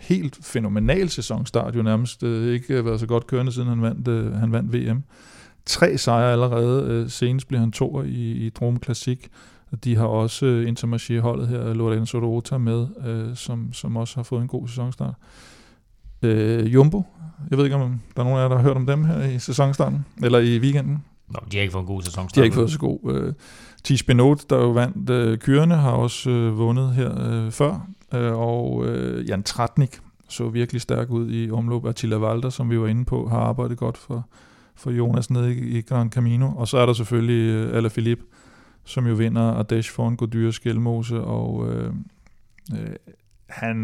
Helt 0.00 0.38
fænomenal 0.42 1.08
sæsonstart, 1.08 1.76
jo 1.76 1.82
nærmest 1.82 2.22
øh, 2.22 2.54
ikke 2.54 2.84
været 2.84 3.00
så 3.00 3.06
godt 3.06 3.26
kørende, 3.26 3.52
siden 3.52 3.68
han 3.68 3.82
vandt, 3.82 4.08
øh, 4.08 4.32
han 4.32 4.52
vandt 4.52 4.72
VM. 4.72 5.02
Tre 5.66 5.98
sejre 5.98 6.32
allerede. 6.32 6.92
Øh, 6.92 7.10
senest 7.10 7.48
blev 7.48 7.60
han 7.60 7.72
to 7.72 8.02
i, 8.02 8.32
i 8.46 8.50
Drom 8.50 8.82
Classic. 8.84 9.18
De 9.84 9.96
har 9.96 10.06
også 10.06 10.46
øh, 10.46 10.68
Intermarché-holdet 10.68 11.48
her, 11.48 11.74
Lorenzo 11.74 12.18
Rota 12.18 12.58
med, 12.58 12.86
øh, 13.06 13.36
som, 13.36 13.72
som 13.72 13.96
også 13.96 14.16
har 14.16 14.22
fået 14.22 14.42
en 14.42 14.48
god 14.48 14.68
sæsonstart. 14.68 15.14
Øh, 16.22 16.74
Jumbo, 16.74 17.02
jeg 17.50 17.58
ved 17.58 17.64
ikke, 17.64 17.76
om 17.76 18.00
der 18.16 18.22
er 18.22 18.24
nogen 18.24 18.38
af 18.38 18.42
jer, 18.42 18.48
der 18.48 18.56
har 18.56 18.62
hørt 18.62 18.76
om 18.76 18.86
dem 18.86 19.04
her 19.04 19.22
i 19.22 19.38
sæsonstarten, 19.38 20.04
eller 20.22 20.38
i 20.38 20.58
weekenden. 20.58 21.04
Nå, 21.30 21.40
de 21.52 21.56
har 21.56 21.62
ikke 21.62 21.72
fået 21.72 21.82
en 21.82 21.86
god 21.86 22.02
sæson. 22.02 22.26
De 22.26 22.40
har 22.40 22.44
ikke 22.44 22.54
fået 22.54 22.70
så 22.70 22.78
god. 22.78 23.12
Øh, 23.14 23.32
Tis 23.84 24.02
Benot, 24.02 24.50
der 24.50 24.56
jo 24.56 24.70
vandt 24.70 25.10
øh, 25.10 25.38
kørende, 25.38 25.76
har 25.76 25.90
også 25.90 26.30
øh, 26.30 26.58
vundet 26.58 26.94
her 26.94 27.30
øh, 27.30 27.50
før. 27.50 27.88
Øh, 28.14 28.32
og 28.32 28.86
øh, 28.86 29.28
Jan 29.28 29.42
Tratnik 29.42 30.00
så 30.28 30.48
virkelig 30.48 30.80
stærk 30.80 31.10
ud 31.10 31.30
i 31.30 31.50
omløb. 31.50 31.84
Attila 31.84 32.16
Valder, 32.16 32.50
som 32.50 32.70
vi 32.70 32.80
var 32.80 32.86
inde 32.86 33.04
på, 33.04 33.28
har 33.28 33.38
arbejdet 33.38 33.78
godt 33.78 33.96
for, 33.96 34.26
for 34.74 34.90
Jonas 34.90 35.30
nede 35.30 35.54
i, 35.54 35.78
i 35.78 35.80
Gran 35.80 36.10
Camino. 36.10 36.50
Og 36.56 36.68
så 36.68 36.78
er 36.78 36.86
der 36.86 36.92
selvfølgelig 36.92 37.54
øh, 37.54 37.76
Alaphilippe, 37.76 38.24
som 38.84 39.06
jo 39.06 39.14
vinder 39.14 39.62
Ardèche 39.62 39.92
foran 39.92 40.16
Godyr 40.16 40.50
Skelmose, 40.50 41.20
og 41.20 41.72
øh, 41.72 41.92
øh, 42.72 42.96
han 43.48 43.76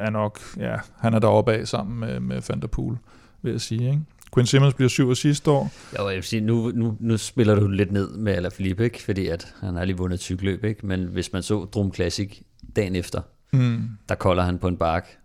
er 0.00 0.10
nok, 0.10 0.40
ja, 0.56 0.76
han 0.98 1.14
er 1.14 1.18
deroppe 1.18 1.52
af 1.52 1.68
sammen 1.68 2.00
med, 2.00 2.20
med 2.20 2.42
Van 2.48 2.60
der 2.60 2.66
Poel, 2.66 2.96
vil 3.42 3.50
jeg 3.50 3.60
sige, 3.60 3.90
ikke? 3.90 4.02
Quinn 4.34 4.46
Simmons 4.46 4.74
bliver 4.74 4.88
syv 4.88 5.14
sidste 5.14 5.50
år. 5.50 5.72
Ja, 5.98 6.06
jeg 6.06 6.16
vil 6.16 6.24
sige, 6.24 6.40
nu, 6.40 6.72
nu, 6.74 6.96
nu 7.00 7.16
spiller 7.16 7.54
du 7.54 7.68
lidt 7.68 7.92
ned 7.92 8.10
med 8.10 8.32
Alaphilippe, 8.32 8.84
ikke? 8.84 9.02
fordi 9.02 9.26
at 9.26 9.54
han 9.60 9.76
har 9.76 9.84
lige 9.84 9.96
vundet 9.96 10.14
et 10.14 10.20
cykelløb, 10.20 10.64
ikke? 10.64 10.86
men 10.86 11.04
hvis 11.04 11.32
man 11.32 11.42
så 11.42 11.64
Drum 11.64 11.94
Classic 11.94 12.40
dagen 12.76 12.96
efter, 12.96 13.20
mm. 13.52 13.82
der 14.08 14.14
kolder 14.14 14.42
han 14.42 14.58
på 14.58 14.68
en 14.68 14.76
bark, 14.76 15.18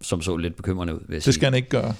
som 0.00 0.22
så 0.22 0.36
lidt 0.36 0.56
bekymrende 0.56 0.94
ud, 0.94 1.00
vil 1.08 1.14
jeg 1.14 1.24
Det 1.24 1.34
skal 1.34 1.46
han 1.46 1.54
ikke 1.54 1.68
gøre. 1.68 1.94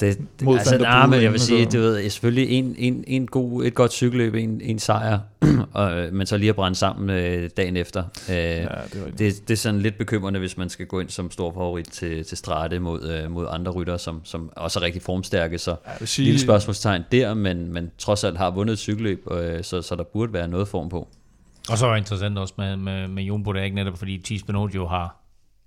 Det, 0.00 0.18
det, 0.18 0.42
Mod 0.42 0.58
altså, 0.58 0.78
nej, 0.78 1.06
men 1.06 1.22
jeg 1.22 1.32
vil 1.32 1.40
sige, 1.40 1.66
du 1.66 1.78
ved, 1.78 2.10
selvfølgelig 2.10 2.50
en, 2.50 2.74
en, 2.78 3.04
en 3.06 3.26
god, 3.26 3.64
et 3.64 3.74
godt 3.74 3.92
cykelløb, 3.92 4.34
en, 4.34 4.60
en 4.60 4.78
sejr, 4.78 5.18
og, 5.72 6.08
men 6.12 6.26
så 6.26 6.36
lige 6.36 6.48
at 6.48 6.54
brænde 6.54 6.78
sammen 6.78 7.10
øh, 7.10 7.50
dagen 7.56 7.76
efter. 7.76 8.04
Øh, 8.30 8.36
ja, 8.36 8.66
det, 8.92 9.18
det, 9.18 9.48
det 9.48 9.50
er 9.50 9.56
sådan 9.56 9.80
lidt 9.80 9.98
bekymrende, 9.98 10.40
hvis 10.40 10.56
man 10.56 10.68
skal 10.68 10.86
gå 10.86 11.00
ind 11.00 11.08
som 11.08 11.30
stor 11.30 11.52
favorit 11.52 11.86
til, 11.86 12.24
til 12.24 12.38
Strate 12.38 12.78
mod, 12.78 13.02
øh, 13.02 13.30
mod 13.30 13.46
andre 13.50 13.72
rytter, 13.72 13.96
som, 13.96 14.20
som 14.24 14.52
også 14.56 14.78
er 14.78 14.82
rigtig 14.82 15.02
formstærke, 15.02 15.58
så 15.58 15.76
ja, 16.00 16.06
sige, 16.06 16.24
lille 16.24 16.40
spørgsmålstegn 16.40 17.02
der, 17.12 17.34
men, 17.34 17.72
men 17.72 17.90
trods 17.98 18.24
alt 18.24 18.38
har 18.38 18.50
vundet 18.50 18.72
et 18.72 18.78
cykelløb, 18.78 19.26
øh, 19.30 19.64
så, 19.64 19.82
så 19.82 19.96
der 19.96 20.04
burde 20.04 20.32
være 20.32 20.48
noget 20.48 20.68
form 20.68 20.88
på. 20.88 21.08
Og 21.68 21.78
så 21.78 21.86
er 21.86 21.90
det 21.90 21.98
interessant 21.98 22.38
også 22.38 22.54
med, 22.58 22.76
med, 22.76 23.08
med 23.08 23.22
Jumbo, 23.22 23.52
det 23.52 23.60
er 23.60 23.64
ikke 23.64 23.76
netop 23.76 23.98
fordi 23.98 24.20
Thies 24.24 24.42
Benot 24.42 24.74
jo 24.74 24.86
har 24.86 25.21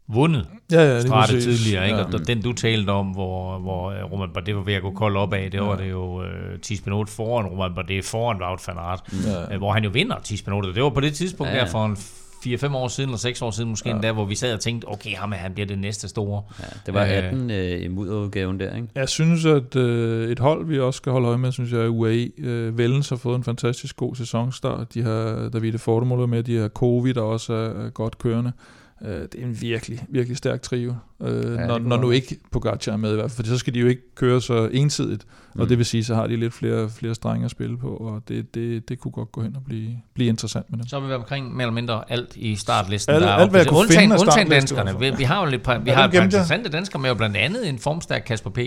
vundet 0.07 0.47
ja, 0.71 0.93
ja, 0.93 1.01
Strate 1.01 1.41
tidligere, 1.41 1.85
ikke? 1.85 1.97
Ja. 1.97 2.03
og 2.03 2.27
den 2.27 2.41
du 2.41 2.53
talte 2.53 2.89
om, 2.89 3.07
hvor, 3.07 3.59
hvor 3.59 3.91
øh, 3.91 4.11
Roman 4.11 4.29
Bardet 4.33 4.55
var 4.55 4.61
ved 4.61 4.73
at 4.73 4.81
gå 4.81 4.91
kold 4.91 5.17
op 5.17 5.33
af, 5.33 5.51
det 5.51 5.61
var 5.61 5.75
det 5.75 5.91
jo 5.91 6.19
uh, 6.19 6.25
Thies 6.63 6.81
Benot 6.81 7.09
foran 7.09 7.45
Roman 7.45 7.75
Bardet 7.75 8.05
foran 8.05 8.41
Wout 8.41 8.67
van 8.67 8.77
Aert, 8.77 9.01
ja. 9.25 9.53
uh, 9.53 9.57
hvor 9.57 9.73
han 9.73 9.83
jo 9.83 9.89
vinder 9.89 10.15
Thies 10.23 10.41
Benot, 10.41 10.75
det 10.75 10.83
var 10.83 10.89
på 10.89 10.99
det 10.99 11.13
tidspunkt 11.13 11.53
ja. 11.53 11.59
der 11.59 11.65
for 11.65 11.85
en 11.85 11.97
4-5 12.45 12.75
år 12.75 12.87
siden, 12.87 13.09
eller 13.09 13.17
6 13.17 13.41
år 13.41 13.51
siden 13.51 13.69
måske 13.69 13.89
ja. 13.89 13.95
endda, 13.95 14.11
hvor 14.11 14.25
vi 14.25 14.35
sad 14.35 14.53
og 14.53 14.59
tænkte, 14.59 14.85
okay, 14.85 15.15
ham, 15.15 15.31
han 15.31 15.53
bliver 15.53 15.67
det 15.67 15.79
næste 15.79 16.07
store. 16.07 16.43
Ja, 16.59 16.65
det 16.85 16.93
var 16.93 17.01
18 17.01 17.51
øh, 17.51 17.83
i 17.83 17.87
mudderudgaven 17.87 18.59
der, 18.59 18.75
ikke? 18.75 18.87
Jeg 18.95 19.09
synes, 19.09 19.45
at 19.45 19.75
øh, 19.75 20.31
et 20.31 20.39
hold, 20.39 20.65
vi 20.65 20.79
også 20.79 20.97
skal 20.97 21.11
holde 21.11 21.27
øje 21.27 21.37
med, 21.37 21.51
synes 21.51 21.71
jeg, 21.71 21.79
er 21.79 21.87
UAE. 21.87 22.29
Øh, 22.37 22.77
Vellens 22.77 23.09
har 23.09 23.15
fået 23.15 23.35
en 23.35 23.43
fantastisk 23.43 23.97
god 23.97 24.15
sæsonstart. 24.15 24.93
De 24.93 25.03
har 25.03 25.49
Davide 25.53 25.77
Fortemuller 25.77 26.25
med, 26.25 26.43
de 26.43 26.57
har 26.57 26.67
Covid, 26.67 27.13
der 27.13 27.21
også 27.21 27.53
er, 27.53 27.85
er 27.85 27.89
godt 27.89 28.17
kørende. 28.17 28.51
Øh, 29.01 29.21
det 29.21 29.35
er 29.35 29.45
en 29.45 29.61
virkelig, 29.61 30.05
virkelig 30.09 30.37
stærk 30.37 30.61
trio, 30.61 30.95
øh, 31.21 31.55
ja, 31.55 31.65
når, 31.67 31.79
når 31.79 31.97
nu 31.97 32.11
ikke 32.11 32.39
Pogacar 32.51 32.91
er 32.91 32.97
med 32.97 33.11
i 33.11 33.15
hvert 33.15 33.31
fald, 33.31 33.45
for 33.45 33.53
så 33.53 33.57
skal 33.57 33.73
de 33.73 33.79
jo 33.79 33.87
ikke 33.87 34.15
køre 34.15 34.41
så 34.41 34.69
ensidigt, 34.73 35.25
mm. 35.55 35.61
og 35.61 35.69
det 35.69 35.77
vil 35.77 35.85
sige, 35.85 36.03
så 36.03 36.15
har 36.15 36.27
de 36.27 36.35
lidt 36.35 36.53
flere, 36.53 36.89
flere 36.89 37.15
strenge 37.15 37.45
at 37.45 37.51
spille 37.51 37.77
på, 37.77 37.87
og 37.87 38.21
det, 38.27 38.55
det, 38.55 38.89
det 38.89 38.99
kunne 38.99 39.11
godt 39.11 39.31
gå 39.31 39.41
hen 39.41 39.55
og 39.55 39.63
blive, 39.63 40.01
blive 40.13 40.29
interessant 40.29 40.69
med 40.69 40.79
dem. 40.79 40.87
Så 40.87 40.95
har 40.95 41.01
vi 41.01 41.07
været 41.07 41.21
omkring 41.21 41.55
mere 41.55 41.63
eller 41.63 41.73
mindre 41.73 42.11
alt 42.11 42.35
i 42.35 42.55
startlisten. 42.55 43.15
Alt, 43.15 43.23
der 43.23 43.29
alt 43.29 43.51
hvad 43.51 43.59
jeg 43.59 43.67
kunne 43.67 43.79
undtagen, 43.79 44.01
finde 44.01 44.21
undtagen 44.21 44.49
danskerne. 44.49 44.99
Vi, 44.99 45.11
vi, 45.17 45.23
har 45.23 45.45
jo 45.45 45.51
lidt, 45.51 45.67
vi 45.83 45.89
har 45.89 46.05
et 46.05 46.11
par 46.11 46.21
interessante 46.21 46.69
danskere 46.69 47.01
med, 47.01 47.09
og 47.09 47.17
blandt 47.17 47.37
andet 47.37 47.69
en 47.69 47.79
formstærk 47.79 48.23
Kasper 48.25 48.49
P. 48.49 48.59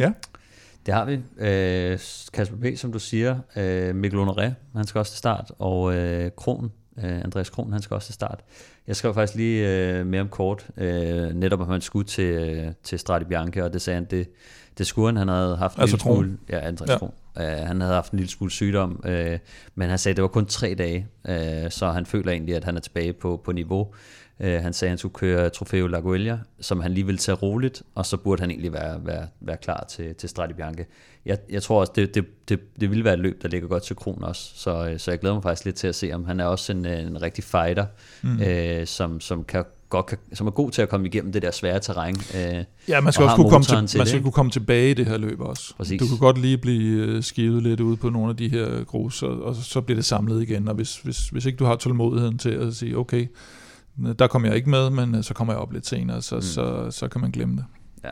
Ja. 0.00 0.12
Det 0.86 0.94
har 0.94 1.04
vi. 1.04 1.18
Øh, 1.38 1.98
Kasper 2.32 2.56
P., 2.56 2.78
som 2.78 2.92
du 2.92 2.98
siger. 2.98 3.38
Øh, 3.56 3.94
Mikkel 3.94 4.20
Honoré, 4.20 4.50
han 4.76 4.86
skal 4.86 4.98
også 4.98 5.12
til 5.12 5.18
start. 5.18 5.52
Og 5.58 5.94
øh, 5.94 6.30
Kron, 6.36 6.72
øh, 7.04 7.24
Andreas 7.24 7.50
Kron, 7.50 7.72
han 7.72 7.82
skal 7.82 7.94
også 7.94 8.06
til 8.06 8.14
start. 8.14 8.40
Jeg 8.86 8.96
skrev 8.96 9.14
faktisk 9.14 9.36
lige 9.36 9.68
øh, 9.68 10.06
mere 10.06 10.20
om 10.20 10.28
kort, 10.28 10.66
øh, 10.76 11.32
netop 11.34 11.60
om 11.60 11.68
han 11.68 11.80
skulle 11.80 12.06
til, 12.06 12.24
øh, 12.24 12.72
til 12.82 12.98
Strati 12.98 13.24
Bianca, 13.24 13.62
og 13.62 13.72
det 13.72 13.82
sagde 13.82 13.94
han, 13.94 14.04
det, 14.04 14.28
det 14.78 14.86
skulle 14.86 15.08
han, 15.08 15.16
han 15.16 15.28
havde 15.28 15.56
haft 15.56 15.76
en 15.76 15.82
altså 15.82 15.96
lille 15.96 16.02
smule, 16.02 16.38
ja, 16.48 16.66
Andreas 16.68 16.90
ja. 16.90 16.98
Kron. 16.98 17.12
Uh, 17.36 17.44
han 17.44 17.80
havde 17.80 17.94
haft 17.94 18.12
en 18.12 18.18
lille 18.18 18.30
smule 18.30 18.50
sygdom, 18.50 19.00
uh, 19.04 19.38
men 19.74 19.88
han 19.88 19.98
sagde, 19.98 20.12
at 20.12 20.16
det 20.16 20.22
var 20.22 20.28
kun 20.28 20.46
tre 20.46 20.74
dage, 20.78 21.06
uh, 21.28 21.70
så 21.70 21.90
han 21.90 22.06
føler 22.06 22.32
egentlig, 22.32 22.56
at 22.56 22.64
han 22.64 22.76
er 22.76 22.80
tilbage 22.80 23.12
på, 23.12 23.40
på 23.44 23.52
niveau. 23.52 23.94
Uh, 24.40 24.46
han 24.46 24.72
sagde, 24.72 24.88
at 24.88 24.90
han 24.90 24.98
skulle 24.98 25.14
køre 25.14 25.50
Trofeo 25.50 25.86
Laguelia, 25.86 26.38
som 26.60 26.80
han 26.80 26.92
lige 26.92 27.06
ville 27.06 27.18
tage 27.18 27.36
roligt, 27.36 27.82
og 27.94 28.06
så 28.06 28.16
burde 28.16 28.40
han 28.40 28.50
egentlig 28.50 28.72
være, 28.72 29.06
være, 29.06 29.26
være 29.40 29.56
klar 29.56 29.86
til, 29.88 30.14
til 30.14 30.28
Strati 30.28 30.52
Bianca. 30.52 30.84
Jeg, 31.26 31.38
jeg 31.50 31.62
tror 31.62 31.80
også, 31.80 31.92
det, 31.96 32.14
det, 32.14 32.24
det, 32.48 32.60
det 32.80 32.90
ville 32.90 33.04
være 33.04 33.14
et 33.14 33.20
løb, 33.20 33.42
der 33.42 33.48
ligger 33.48 33.68
godt 33.68 33.82
til 33.82 33.96
Kron 33.96 34.24
også, 34.24 34.50
så, 34.54 34.94
så 34.98 35.10
jeg 35.10 35.20
glæder 35.20 35.34
mig 35.34 35.42
faktisk 35.42 35.64
lidt 35.64 35.76
til 35.76 35.86
at 35.86 35.94
se, 35.94 36.12
om 36.12 36.24
han 36.24 36.40
er 36.40 36.44
også 36.44 36.72
en, 36.72 36.86
en 36.86 37.22
rigtig 37.22 37.44
fighter, 37.44 37.86
mm. 38.22 38.40
uh, 38.40 38.86
som, 38.86 39.20
som 39.20 39.44
kan 39.44 39.64
godt 39.88 40.06
kan, 40.06 40.18
som 40.32 40.46
er 40.46 40.50
god 40.50 40.70
til 40.70 40.82
at 40.82 40.88
komme 40.88 41.06
igennem 41.06 41.32
det 41.32 41.42
der 41.42 41.50
svære 41.50 41.80
terræn. 41.80 42.16
Øh, 42.34 42.64
ja, 42.88 43.00
man 43.00 43.12
skal 43.12 43.24
også 43.24 43.36
kunne 43.36 43.50
komme, 43.50 43.64
til, 43.64 43.86
til 43.86 43.98
man 43.98 44.06
skal 44.06 44.22
kunne 44.22 44.32
komme 44.32 44.50
tilbage 44.50 44.90
i 44.90 44.94
det 44.94 45.06
her 45.06 45.16
løb 45.16 45.40
også. 45.40 45.74
Præcis. 45.76 46.00
Du 46.00 46.06
kan 46.06 46.18
godt 46.18 46.38
lige 46.38 46.58
blive 46.58 47.06
øh, 47.06 47.22
skivet 47.22 47.62
lidt 47.62 47.80
ud 47.80 47.96
på 47.96 48.10
nogle 48.10 48.30
af 48.30 48.36
de 48.36 48.48
her 48.48 48.84
grus, 48.84 49.22
og, 49.22 49.42
og 49.42 49.56
så 49.56 49.80
bliver 49.80 49.96
det 49.96 50.04
samlet 50.04 50.42
igen. 50.42 50.68
Og 50.68 50.74
hvis, 50.74 50.96
hvis, 50.96 51.28
hvis 51.28 51.46
ikke 51.46 51.56
du 51.56 51.64
har 51.64 51.76
tålmodigheden 51.76 52.38
til 52.38 52.50
at 52.50 52.74
sige, 52.74 52.98
okay, 52.98 53.26
der 54.18 54.26
kommer 54.26 54.48
jeg 54.48 54.56
ikke 54.56 54.70
med, 54.70 54.90
men 54.90 55.14
øh, 55.14 55.24
så 55.24 55.34
kommer 55.34 55.52
jeg 55.52 55.60
op 55.60 55.72
lidt 55.72 55.86
senere, 55.86 56.22
så, 56.22 56.34
mm. 56.34 56.42
så, 56.42 56.90
så 56.90 57.08
kan 57.08 57.20
man 57.20 57.30
glemme 57.30 57.56
det. 57.56 57.64
Ja. 58.04 58.10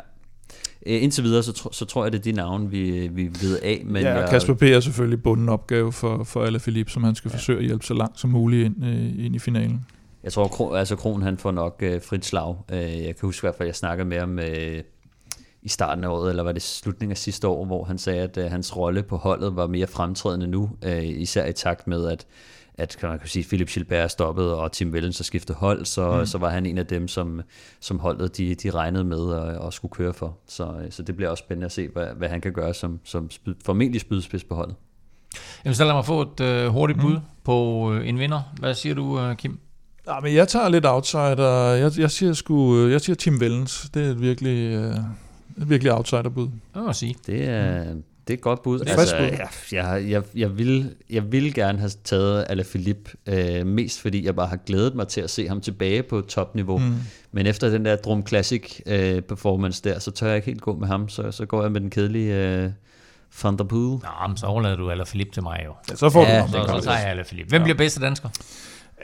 Indtil 0.87 1.25
videre, 1.25 1.43
så, 1.43 1.69
så 1.73 1.85
tror 1.85 2.05
jeg, 2.05 2.13
det 2.13 2.19
er 2.19 2.23
de 2.23 2.33
navne, 2.33 2.71
vi, 2.71 3.09
vi 3.09 3.31
ved 3.43 3.59
af. 3.63 3.83
Men 3.87 4.03
ja, 4.03 4.15
jeg, 4.15 4.29
Kasper 4.29 4.55
P. 4.55 4.63
er 4.63 4.81
selvfølgelig 4.81 5.23
bunden 5.23 5.49
opgave 5.49 5.93
for, 5.93 6.25
for 6.25 6.45
alle 6.45 6.59
Philippe, 6.59 6.93
som 6.93 7.05
han 7.05 7.15
skal 7.15 7.29
ja. 7.29 7.37
forsøge 7.37 7.59
at 7.59 7.65
hjælpe 7.65 7.87
så 7.87 7.95
langt 7.95 8.21
som 8.21 8.31
muligt 8.31 8.67
ind, 8.67 8.85
ind 9.19 9.37
i 9.37 9.39
finalen. 9.39 9.87
Jeg 10.25 10.33
tror, 10.33 10.77
altså 10.77 10.97
Kron 10.97 11.23
han 11.23 11.39
får 11.39 11.51
nok 11.51 11.79
øh, 11.83 12.03
frit 12.03 12.25
slag. 12.25 12.57
Øh, 12.73 12.79
jeg 12.79 13.17
kan 13.17 13.23
huske 13.23 13.45
i 13.45 13.47
hvert 13.47 13.55
fald, 13.55 13.69
jeg 13.69 13.75
snakkede 13.75 14.09
med 14.09 14.19
ham 14.19 14.39
øh, 14.39 14.83
i 15.63 15.69
starten 15.69 16.05
af 16.05 16.09
året, 16.09 16.31
eller 16.31 16.43
var 16.43 16.53
det 16.53 16.63
slutningen 16.63 17.11
af 17.11 17.19
sidste 17.19 17.49
år, 17.49 17.65
hvor 17.65 17.85
han 17.85 17.99
sagde, 17.99 18.21
at 18.21 18.37
øh, 18.37 18.51
hans 18.51 18.77
rolle 18.77 19.03
på 19.03 19.17
holdet 19.17 19.57
var 19.57 19.67
mere 19.67 19.87
fremtrædende 19.87 20.47
nu, 20.47 20.71
øh, 20.85 21.05
især 21.05 21.47
i 21.47 21.53
takt 21.53 21.87
med, 21.87 22.09
at 22.09 22.27
at 22.78 22.97
kan 23.01 23.09
man 23.09 23.19
kan 23.19 23.28
sige, 23.28 23.44
Philip 23.44 23.69
Gilbert 23.69 24.11
stoppede, 24.11 24.57
og 24.57 24.73
Tim 24.73 24.90
Wellens 24.90 25.19
har 25.19 25.23
skiftet 25.23 25.57
hold, 25.57 25.85
så, 25.85 26.19
mm. 26.19 26.27
så 26.27 26.39
var 26.39 26.51
han 26.51 26.66
en 26.66 26.78
af 26.78 26.86
dem, 26.86 27.09
som, 27.09 27.43
som 27.81 27.98
holdet 27.98 28.36
de, 28.36 28.55
de 28.55 28.70
regnede 28.70 29.05
med 29.05 29.35
at, 29.35 29.66
at 29.66 29.74
skulle 29.74 29.93
køre 29.93 30.15
for. 30.15 30.39
Så, 30.48 30.86
så 30.90 31.03
det 31.03 31.16
bliver 31.16 31.31
også 31.31 31.43
spændende 31.44 31.65
at 31.65 31.73
se, 31.73 31.89
hvad, 31.89 32.07
hvad 32.16 32.28
han 32.28 32.40
kan 32.40 32.53
gøre 32.53 32.74
som, 32.74 33.01
som 33.05 33.31
spyd, 33.31 33.55
formentlig 33.65 34.01
spydspids 34.01 34.44
på 34.44 34.55
holdet. 34.55 34.77
Jamen, 35.65 35.74
så 35.74 35.85
lad 35.85 35.93
mig 35.93 36.05
få 36.05 36.23
et 36.23 36.40
øh, 36.40 36.66
hurtigt 36.66 37.01
bud 37.01 37.15
mm. 37.15 37.20
på 37.44 37.93
øh, 37.93 38.09
en 38.09 38.19
vinder. 38.19 38.43
Hvad 38.61 38.74
siger 38.74 38.94
du, 38.94 39.20
øh, 39.20 39.36
Kim? 39.36 39.59
Ja, 40.09 40.20
men 40.20 40.35
jeg 40.35 40.48
tager 40.48 40.69
lidt 40.69 40.86
outsider. 40.86 41.61
Jeg, 41.61 41.93
jeg 41.98 42.11
siger 42.11 42.32
sgu, 42.32 42.77
øh, 42.77 42.93
jeg 42.93 43.01
siger 43.01 43.16
Tim 43.16 43.40
Vellens. 43.40 43.90
Det 43.94 44.07
er 44.07 44.11
et 44.11 44.20
virkelig, 44.20 44.74
øh, 44.74 44.97
et 45.59 45.70
virkelig 45.70 45.93
outsiderbud. 45.93 46.48
Det 46.74 46.82
må 46.82 46.93
sige. 46.93 47.15
Det 47.27 47.48
er, 47.48 47.94
det 48.27 48.32
er 48.32 48.36
et 48.36 48.40
godt 48.40 48.62
bud. 48.62 48.81
Er 48.81 48.94
frisk 48.94 49.15
bud. 49.19 49.24
jeg, 49.24 49.48
jeg, 49.73 50.05
jeg, 50.11 50.23
jeg, 50.35 50.59
vil, 50.59 50.94
jeg 51.11 51.32
vil 51.32 51.55
gerne 51.55 51.78
have 51.78 51.90
taget 52.05 52.47
Alaphilippe, 52.48 53.11
øh, 53.27 53.66
mest 53.66 54.01
fordi 54.01 54.24
jeg 54.27 54.36
bare 54.36 54.47
har 54.47 54.57
glædet 54.66 54.94
mig 54.94 55.09
til 55.09 55.20
at 55.20 55.31
se 55.31 55.48
ham 55.48 55.61
tilbage 55.61 56.03
på 56.03 56.20
topniveau. 56.20 56.78
Mm. 56.78 56.94
Men 57.32 57.47
efter 57.47 57.69
den 57.70 57.85
der 57.85 57.97
Drum 57.97 58.27
Classic 58.27 58.81
øh, 58.86 59.23
performance 59.23 59.82
der, 59.85 59.98
så 59.98 60.11
tør 60.11 60.27
jeg 60.27 60.36
ikke 60.36 60.47
helt 60.47 60.61
gå 60.61 60.74
med 60.77 60.86
ham. 60.89 61.09
Så, 61.09 61.31
så 61.32 61.47
går 61.47 61.62
jeg 61.62 61.73
med 61.73 61.81
den 61.81 61.90
kedelige 61.90 62.35
øh, 62.35 62.70
Van 63.43 63.57
der 63.59 63.65
Poel. 63.65 63.82
Nå, 64.03 64.28
men 64.28 64.36
så 64.36 64.47
overlader 64.47 64.77
du 64.77 64.90
Alaphilippe 64.90 65.32
til 65.32 65.43
mig 65.43 65.62
jo. 65.66 65.73
Ja, 65.90 65.94
så 65.97 66.11
får 66.11 66.23
Ja, 66.24 66.35
du 66.36 66.40
ham. 66.40 66.48
Så, 66.48 66.66
så 66.81 66.85
tager 66.85 66.98
jeg 66.98 67.09
Alaphilippe. 67.11 67.48
Hvem 67.51 67.62
bliver 67.62 67.77
bedste 67.77 68.01
dansker? 68.01 68.28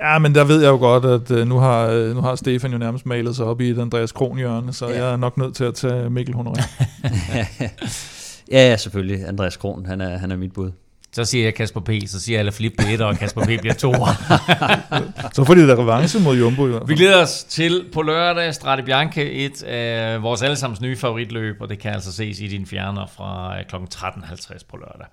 Ja, 0.01 0.19
men 0.19 0.35
der 0.35 0.44
ved 0.44 0.62
jeg 0.62 0.69
jo 0.69 0.77
godt, 0.77 1.05
at 1.05 1.31
øh, 1.31 1.47
nu 1.49 1.59
har, 1.59 1.86
øh, 1.86 2.15
nu 2.15 2.20
har 2.20 2.35
Stefan 2.35 2.73
jo 2.73 2.78
nærmest 2.78 3.07
malet 3.07 3.36
sig 3.36 3.44
op 3.47 3.61
i 3.61 3.70
et 3.70 3.78
Andreas 3.78 4.12
Kron 4.12 4.36
hjørne, 4.36 4.73
så 4.73 4.89
Ja. 4.89 4.93
ja. 4.99 5.05
jeg 5.05 5.12
er 5.12 5.16
nok 5.16 5.36
nødt 5.36 5.55
til 5.57 5.65
at 5.65 5.74
tage 5.74 6.11
Mikkel 6.11 6.35
Honoré. 6.35 6.62
ja, 8.53 8.69
ja, 8.70 8.77
selvfølgelig. 8.77 9.27
Andreas 9.27 9.57
Kron, 9.57 9.87
han 9.87 10.01
er, 10.01 10.16
han 10.16 10.31
er 10.31 10.37
mit 10.37 10.53
bud. 10.53 10.73
Så 11.14 11.24
siger 11.24 11.44
jeg 11.44 11.55
Kasper 11.55 11.80
P., 11.80 11.90
så 12.06 12.20
siger 12.20 12.39
Alaphilippe 12.39 12.76
bliver 12.76 12.94
1, 12.94 13.01
og 13.01 13.16
Kasper 13.16 13.44
P. 13.44 13.60
bliver 13.60 13.74
2. 13.74 13.93
så 15.34 15.44
får 15.44 15.55
de 15.55 15.68
der 15.68 15.78
revanche 15.78 16.20
mod 16.20 16.39
Jumbo 16.39 16.68
i 16.68 16.72
Vi 16.86 16.94
glæder 16.94 17.22
os 17.22 17.44
til 17.44 17.84
på 17.93 18.02
lørdag 18.02 18.55
Strade 18.55 18.82
Bianche, 18.82 19.30
et 19.30 19.62
af 19.62 20.22
vores 20.22 20.43
allesammens 20.43 20.80
nye 20.80 20.97
favoritløb, 20.97 21.56
og 21.60 21.68
det 21.68 21.78
kan 21.78 21.93
altså 21.93 22.12
ses 22.12 22.40
i 22.40 22.47
din 22.47 22.66
fjerner 22.66 23.06
fra 23.06 23.56
kl. 23.68 23.76
13.50 23.76 24.59
på 24.70 24.76
lørdag. 24.76 25.06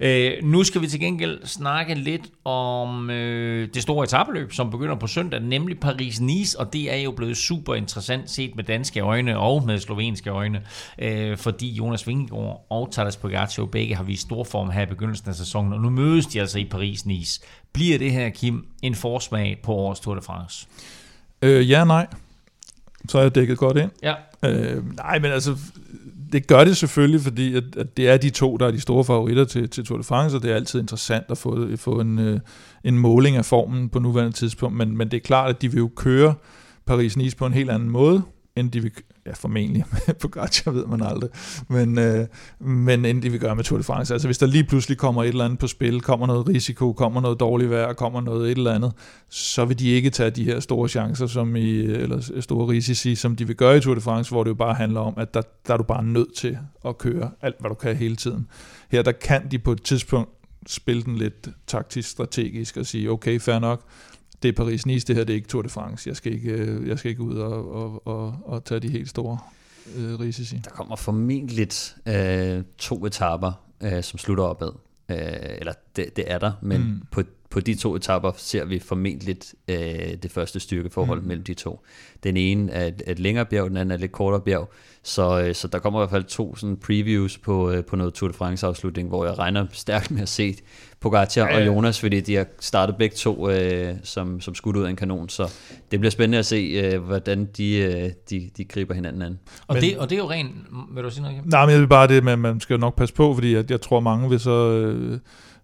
Øh, 0.00 0.32
nu 0.44 0.64
skal 0.64 0.80
vi 0.80 0.86
til 0.86 1.00
gengæld 1.00 1.46
snakke 1.46 1.94
lidt 1.94 2.22
om 2.44 3.10
øh, 3.10 3.68
det 3.74 3.82
store 3.82 4.04
etabeløb, 4.04 4.52
som 4.52 4.70
begynder 4.70 4.94
på 4.94 5.06
søndag, 5.06 5.40
nemlig 5.40 5.76
Paris-Nice, 5.84 6.58
og 6.58 6.72
det 6.72 6.94
er 6.94 6.96
jo 6.96 7.10
blevet 7.10 7.36
super 7.36 7.74
interessant 7.74 8.30
set 8.30 8.56
med 8.56 8.64
danske 8.64 9.00
øjne 9.00 9.38
og 9.38 9.66
med 9.66 9.78
slovenske 9.78 10.30
øjne, 10.30 10.62
øh, 10.98 11.36
fordi 11.36 11.72
Jonas 11.72 12.06
Vingegaard 12.06 12.66
og 12.70 12.92
Tadej 12.92 13.10
Pogacar 13.20 13.64
begge 13.64 13.96
har 13.96 14.04
vist 14.04 14.22
stor 14.22 14.44
form 14.44 14.70
her 14.70 14.82
i 14.82 14.86
begyndelsen 14.86 15.28
af 15.28 15.34
sæsonen, 15.44 15.72
og 15.72 15.80
nu 15.80 15.90
mødes 15.90 16.26
de 16.26 16.40
altså 16.40 16.58
i 16.58 16.68
Paris-Nice. 16.74 17.44
Bliver 17.72 17.98
det 17.98 18.12
her, 18.12 18.28
Kim, 18.28 18.66
en 18.82 18.94
forsmag 18.94 19.60
på 19.62 19.72
årets 19.72 20.00
Tour 20.00 20.14
de 20.14 20.22
France? 20.22 20.66
Øh, 21.42 21.70
ja, 21.70 21.84
nej. 21.84 22.06
Så 23.08 23.18
er 23.18 23.22
jeg 23.22 23.34
dækket 23.34 23.58
godt 23.58 23.76
ind. 23.76 23.90
Ja, 24.02 24.14
Øh, 24.44 24.96
nej, 24.96 25.18
men 25.18 25.32
altså, 25.32 25.56
det 26.32 26.46
gør 26.46 26.64
det 26.64 26.76
selvfølgelig, 26.76 27.20
fordi 27.20 27.54
at, 27.54 27.64
at 27.76 27.96
det 27.96 28.08
er 28.08 28.16
de 28.16 28.30
to, 28.30 28.56
der 28.56 28.66
er 28.66 28.70
de 28.70 28.80
store 28.80 29.04
favoritter 29.04 29.44
til, 29.44 29.68
til 29.68 29.84
Tour 29.84 29.98
de 29.98 30.04
France, 30.04 30.36
og 30.36 30.42
det 30.42 30.50
er 30.50 30.54
altid 30.54 30.80
interessant 30.80 31.24
at 31.28 31.38
få, 31.38 31.76
få 31.76 32.00
en, 32.00 32.18
øh, 32.18 32.40
en 32.84 32.98
måling 32.98 33.36
af 33.36 33.44
formen 33.44 33.88
på 33.88 33.98
nuværende 33.98 34.32
tidspunkt, 34.32 34.76
men, 34.76 34.96
men 34.96 35.10
det 35.10 35.16
er 35.16 35.20
klart, 35.20 35.50
at 35.50 35.62
de 35.62 35.70
vil 35.70 35.78
jo 35.78 35.90
køre 35.96 36.34
Paris-Nice 36.90 37.36
på 37.36 37.46
en 37.46 37.52
helt 37.52 37.70
anden 37.70 37.90
måde, 37.90 38.22
end 38.56 38.70
de 38.70 38.82
vil, 38.82 38.92
ja 39.26 39.32
formentlig, 39.32 39.84
på 40.06 40.12
Pogacar 40.20 40.70
ved 40.70 40.86
man 40.86 41.02
aldrig, 41.02 41.30
men, 41.68 41.98
øh, 41.98 42.26
men 42.60 43.04
end 43.04 43.22
de 43.22 43.30
vil 43.30 43.40
med 43.56 43.64
Tour 43.64 43.78
de 43.78 43.84
France. 43.84 44.14
Altså 44.14 44.28
hvis 44.28 44.38
der 44.38 44.46
lige 44.46 44.64
pludselig 44.64 44.98
kommer 44.98 45.22
et 45.22 45.28
eller 45.28 45.44
andet 45.44 45.58
på 45.58 45.66
spil, 45.66 46.00
kommer 46.00 46.26
noget 46.26 46.48
risiko, 46.48 46.92
kommer 46.92 47.20
noget 47.20 47.40
dårligt 47.40 47.70
vejr, 47.70 47.92
kommer 47.92 48.20
noget 48.20 48.50
et 48.50 48.58
eller 48.58 48.72
andet, 48.72 48.92
så 49.28 49.64
vil 49.64 49.78
de 49.78 49.90
ikke 49.90 50.10
tage 50.10 50.30
de 50.30 50.44
her 50.44 50.60
store 50.60 50.88
chancer, 50.88 51.26
som 51.26 51.56
i, 51.56 51.80
eller 51.80 52.40
store 52.40 52.68
risici, 52.68 53.14
som 53.14 53.36
de 53.36 53.46
vil 53.46 53.56
gøre 53.56 53.76
i 53.76 53.80
Tour 53.80 53.94
de 53.94 54.00
France, 54.00 54.30
hvor 54.30 54.44
det 54.44 54.50
jo 54.50 54.54
bare 54.54 54.74
handler 54.74 55.00
om, 55.00 55.14
at 55.16 55.34
der, 55.34 55.42
der 55.66 55.72
er 55.72 55.76
du 55.76 55.84
bare 55.84 56.04
nødt 56.04 56.34
til 56.34 56.58
at 56.84 56.98
køre 56.98 57.30
alt, 57.42 57.56
hvad 57.60 57.70
du 57.70 57.74
kan 57.74 57.96
hele 57.96 58.16
tiden. 58.16 58.46
Her 58.90 59.02
der 59.02 59.12
kan 59.12 59.50
de 59.50 59.58
på 59.58 59.72
et 59.72 59.82
tidspunkt 59.82 60.30
spille 60.66 61.02
den 61.02 61.16
lidt 61.16 61.48
taktisk 61.66 62.10
strategisk 62.10 62.76
og 62.76 62.86
sige, 62.86 63.10
okay, 63.10 63.40
fair 63.40 63.58
nok, 63.58 63.82
det 64.44 64.58
er 64.58 64.64
Paris-Nice, 64.64 65.04
det 65.06 65.16
her 65.16 65.24
det 65.24 65.30
er 65.30 65.34
ikke 65.34 65.48
Tour 65.48 65.62
de 65.62 65.68
France. 65.68 66.08
Jeg 66.08 66.16
skal 66.16 66.32
ikke, 66.32 66.50
øh, 66.50 66.88
jeg 66.88 66.98
skal 66.98 67.10
ikke 67.10 67.22
ud 67.22 67.36
og, 67.36 67.74
og, 67.74 68.06
og, 68.06 68.38
og 68.44 68.64
tage 68.64 68.80
de 68.80 68.88
helt 68.88 69.08
store 69.08 69.38
øh, 69.96 70.20
risici. 70.20 70.60
Der 70.64 70.70
kommer 70.70 70.96
formentlig 70.96 71.68
øh, 72.06 72.62
to 72.78 73.06
etapper, 73.06 73.52
øh, 73.82 74.02
som 74.02 74.18
slutter 74.18 74.44
opad. 74.44 74.72
Øh, 75.08 75.16
eller 75.58 75.72
det, 75.96 76.16
det 76.16 76.24
er 76.26 76.38
der, 76.38 76.52
men 76.62 76.80
mm. 76.80 77.02
på, 77.10 77.22
på 77.54 77.60
de 77.60 77.74
to 77.74 77.96
etapper 77.96 78.32
ser 78.36 78.64
vi 78.64 78.78
formentlig 78.78 79.36
øh, 79.68 79.76
det 80.22 80.30
første 80.32 80.60
styrkeforhold 80.60 81.20
Mm. 81.20 81.26
mellem 81.26 81.44
de 81.44 81.54
to. 81.54 81.80
Den 82.24 82.36
ene 82.36 82.72
er 82.72 82.86
et, 82.86 83.02
et 83.06 83.18
længere 83.18 83.44
bjerg, 83.46 83.68
den 83.68 83.76
anden 83.76 83.90
er 83.90 83.94
et 83.94 84.00
lidt 84.00 84.12
kortere 84.12 84.40
bjerg. 84.40 84.70
Så, 85.02 85.40
øh, 85.42 85.54
så 85.54 85.68
der 85.68 85.78
kommer 85.78 86.00
i 86.00 86.02
hvert 86.02 86.10
fald 86.10 86.24
to 86.24 86.56
sådan 86.56 86.76
previews 86.76 87.38
på, 87.38 87.70
øh, 87.70 87.84
på 87.84 87.96
noget 87.96 88.14
Tour 88.14 88.28
de 88.28 88.34
France 88.36 88.66
afslutning, 88.66 89.08
hvor 89.08 89.24
jeg 89.24 89.38
regner 89.38 89.66
stærkt 89.72 90.10
med 90.10 90.22
at 90.22 90.28
se 90.28 90.54
Pogacar 91.00 91.46
Ja, 91.48 91.54
og 91.54 91.60
ja. 91.60 91.66
Jonas, 91.66 92.00
fordi 92.00 92.20
de 92.20 92.34
har 92.34 92.46
startet 92.60 92.96
begge 92.96 93.16
to 93.16 93.50
øh, 93.50 93.94
som, 94.02 94.40
som 94.40 94.54
skudt 94.54 94.76
ud 94.76 94.82
af 94.84 94.90
en 94.90 94.96
kanon. 94.96 95.28
Så 95.28 95.42
det 95.90 96.00
bliver 96.00 96.10
spændende 96.10 96.38
at 96.38 96.46
se, 96.46 96.56
øh, 96.56 97.02
hvordan 97.02 97.44
de, 97.56 97.76
øh, 97.76 98.10
de, 98.30 98.50
de 98.56 98.64
griber 98.64 98.94
hinanden 98.94 99.22
an. 99.22 99.38
og, 99.66 99.74
Men- 99.74 99.82
det, 99.82 99.98
og 99.98 100.10
det 100.10 100.16
er 100.16 100.22
jo 100.22 100.30
rent... 100.30 100.50
Vil 100.94 101.04
du 101.04 101.10
sige 101.10 101.22
noget? 101.22 101.40
Nej, 101.46 101.66
men 101.66 101.72
jeg 101.72 101.80
vil 101.80 101.88
bare 101.88 102.06
det, 102.08 102.24
men 102.24 102.38
man 102.38 102.60
skal 102.60 102.74
jo 102.74 102.78
nok 102.80 102.96
passe 102.96 103.14
på, 103.14 103.34
fordi 103.34 103.54
jeg, 103.54 103.70
jeg 103.70 103.80
tror, 103.80 104.00
mange 104.00 104.28
vil 104.30 104.40
så 104.40 104.70
øh, 104.70 105.18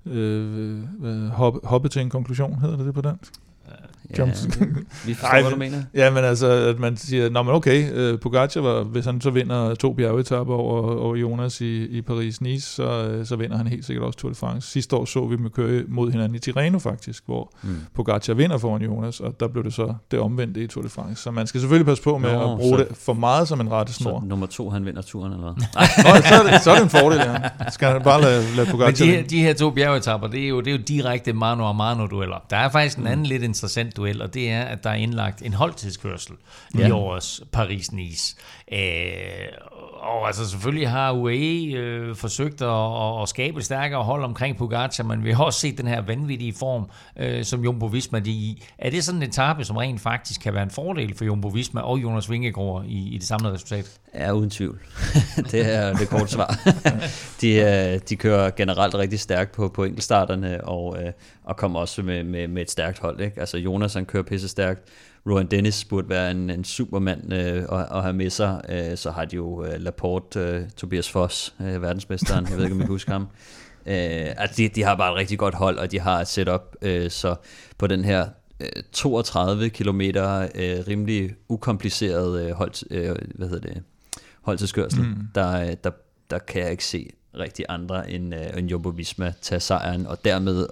øh, 0.07 1.29
hoppe, 1.29 1.61
hoppe 1.65 1.89
til 1.89 2.03
en 2.03 2.11
konklusion, 2.11 2.59
hedder 2.61 2.77
det 2.77 2.87
det 2.87 2.95
på 2.95 3.01
dansk? 3.01 3.33
Ja, 4.19 4.23
Jumps. 4.23 4.45
vi 5.07 5.15
forstår, 5.15 5.29
Ej, 5.29 5.41
hvad 5.41 5.51
du 5.51 5.57
men- 5.57 5.71
mener. 5.73 5.85
Ja, 5.95 6.11
men 6.11 6.25
altså, 6.25 6.47
at 6.51 6.79
man 6.79 6.97
siger, 6.97 7.31
nå 7.31 7.43
men 7.43 7.55
okay, 7.55 7.93
øh, 7.93 8.19
Pogacar, 8.21 8.61
var, 8.61 8.83
hvis 8.83 9.05
han 9.05 9.21
så 9.21 9.31
vinder 9.31 9.75
to 9.75 9.93
bjergetapper 9.93 10.55
over, 10.55 10.97
over 10.97 11.17
Jonas 11.17 11.61
i, 11.61 11.85
i 11.85 12.01
Paris-Nice, 12.11 12.61
så, 12.61 12.83
øh, 13.11 13.27
så 13.27 13.37
vinder 13.37 13.57
han 13.57 13.67
helt 13.67 13.85
sikkert 13.85 14.05
også 14.07 14.19
Tour 14.19 14.29
de 14.31 14.35
France. 14.37 14.69
Sidste 14.71 14.97
år 14.97 15.05
så 15.05 15.27
vi 15.27 15.37
dem 15.37 15.51
køre 15.51 15.83
mod 15.89 16.11
hinanden 16.11 16.35
i 16.35 16.39
Tirreno 16.39 16.79
faktisk, 16.79 17.23
hvor 17.27 17.53
Mm. 17.63 17.77
Pogacar 17.95 18.35
vinder 18.35 18.59
foran 18.59 18.83
Jonas, 18.83 19.21
og 19.21 19.41
der 19.41 19.49
blev 19.49 19.65
det 19.65 19.75
så 19.75 19.95
det 20.11 20.19
omvendte 20.19 20.63
i 20.63 20.67
Tour 20.67 20.83
de 20.83 20.89
France. 20.89 21.23
Så 21.23 21.31
man 21.31 21.47
skal 21.47 21.61
selvfølgelig 21.61 21.87
passe 21.87 22.03
på 22.03 22.19
med 22.19 22.33
Nå, 22.33 22.53
at 22.53 22.59
bruge 22.59 22.79
så- 22.79 22.85
det 22.89 22.97
for 22.97 23.13
meget 23.13 23.49
som 23.49 23.61
en 23.61 23.69
Så 23.69 23.73
rettesnor. 23.75 24.25
nummer 24.27 24.47
to, 24.47 24.71
han 24.71 24.87
vinder 24.87 25.03
turen, 25.03 25.33
eller 25.33 25.43
hvad? 25.43 25.53
Nå, 26.05 26.21
så, 26.29 26.35
er 26.45 26.51
det, 26.53 26.63
så 26.63 26.71
er 26.71 26.75
det 26.75 26.83
en 26.85 26.91
fordel, 26.91 27.19
ja. 27.19 27.71
Skal 27.71 27.89
han 27.89 28.03
bare 28.03 28.21
lade, 28.21 28.43
lade 28.43 28.57
Men 28.57 28.67
Pogacar 28.67 29.05
de 29.05 29.11
her, 29.11 29.23
de 29.23 29.41
her 29.43 29.53
to 29.55 29.71
bjergetapper, 29.71 30.27
det 30.29 30.45
er 30.45 30.49
jo, 30.49 30.61
det 30.61 30.67
er 30.67 30.77
jo 30.77 30.83
direkte 30.89 31.33
mano 31.33 31.65
a 31.69 31.73
mano 31.73 32.07
dueller. 32.07 32.37
Der 32.51 32.57
er 32.57 32.69
faktisk 32.71 32.99
en 32.99 33.07
anden 33.07 33.27
lidt 33.27 33.43
interessant 33.43 33.97
duel, 34.01 34.23
og 34.23 34.35
det 34.35 34.51
er, 34.51 34.63
at 34.63 34.85
der 34.85 34.91
er 34.91 34.95
indlagt 34.95 35.43
en 35.43 35.53
holdtidskørsel 35.53 36.37
ja. 36.79 36.89
i 36.89 36.91
årets 36.91 37.43
Paris-Nice. 37.57 38.37
Øh, 38.73 39.49
og 40.01 40.27
altså 40.27 40.51
selvfølgelig 40.51 40.89
har 40.89 41.13
UAE 41.13 41.73
øh, 41.75 42.17
forsøgt 42.17 42.63
at, 42.63 42.69
at, 42.69 43.23
at 43.23 43.29
skabe 43.29 43.59
et 43.59 43.65
stærkere 43.65 44.03
hold 44.03 44.25
omkring 44.25 44.57
Pogacar, 44.57 45.05
men 45.05 45.25
vi 45.25 45.31
har 45.31 45.45
også 45.45 45.61
set 45.61 45.79
den 45.79 45.87
her 45.87 46.01
vanvittige 46.01 46.53
form, 46.53 46.91
øh, 47.17 47.45
som 47.45 47.65
Jumbo 47.65 47.87
Visma 47.87 48.19
de 48.19 48.31
er 48.31 48.35
i. 48.35 48.63
Er 48.79 48.91
det 48.91 49.05
sådan 49.05 49.23
en 49.23 49.29
etape, 49.29 49.65
som 49.65 49.77
rent 49.77 50.01
faktisk 50.01 50.41
kan 50.41 50.55
være 50.55 50.63
en 50.63 50.71
fordel 50.71 51.15
for 51.17 51.25
Jumbo 51.25 51.49
Visma 51.49 51.81
og 51.81 51.99
Jonas 51.99 52.31
Vingegaard 52.31 52.85
i, 52.87 53.15
i 53.15 53.19
det 53.19 53.27
samlede 53.27 53.55
resultat? 53.55 54.01
Ja, 54.15 54.33
uden 54.33 54.51
tvivl. 54.51 54.79
det 55.51 55.75
er 55.75 55.95
det 55.95 56.09
korte 56.09 56.29
svar. 56.29 56.59
de, 57.41 57.55
øh, 57.55 58.01
de 58.09 58.17
kører 58.17 58.51
generelt 58.51 58.95
rigtig 58.95 59.21
stærkt 59.21 59.53
på, 59.53 59.69
på 59.69 59.85
enkeltstarterne, 59.85 60.65
og, 60.65 61.03
øh, 61.03 61.13
og 61.45 61.57
kommer 61.57 61.81
også 61.81 62.03
med, 62.03 62.25
med, 62.25 62.49
med 62.49 62.63
et 62.63 62.71
stærkt 62.71 62.99
hold. 62.99 63.21
Ikke? 63.21 63.41
Altså 63.41 63.59
Jonas, 63.59 63.95
han 63.95 64.05
kører 64.05 64.23
pisse 64.23 64.49
stærkt. 64.49 64.81
Rowan 65.27 65.47
Dennis 65.47 65.85
burde 65.85 66.09
være 66.09 66.31
en, 66.31 66.51
en 66.51 66.65
supermand 66.65 67.33
øh, 67.33 67.63
at, 67.73 67.87
at 67.95 68.03
have 68.03 68.13
med 68.13 68.31
sig. 68.31 68.61
Øh, 68.69 68.97
så 68.97 69.11
har 69.11 69.25
de 69.25 69.37
jo 69.37 69.65
øh, 69.65 69.81
Laporte, 69.81 70.41
øh, 70.41 70.71
Tobias 70.77 71.11
Foss, 71.11 71.55
øh, 71.61 71.83
verdensmesteren. 71.83 72.47
Jeg 72.51 72.57
ved 72.57 72.65
ikke, 72.65 72.75
om 72.75 72.81
I 72.81 72.83
kan 72.83 72.89
huske 72.89 73.11
ham. 73.11 73.23
Øh, 73.87 74.27
altså 74.37 74.57
de, 74.57 74.69
de 74.69 74.83
har 74.83 74.97
bare 74.97 75.13
et 75.13 75.17
rigtig 75.19 75.39
godt 75.39 75.55
hold, 75.55 75.79
og 75.79 75.91
de 75.91 76.01
har 76.01 76.21
et 76.21 76.29
setup, 76.29 76.77
øh, 76.83 77.11
så 77.11 77.35
på 77.79 77.87
den 77.87 78.05
her 78.05 78.29
øh, 78.61 78.69
32 78.93 79.69
kilometer 79.71 80.49
øh, 80.55 80.77
rimelig 80.89 81.35
ukompliceret 81.49 82.43
øh, 82.47 82.51
hold, 82.51 82.73
øh, 82.91 83.17
hvad 83.35 83.49
hedder 83.49 83.69
det, 83.69 83.83
holdtidskørsel, 84.43 85.01
Mm. 85.01 85.07
mm. 85.09 85.17
der, 85.35 85.61
øh, 85.61 85.73
der, 85.85 85.91
der 86.31 86.39
kan 86.39 86.63
jeg 86.63 86.71
ikke 86.71 86.85
se 86.85 87.11
rigtig 87.39 87.65
andre 87.69 88.11
end, 88.11 88.35
øh, 88.35 88.59
end 88.59 88.69
Jumbo 88.71 88.89
Visma 88.89 89.33
tage 89.43 89.61
sejren, 89.61 90.07
og 90.07 90.25
dermed 90.25 90.67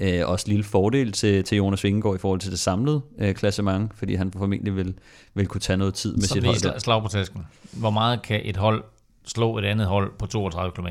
øh, 0.00 0.28
også 0.28 0.44
lille 0.48 0.64
fordel 0.64 1.12
til, 1.12 1.44
til 1.44 1.56
Jonas 1.56 1.84
Vingegaard 1.84 2.14
i 2.16 2.18
forhold 2.18 2.40
til 2.40 2.50
det 2.50 2.58
samlede 2.58 3.00
øh, 3.18 3.34
klassement, 3.34 3.92
fordi 3.94 4.14
han 4.14 4.32
formentlig 4.32 4.76
vil, 4.76 4.94
vil 5.34 5.46
kunne 5.46 5.60
tage 5.60 5.76
noget 5.76 5.94
tid 5.94 6.14
med 6.14 6.22
Så 6.22 6.34
sit 6.34 6.44
hold. 6.44 6.60
der. 6.72 6.78
slag, 6.78 7.02
på 7.02 7.08
tasken. 7.08 7.46
Hvor 7.72 7.90
meget 7.90 8.22
kan 8.22 8.40
et 8.44 8.56
hold 8.56 8.84
slå 9.26 9.58
et 9.58 9.64
andet 9.64 9.86
hold 9.86 10.12
på 10.18 10.26
32 10.26 10.72
km? 10.72 10.86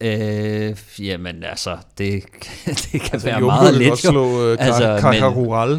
Øh, 0.00 0.76
jamen 0.98 1.44
altså, 1.44 1.76
det, 1.98 2.22
det 2.66 3.00
kan 3.00 3.10
altså, 3.12 3.26
være 3.28 3.38
Jumbo 3.38 3.46
meget 3.46 3.74
let. 3.74 3.88
jo. 3.88 3.96
slå 3.96 4.50
Altså, 4.52 5.00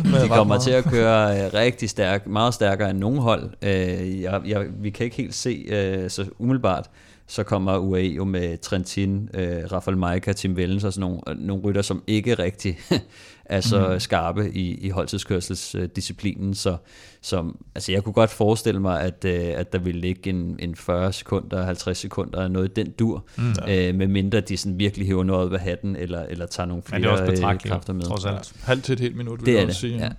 men 0.03 0.11
med 0.11 0.23
De 0.23 0.27
kommer 0.27 0.43
meget. 0.43 0.61
til 0.61 0.71
at 0.71 0.83
køre 0.83 1.45
øh, 1.45 1.53
rigtig 1.53 1.89
stærk, 1.89 2.27
meget 2.27 2.53
stærkere 2.53 2.89
end 2.89 2.99
nogen 2.99 3.19
hold. 3.19 3.49
Øh, 3.61 4.21
jeg, 4.21 4.41
jeg, 4.45 4.65
vi 4.79 4.89
kan 4.89 5.03
ikke 5.03 5.17
helt 5.17 5.35
se, 5.35 5.65
øh, 5.69 6.09
så 6.09 6.25
umiddelbart, 6.39 6.89
så 7.29 7.43
kommer 7.43 7.77
UAE 7.77 8.01
jo 8.01 8.23
med 8.23 8.57
Trentin, 8.57 9.29
øh, 9.33 9.71
Rafael 9.71 9.97
Maika, 9.97 10.33
Tim 10.33 10.53
Wellens 10.53 10.83
og 10.83 10.93
sådan 10.93 11.09
nogle, 11.09 11.21
øh, 11.29 11.37
nogle 11.37 11.63
rytter, 11.63 11.81
som 11.81 12.03
ikke 12.07 12.33
rigtig 12.33 12.77
er 13.45 13.61
så 13.61 13.87
mm. 13.87 13.99
skarpe 13.99 14.51
i, 14.53 14.77
i 14.77 14.89
holdtidskørselsdisciplinen. 14.89 16.53
Så, 16.53 16.77
så 17.21 17.51
altså, 17.75 17.91
jeg 17.91 18.03
kunne 18.03 18.13
godt 18.13 18.29
forestille 18.29 18.79
mig, 18.79 19.01
at, 19.01 19.25
øh, 19.25 19.53
at 19.55 19.73
der 19.73 19.79
ville 19.79 20.01
ligge 20.01 20.29
en, 20.29 20.55
en 20.59 20.75
40 20.75 21.13
sekunder, 21.13 21.63
50 21.63 21.97
sekunder, 21.97 22.47
noget 22.47 22.69
i 22.69 22.73
den 22.73 22.91
dur, 22.91 23.25
mm. 23.37 23.43
øh, 23.69 23.95
med 23.95 24.07
mindre 24.07 24.39
de 24.41 24.57
sådan 24.57 24.79
virkelig 24.79 25.07
hiver 25.07 25.23
noget 25.23 25.45
op 25.45 25.53
af 25.53 25.59
hatten, 25.59 25.95
eller, 25.95 26.23
eller 26.23 26.45
tager 26.45 26.67
nogle 26.67 26.83
Men 26.91 27.01
det 27.01 27.09
er 27.09 27.15
flere 27.15 27.31
også 27.31 27.51
øh, 27.51 27.59
kræfter 27.59 27.93
med. 27.93 28.03
trods 28.03 28.25
alt. 28.25 28.53
Halvt 28.63 28.83
til 28.83 28.93
et 28.93 28.99
helt 28.99 29.15
minut, 29.15 29.39
vil 29.39 29.45
Det 29.45 29.53
jeg 29.53 29.67
også 29.67 29.67
det, 29.67 29.75
sige. 29.75 29.97
ja. 29.97 30.09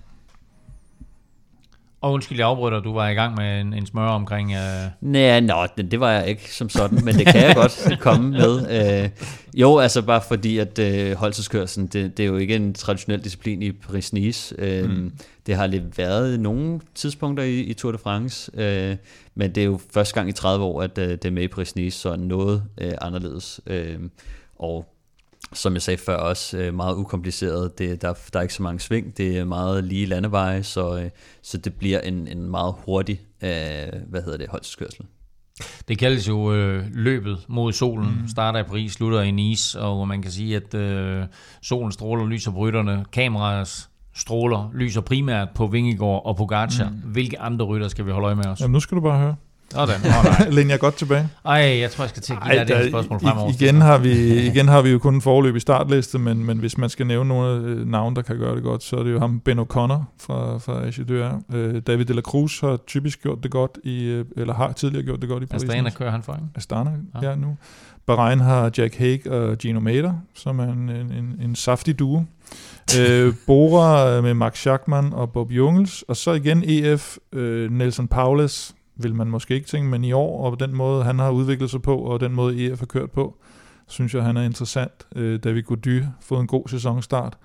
Og 2.01 2.11
undskyld, 2.11 2.37
jeg 2.37 2.47
afbryder, 2.47 2.79
du 2.79 2.93
var 2.93 3.09
i 3.09 3.13
gang 3.13 3.35
med 3.35 3.61
en, 3.61 3.73
en 3.73 3.85
smør 3.85 4.07
omkring... 4.07 4.53
Øh... 4.53 4.59
Nej, 5.01 5.39
nå, 5.39 5.67
det, 5.77 5.99
var 5.99 6.11
jeg 6.11 6.27
ikke 6.27 6.55
som 6.55 6.69
sådan, 6.69 7.05
men 7.05 7.15
det 7.15 7.27
kan 7.27 7.43
jeg 7.43 7.55
godt 7.55 7.87
komme 7.99 8.31
med. 8.31 9.03
Øh, 9.03 9.09
jo, 9.53 9.77
altså 9.77 10.01
bare 10.01 10.21
fordi, 10.27 10.57
at 10.57 10.79
øh, 10.79 11.15
holdtidskørselen, 11.15 11.87
det, 11.87 12.17
det 12.17 12.23
er 12.23 12.27
jo 12.27 12.37
ikke 12.37 12.55
en 12.55 12.73
traditionel 12.73 13.23
disciplin 13.23 13.61
i 13.61 13.71
Paris-Nice. 13.71 14.55
Øh, 14.57 14.89
mm. 14.89 15.11
Det 15.45 15.55
har 15.55 15.67
lidt 15.67 15.97
været 15.97 16.39
nogle 16.39 16.79
tidspunkter 16.95 17.43
i, 17.43 17.59
i 17.59 17.73
Tour 17.73 17.91
de 17.91 17.97
France, 17.97 18.51
øh, 18.53 18.95
men 19.35 19.55
det 19.55 19.61
er 19.61 19.65
jo 19.65 19.79
første 19.93 20.13
gang 20.13 20.29
i 20.29 20.31
30 20.31 20.65
år, 20.65 20.81
at 20.81 20.97
øh, 20.97 21.09
det 21.09 21.25
er 21.25 21.31
med 21.31 21.43
i 21.43 21.47
Paris-Nice, 21.47 21.89
så 21.89 22.15
noget 22.15 22.63
øh, 22.77 22.93
anderledes. 23.01 23.61
Øh, 23.67 23.99
og 24.59 24.90
som 25.53 25.73
jeg 25.73 25.81
sagde 25.81 25.97
før 25.97 26.15
også, 26.15 26.57
øh, 26.57 26.73
meget 26.73 26.95
ukompliceret. 26.95 27.77
Det, 27.77 28.01
der, 28.01 28.13
der 28.33 28.39
er 28.39 28.41
ikke 28.41 28.53
så 28.53 28.63
mange 28.63 28.79
sving, 28.79 29.17
det 29.17 29.37
er 29.37 29.45
meget 29.45 29.83
lige 29.83 30.05
landeveje, 30.05 30.63
så, 30.63 30.97
øh, 30.97 31.09
så 31.41 31.57
det 31.57 31.73
bliver 31.73 31.99
en, 31.99 32.27
en 32.27 32.51
meget 32.51 32.75
hurtig, 32.85 33.21
øh, 33.41 33.49
hvad 34.07 34.21
hedder 34.23 34.37
det, 34.37 34.47
holdskørsel. 34.49 35.05
Det 35.87 35.97
kaldes 35.97 36.27
jo 36.27 36.53
øh, 36.53 36.85
løbet 36.93 37.45
mod 37.47 37.73
solen. 37.73 38.19
Mm. 38.21 38.27
Starter 38.27 38.59
i 38.59 38.63
Paris, 38.63 38.91
slutter 38.91 39.21
i 39.21 39.31
Nice, 39.31 39.79
og 39.79 39.95
hvor 39.95 40.05
man 40.05 40.21
kan 40.21 40.31
sige, 40.31 40.55
at 40.55 40.73
øh, 40.73 41.23
solen 41.61 41.91
stråler, 41.91 42.25
lyser 42.25 42.51
på 42.51 42.57
rytterne. 42.57 43.05
Kameraets 43.11 43.89
stråler 44.15 44.71
lyser 44.73 45.01
primært 45.01 45.47
på 45.55 45.67
Vingegaard 45.67 46.21
og 46.25 46.35
Pogacar. 46.35 46.89
Mm. 46.89 46.95
Hvilke 46.95 47.39
andre 47.39 47.65
rytter 47.65 47.87
skal 47.87 48.05
vi 48.05 48.11
holde 48.11 48.25
øje 48.25 48.35
med 48.35 48.45
os? 48.45 48.61
Jamen, 48.61 48.73
nu 48.73 48.79
skal 48.79 48.95
du 48.95 49.01
bare 49.01 49.19
høre. 49.19 49.35
Sådan. 49.71 49.95
Oh. 50.05 50.53
Læn 50.53 50.69
jeg 50.75 50.79
godt 50.79 50.95
tilbage. 50.95 51.29
Ej, 51.45 51.53
jeg 51.53 51.91
tror, 51.91 52.03
jeg 52.03 52.09
skal 52.09 52.21
til 52.21 52.33
at 52.33 52.39
give 52.43 52.65
dig 52.65 52.67
det 52.67 52.89
spørgsmål 52.89 53.19
fremover. 53.19 53.51
Igen 53.61 53.81
har, 53.81 53.97
vi, 53.97 54.11
igen 54.51 54.67
har 54.67 54.81
vi 54.81 54.89
jo 54.89 54.99
kun 54.99 55.15
en 55.15 55.21
forløb 55.21 55.55
i 55.55 55.59
startliste, 55.59 56.19
men, 56.19 56.45
men 56.45 56.57
hvis 56.57 56.77
man 56.77 56.89
skal 56.89 57.07
nævne 57.07 57.27
nogle 57.27 57.49
af 57.49 57.87
navne, 57.87 58.15
der 58.15 58.21
kan 58.21 58.37
gøre 58.37 58.55
det 58.55 58.63
godt, 58.63 58.83
så 58.83 58.95
er 58.95 59.03
det 59.03 59.11
jo 59.11 59.19
ham 59.19 59.39
Ben 59.39 59.59
O'Connor 59.59 60.03
fra, 60.19 60.57
fra 60.57 60.87
Agideur. 60.87 61.41
Øh, 61.53 61.81
David 61.87 62.05
de 62.05 62.13
la 62.13 62.21
Cruz 62.21 62.59
har 62.59 62.79
typisk 62.87 63.21
gjort 63.21 63.43
det 63.43 63.51
godt, 63.51 63.77
i, 63.83 64.03
øh, 64.03 64.25
eller 64.37 64.53
har 64.53 64.71
tidligere 64.71 65.05
gjort 65.05 65.21
det 65.21 65.29
godt 65.29 65.43
i 65.43 65.45
Paris. 65.45 65.63
Astana 65.63 65.89
kører 65.89 66.11
han 66.11 66.23
for, 66.23 66.33
ikke? 66.33 66.45
Astana, 66.55 66.91
ja, 67.21 67.29
ja 67.29 67.35
nu. 67.35 67.57
Bahrain 68.05 68.39
har 68.39 68.71
Jack 68.77 68.97
Hague 68.97 69.31
og 69.31 69.57
Gino 69.57 69.79
Mater, 69.79 70.13
som 70.35 70.59
er 70.59 70.73
en, 70.73 70.89
en, 70.89 71.35
en 71.41 71.55
saftig 71.55 71.99
duo. 71.99 72.23
øh, 72.99 73.33
Bora 73.47 74.21
med 74.21 74.33
Max 74.33 74.57
Schachmann 74.57 75.13
og 75.13 75.31
Bob 75.31 75.51
Jungels, 75.51 76.01
og 76.01 76.17
så 76.17 76.31
igen 76.31 76.63
EF, 76.65 77.17
øh, 77.33 77.71
Nelson 77.71 78.07
Paulus, 78.07 78.73
vil 79.03 79.15
man 79.15 79.27
måske 79.27 79.55
ikke 79.55 79.67
tænke, 79.67 79.89
men 79.89 80.03
i 80.03 80.11
år, 80.11 80.45
og 80.51 80.59
den 80.59 80.75
måde, 80.75 81.03
han 81.03 81.19
har 81.19 81.31
udviklet 81.31 81.69
sig 81.69 81.81
på, 81.81 81.97
og 81.97 82.19
den 82.19 82.33
måde, 82.33 82.65
EF 82.65 82.79
har 82.79 82.85
kørt 82.85 83.11
på, 83.11 83.37
synes 83.87 84.15
jeg, 84.15 84.23
han 84.23 84.37
er 84.37 84.41
interessant. 84.41 85.07
Øh, 85.15 85.39
David 85.43 85.63
Gody 85.63 86.01
har 86.01 86.13
fået 86.21 86.41
en 86.41 86.47
god 86.47 86.67
sæsonstart. 86.67 87.37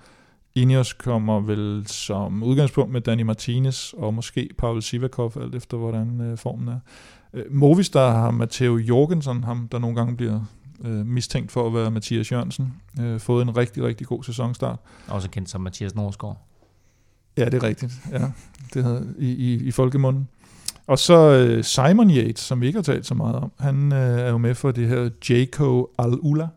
Ineos 0.55 0.93
kommer 0.93 1.39
vel 1.39 1.83
som 1.87 2.43
udgangspunkt 2.43 2.91
med 2.91 3.01
Danny 3.01 3.21
Martinez, 3.21 3.93
og 3.93 4.13
måske 4.13 4.49
Pavel 4.57 4.81
Sivakov, 4.81 5.33
alt 5.41 5.55
efter 5.55 5.77
hvordan 5.77 6.21
øh, 6.21 6.37
formen 6.37 6.67
er. 6.67 6.79
Øh, 7.33 7.43
Movistar 7.49 8.11
har 8.11 8.31
Matteo 8.31 8.77
Jorgensen, 8.77 9.43
ham 9.43 9.67
der 9.71 9.79
nogle 9.79 9.95
gange 9.95 10.17
bliver 10.17 10.39
øh, 10.85 11.05
mistænkt 11.05 11.51
for 11.51 11.67
at 11.67 11.73
være 11.73 11.91
Mathias 11.91 12.31
Jørgensen, 12.31 12.73
øh, 13.01 13.19
fået 13.19 13.41
en 13.41 13.57
rigtig, 13.57 13.83
rigtig 13.83 14.07
god 14.07 14.23
sæsonstart. 14.23 14.79
Også 15.07 15.29
kendt 15.29 15.49
som 15.49 15.61
Mathias 15.61 15.95
Norsgaard. 15.95 16.47
Ja, 17.37 17.45
det 17.45 17.53
er 17.53 17.63
rigtigt. 17.63 17.93
Ja, 18.11 18.31
det 18.73 18.83
havde 18.83 19.15
i, 19.19 19.31
i, 19.31 19.67
i 19.67 19.71
folkemunden. 19.71 20.27
Og 20.87 20.99
så 20.99 21.17
øh, 21.31 21.63
Simon 21.63 22.09
Yates, 22.11 22.39
som 22.39 22.61
vi 22.61 22.67
ikke 22.67 22.77
har 22.77 22.83
talt 22.83 23.05
så 23.05 23.13
meget 23.13 23.35
om, 23.35 23.51
han 23.59 23.91
øh, 23.93 24.19
er 24.19 24.29
jo 24.29 24.37
med 24.37 24.55
for 24.55 24.71
det 24.71 24.87
her 24.87 25.09
Jaco 25.29 25.87
Al-Ula, 25.99 26.47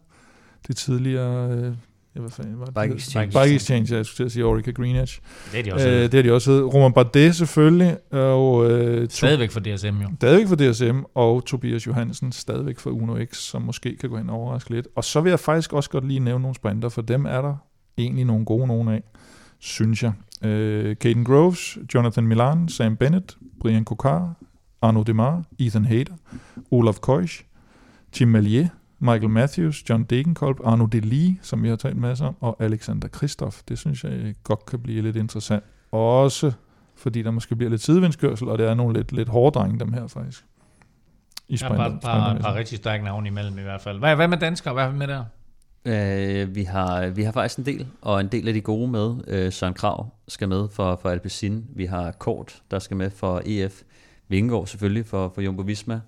det 0.69 0.77
tidligere... 0.77 1.51
Øh, 1.51 1.73
ja, 2.15 2.21
hvad 2.21 2.31
fanden 2.31 2.59
var 2.59 2.65
det? 2.65 2.75
Bike 2.75 2.95
Exchange. 2.95 3.27
Bike 3.43 3.55
Exchange, 3.55 3.95
jeg 3.97 4.07
skulle 4.07 4.17
til 4.17 4.25
at 4.25 4.33
sige 4.33 4.45
Orica 4.45 4.71
Greenwich. 4.71 5.21
Det 5.53 5.59
er 5.59 5.63
de 5.65 5.75
også. 5.75 5.89
Øh, 5.89 6.03
det 6.03 6.15
er 6.15 6.23
de 6.23 6.33
også 6.33 6.51
heddet. 6.51 6.75
Roman 6.75 6.93
Bardet 6.93 7.35
selvfølgelig, 7.37 7.97
og... 8.13 8.71
Øh, 8.71 9.09
to- 9.09 9.11
Stadigvæk 9.11 9.51
for 9.51 9.61
DSM 9.61 9.87
jo. 10.03 10.09
Stadigvæk 10.17 10.47
for 10.49 10.57
DSM, 10.57 10.99
og 11.15 11.45
Tobias 11.45 11.87
Johansen 11.87 12.33
stadigvæk 12.33 12.79
for 12.79 12.91
Uno 12.91 13.25
X, 13.25 13.37
som 13.37 13.63
måske 13.63 13.97
kan 13.97 14.11
gå 14.11 14.17
hen 14.17 14.31
og 14.31 14.37
overraske 14.37 14.71
lidt. 14.71 14.89
Og 14.97 15.05
så 15.05 15.21
vil 15.21 15.31
jeg 15.31 15.41
faktisk 15.41 15.73
også 15.73 15.91
godt 15.91 16.09
lige 16.09 16.21
nævne 16.21 16.43
nogle 16.43 16.55
sprinter, 16.55 16.89
for 16.89 17.03
dem 17.03 17.27
er 17.27 17.43
der 17.43 17.55
egentlig 17.99 18.25
nogle 18.25 18.45
gode 18.45 18.67
nogen 18.67 18.89
af, 18.89 19.03
synes 19.59 20.03
jeg. 20.03 20.13
Øh, 20.49 20.97
Caden 20.97 21.25
Groves, 21.25 21.79
Jonathan 21.95 22.27
Milan, 22.27 22.69
Sam 22.69 22.97
Bennett, 22.97 23.37
Brian 23.61 23.85
Kokar, 23.85 24.35
Arnaud 24.83 25.05
Demar, 25.05 25.43
Ethan 25.59 25.85
Hayter, 25.85 26.15
Olaf 26.71 26.99
Koisch, 27.01 27.45
Tim 28.13 28.29
Malier, 28.29 28.69
Michael 28.99 29.31
Matthews, 29.31 29.91
John 29.91 30.05
Degenkolb, 30.05 30.61
Arno 30.65 30.87
Delis, 30.87 31.37
som 31.43 31.63
vi 31.63 31.69
har 31.69 31.77
talt 31.77 31.97
masser 31.97 32.27
om, 32.27 32.37
og 32.41 32.57
Alexander 32.61 33.09
Kristoff. 33.09 33.63
Det 33.69 33.79
synes 33.79 34.05
jeg 34.05 34.35
godt 34.45 34.67
kan 34.67 34.79
blive 34.79 35.03
lidt 35.03 35.17
interessant. 35.17 35.65
Også 35.93 36.53
fordi 36.97 37.23
der 37.23 37.31
måske 37.31 37.57
bliver 37.57 37.71
lidt 37.71 37.83
sidevindskørsel, 37.83 38.49
og 38.49 38.59
det 38.59 38.67
er 38.67 38.75
nogle 38.75 38.99
lidt, 38.99 39.13
lidt 39.13 39.29
hårde 39.29 39.59
drenge, 39.59 39.81
dem 39.81 39.93
her 39.93 40.07
faktisk. 40.07 40.45
I 41.49 41.53
Ja, 41.53 41.57
sprinter, 41.57 41.89
bare, 41.89 41.99
bare, 42.03 42.41
bare 42.41 42.59
rigtig 42.59 42.79
stærke 42.79 43.05
navne 43.05 43.29
imellem 43.29 43.59
i 43.59 43.63
hvert 43.63 43.81
fald. 43.81 43.99
Hvad, 43.99 44.17
hvad 44.17 44.29
med 44.29 44.39
danskere? 44.39 44.75
Hvad 44.75 44.85
er 44.85 44.91
vi 44.91 44.97
med 44.97 45.07
der? 45.07 45.25
Øh, 45.85 46.55
vi, 46.55 46.63
har, 46.63 47.07
vi 47.07 47.23
har 47.23 47.33
faktisk 47.33 47.59
en 47.59 47.67
del, 47.67 47.87
og 48.01 48.21
en 48.21 48.29
del 48.29 48.49
af 48.49 48.55
de 48.55 48.61
gode 48.61 48.89
med. 48.89 49.15
Øh, 49.27 49.53
Søren 49.53 49.75
Krav 49.75 50.09
skal 50.29 50.49
med 50.49 50.69
for, 50.73 50.99
for 51.03 51.09
Alpecin. 51.09 51.65
Vi 51.77 51.85
har 51.85 52.11
Kort, 52.13 52.63
der 52.71 52.79
skal 52.79 52.97
med 52.97 53.11
for 53.11 53.43
EF. 53.47 53.83
Vingegaard 54.29 54.67
selvfølgelig 54.67 55.07
for, 55.07 55.33
for 55.35 55.43
Jumbo 55.43 55.63
Visma. 55.63 56.01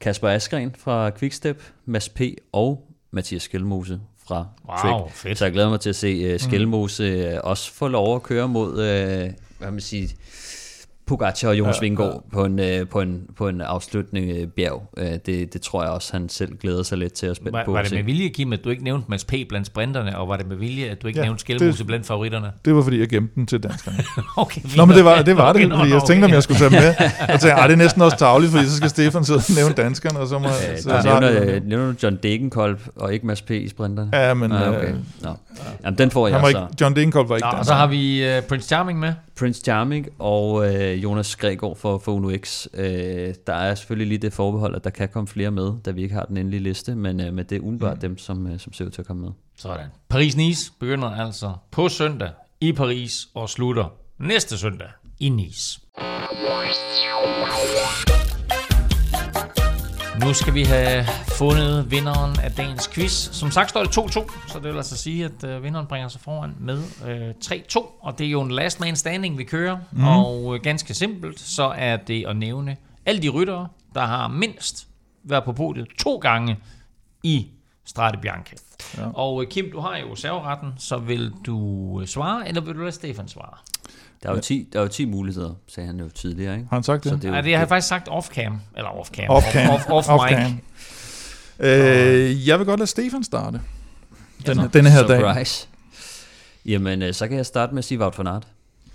Kasper 0.00 0.28
Askren 0.28 0.74
fra 0.78 1.10
Quickstep. 1.10 1.62
Mads 1.84 2.08
P. 2.08 2.20
og 2.52 2.88
Mathias 3.10 3.42
Skelmose 3.42 4.00
fra 4.26 4.46
Wow, 4.68 4.76
Trek. 5.00 5.12
fedt. 5.14 5.38
Så 5.38 5.44
jeg 5.44 5.52
glæder 5.52 5.70
mig 5.70 5.80
til 5.80 5.88
at 5.88 5.96
se 5.96 6.34
uh, 6.34 6.40
Skelmose 6.40 7.32
uh, 7.32 7.50
også 7.50 7.72
få 7.72 7.88
lov 7.88 8.16
at 8.16 8.22
køre 8.22 8.48
mod, 8.48 8.70
uh, 8.70 9.32
hvad 9.58 9.70
man 9.70 9.80
sige, 9.80 10.16
Pogacar 11.06 11.48
og 11.48 11.58
Jonas 11.58 11.76
ja, 11.76 11.80
Vingegaard 11.80 12.24
på, 12.32 12.44
en, 12.44 12.58
uh, 12.58 12.88
på, 12.90 13.00
en, 13.00 13.20
på 13.36 13.48
en 13.48 13.60
afslutning 13.60 14.42
uh, 14.42 14.48
bjerg. 14.48 14.88
Uh, 15.00 15.04
det, 15.26 15.52
det 15.52 15.60
tror 15.62 15.82
jeg 15.82 15.92
også, 15.92 16.12
han 16.12 16.28
selv 16.28 16.56
glæder 16.56 16.82
sig 16.82 16.98
lidt 16.98 17.12
til 17.12 17.26
at 17.26 17.38
Var, 17.52 17.62
på. 17.64 17.72
var 17.72 17.82
det 17.82 17.92
med 17.92 18.02
vilje, 18.02 18.28
Kim, 18.28 18.52
at 18.52 18.64
du 18.64 18.70
ikke 18.70 18.84
nævnte 18.84 19.06
Mads 19.10 19.24
P. 19.24 19.32
blandt 19.48 19.66
sprinterne, 19.66 20.18
og 20.18 20.28
var 20.28 20.36
det 20.36 20.46
med 20.48 20.56
vilje, 20.56 20.84
at 20.86 21.02
du 21.02 21.06
ikke 21.06 21.18
Ja, 21.18 21.22
ja, 21.22 21.26
nævnte 21.28 21.40
Skelmose 21.40 21.78
det- 21.78 21.86
blandt 21.86 22.06
favoritterne? 22.06 22.50
Det 22.64 22.74
var 22.74 22.82
fordi, 22.82 22.98
jeg 23.00 23.08
gemte 23.08 23.34
den 23.34 23.46
til 23.46 23.62
danskerne. 23.62 23.96
Okay, 24.36 24.60
Nå, 24.76 24.84
men 24.84 24.96
det 24.96 25.04
var 25.04 25.22
det, 25.22 25.36
var 25.36 25.50
Okay, 25.50 25.60
det 25.62 25.70
fordi 25.72 25.88
nå, 25.90 25.94
jeg 25.96 26.02
tænkte, 26.06 26.24
om 26.24 26.28
okay. 26.28 26.34
jeg 26.34 26.42
skulle 26.42 26.58
tage 26.58 26.70
med. 26.70 26.94
Jeg 27.28 27.40
tænkte, 27.40 27.62
det 27.62 27.72
er 27.72 27.76
næsten 27.76 28.02
også 28.02 28.16
tavligt, 28.16 28.52
fordi 28.52 28.64
så 28.66 28.76
skal 28.76 28.90
Stefan 28.90 29.24
sidde 29.24 29.36
og 29.38 29.44
nævne 29.56 29.74
danskerne, 29.74 30.18
og 30.18 30.26
så 30.28 30.38
må 30.38 30.46
Øh, 30.48 30.52
så, 30.78 30.82
så, 30.82 31.02
nævner, 31.20 31.54
øh, 31.56 31.64
nævner 31.66 31.86
du 31.92 31.94
John 32.02 32.18
Degenkolb 32.22 32.80
og 32.96 33.14
ikke 33.14 33.26
Mads 33.26 33.42
P. 33.42 33.50
i 33.50 33.68
sprinterne? 33.68 34.10
Ja, 34.12 34.34
men 34.34 34.52
Ah, 34.52 34.68
okay. 34.68 34.88
øh, 34.88 34.94
Nå. 35.22 35.30
Jamen, 35.84 35.98
den 35.98 36.10
får 36.10 36.26
jeg 36.28 36.36
han 36.36 36.42
var 36.44 36.50
så. 36.50 36.58
ikke, 36.58 36.74
John 36.80 36.96
Degenkolb 36.96 37.28
var 37.28 37.36
ikke 37.36 37.46
Nå, 37.46 37.50
der. 37.52 37.58
og 37.58 37.64
så 37.64 37.74
har 37.74 37.86
vi 37.86 38.36
uh, 38.38 38.42
Prince 38.44 38.66
Charming 38.68 38.98
med. 38.98 39.12
Prince 39.38 39.62
Charming 39.62 40.08
og 40.18 40.74
øh, 40.74 41.02
Jonas 41.02 41.36
Gregor 41.36 41.74
for, 41.74 41.98
for 41.98 42.12
Uno 42.12 42.36
X. 42.36 42.66
Øh, 42.74 43.34
der 43.46 43.54
er 43.54 43.74
selvfølgelig 43.74 44.08
lige 44.08 44.18
det 44.18 44.32
forbehold, 44.32 44.76
at 44.76 44.84
der 44.84 44.90
kan 44.90 45.08
komme 45.08 45.28
flere 45.28 45.50
med, 45.50 45.72
da 45.84 45.90
vi 45.90 46.02
ikke 46.02 46.14
har 46.14 46.24
den 46.24 46.36
endelige 46.36 46.62
liste, 46.62 46.94
men, 46.94 47.20
øh, 47.20 47.32
men 47.32 47.44
det 47.44 47.56
er 47.56 47.60
umiddelbart 47.60 47.96
mm. 47.96 48.00
dem, 48.00 48.18
som, 48.18 48.46
øh, 48.46 48.58
som 48.58 48.72
ser 48.72 48.84
ud 48.84 48.90
til 48.90 49.02
at 49.02 49.06
komme 49.06 49.22
med. 49.22 49.30
Sådan. 49.56 49.86
Paris-Nice 50.14 50.72
begynder 50.80 51.10
altså 51.10 51.52
på 51.70 51.88
søndag 51.88 52.30
i 52.60 52.72
Paris 52.72 53.28
og 53.34 53.48
slutter 53.48 53.92
næste 54.18 54.58
søndag 54.58 54.88
i 55.20 55.28
Nice. 55.28 55.80
Nu 60.20 60.34
skal 60.34 60.54
vi 60.54 60.62
have 60.62 61.04
fundet 61.28 61.90
vinderen 61.90 62.40
af 62.40 62.52
dagens 62.52 62.88
quiz. 62.88 63.12
Som 63.12 63.50
sagt 63.50 63.70
står 63.70 63.82
det 63.84 63.98
2-2, 63.98 64.48
så 64.48 64.58
det 64.58 64.64
vil 64.64 64.76
altså 64.76 64.96
sige, 64.96 65.24
at 65.24 65.44
øh, 65.44 65.62
vinderen 65.62 65.86
bringer 65.86 66.08
sig 66.08 66.20
foran 66.20 66.54
med 66.60 66.82
øh, 67.06 67.34
3-2. 67.44 67.78
Og 68.00 68.18
det 68.18 68.26
er 68.26 68.30
jo 68.30 68.40
en 68.40 68.50
last 68.50 68.80
man 68.80 68.96
standing, 68.96 69.38
vi 69.38 69.44
kører. 69.44 69.78
Mm. 69.92 70.04
Og 70.04 70.54
øh, 70.54 70.60
ganske 70.62 70.94
simpelt, 70.94 71.40
så 71.40 71.64
er 71.76 71.96
det 71.96 72.26
at 72.26 72.36
nævne 72.36 72.76
alle 73.06 73.22
de 73.22 73.28
ryttere, 73.28 73.68
der 73.94 74.00
har 74.04 74.28
mindst 74.28 74.88
været 75.22 75.44
på 75.44 75.52
podiet 75.52 75.88
to 75.98 76.16
gange 76.16 76.56
i 77.22 77.46
Strade 77.84 78.18
Bianche. 78.22 78.56
Ja. 78.98 79.06
Og 79.14 79.42
øh, 79.42 79.48
Kim, 79.48 79.70
du 79.72 79.80
har 79.80 79.96
jo 79.96 80.14
serveretten, 80.14 80.72
så 80.78 80.96
vil 80.96 81.32
du 81.46 81.58
øh, 82.00 82.06
svare, 82.06 82.48
eller 82.48 82.60
vil 82.60 82.74
du 82.74 82.80
lade 82.80 82.92
Stefan 82.92 83.28
svare? 83.28 83.56
Der 84.22 84.28
er 84.30 84.34
jo 84.34 84.40
10, 84.40 84.68
der 84.72 84.78
er 84.78 84.82
jo 84.82 84.88
10 84.88 85.04
muligheder, 85.04 85.54
sagde 85.68 85.86
han 85.86 86.00
jo 86.00 86.08
tidligere, 86.08 86.54
ikke? 86.54 86.66
Har 86.70 86.76
han 86.76 86.82
sagt 86.84 87.04
det? 87.04 87.10
Så 87.10 87.16
det 87.16 87.24
er 87.24 87.28
jo, 87.28 87.34
Ja, 87.34 87.42
det 87.42 87.52
har 87.52 87.58
jeg 87.60 87.68
faktisk 87.68 87.88
sagt 87.88 88.08
off-cam, 88.08 88.52
eller 88.76 88.90
off-cam, 88.90 89.26
Off-cam. 89.30 89.70
off, 89.70 89.86
off, 89.90 90.08
off, 90.08 90.30
mic. 90.30 90.54
Øh, 91.58 92.48
jeg 92.48 92.58
vil 92.58 92.66
godt 92.66 92.80
lade 92.80 92.90
Stefan 92.90 93.24
starte. 93.24 93.60
Den, 94.46 94.54
så. 94.56 94.68
denne 94.72 94.90
her 94.90 95.06
dag. 95.06 95.20
Surprise. 95.20 95.68
Jamen, 96.64 97.02
øh, 97.02 97.14
så 97.14 97.28
kan 97.28 97.36
jeg 97.36 97.46
starte 97.46 97.74
med 97.74 97.78
at 97.78 97.84
sige 97.84 97.98
Wout 98.00 98.18
van 98.18 98.26
Aert. 98.26 98.46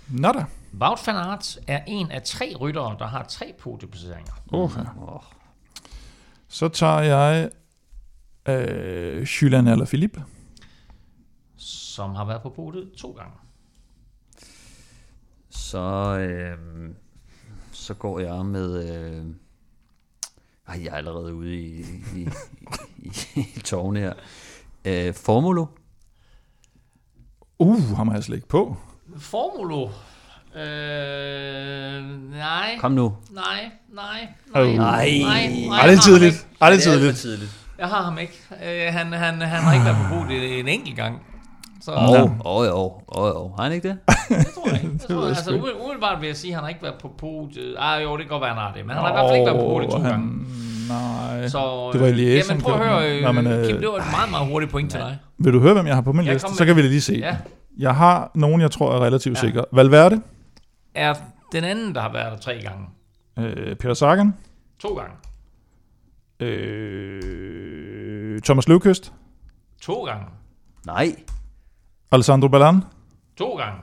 Nå 0.08 0.32
da. 0.32 0.44
Wout 0.80 0.98
van 1.06 1.16
Aert 1.16 1.58
er 1.66 1.80
en 1.86 2.10
af 2.10 2.22
tre 2.22 2.54
ryttere, 2.60 2.96
der 2.98 3.06
har 3.06 3.24
tre 3.28 3.52
podieplaceringer. 3.60 4.32
Okay. 4.52 4.80
Så 6.48 6.68
tager 6.68 7.00
jeg 7.00 7.50
øh, 8.48 9.22
Julian 9.22 9.66
eller 9.68 9.86
Philippe. 9.86 10.22
som 11.56 12.14
har 12.14 12.24
været 12.24 12.42
på 12.42 12.48
podiet 12.48 12.90
to 12.98 13.10
gange. 13.10 13.32
Så, 15.54 16.16
øh, 16.18 16.56
så 17.72 17.94
går 17.94 18.18
jeg 18.20 18.44
med... 18.46 18.94
Øh, 18.96 19.24
ej, 20.68 20.84
jeg 20.84 20.92
er 20.92 20.96
allerede 20.96 21.34
ude 21.34 21.54
i, 21.56 21.80
i, 21.80 21.84
i, 22.16 22.28
i, 22.98 23.40
i 23.56 23.60
tårne 23.60 23.98
her. 24.00 24.12
Øh, 24.84 25.14
Formulo. 25.14 25.66
Uh, 27.58 27.96
ham 27.96 28.08
har 28.08 28.14
jeg 28.14 28.24
slet 28.24 28.36
ikke 28.36 28.48
på. 28.48 28.76
Formulo 29.18 29.88
Øh, 30.56 32.30
nej. 32.30 32.76
Kom 32.80 32.92
nu. 32.92 33.16
Nej, 33.30 33.70
nej, 33.94 34.28
Oh. 34.54 34.66
nej. 34.66 34.76
Nej. 34.76 35.20
nej, 35.20 35.44
Ej, 35.44 35.48
det 35.48 35.60
jeg 35.60 35.66
er 35.66 35.72
har 35.72 35.88
ham 35.88 35.98
tidligt. 35.98 36.34
ikke. 36.34 36.46
Ej, 36.60 36.70
det 36.70 36.86
er 36.86 37.12
tidligt. 37.12 37.66
Jeg 37.78 37.88
har 37.88 38.02
ham 38.02 38.18
ikke. 38.18 38.38
Øh, 38.64 38.92
han, 38.92 39.12
han, 39.12 39.40
han 39.40 39.62
har 39.62 39.72
ikke 39.72 39.84
været 39.84 39.96
på 39.96 40.14
podiet 40.14 40.60
en 40.60 40.68
enkelt 40.68 40.96
gang. 40.96 41.22
Så 41.84 41.92
Åh, 41.92 42.22
oh. 42.22 42.56
åh, 42.56 42.66
jo, 42.66 42.92
åh, 43.08 43.28
jo. 43.28 43.52
Har 43.56 43.62
han 43.62 43.72
ikke 43.72 43.88
det? 43.88 43.98
det 44.28 44.46
tror 44.54 44.68
jeg 44.70 44.82
ikke. 44.82 44.92
Det 44.92 45.00
tror 45.00 45.20
jeg. 45.20 45.28
Altså, 45.28 45.50
umiddelbart- 45.50 46.20
vil 46.20 46.26
jeg 46.26 46.36
sige, 46.36 46.50
at 46.50 46.54
han 46.54 46.62
har 46.64 46.68
ikke 46.68 46.82
været 46.82 46.94
på 47.00 47.08
podiet. 47.18 47.76
Ah, 47.78 48.02
jo, 48.02 48.12
det 48.16 48.20
kan 48.20 48.28
godt 48.28 48.40
være, 48.40 48.50
han 48.54 48.58
har 48.62 48.72
det. 48.72 48.86
Men 48.86 48.96
han 48.96 49.04
har 49.04 49.10
i 49.10 49.14
hvert 49.14 49.28
fald 49.30 49.38
ikke 49.40 49.46
været 49.50 49.60
på 49.60 49.66
podiet 49.68 49.90
to 49.90 49.96
Åh, 49.96 50.02
gange. 50.02 50.18
han- 50.18 50.46
Nej. 50.88 51.48
Så, 51.48 51.90
Det 51.92 52.00
var 52.00 52.06
øh, 52.06 52.12
Liège, 52.14 52.48
Jamen 52.50 52.62
prøv 52.62 52.74
at 52.74 52.88
høre, 52.88 53.10
det. 53.10 53.16
øh, 53.18 53.22
Nå, 53.22 53.32
men, 53.32 53.46
øh, 53.46 53.66
Kim, 53.66 53.76
det 53.78 53.88
var 53.88 53.94
et 53.94 54.04
meget, 54.10 54.30
meget 54.30 54.46
hurtigt 54.48 54.72
point 54.72 54.90
til 54.90 55.00
dig. 55.00 55.18
Vil 55.38 55.52
du 55.52 55.60
høre, 55.60 55.74
hvem 55.74 55.86
jeg 55.86 55.94
har 55.94 56.02
på 56.02 56.12
min 56.12 56.26
Ja, 56.26 56.32
liste? 56.32 56.54
Så 56.54 56.64
kan 56.64 56.76
vi 56.76 56.82
lige 56.82 57.00
se. 57.00 57.14
Ja. 57.14 57.36
Jeg 57.78 57.94
har 57.96 58.30
nogen, 58.34 58.60
jeg 58.60 58.70
tror 58.70 58.94
er 58.94 59.00
relativt 59.04 59.36
Ja. 59.42 59.48
sikre. 59.48 59.64
Valverde, 59.72 60.20
Er 60.94 61.14
den 61.52 61.64
anden, 61.64 61.94
der 61.94 62.00
har 62.00 62.12
været 62.12 62.32
der 62.32 62.38
tre 62.38 62.60
gange. 62.62 62.86
øh, 63.38 63.76
Peter 63.76 63.94
Sagan, 63.94 64.34
To 64.80 64.88
gange. 64.94 65.12
øh, 66.40 68.40
Thomas 68.40 68.68
Løvkøst, 68.68 69.12
To 69.82 70.04
gange. 70.04 70.24
Nej. 70.86 71.16
Alessandro 72.12 72.48
Ballan, 72.48 72.84
To 73.38 73.56
gange. 73.56 73.78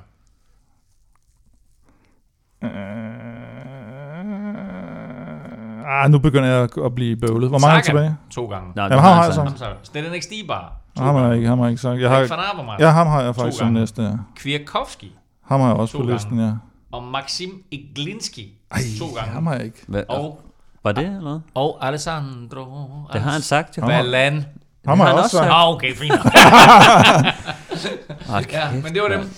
Ah, 5.88 6.12
nu 6.12 6.20
begynder 6.20 6.50
jeg 6.50 6.70
at 6.86 6.96
blive 6.96 7.16
bøvlet. 7.16 7.50
Hvor 7.50 7.60
mange 7.60 7.78
er 7.78 7.82
Sagan. 7.82 7.96
tilbage? 7.98 8.18
To 8.32 8.46
gange. 8.46 8.72
Nej, 8.76 8.86
Jamen, 8.86 9.00
ham 9.00 9.14
har 9.18 9.24
jeg 9.24 9.34
så. 9.34 9.66
Stellen 9.84 10.14
ikke 10.14 10.26
Stibar. 10.26 10.76
To 10.98 11.04
Ham 11.04 11.16
har 11.16 11.22
jeg 11.22 11.26
gange. 11.30 11.38
ikke, 11.38 11.48
ham 11.50 11.58
har 11.58 11.66
jeg 11.66 11.72
ikke 11.72 11.82
sagt. 11.82 12.02
Jeg 12.02 12.10
har, 12.10 12.18
van 12.20 12.40
Avermaet. 12.54 12.80
ja, 12.80 12.90
ham 12.90 13.08
har 13.08 13.22
jeg 13.22 13.36
faktisk 13.36 13.54
To 13.54 13.58
som 13.58 13.66
gange. 13.66 13.80
næste. 13.80 14.04
Ja. 14.04 14.12
Kwiatkowski. 14.36 15.12
Ham 15.46 15.60
har 15.62 15.68
jeg 15.68 15.78
også 15.78 15.92
To 15.92 15.98
på 15.98 16.04
gange. 16.04 16.14
listen, 16.16 16.40
ja. 16.40 16.52
Og 16.92 17.04
Maxim 17.04 17.50
Iglinski. 17.72 18.54
Ej, 18.72 18.80
to 19.00 19.06
gange. 19.16 19.32
ham 19.32 19.46
har 19.48 19.54
jeg 19.54 19.66
ikke. 19.66 19.78
Hvad, 19.88 20.04
Og, 20.10 20.42
var 20.84 20.92
det 20.92 21.06
eller 21.06 21.22
noget? 21.22 21.42
og 21.54 21.88
Alessandro. 21.88 22.66
Det 23.14 23.22
har 23.22 23.32
han 23.32 23.42
sagt, 23.42 23.78
jo. 23.78 23.86
Ballan. 23.86 24.46
Ham 24.88 25.00
har 25.00 25.08
jeg 25.08 25.16
han 25.16 25.24
også 25.24 25.38
også 25.38 25.38
sagt. 25.38 25.52
Ah, 25.52 25.70
okay, 25.70 25.96
fint. 25.96 26.14
Hold 28.26 28.46
ja, 28.58 28.72
men 28.72 28.94
det 28.94 29.02
var 29.02 29.10
dem. 29.10 29.30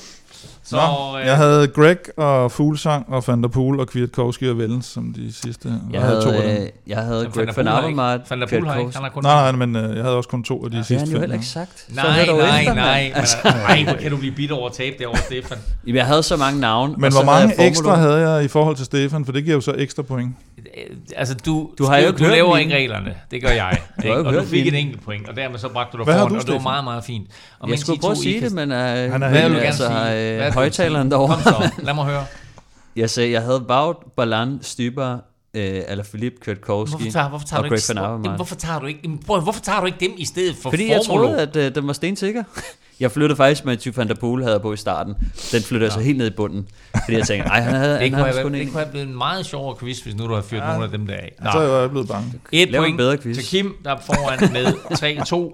Så, 0.71 0.75
Nå, 0.77 1.19
øh, 1.19 1.25
jeg 1.25 1.37
havde 1.37 1.67
Greg 1.67 1.97
og 2.17 2.51
Fuglsang 2.51 3.05
og 3.09 3.23
Van 3.27 3.41
der 3.43 3.47
Poel 3.49 3.79
og 3.79 3.87
Kwiatkowski 3.87 4.49
og 4.49 4.57
Vellens 4.57 4.85
som 4.85 5.13
de 5.13 5.33
sidste. 5.33 5.69
Jeg 5.69 5.77
Jeg 5.93 6.01
havde 6.01 6.21
to 6.21 6.29
af 6.29 6.41
dem. 6.55 6.63
øh, 6.63 6.69
jeg 6.87 6.97
havde 6.97 7.29
Greg 7.33 7.47
Van 7.57 7.67
Avermaet, 7.67 8.21
Van 8.29 8.41
der 8.41 8.47
Poel 8.47 8.67
har 8.67 8.79
ikke. 8.79 8.91
Han 8.93 9.03
har 9.03 9.09
kun 9.09 9.23
Nej, 9.23 9.51
nej, 9.51 9.65
men 9.65 9.75
øh, 9.75 9.95
jeg 9.95 10.03
havde 10.03 10.15
også 10.17 10.29
kun 10.29 10.43
to 10.43 10.63
af 10.65 10.69
de 10.71 10.77
Det 10.77 10.77
har 10.77 10.83
sidste 10.83 11.05
han 11.05 11.13
jo 11.13 11.19
heller 11.19 11.35
ja. 11.35 11.39
ikke 11.39 11.45
sagt. 11.47 11.85
Nej, 11.95 12.25
dog 12.27 12.37
nej, 12.37 12.59
efter, 12.59 12.73
nej. 12.73 13.11
Altså, 13.15 13.37
Men, 13.43 13.53
ej, 13.53 13.83
hvor 13.83 13.93
kan 13.93 14.11
du 14.11 14.17
blive 14.17 14.33
bitter 14.35 14.55
over 14.55 14.67
at 14.69 14.73
tabe 14.75 14.95
derovre, 14.99 15.17
Stefan? 15.19 15.57
Jeg 15.87 16.05
havde 16.05 16.23
så 16.23 16.37
mange 16.37 16.59
navne. 16.59 16.93
Men 16.97 17.11
hvor 17.11 17.23
havde 17.31 17.47
mange 17.47 17.67
ekstra 17.67 17.95
havde 17.95 18.29
jeg 18.29 18.43
i 18.45 18.47
forhold 18.47 18.75
til 18.75 18.85
Stefan? 18.85 19.25
For 19.25 19.31
det 19.31 19.43
giver 19.43 19.55
jo 19.55 19.61
så 19.61 19.73
ekstra 19.77 20.03
point. 20.03 20.35
Øh, 20.57 20.97
Altså, 21.15 21.35
du, 21.45 21.69
Du 21.77 21.85
har 21.85 21.97
jo 21.97 22.07
ikke 22.07 22.17
du 22.19 22.23
laver 22.29 22.57
ikke 22.57 22.75
reglerne. 22.75 23.13
Det 23.31 23.41
gør 23.43 23.49
jeg. 23.49 23.77
Og 24.25 24.33
du 24.33 24.43
fik 24.43 24.67
et 24.67 24.73
enkelt 24.79 25.03
point, 25.03 25.29
og 25.29 25.35
dermed 25.35 25.59
så 25.59 25.69
bragte 25.69 25.97
du 25.97 26.03
dig 26.03 26.13
foran, 26.13 26.35
og 26.35 26.41
det 26.45 26.53
var 26.53 26.59
meget, 26.59 26.83
meget 26.83 27.03
fint. 27.03 27.27
Og 27.59 27.69
Jeg 27.69 27.79
skulle 27.79 27.99
prøve 28.01 28.11
at 28.11 28.17
sige 28.17 28.41
det, 28.41 28.51
men 28.51 28.71
øh, 28.71 28.77
Han 29.11 29.23
er 29.23 29.29
Hvad 29.29 29.41
vil 29.41 29.49
du 29.49 29.55
gerne 29.55 29.65
altså, 29.65 29.87
sige? 29.87 30.51
Øh, 30.61 30.67
er 30.67 30.69
højtaleren 30.69 31.09
Kom 31.11 31.27
derovre. 31.27 31.43
så, 31.69 31.69
lad 31.83 31.93
mig 31.93 32.05
høre. 32.05 32.25
Jeg 32.95 33.09
sagde, 33.09 33.31
jeg 33.31 33.41
havde 33.41 33.65
Wout, 33.69 33.95
Ballan, 34.17 34.59
Stybar, 34.61 35.13
øh, 35.53 35.81
eller 35.87 36.03
Philip 36.03 36.33
Kwiatkowski 36.41 36.95
Hvorfor 36.95 37.11
tager, 37.11 37.29
hvorfor 37.29 37.45
tager 37.47 37.57
og 37.59 37.63
du 37.63 37.69
Greg 37.69 37.77
ikke, 37.77 37.89
Van 37.89 37.97
Avermaet. 37.97 38.35
hvorfor 38.35 38.55
tager 38.55 38.79
du 38.79 38.85
ikke, 38.85 38.99
jamen, 39.03 39.19
hvorfor 39.25 39.61
tager 39.61 39.79
du 39.79 39.85
ikke 39.85 39.97
dem 39.99 40.11
i 40.17 40.25
stedet 40.25 40.55
for 40.55 40.69
Fordi 40.69 40.89
jeg 40.91 41.01
Formulo? 41.05 41.27
troede, 41.27 41.41
at 41.41 41.55
øh, 41.55 41.75
den 41.75 41.87
var 41.87 41.93
stensikker. 41.93 42.43
Jeg 42.99 43.11
flyttede 43.11 43.35
faktisk 43.37 43.65
med 43.65 43.73
Mathieu 43.73 43.93
van 43.95 44.07
der 44.07 44.15
Poel, 44.15 44.41
havde 44.41 44.53
jeg 44.53 44.61
på 44.61 44.73
i 44.73 44.77
starten. 44.77 45.13
Den 45.51 45.61
flyttede 45.61 45.83
jeg 45.85 45.91
så 45.93 45.99
helt 45.99 46.17
ned 46.17 46.27
i 46.27 46.35
bunden. 46.35 46.67
Fordi 47.05 47.17
jeg 47.17 47.27
tænkte, 47.27 47.47
nej, 47.49 47.61
han 47.61 47.73
havde, 47.73 47.93
det 47.93 47.99
han 48.01 48.09
kunne, 48.11 48.17
havde 48.23 48.33
have, 48.33 48.41
sgu 48.43 48.49
det 48.53 48.61
en. 48.61 48.67
kunne 48.67 48.79
have 48.79 48.91
blevet 48.91 49.07
en 49.07 49.17
meget 49.17 49.45
sjovere 49.45 49.75
quiz, 49.75 49.99
hvis 49.99 50.15
nu 50.15 50.23
du 50.27 50.29
havde 50.33 50.43
fyret 50.43 50.61
ja. 50.61 50.67
nogle 50.67 50.83
af 50.83 50.89
dem 50.91 51.07
der 51.07 51.13
af. 51.13 51.31
Nå. 51.43 51.51
Så 51.51 51.59
er 51.59 51.79
jeg 51.81 51.89
blevet 51.89 52.07
bange. 52.07 52.33
Et 52.51 52.71
Lav 52.71 52.79
en 52.81 52.83
point 52.85 52.97
bedre 52.97 53.17
quiz. 53.17 53.37
til 53.37 53.45
Kim, 53.45 53.75
der 53.83 53.91
er 53.95 53.97
foran 54.05 54.51
med 54.53 54.65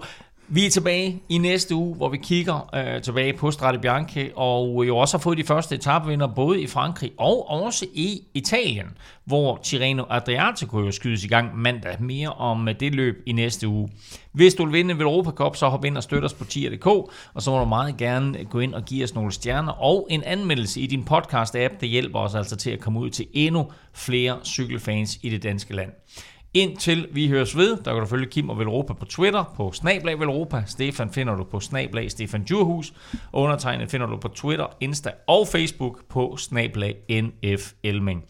3-2. 0.00 0.06
Vi 0.50 0.66
er 0.66 0.70
tilbage 0.70 1.22
i 1.28 1.38
næste 1.38 1.74
uge, 1.74 1.94
hvor 1.94 2.08
vi 2.08 2.16
kigger 2.16 2.70
øh, 2.74 3.02
tilbage 3.02 3.32
på 3.32 3.50
Strade 3.50 3.78
Bianche, 3.78 4.36
og 4.36 4.88
jo 4.88 4.96
også 4.96 5.16
har 5.16 5.22
fået 5.22 5.38
de 5.38 5.44
første 5.44 5.74
etapevinder 5.74 6.26
både 6.26 6.62
i 6.62 6.66
Frankrig 6.66 7.12
og 7.18 7.50
også 7.50 7.86
i 7.94 8.22
Italien, 8.34 8.86
hvor 9.24 9.60
Tirreno 9.62 10.04
Adriatico 10.10 10.80
jo 10.80 10.90
skydes 10.90 11.24
i 11.24 11.28
gang 11.28 11.58
mandag. 11.58 12.02
Mere 12.02 12.28
om 12.28 12.68
det 12.80 12.94
løb 12.94 13.22
i 13.26 13.32
næste 13.32 13.68
uge. 13.68 13.88
Hvis 14.32 14.54
du 14.54 14.64
vil 14.64 14.72
vinde 14.72 14.98
ved 14.98 15.04
Europa 15.04 15.30
Cup, 15.30 15.56
så 15.56 15.68
hop 15.68 15.84
ind 15.84 15.96
og 15.96 16.02
støt 16.02 16.24
os 16.24 16.34
på 16.34 16.44
tier.dk, 16.44 16.86
og 16.86 17.12
så 17.42 17.50
må 17.50 17.58
du 17.58 17.64
meget 17.64 17.96
gerne 17.96 18.44
gå 18.44 18.60
ind 18.60 18.74
og 18.74 18.84
give 18.84 19.04
os 19.04 19.14
nogle 19.14 19.32
stjerner 19.32 19.72
og 19.72 20.06
en 20.10 20.22
anmeldelse 20.22 20.80
i 20.80 20.86
din 20.86 21.04
podcast-app. 21.10 21.80
Det 21.80 21.88
hjælper 21.88 22.18
os 22.18 22.34
altså 22.34 22.56
til 22.56 22.70
at 22.70 22.80
komme 22.80 23.00
ud 23.00 23.10
til 23.10 23.26
endnu 23.32 23.66
flere 23.92 24.38
cykelfans 24.44 25.18
i 25.22 25.28
det 25.28 25.42
danske 25.42 25.76
land. 25.76 25.90
Indtil 26.54 27.08
vi 27.12 27.28
høres 27.28 27.56
ved, 27.56 27.76
der 27.76 27.92
kan 27.92 28.00
du 28.00 28.06
følge 28.06 28.26
Kim 28.26 28.50
og 28.50 28.58
Velropa 28.58 28.92
på 28.92 29.04
Twitter, 29.04 29.44
på 29.56 29.72
Snablag 29.72 30.20
Velropa. 30.20 30.62
Stefan 30.66 31.10
finder 31.10 31.36
du 31.36 31.44
på 31.44 31.60
Snablag 31.60 32.10
Stefan 32.10 32.44
Djurhus. 32.44 32.92
Og 33.32 33.42
undertegnet 33.42 33.90
finder 33.90 34.06
du 34.06 34.16
på 34.16 34.28
Twitter, 34.28 34.66
Insta 34.80 35.10
og 35.26 35.48
Facebook 35.48 36.04
på 36.08 36.36
Snablag 36.36 36.96
NF 37.10 37.72
Elming. 37.82 38.24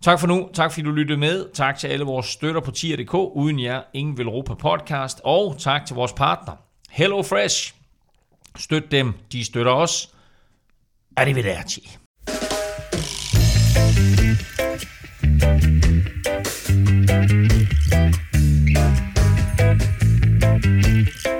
Tak 0.00 0.20
for 0.20 0.26
nu. 0.26 0.48
Tak 0.54 0.72
fordi 0.72 0.84
du 0.84 0.90
lyttede 0.90 1.18
med. 1.18 1.46
Tak 1.54 1.78
til 1.78 1.88
alle 1.88 2.04
vores 2.04 2.26
støtter 2.26 2.60
på 2.60 2.70
tier.dk. 2.70 3.14
Uden 3.14 3.60
jer, 3.60 3.82
ingen 3.94 4.18
Velropa 4.18 4.54
podcast. 4.54 5.20
Og 5.24 5.56
tak 5.58 5.86
til 5.86 5.96
vores 5.96 6.12
partner, 6.12 6.52
Hello 6.90 7.22
Fresh. 7.22 7.74
Støt 8.56 8.90
dem. 8.90 9.14
De 9.32 9.44
støtter 9.44 9.72
os. 9.72 10.14
Arrivederci. 11.16 11.98
thank 15.38 15.84
you 15.84 15.95
Thank 17.06 17.30
you. 21.26 21.35